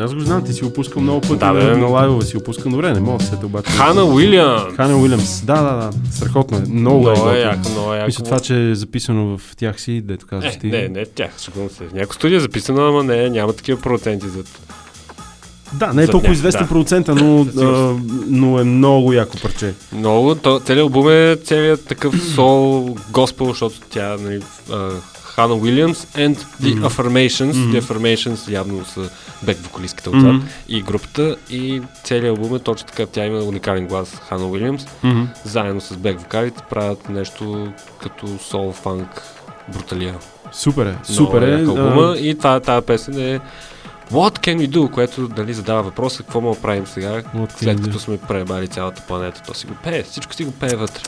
Аз 0.00 0.14
го 0.14 0.20
знам, 0.20 0.44
ти 0.44 0.52
си 0.52 0.62
го 0.62 0.72
пускал 0.72 1.02
много 1.02 1.20
пъти 1.20 1.34
Да, 1.34 1.46
на, 1.46 1.60
бе. 1.64 1.76
на 1.76 1.86
лайвове, 1.86 2.24
си 2.24 2.36
го 2.36 2.42
пускал. 2.42 2.72
Добре, 2.72 2.92
не 2.92 3.00
мога 3.00 3.18
да 3.18 3.24
се 3.24 3.36
обаче. 3.36 3.70
Хана 3.70 4.04
Уилямс! 4.04 4.76
Хана 4.76 4.96
Уилямс. 4.96 5.42
Да, 5.42 5.54
да, 5.54 5.76
да. 5.76 6.12
Страхотно 6.12 6.56
е. 6.56 6.60
Много, 6.60 6.74
Много 6.98 7.08
е 7.10 7.14
готино. 7.14 7.36
яко, 7.36 7.68
много 7.70 7.92
е 7.92 7.96
яко. 7.96 8.06
Мисля 8.06 8.24
това, 8.24 8.40
че 8.40 8.70
е 8.70 8.74
записано 8.74 9.38
в 9.38 9.56
тях 9.56 9.80
си, 9.80 10.00
дето 10.00 10.26
казваш 10.26 10.54
Е, 10.54 10.58
ти. 10.58 10.66
не, 10.66 10.88
не, 10.88 11.06
тях, 11.06 11.30
шегувам 11.40 11.70
се. 11.70 11.84
В 11.84 11.92
някои 11.92 12.14
студия 12.14 12.36
е 12.36 12.40
записано, 12.40 12.80
ама 12.82 13.04
не, 13.04 13.30
няма 13.30 13.52
такива 13.52 13.80
проценти 13.80 14.26
за 14.28 14.44
Да, 15.72 15.92
не 15.92 16.02
е 16.02 16.06
толкова 16.06 16.32
известен 16.32 16.62
да. 16.62 16.68
процента, 16.68 17.14
но, 17.14 17.46
а, 17.58 17.94
но 18.26 18.58
е 18.60 18.64
много 18.64 19.12
яко 19.12 19.36
парче. 19.42 19.74
Много, 19.92 20.34
то, 20.34 20.60
целият 20.60 20.82
албум 20.82 21.08
е 21.10 21.36
целият 21.44 21.84
такъв 21.86 22.14
сол, 22.34 22.96
госпел, 23.10 23.46
защото 23.46 23.76
тя, 23.90 24.16
нали, 24.20 24.42
а, 24.72 24.90
Хана 25.22 25.54
Уилямс 25.54 25.98
and 25.98 26.36
The 26.62 26.74
Мгм. 26.74 26.86
Affirmations. 26.86 27.56
Мгм. 27.56 27.70
The 27.72 27.80
Affirmations 27.82 28.50
явно 28.50 28.84
са 28.84 29.10
бек 29.42 29.58
вокалистката 29.58 30.10
отзад 30.10 30.32
Мгм. 30.32 30.46
и 30.68 30.82
групата 30.82 31.36
и 31.50 31.82
целият 32.04 32.38
албум 32.38 32.56
е 32.56 32.58
точно 32.58 32.86
така. 32.86 33.06
Тя 33.06 33.26
има 33.26 33.38
уникален 33.38 33.86
глас, 33.86 34.20
Хана 34.28 34.46
Уилямс. 34.46 34.86
Мгм. 35.02 35.22
Заедно 35.44 35.80
с 35.80 35.96
бек 35.96 36.20
вокалите 36.20 36.62
правят 36.70 37.08
нещо 37.08 37.68
като 38.02 38.26
сол 38.38 38.72
фанк 38.72 39.22
бруталия. 39.74 40.14
Супер 40.52 40.86
е, 40.86 40.94
супер 41.12 41.42
е. 41.42 41.54
албума. 41.54 42.14
А, 42.16 42.18
И 42.18 42.34
тази 42.38 42.86
песен 42.86 43.18
е 43.18 43.40
What 44.10 44.38
can 44.38 44.58
we 44.58 44.68
do? 44.68 44.90
Което 44.90 45.28
дали 45.28 45.54
задава 45.54 45.82
въпроса 45.82 46.22
какво 46.22 46.40
мога 46.40 46.56
да 46.56 46.62
правим 46.62 46.86
сега, 46.86 47.22
What 47.24 47.52
след 47.52 47.82
като 47.82 47.98
сме 47.98 48.18
пребали 48.18 48.68
цялата 48.68 49.02
планета. 49.02 49.42
То 49.42 49.54
си 49.54 49.66
го 49.66 49.74
пее, 49.74 50.02
всичко 50.02 50.34
си 50.34 50.44
го 50.44 50.52
пее 50.52 50.76
вътре. 50.76 51.02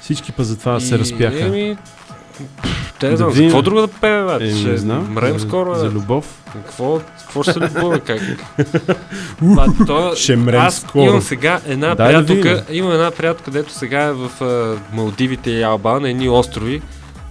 Всички 0.00 0.32
па 0.32 0.44
за 0.44 0.58
това 0.58 0.80
се 0.80 0.98
разпяха. 0.98 1.40
Еми, 1.40 1.76
те 2.98 3.08
Да 3.10 3.16
знам, 3.16 3.32
за 3.32 3.42
какво 3.42 3.62
друго 3.62 3.80
да 3.80 3.88
пее, 3.88 4.24
бе? 4.38 4.44
Е, 4.44 4.54
ще 4.54 4.76
знам. 4.76 5.12
мрем 5.12 5.38
За- 5.38 5.46
скоро, 5.46 5.74
За 5.74 5.86
любов. 5.86 6.42
Какво, 6.54 6.98
какво 7.18 7.42
ще 7.42 7.52
се 7.52 7.60
любове, 7.60 8.00
как? 8.00 8.20
Ба, 9.42 9.66
то, 9.86 10.12
Ще 10.16 10.36
мрем 10.36 10.60
аз 10.60 10.76
скоро. 10.76 11.02
имам 11.02 11.22
сега 11.22 11.60
една 11.66 11.94
Дай 11.94 12.12
да 12.12 12.26
приятелка, 12.26 12.48
видим. 12.62 12.76
имам 12.76 12.92
една 12.92 13.10
приятелка, 13.10 13.44
където 13.44 13.72
сега 13.72 14.02
е 14.02 14.12
в 14.12 14.30
а, 14.40 14.76
Малдивите 14.92 15.50
и 15.50 15.62
Алба, 15.62 16.00
на 16.00 16.10
едни 16.10 16.28
острови, 16.28 16.82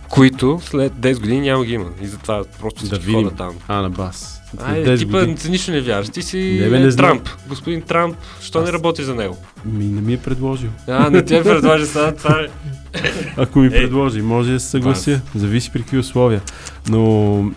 които 0.10 0.60
след 0.64 0.94
10 0.94 1.20
години 1.20 1.42
няма 1.42 1.66
ги 1.66 1.74
има. 1.74 1.90
И 2.02 2.08
затова 2.08 2.44
просто 2.62 2.80
Да 2.80 2.86
всички 2.86 3.06
видим. 3.06 3.22
ходят 3.22 3.38
там. 3.38 3.56
А, 3.68 3.76
на 3.76 3.90
бас. 3.90 4.41
Айде, 4.60 4.88
10 4.88 5.00
типа 5.00 5.20
години. 5.20 5.36
ти 5.36 5.50
нищо 5.50 5.72
не 5.72 5.82
вярваш. 5.82 6.10
Ти 6.10 6.22
си 6.22 6.58
Не, 6.62 6.70
бе, 6.70 6.78
е, 6.78 6.80
не 6.80 6.92
знам. 6.92 7.08
Трамп. 7.08 7.30
Господин 7.48 7.82
Трамп, 7.82 8.16
що 8.42 8.62
не 8.62 8.72
работиш 8.72 9.06
за 9.06 9.16
него? 9.16 9.38
Ми, 9.66 9.84
не 9.84 10.02
ми 10.02 10.14
е 10.14 10.18
предложил. 10.18 10.70
А, 10.88 11.10
не 11.10 11.26
ти 11.26 11.36
е 11.36 11.44
предложи 11.44 11.86
сега, 11.86 12.12
това 12.12 12.40
е. 12.40 12.48
Ако 13.38 13.60
ми 13.60 13.66
Ей. 13.66 13.72
предложи, 13.72 14.22
може 14.22 14.54
да 14.54 14.60
се 14.60 14.70
съглася. 14.70 15.22
Зависи 15.36 15.72
при 15.72 15.80
какви 15.82 15.98
условия. 15.98 16.42
Но 16.90 17.02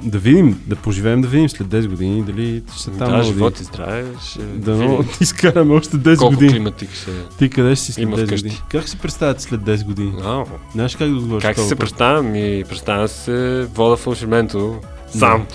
да 0.02 0.18
видим, 0.18 0.60
да 0.66 0.76
поживеем, 0.76 1.22
да 1.22 1.28
видим 1.28 1.48
след 1.48 1.66
10 1.68 1.86
години 1.86 2.22
дали 2.22 2.62
ще 2.72 2.82
са 2.82 2.90
там 2.90 3.10
Да, 3.10 3.22
живот 3.22 3.60
и 3.60 3.64
здраве. 3.64 4.04
Ще 4.30 4.38
Да, 4.38 4.70
но 4.70 5.04
изкараме 5.20 5.74
още 5.74 5.96
10 5.96 6.18
Колко 6.18 6.34
години. 6.34 6.52
климатик 6.52 6.90
ще 6.92 7.10
Ти 7.38 7.50
къде 7.50 7.76
ще 7.76 7.84
си 7.84 7.92
след 7.92 8.02
има 8.02 8.16
10 8.16 8.26
вкъщи? 8.26 8.42
години? 8.42 8.62
Как 8.70 8.88
си 8.88 8.98
представяте 8.98 9.42
след 9.42 9.60
10 9.60 9.84
години? 9.84 10.12
Ау. 10.24 10.44
Знаеш 10.72 10.96
как 10.96 11.08
да 11.08 11.16
отговориш? 11.16 11.42
Как 11.42 11.58
се 11.58 11.76
представям? 11.76 12.34
И 12.34 12.64
представям 12.68 13.08
се 13.08 13.66
вода 13.74 13.96
фалшименто 13.96 14.80
сам. 15.18 15.46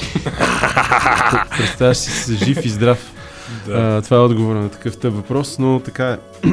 Представяш 1.58 1.98
си 1.98 2.12
се 2.12 2.46
жив 2.46 2.66
и 2.66 2.70
здрав. 2.70 2.98
Да. 3.68 3.74
А, 3.74 4.02
това 4.02 4.18
е 4.18 4.20
отговор 4.20 4.56
на 4.56 4.70
такъв 4.70 4.98
тъп 4.98 5.14
въпрос, 5.14 5.60
но 5.60 5.80
така 5.80 6.08
е. 6.10 6.18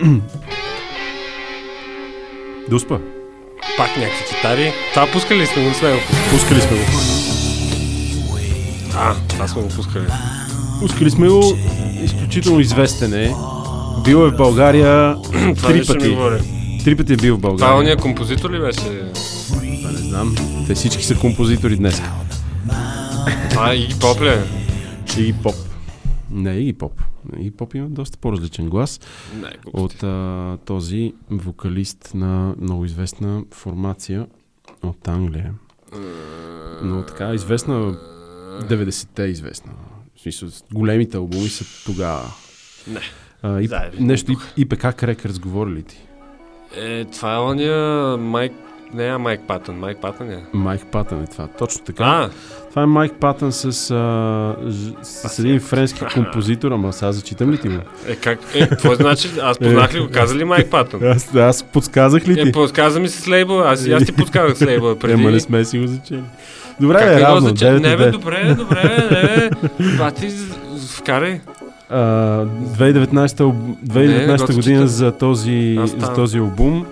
Дуспа. 2.70 2.98
Пак 3.76 3.96
някакви 3.96 4.24
китари. 4.34 4.72
Това 4.94 5.06
пускали 5.12 5.40
ли 5.40 5.46
сме 5.46 5.62
го? 5.62 5.68
Не 5.68 5.74
сме 5.74 5.92
го 5.92 5.98
Пускали 6.30 6.60
сме 6.60 6.76
го. 6.76 6.82
А, 8.96 9.14
това 9.28 9.48
сме 9.48 9.62
го 9.62 9.68
пускали. 9.68 10.04
Пускали 10.80 11.10
сме 11.10 11.28
го. 11.28 11.58
Изключително 12.02 12.60
известен 12.60 13.14
е. 13.14 13.34
Бил 14.04 14.16
е 14.16 14.30
в 14.30 14.36
България 14.36 15.16
Това 15.56 15.68
три 15.68 15.86
пъти. 15.86 16.16
Три 16.84 16.96
пъти 16.96 17.12
е 17.12 17.16
бил 17.16 17.34
в 17.36 17.38
Това 17.38 17.48
България. 17.50 17.76
ония 17.76 17.96
композитор 17.96 18.50
ли 18.50 18.60
беше? 18.60 18.78
Това 18.78 19.92
не 19.92 19.98
знам. 19.98 20.36
Те 20.66 20.74
всички 20.74 21.04
са 21.04 21.14
композитори 21.14 21.76
днес. 21.76 22.02
Е 23.70 23.74
Игги 23.74 23.94
Поп 24.00 24.20
ли? 24.20 24.28
е? 24.28 24.42
Иги 25.18 25.34
Поп. 25.42 25.54
Не, 26.30 26.50
Иги 26.50 26.72
Поп. 26.72 27.02
Иги 27.38 27.50
Поп 27.50 27.74
има 27.74 27.88
доста 27.88 28.18
по-различен 28.18 28.68
глас 28.68 29.00
Не, 29.34 29.50
от 29.72 30.02
а, 30.02 30.58
този 30.64 31.14
вокалист 31.30 32.10
на 32.14 32.54
много 32.60 32.84
известна 32.84 33.42
формация 33.54 34.26
от 34.82 35.08
Англия. 35.08 35.52
Но 36.82 37.02
така, 37.02 37.34
известна 37.34 37.74
90-те 38.62 39.24
е 39.24 39.28
известна. 39.28 39.72
В 40.16 40.20
смисъл, 40.20 40.48
големите 40.72 41.16
албуми 41.16 41.48
са 41.48 41.64
тогава. 41.84 42.24
Не. 42.88 43.00
А, 43.42 43.60
и, 43.60 43.66
Заеби, 43.66 44.00
нещо 44.00 44.32
и, 44.32 44.36
ИПК 44.56 44.94
Крекърс 44.96 45.38
говори 45.38 45.70
ли 45.70 45.82
ти? 45.82 45.98
Е, 46.76 47.04
това 47.04 47.34
е 47.34 47.38
ония 47.38 48.16
Майк... 48.16 48.52
Не, 48.96 49.04
а 49.04 49.18
Майк 49.18 49.40
Патън. 49.40 49.76
Майк 49.76 49.98
Патън 49.98 50.30
е. 50.30 50.38
Майк 50.54 50.82
Патън 50.84 51.22
е 51.22 51.26
това. 51.26 51.46
Точно 51.48 51.84
така. 51.84 52.04
А. 52.04 52.28
Това 52.70 52.82
е 52.82 52.86
Майк 52.86 53.12
Патън 53.12 53.52
с, 53.52 53.64
а, 53.90 54.56
ж, 54.68 54.74
с 55.02 55.38
един 55.38 55.60
френски 55.60 56.00
композитор, 56.14 56.72
ама 56.72 56.92
сега 56.92 57.12
зачитам 57.12 57.50
ли 57.50 57.58
ти 57.58 57.68
го? 57.68 57.74
Е, 58.08 58.16
как? 58.16 58.38
Е, 58.54 58.68
какво 58.68 58.94
значи? 58.94 59.30
Аз 59.42 59.58
познах 59.58 59.94
ли 59.94 60.00
го? 60.00 60.08
Каза 60.08 60.34
ли 60.34 60.44
Майк 60.44 60.70
Патън? 60.70 61.00
Аз, 61.04 61.34
аз 61.34 61.62
подсказах 61.62 62.28
ли 62.28 62.34
ти? 62.34 62.48
Е, 62.48 62.52
подсказа 62.52 63.00
ми 63.00 63.08
с 63.08 63.28
лейбъл. 63.28 63.60
Аз, 63.60 63.88
аз 63.88 64.04
ти 64.04 64.12
подсказах 64.12 64.56
с 64.56 64.62
лейбъл 64.62 64.96
преди. 64.96 65.12
Ема 65.14 65.30
не 65.30 65.40
сме 65.40 65.64
си 65.64 65.78
го 65.78 65.86
зачели. 65.86 66.22
Добре, 66.80 66.98
Как 66.98 67.08
е, 67.10 67.20
равно. 67.20 67.48
заче- 67.48 67.64
9 67.66 67.80
Не, 67.80 67.96
бе, 67.96 68.02
9. 68.02 68.10
добре, 68.10 68.54
добре, 68.54 69.08
не, 69.10 69.50
бе. 69.50 69.50
Бати, 69.98 70.28
вкарай. 70.90 71.40
А, 71.90 71.98
2019, 71.98 73.26
алб- 73.40 73.76
2019 73.82 74.48
Не, 74.48 74.54
година 74.54 74.80
го 74.80 74.86
за 74.86 75.12
този, 75.12 75.78
за 75.86 76.14
този 76.14 76.38
албум. 76.38 76.86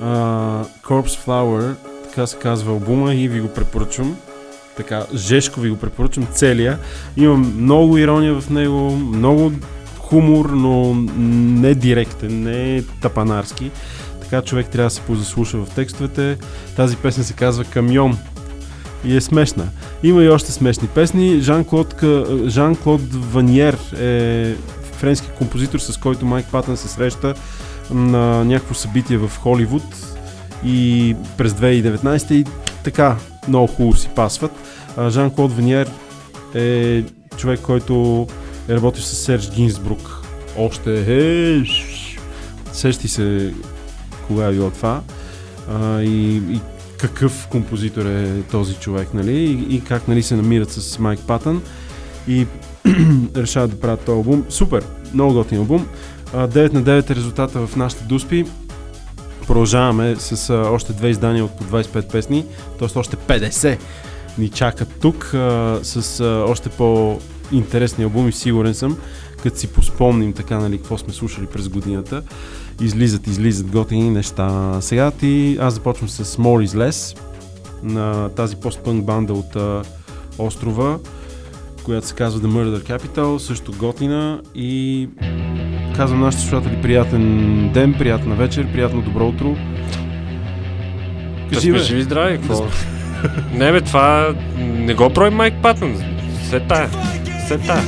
А, 0.00 0.64
Corpse 0.82 1.26
Flower, 1.26 1.74
така 2.04 2.26
се 2.26 2.36
казва 2.36 2.72
албума 2.72 3.14
и 3.14 3.28
ви 3.28 3.40
го 3.40 3.48
препоръчвам. 3.48 4.16
Така, 4.76 5.06
жешко 5.14 5.60
ви 5.60 5.70
го 5.70 5.76
препоръчвам 5.76 6.26
целия. 6.32 6.78
Има 7.16 7.36
много 7.36 7.98
ирония 7.98 8.40
в 8.40 8.50
него, 8.50 8.90
много 8.90 9.52
хумор, 9.98 10.50
но 10.50 10.94
не 11.18 11.74
директен, 11.74 12.42
не 12.42 12.82
тапанарски. 13.00 13.70
Така 14.20 14.42
човек 14.42 14.68
трябва 14.68 14.86
да 14.86 14.94
се 14.94 15.00
позаслуша 15.00 15.58
в 15.58 15.70
текстовете. 15.74 16.38
Тази 16.76 16.96
песен 16.96 17.24
се 17.24 17.32
казва 17.32 17.64
Камьон 17.64 18.18
и 19.04 19.16
е 19.16 19.20
смешна. 19.20 19.68
Има 20.02 20.22
и 20.22 20.28
още 20.28 20.52
смешни 20.52 20.88
песни. 20.88 21.40
Жан-Клод, 21.40 21.94
Жан-Клод 22.46 23.00
Ваниер 23.12 23.78
е 24.00 24.54
френски 24.92 25.28
композитор, 25.38 25.78
с 25.78 25.96
който 25.96 26.26
Майк 26.26 26.46
Патън 26.52 26.76
се 26.76 26.88
среща 26.88 27.34
на 27.90 28.44
някакво 28.44 28.74
събитие 28.74 29.18
в 29.18 29.32
Холивуд 29.40 30.16
и 30.64 31.16
през 31.36 31.52
2019 31.52 32.32
и 32.32 32.44
така 32.84 33.16
много 33.48 33.66
хубаво 33.66 33.96
си 33.96 34.08
пасват. 34.14 34.52
Жан-Клод 35.08 35.52
Ваниер 35.52 35.90
е 36.54 37.04
човек, 37.36 37.60
който 37.60 38.26
е 38.68 38.74
работил 38.74 39.02
с 39.02 39.16
Серж 39.16 39.50
Гинсбрук. 39.50 40.22
Още 40.56 41.04
е... 41.08 41.64
Сещи 42.72 43.08
се 43.08 43.54
кога 44.26 44.46
е 44.46 44.52
било 44.52 44.70
това. 44.70 45.02
А, 45.70 46.02
и, 46.02 46.36
и 46.36 46.60
какъв 46.98 47.48
композитор 47.50 48.06
е 48.06 48.42
този 48.50 48.74
човек, 48.74 49.14
нали? 49.14 49.32
И, 49.32 49.76
и 49.76 49.80
как 49.80 50.08
нали, 50.08 50.22
се 50.22 50.36
намират 50.36 50.70
с 50.70 50.98
Майк 50.98 51.20
Патън. 51.26 51.62
И 52.28 52.46
решават 53.36 53.70
да 53.70 53.80
правят 53.80 54.00
този 54.00 54.16
албум. 54.16 54.44
Супер! 54.48 54.84
Много 55.14 55.34
готин 55.34 55.58
албум. 55.58 55.86
А, 56.34 56.48
9 56.48 56.72
на 56.72 56.82
9 56.82 57.10
е 57.10 57.14
резултата 57.14 57.66
в 57.66 57.76
нашите 57.76 58.04
дуспи. 58.04 58.44
Продължаваме 59.46 60.16
с 60.18 60.50
а, 60.50 60.54
още 60.54 60.92
две 60.92 61.08
издания 61.08 61.44
от 61.44 61.58
по 61.58 61.64
25 61.64 62.12
песни, 62.12 62.44
т.е. 62.78 62.98
още 62.98 63.16
50 63.16 63.78
ни 64.38 64.48
чакат 64.48 64.88
тук 65.00 65.34
а, 65.34 65.78
с 65.82 66.20
а, 66.20 66.44
още 66.48 66.68
по-интересни 66.68 68.04
албуми, 68.04 68.32
сигурен 68.32 68.74
съм, 68.74 68.98
като 69.42 69.58
си 69.58 69.66
поспомним 69.66 70.32
така, 70.32 70.58
нали, 70.58 70.78
какво 70.78 70.98
сме 70.98 71.12
слушали 71.12 71.46
през 71.46 71.68
годината. 71.68 72.22
Излизат, 72.80 73.26
излизат 73.26 73.70
готини 73.70 74.10
неща. 74.10 74.78
Сега 74.80 75.10
ти, 75.10 75.58
аз 75.60 75.74
започвам 75.74 76.08
с 76.08 76.36
More 76.36 76.66
is 76.66 76.88
Less, 76.88 77.18
на 77.82 78.28
тази 78.28 78.56
постпънк 78.56 79.04
банда 79.04 79.32
от 79.32 79.56
а, 79.56 79.82
острова, 80.38 80.98
която 81.84 82.06
се 82.06 82.14
казва 82.14 82.40
The 82.40 82.52
Murder 82.52 82.98
Capital, 82.98 83.38
също 83.38 83.72
готина 83.78 84.40
и 84.54 85.08
казвам 85.96 86.20
нашите 86.20 86.44
слушатели 86.44 86.76
приятен 86.76 87.22
ден, 87.68 87.94
приятна 87.94 88.34
вечер, 88.34 88.66
приятно 88.66 89.02
добро 89.02 89.26
утро. 89.26 89.56
Да 91.52 91.60
сме 91.60 91.78
живи 91.78 92.02
здрави, 92.02 92.38
какво? 92.38 92.66
Не 93.52 93.72
бе, 93.72 93.80
това 93.80 94.34
не 94.58 94.94
го 94.94 95.10
прави 95.10 95.30
Майк 95.30 95.54
Патън. 95.62 96.02
Се 96.42 96.60
тая. 96.60 96.88
Се 97.48 97.58
тая. 97.58 97.82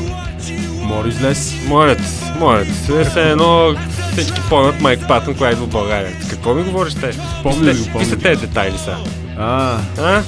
Мори 0.82 1.08
излез. 1.08 1.54
Моят, 1.66 2.00
моят. 2.38 2.68
Все, 2.68 3.04
все 3.04 3.30
едно 3.30 3.74
всички 4.12 4.40
помнят 4.48 4.80
Майк 4.80 5.08
Патън, 5.08 5.34
кога 5.34 5.50
идва 5.50 5.66
в 5.66 5.70
България. 5.70 6.12
Какво 6.30 6.54
ми 6.54 6.62
говориш 6.62 6.94
те? 6.94 7.10
Помня 7.42 7.58
Какви 7.58 7.74
са- 7.74 7.78
го, 7.78 7.84
Какви 7.84 7.92
помня. 7.92 8.06
са 8.06 8.16
тези 8.18 8.40
детайли 8.40 8.78
сега? 8.78 8.96
А, 9.38 9.78
А? 9.98 10.22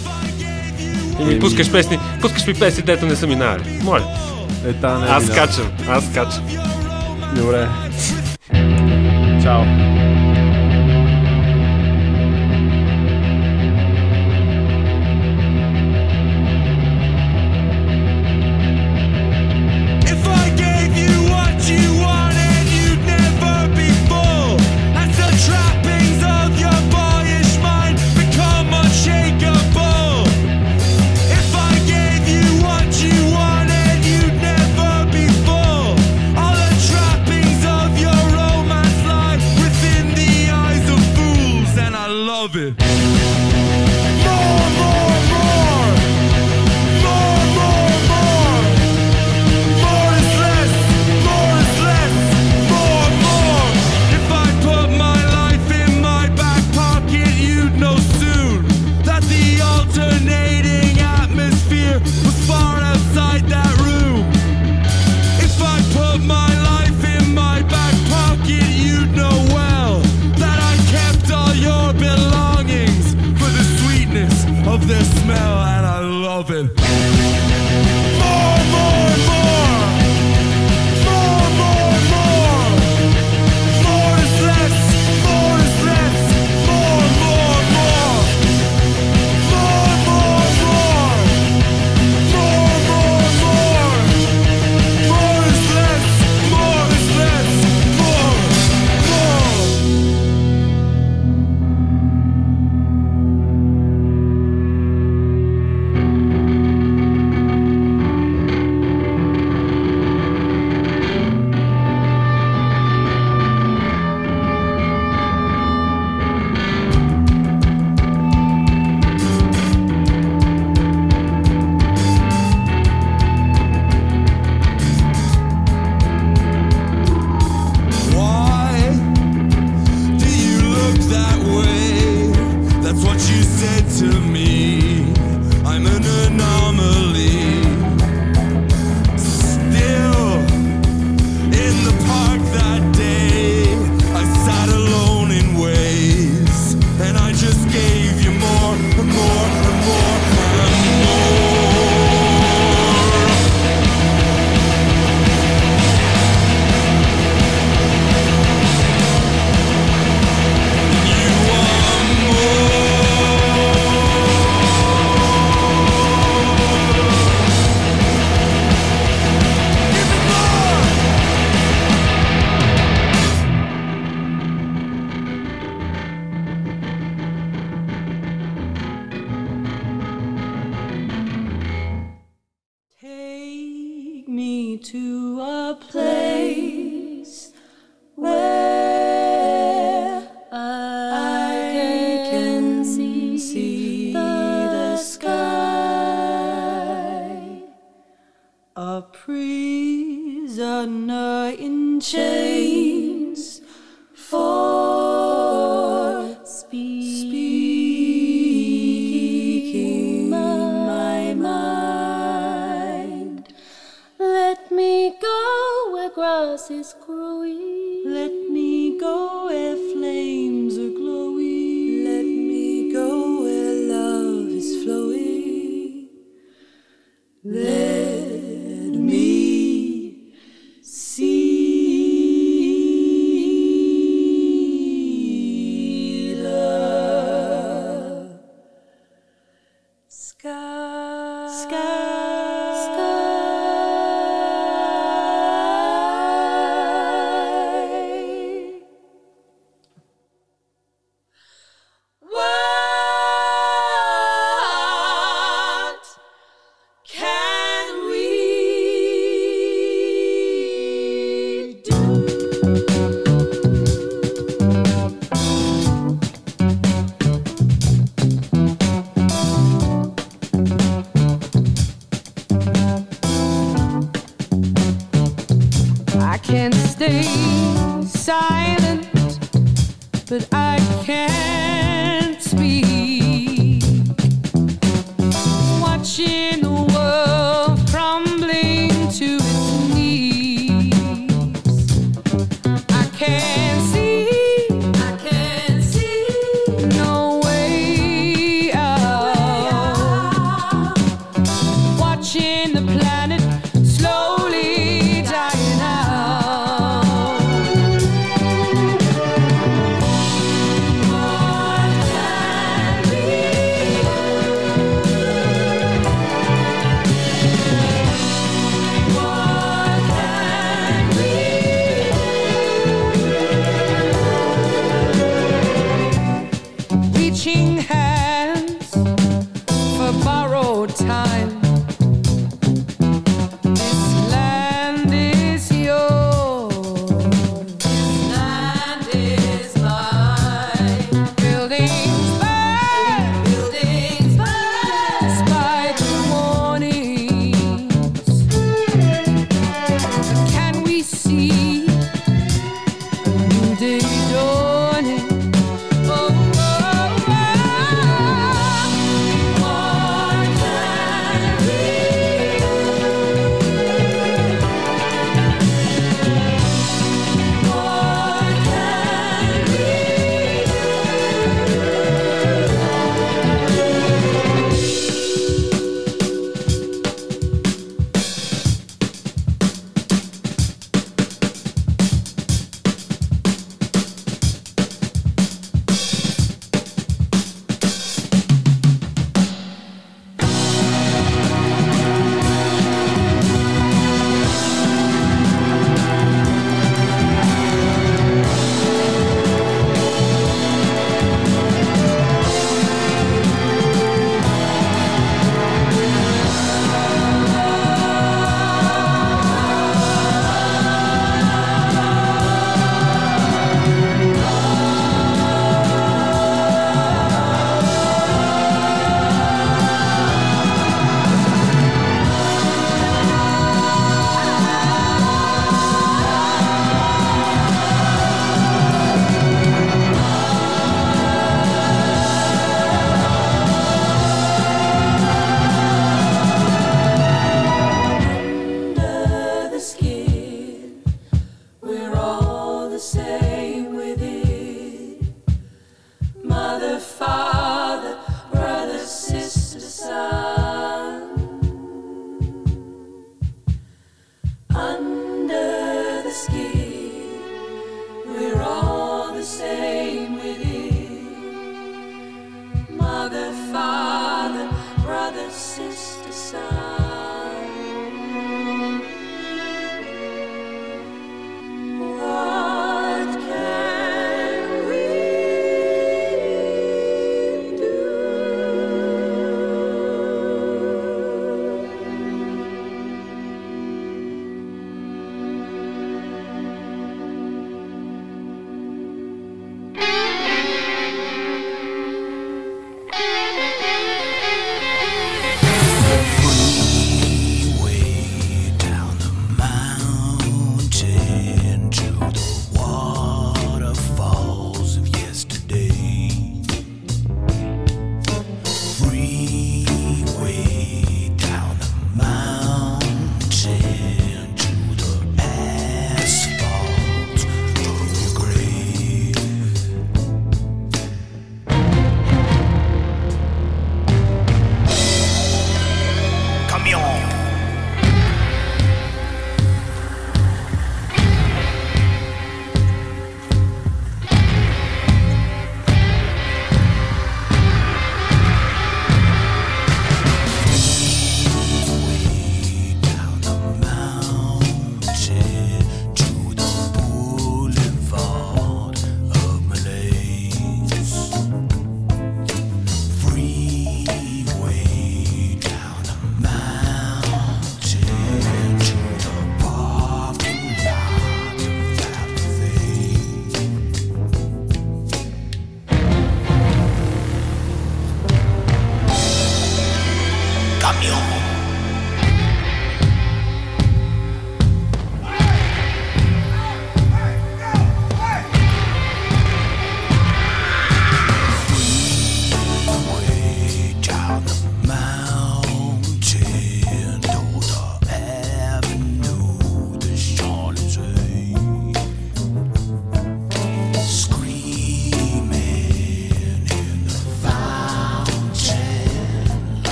И 1.20 1.24
ми 1.24 1.40
пускаш 1.40 1.72
песни, 1.72 1.98
пускаш 2.20 2.46
ми 2.46 2.54
песни, 2.54 2.82
дето 2.82 3.06
не 3.06 3.16
са 3.16 3.26
минали. 3.26 3.62
Моля. 3.82 4.04
е 4.66 4.72
та 4.72 4.98
не 4.98 5.06
е 5.06 5.10
Аз 5.10 5.26
скачам, 5.26 5.66
аз 5.88 6.04
скачам. 6.04 6.44
Добре. 7.36 7.68
Чао. 9.42 9.64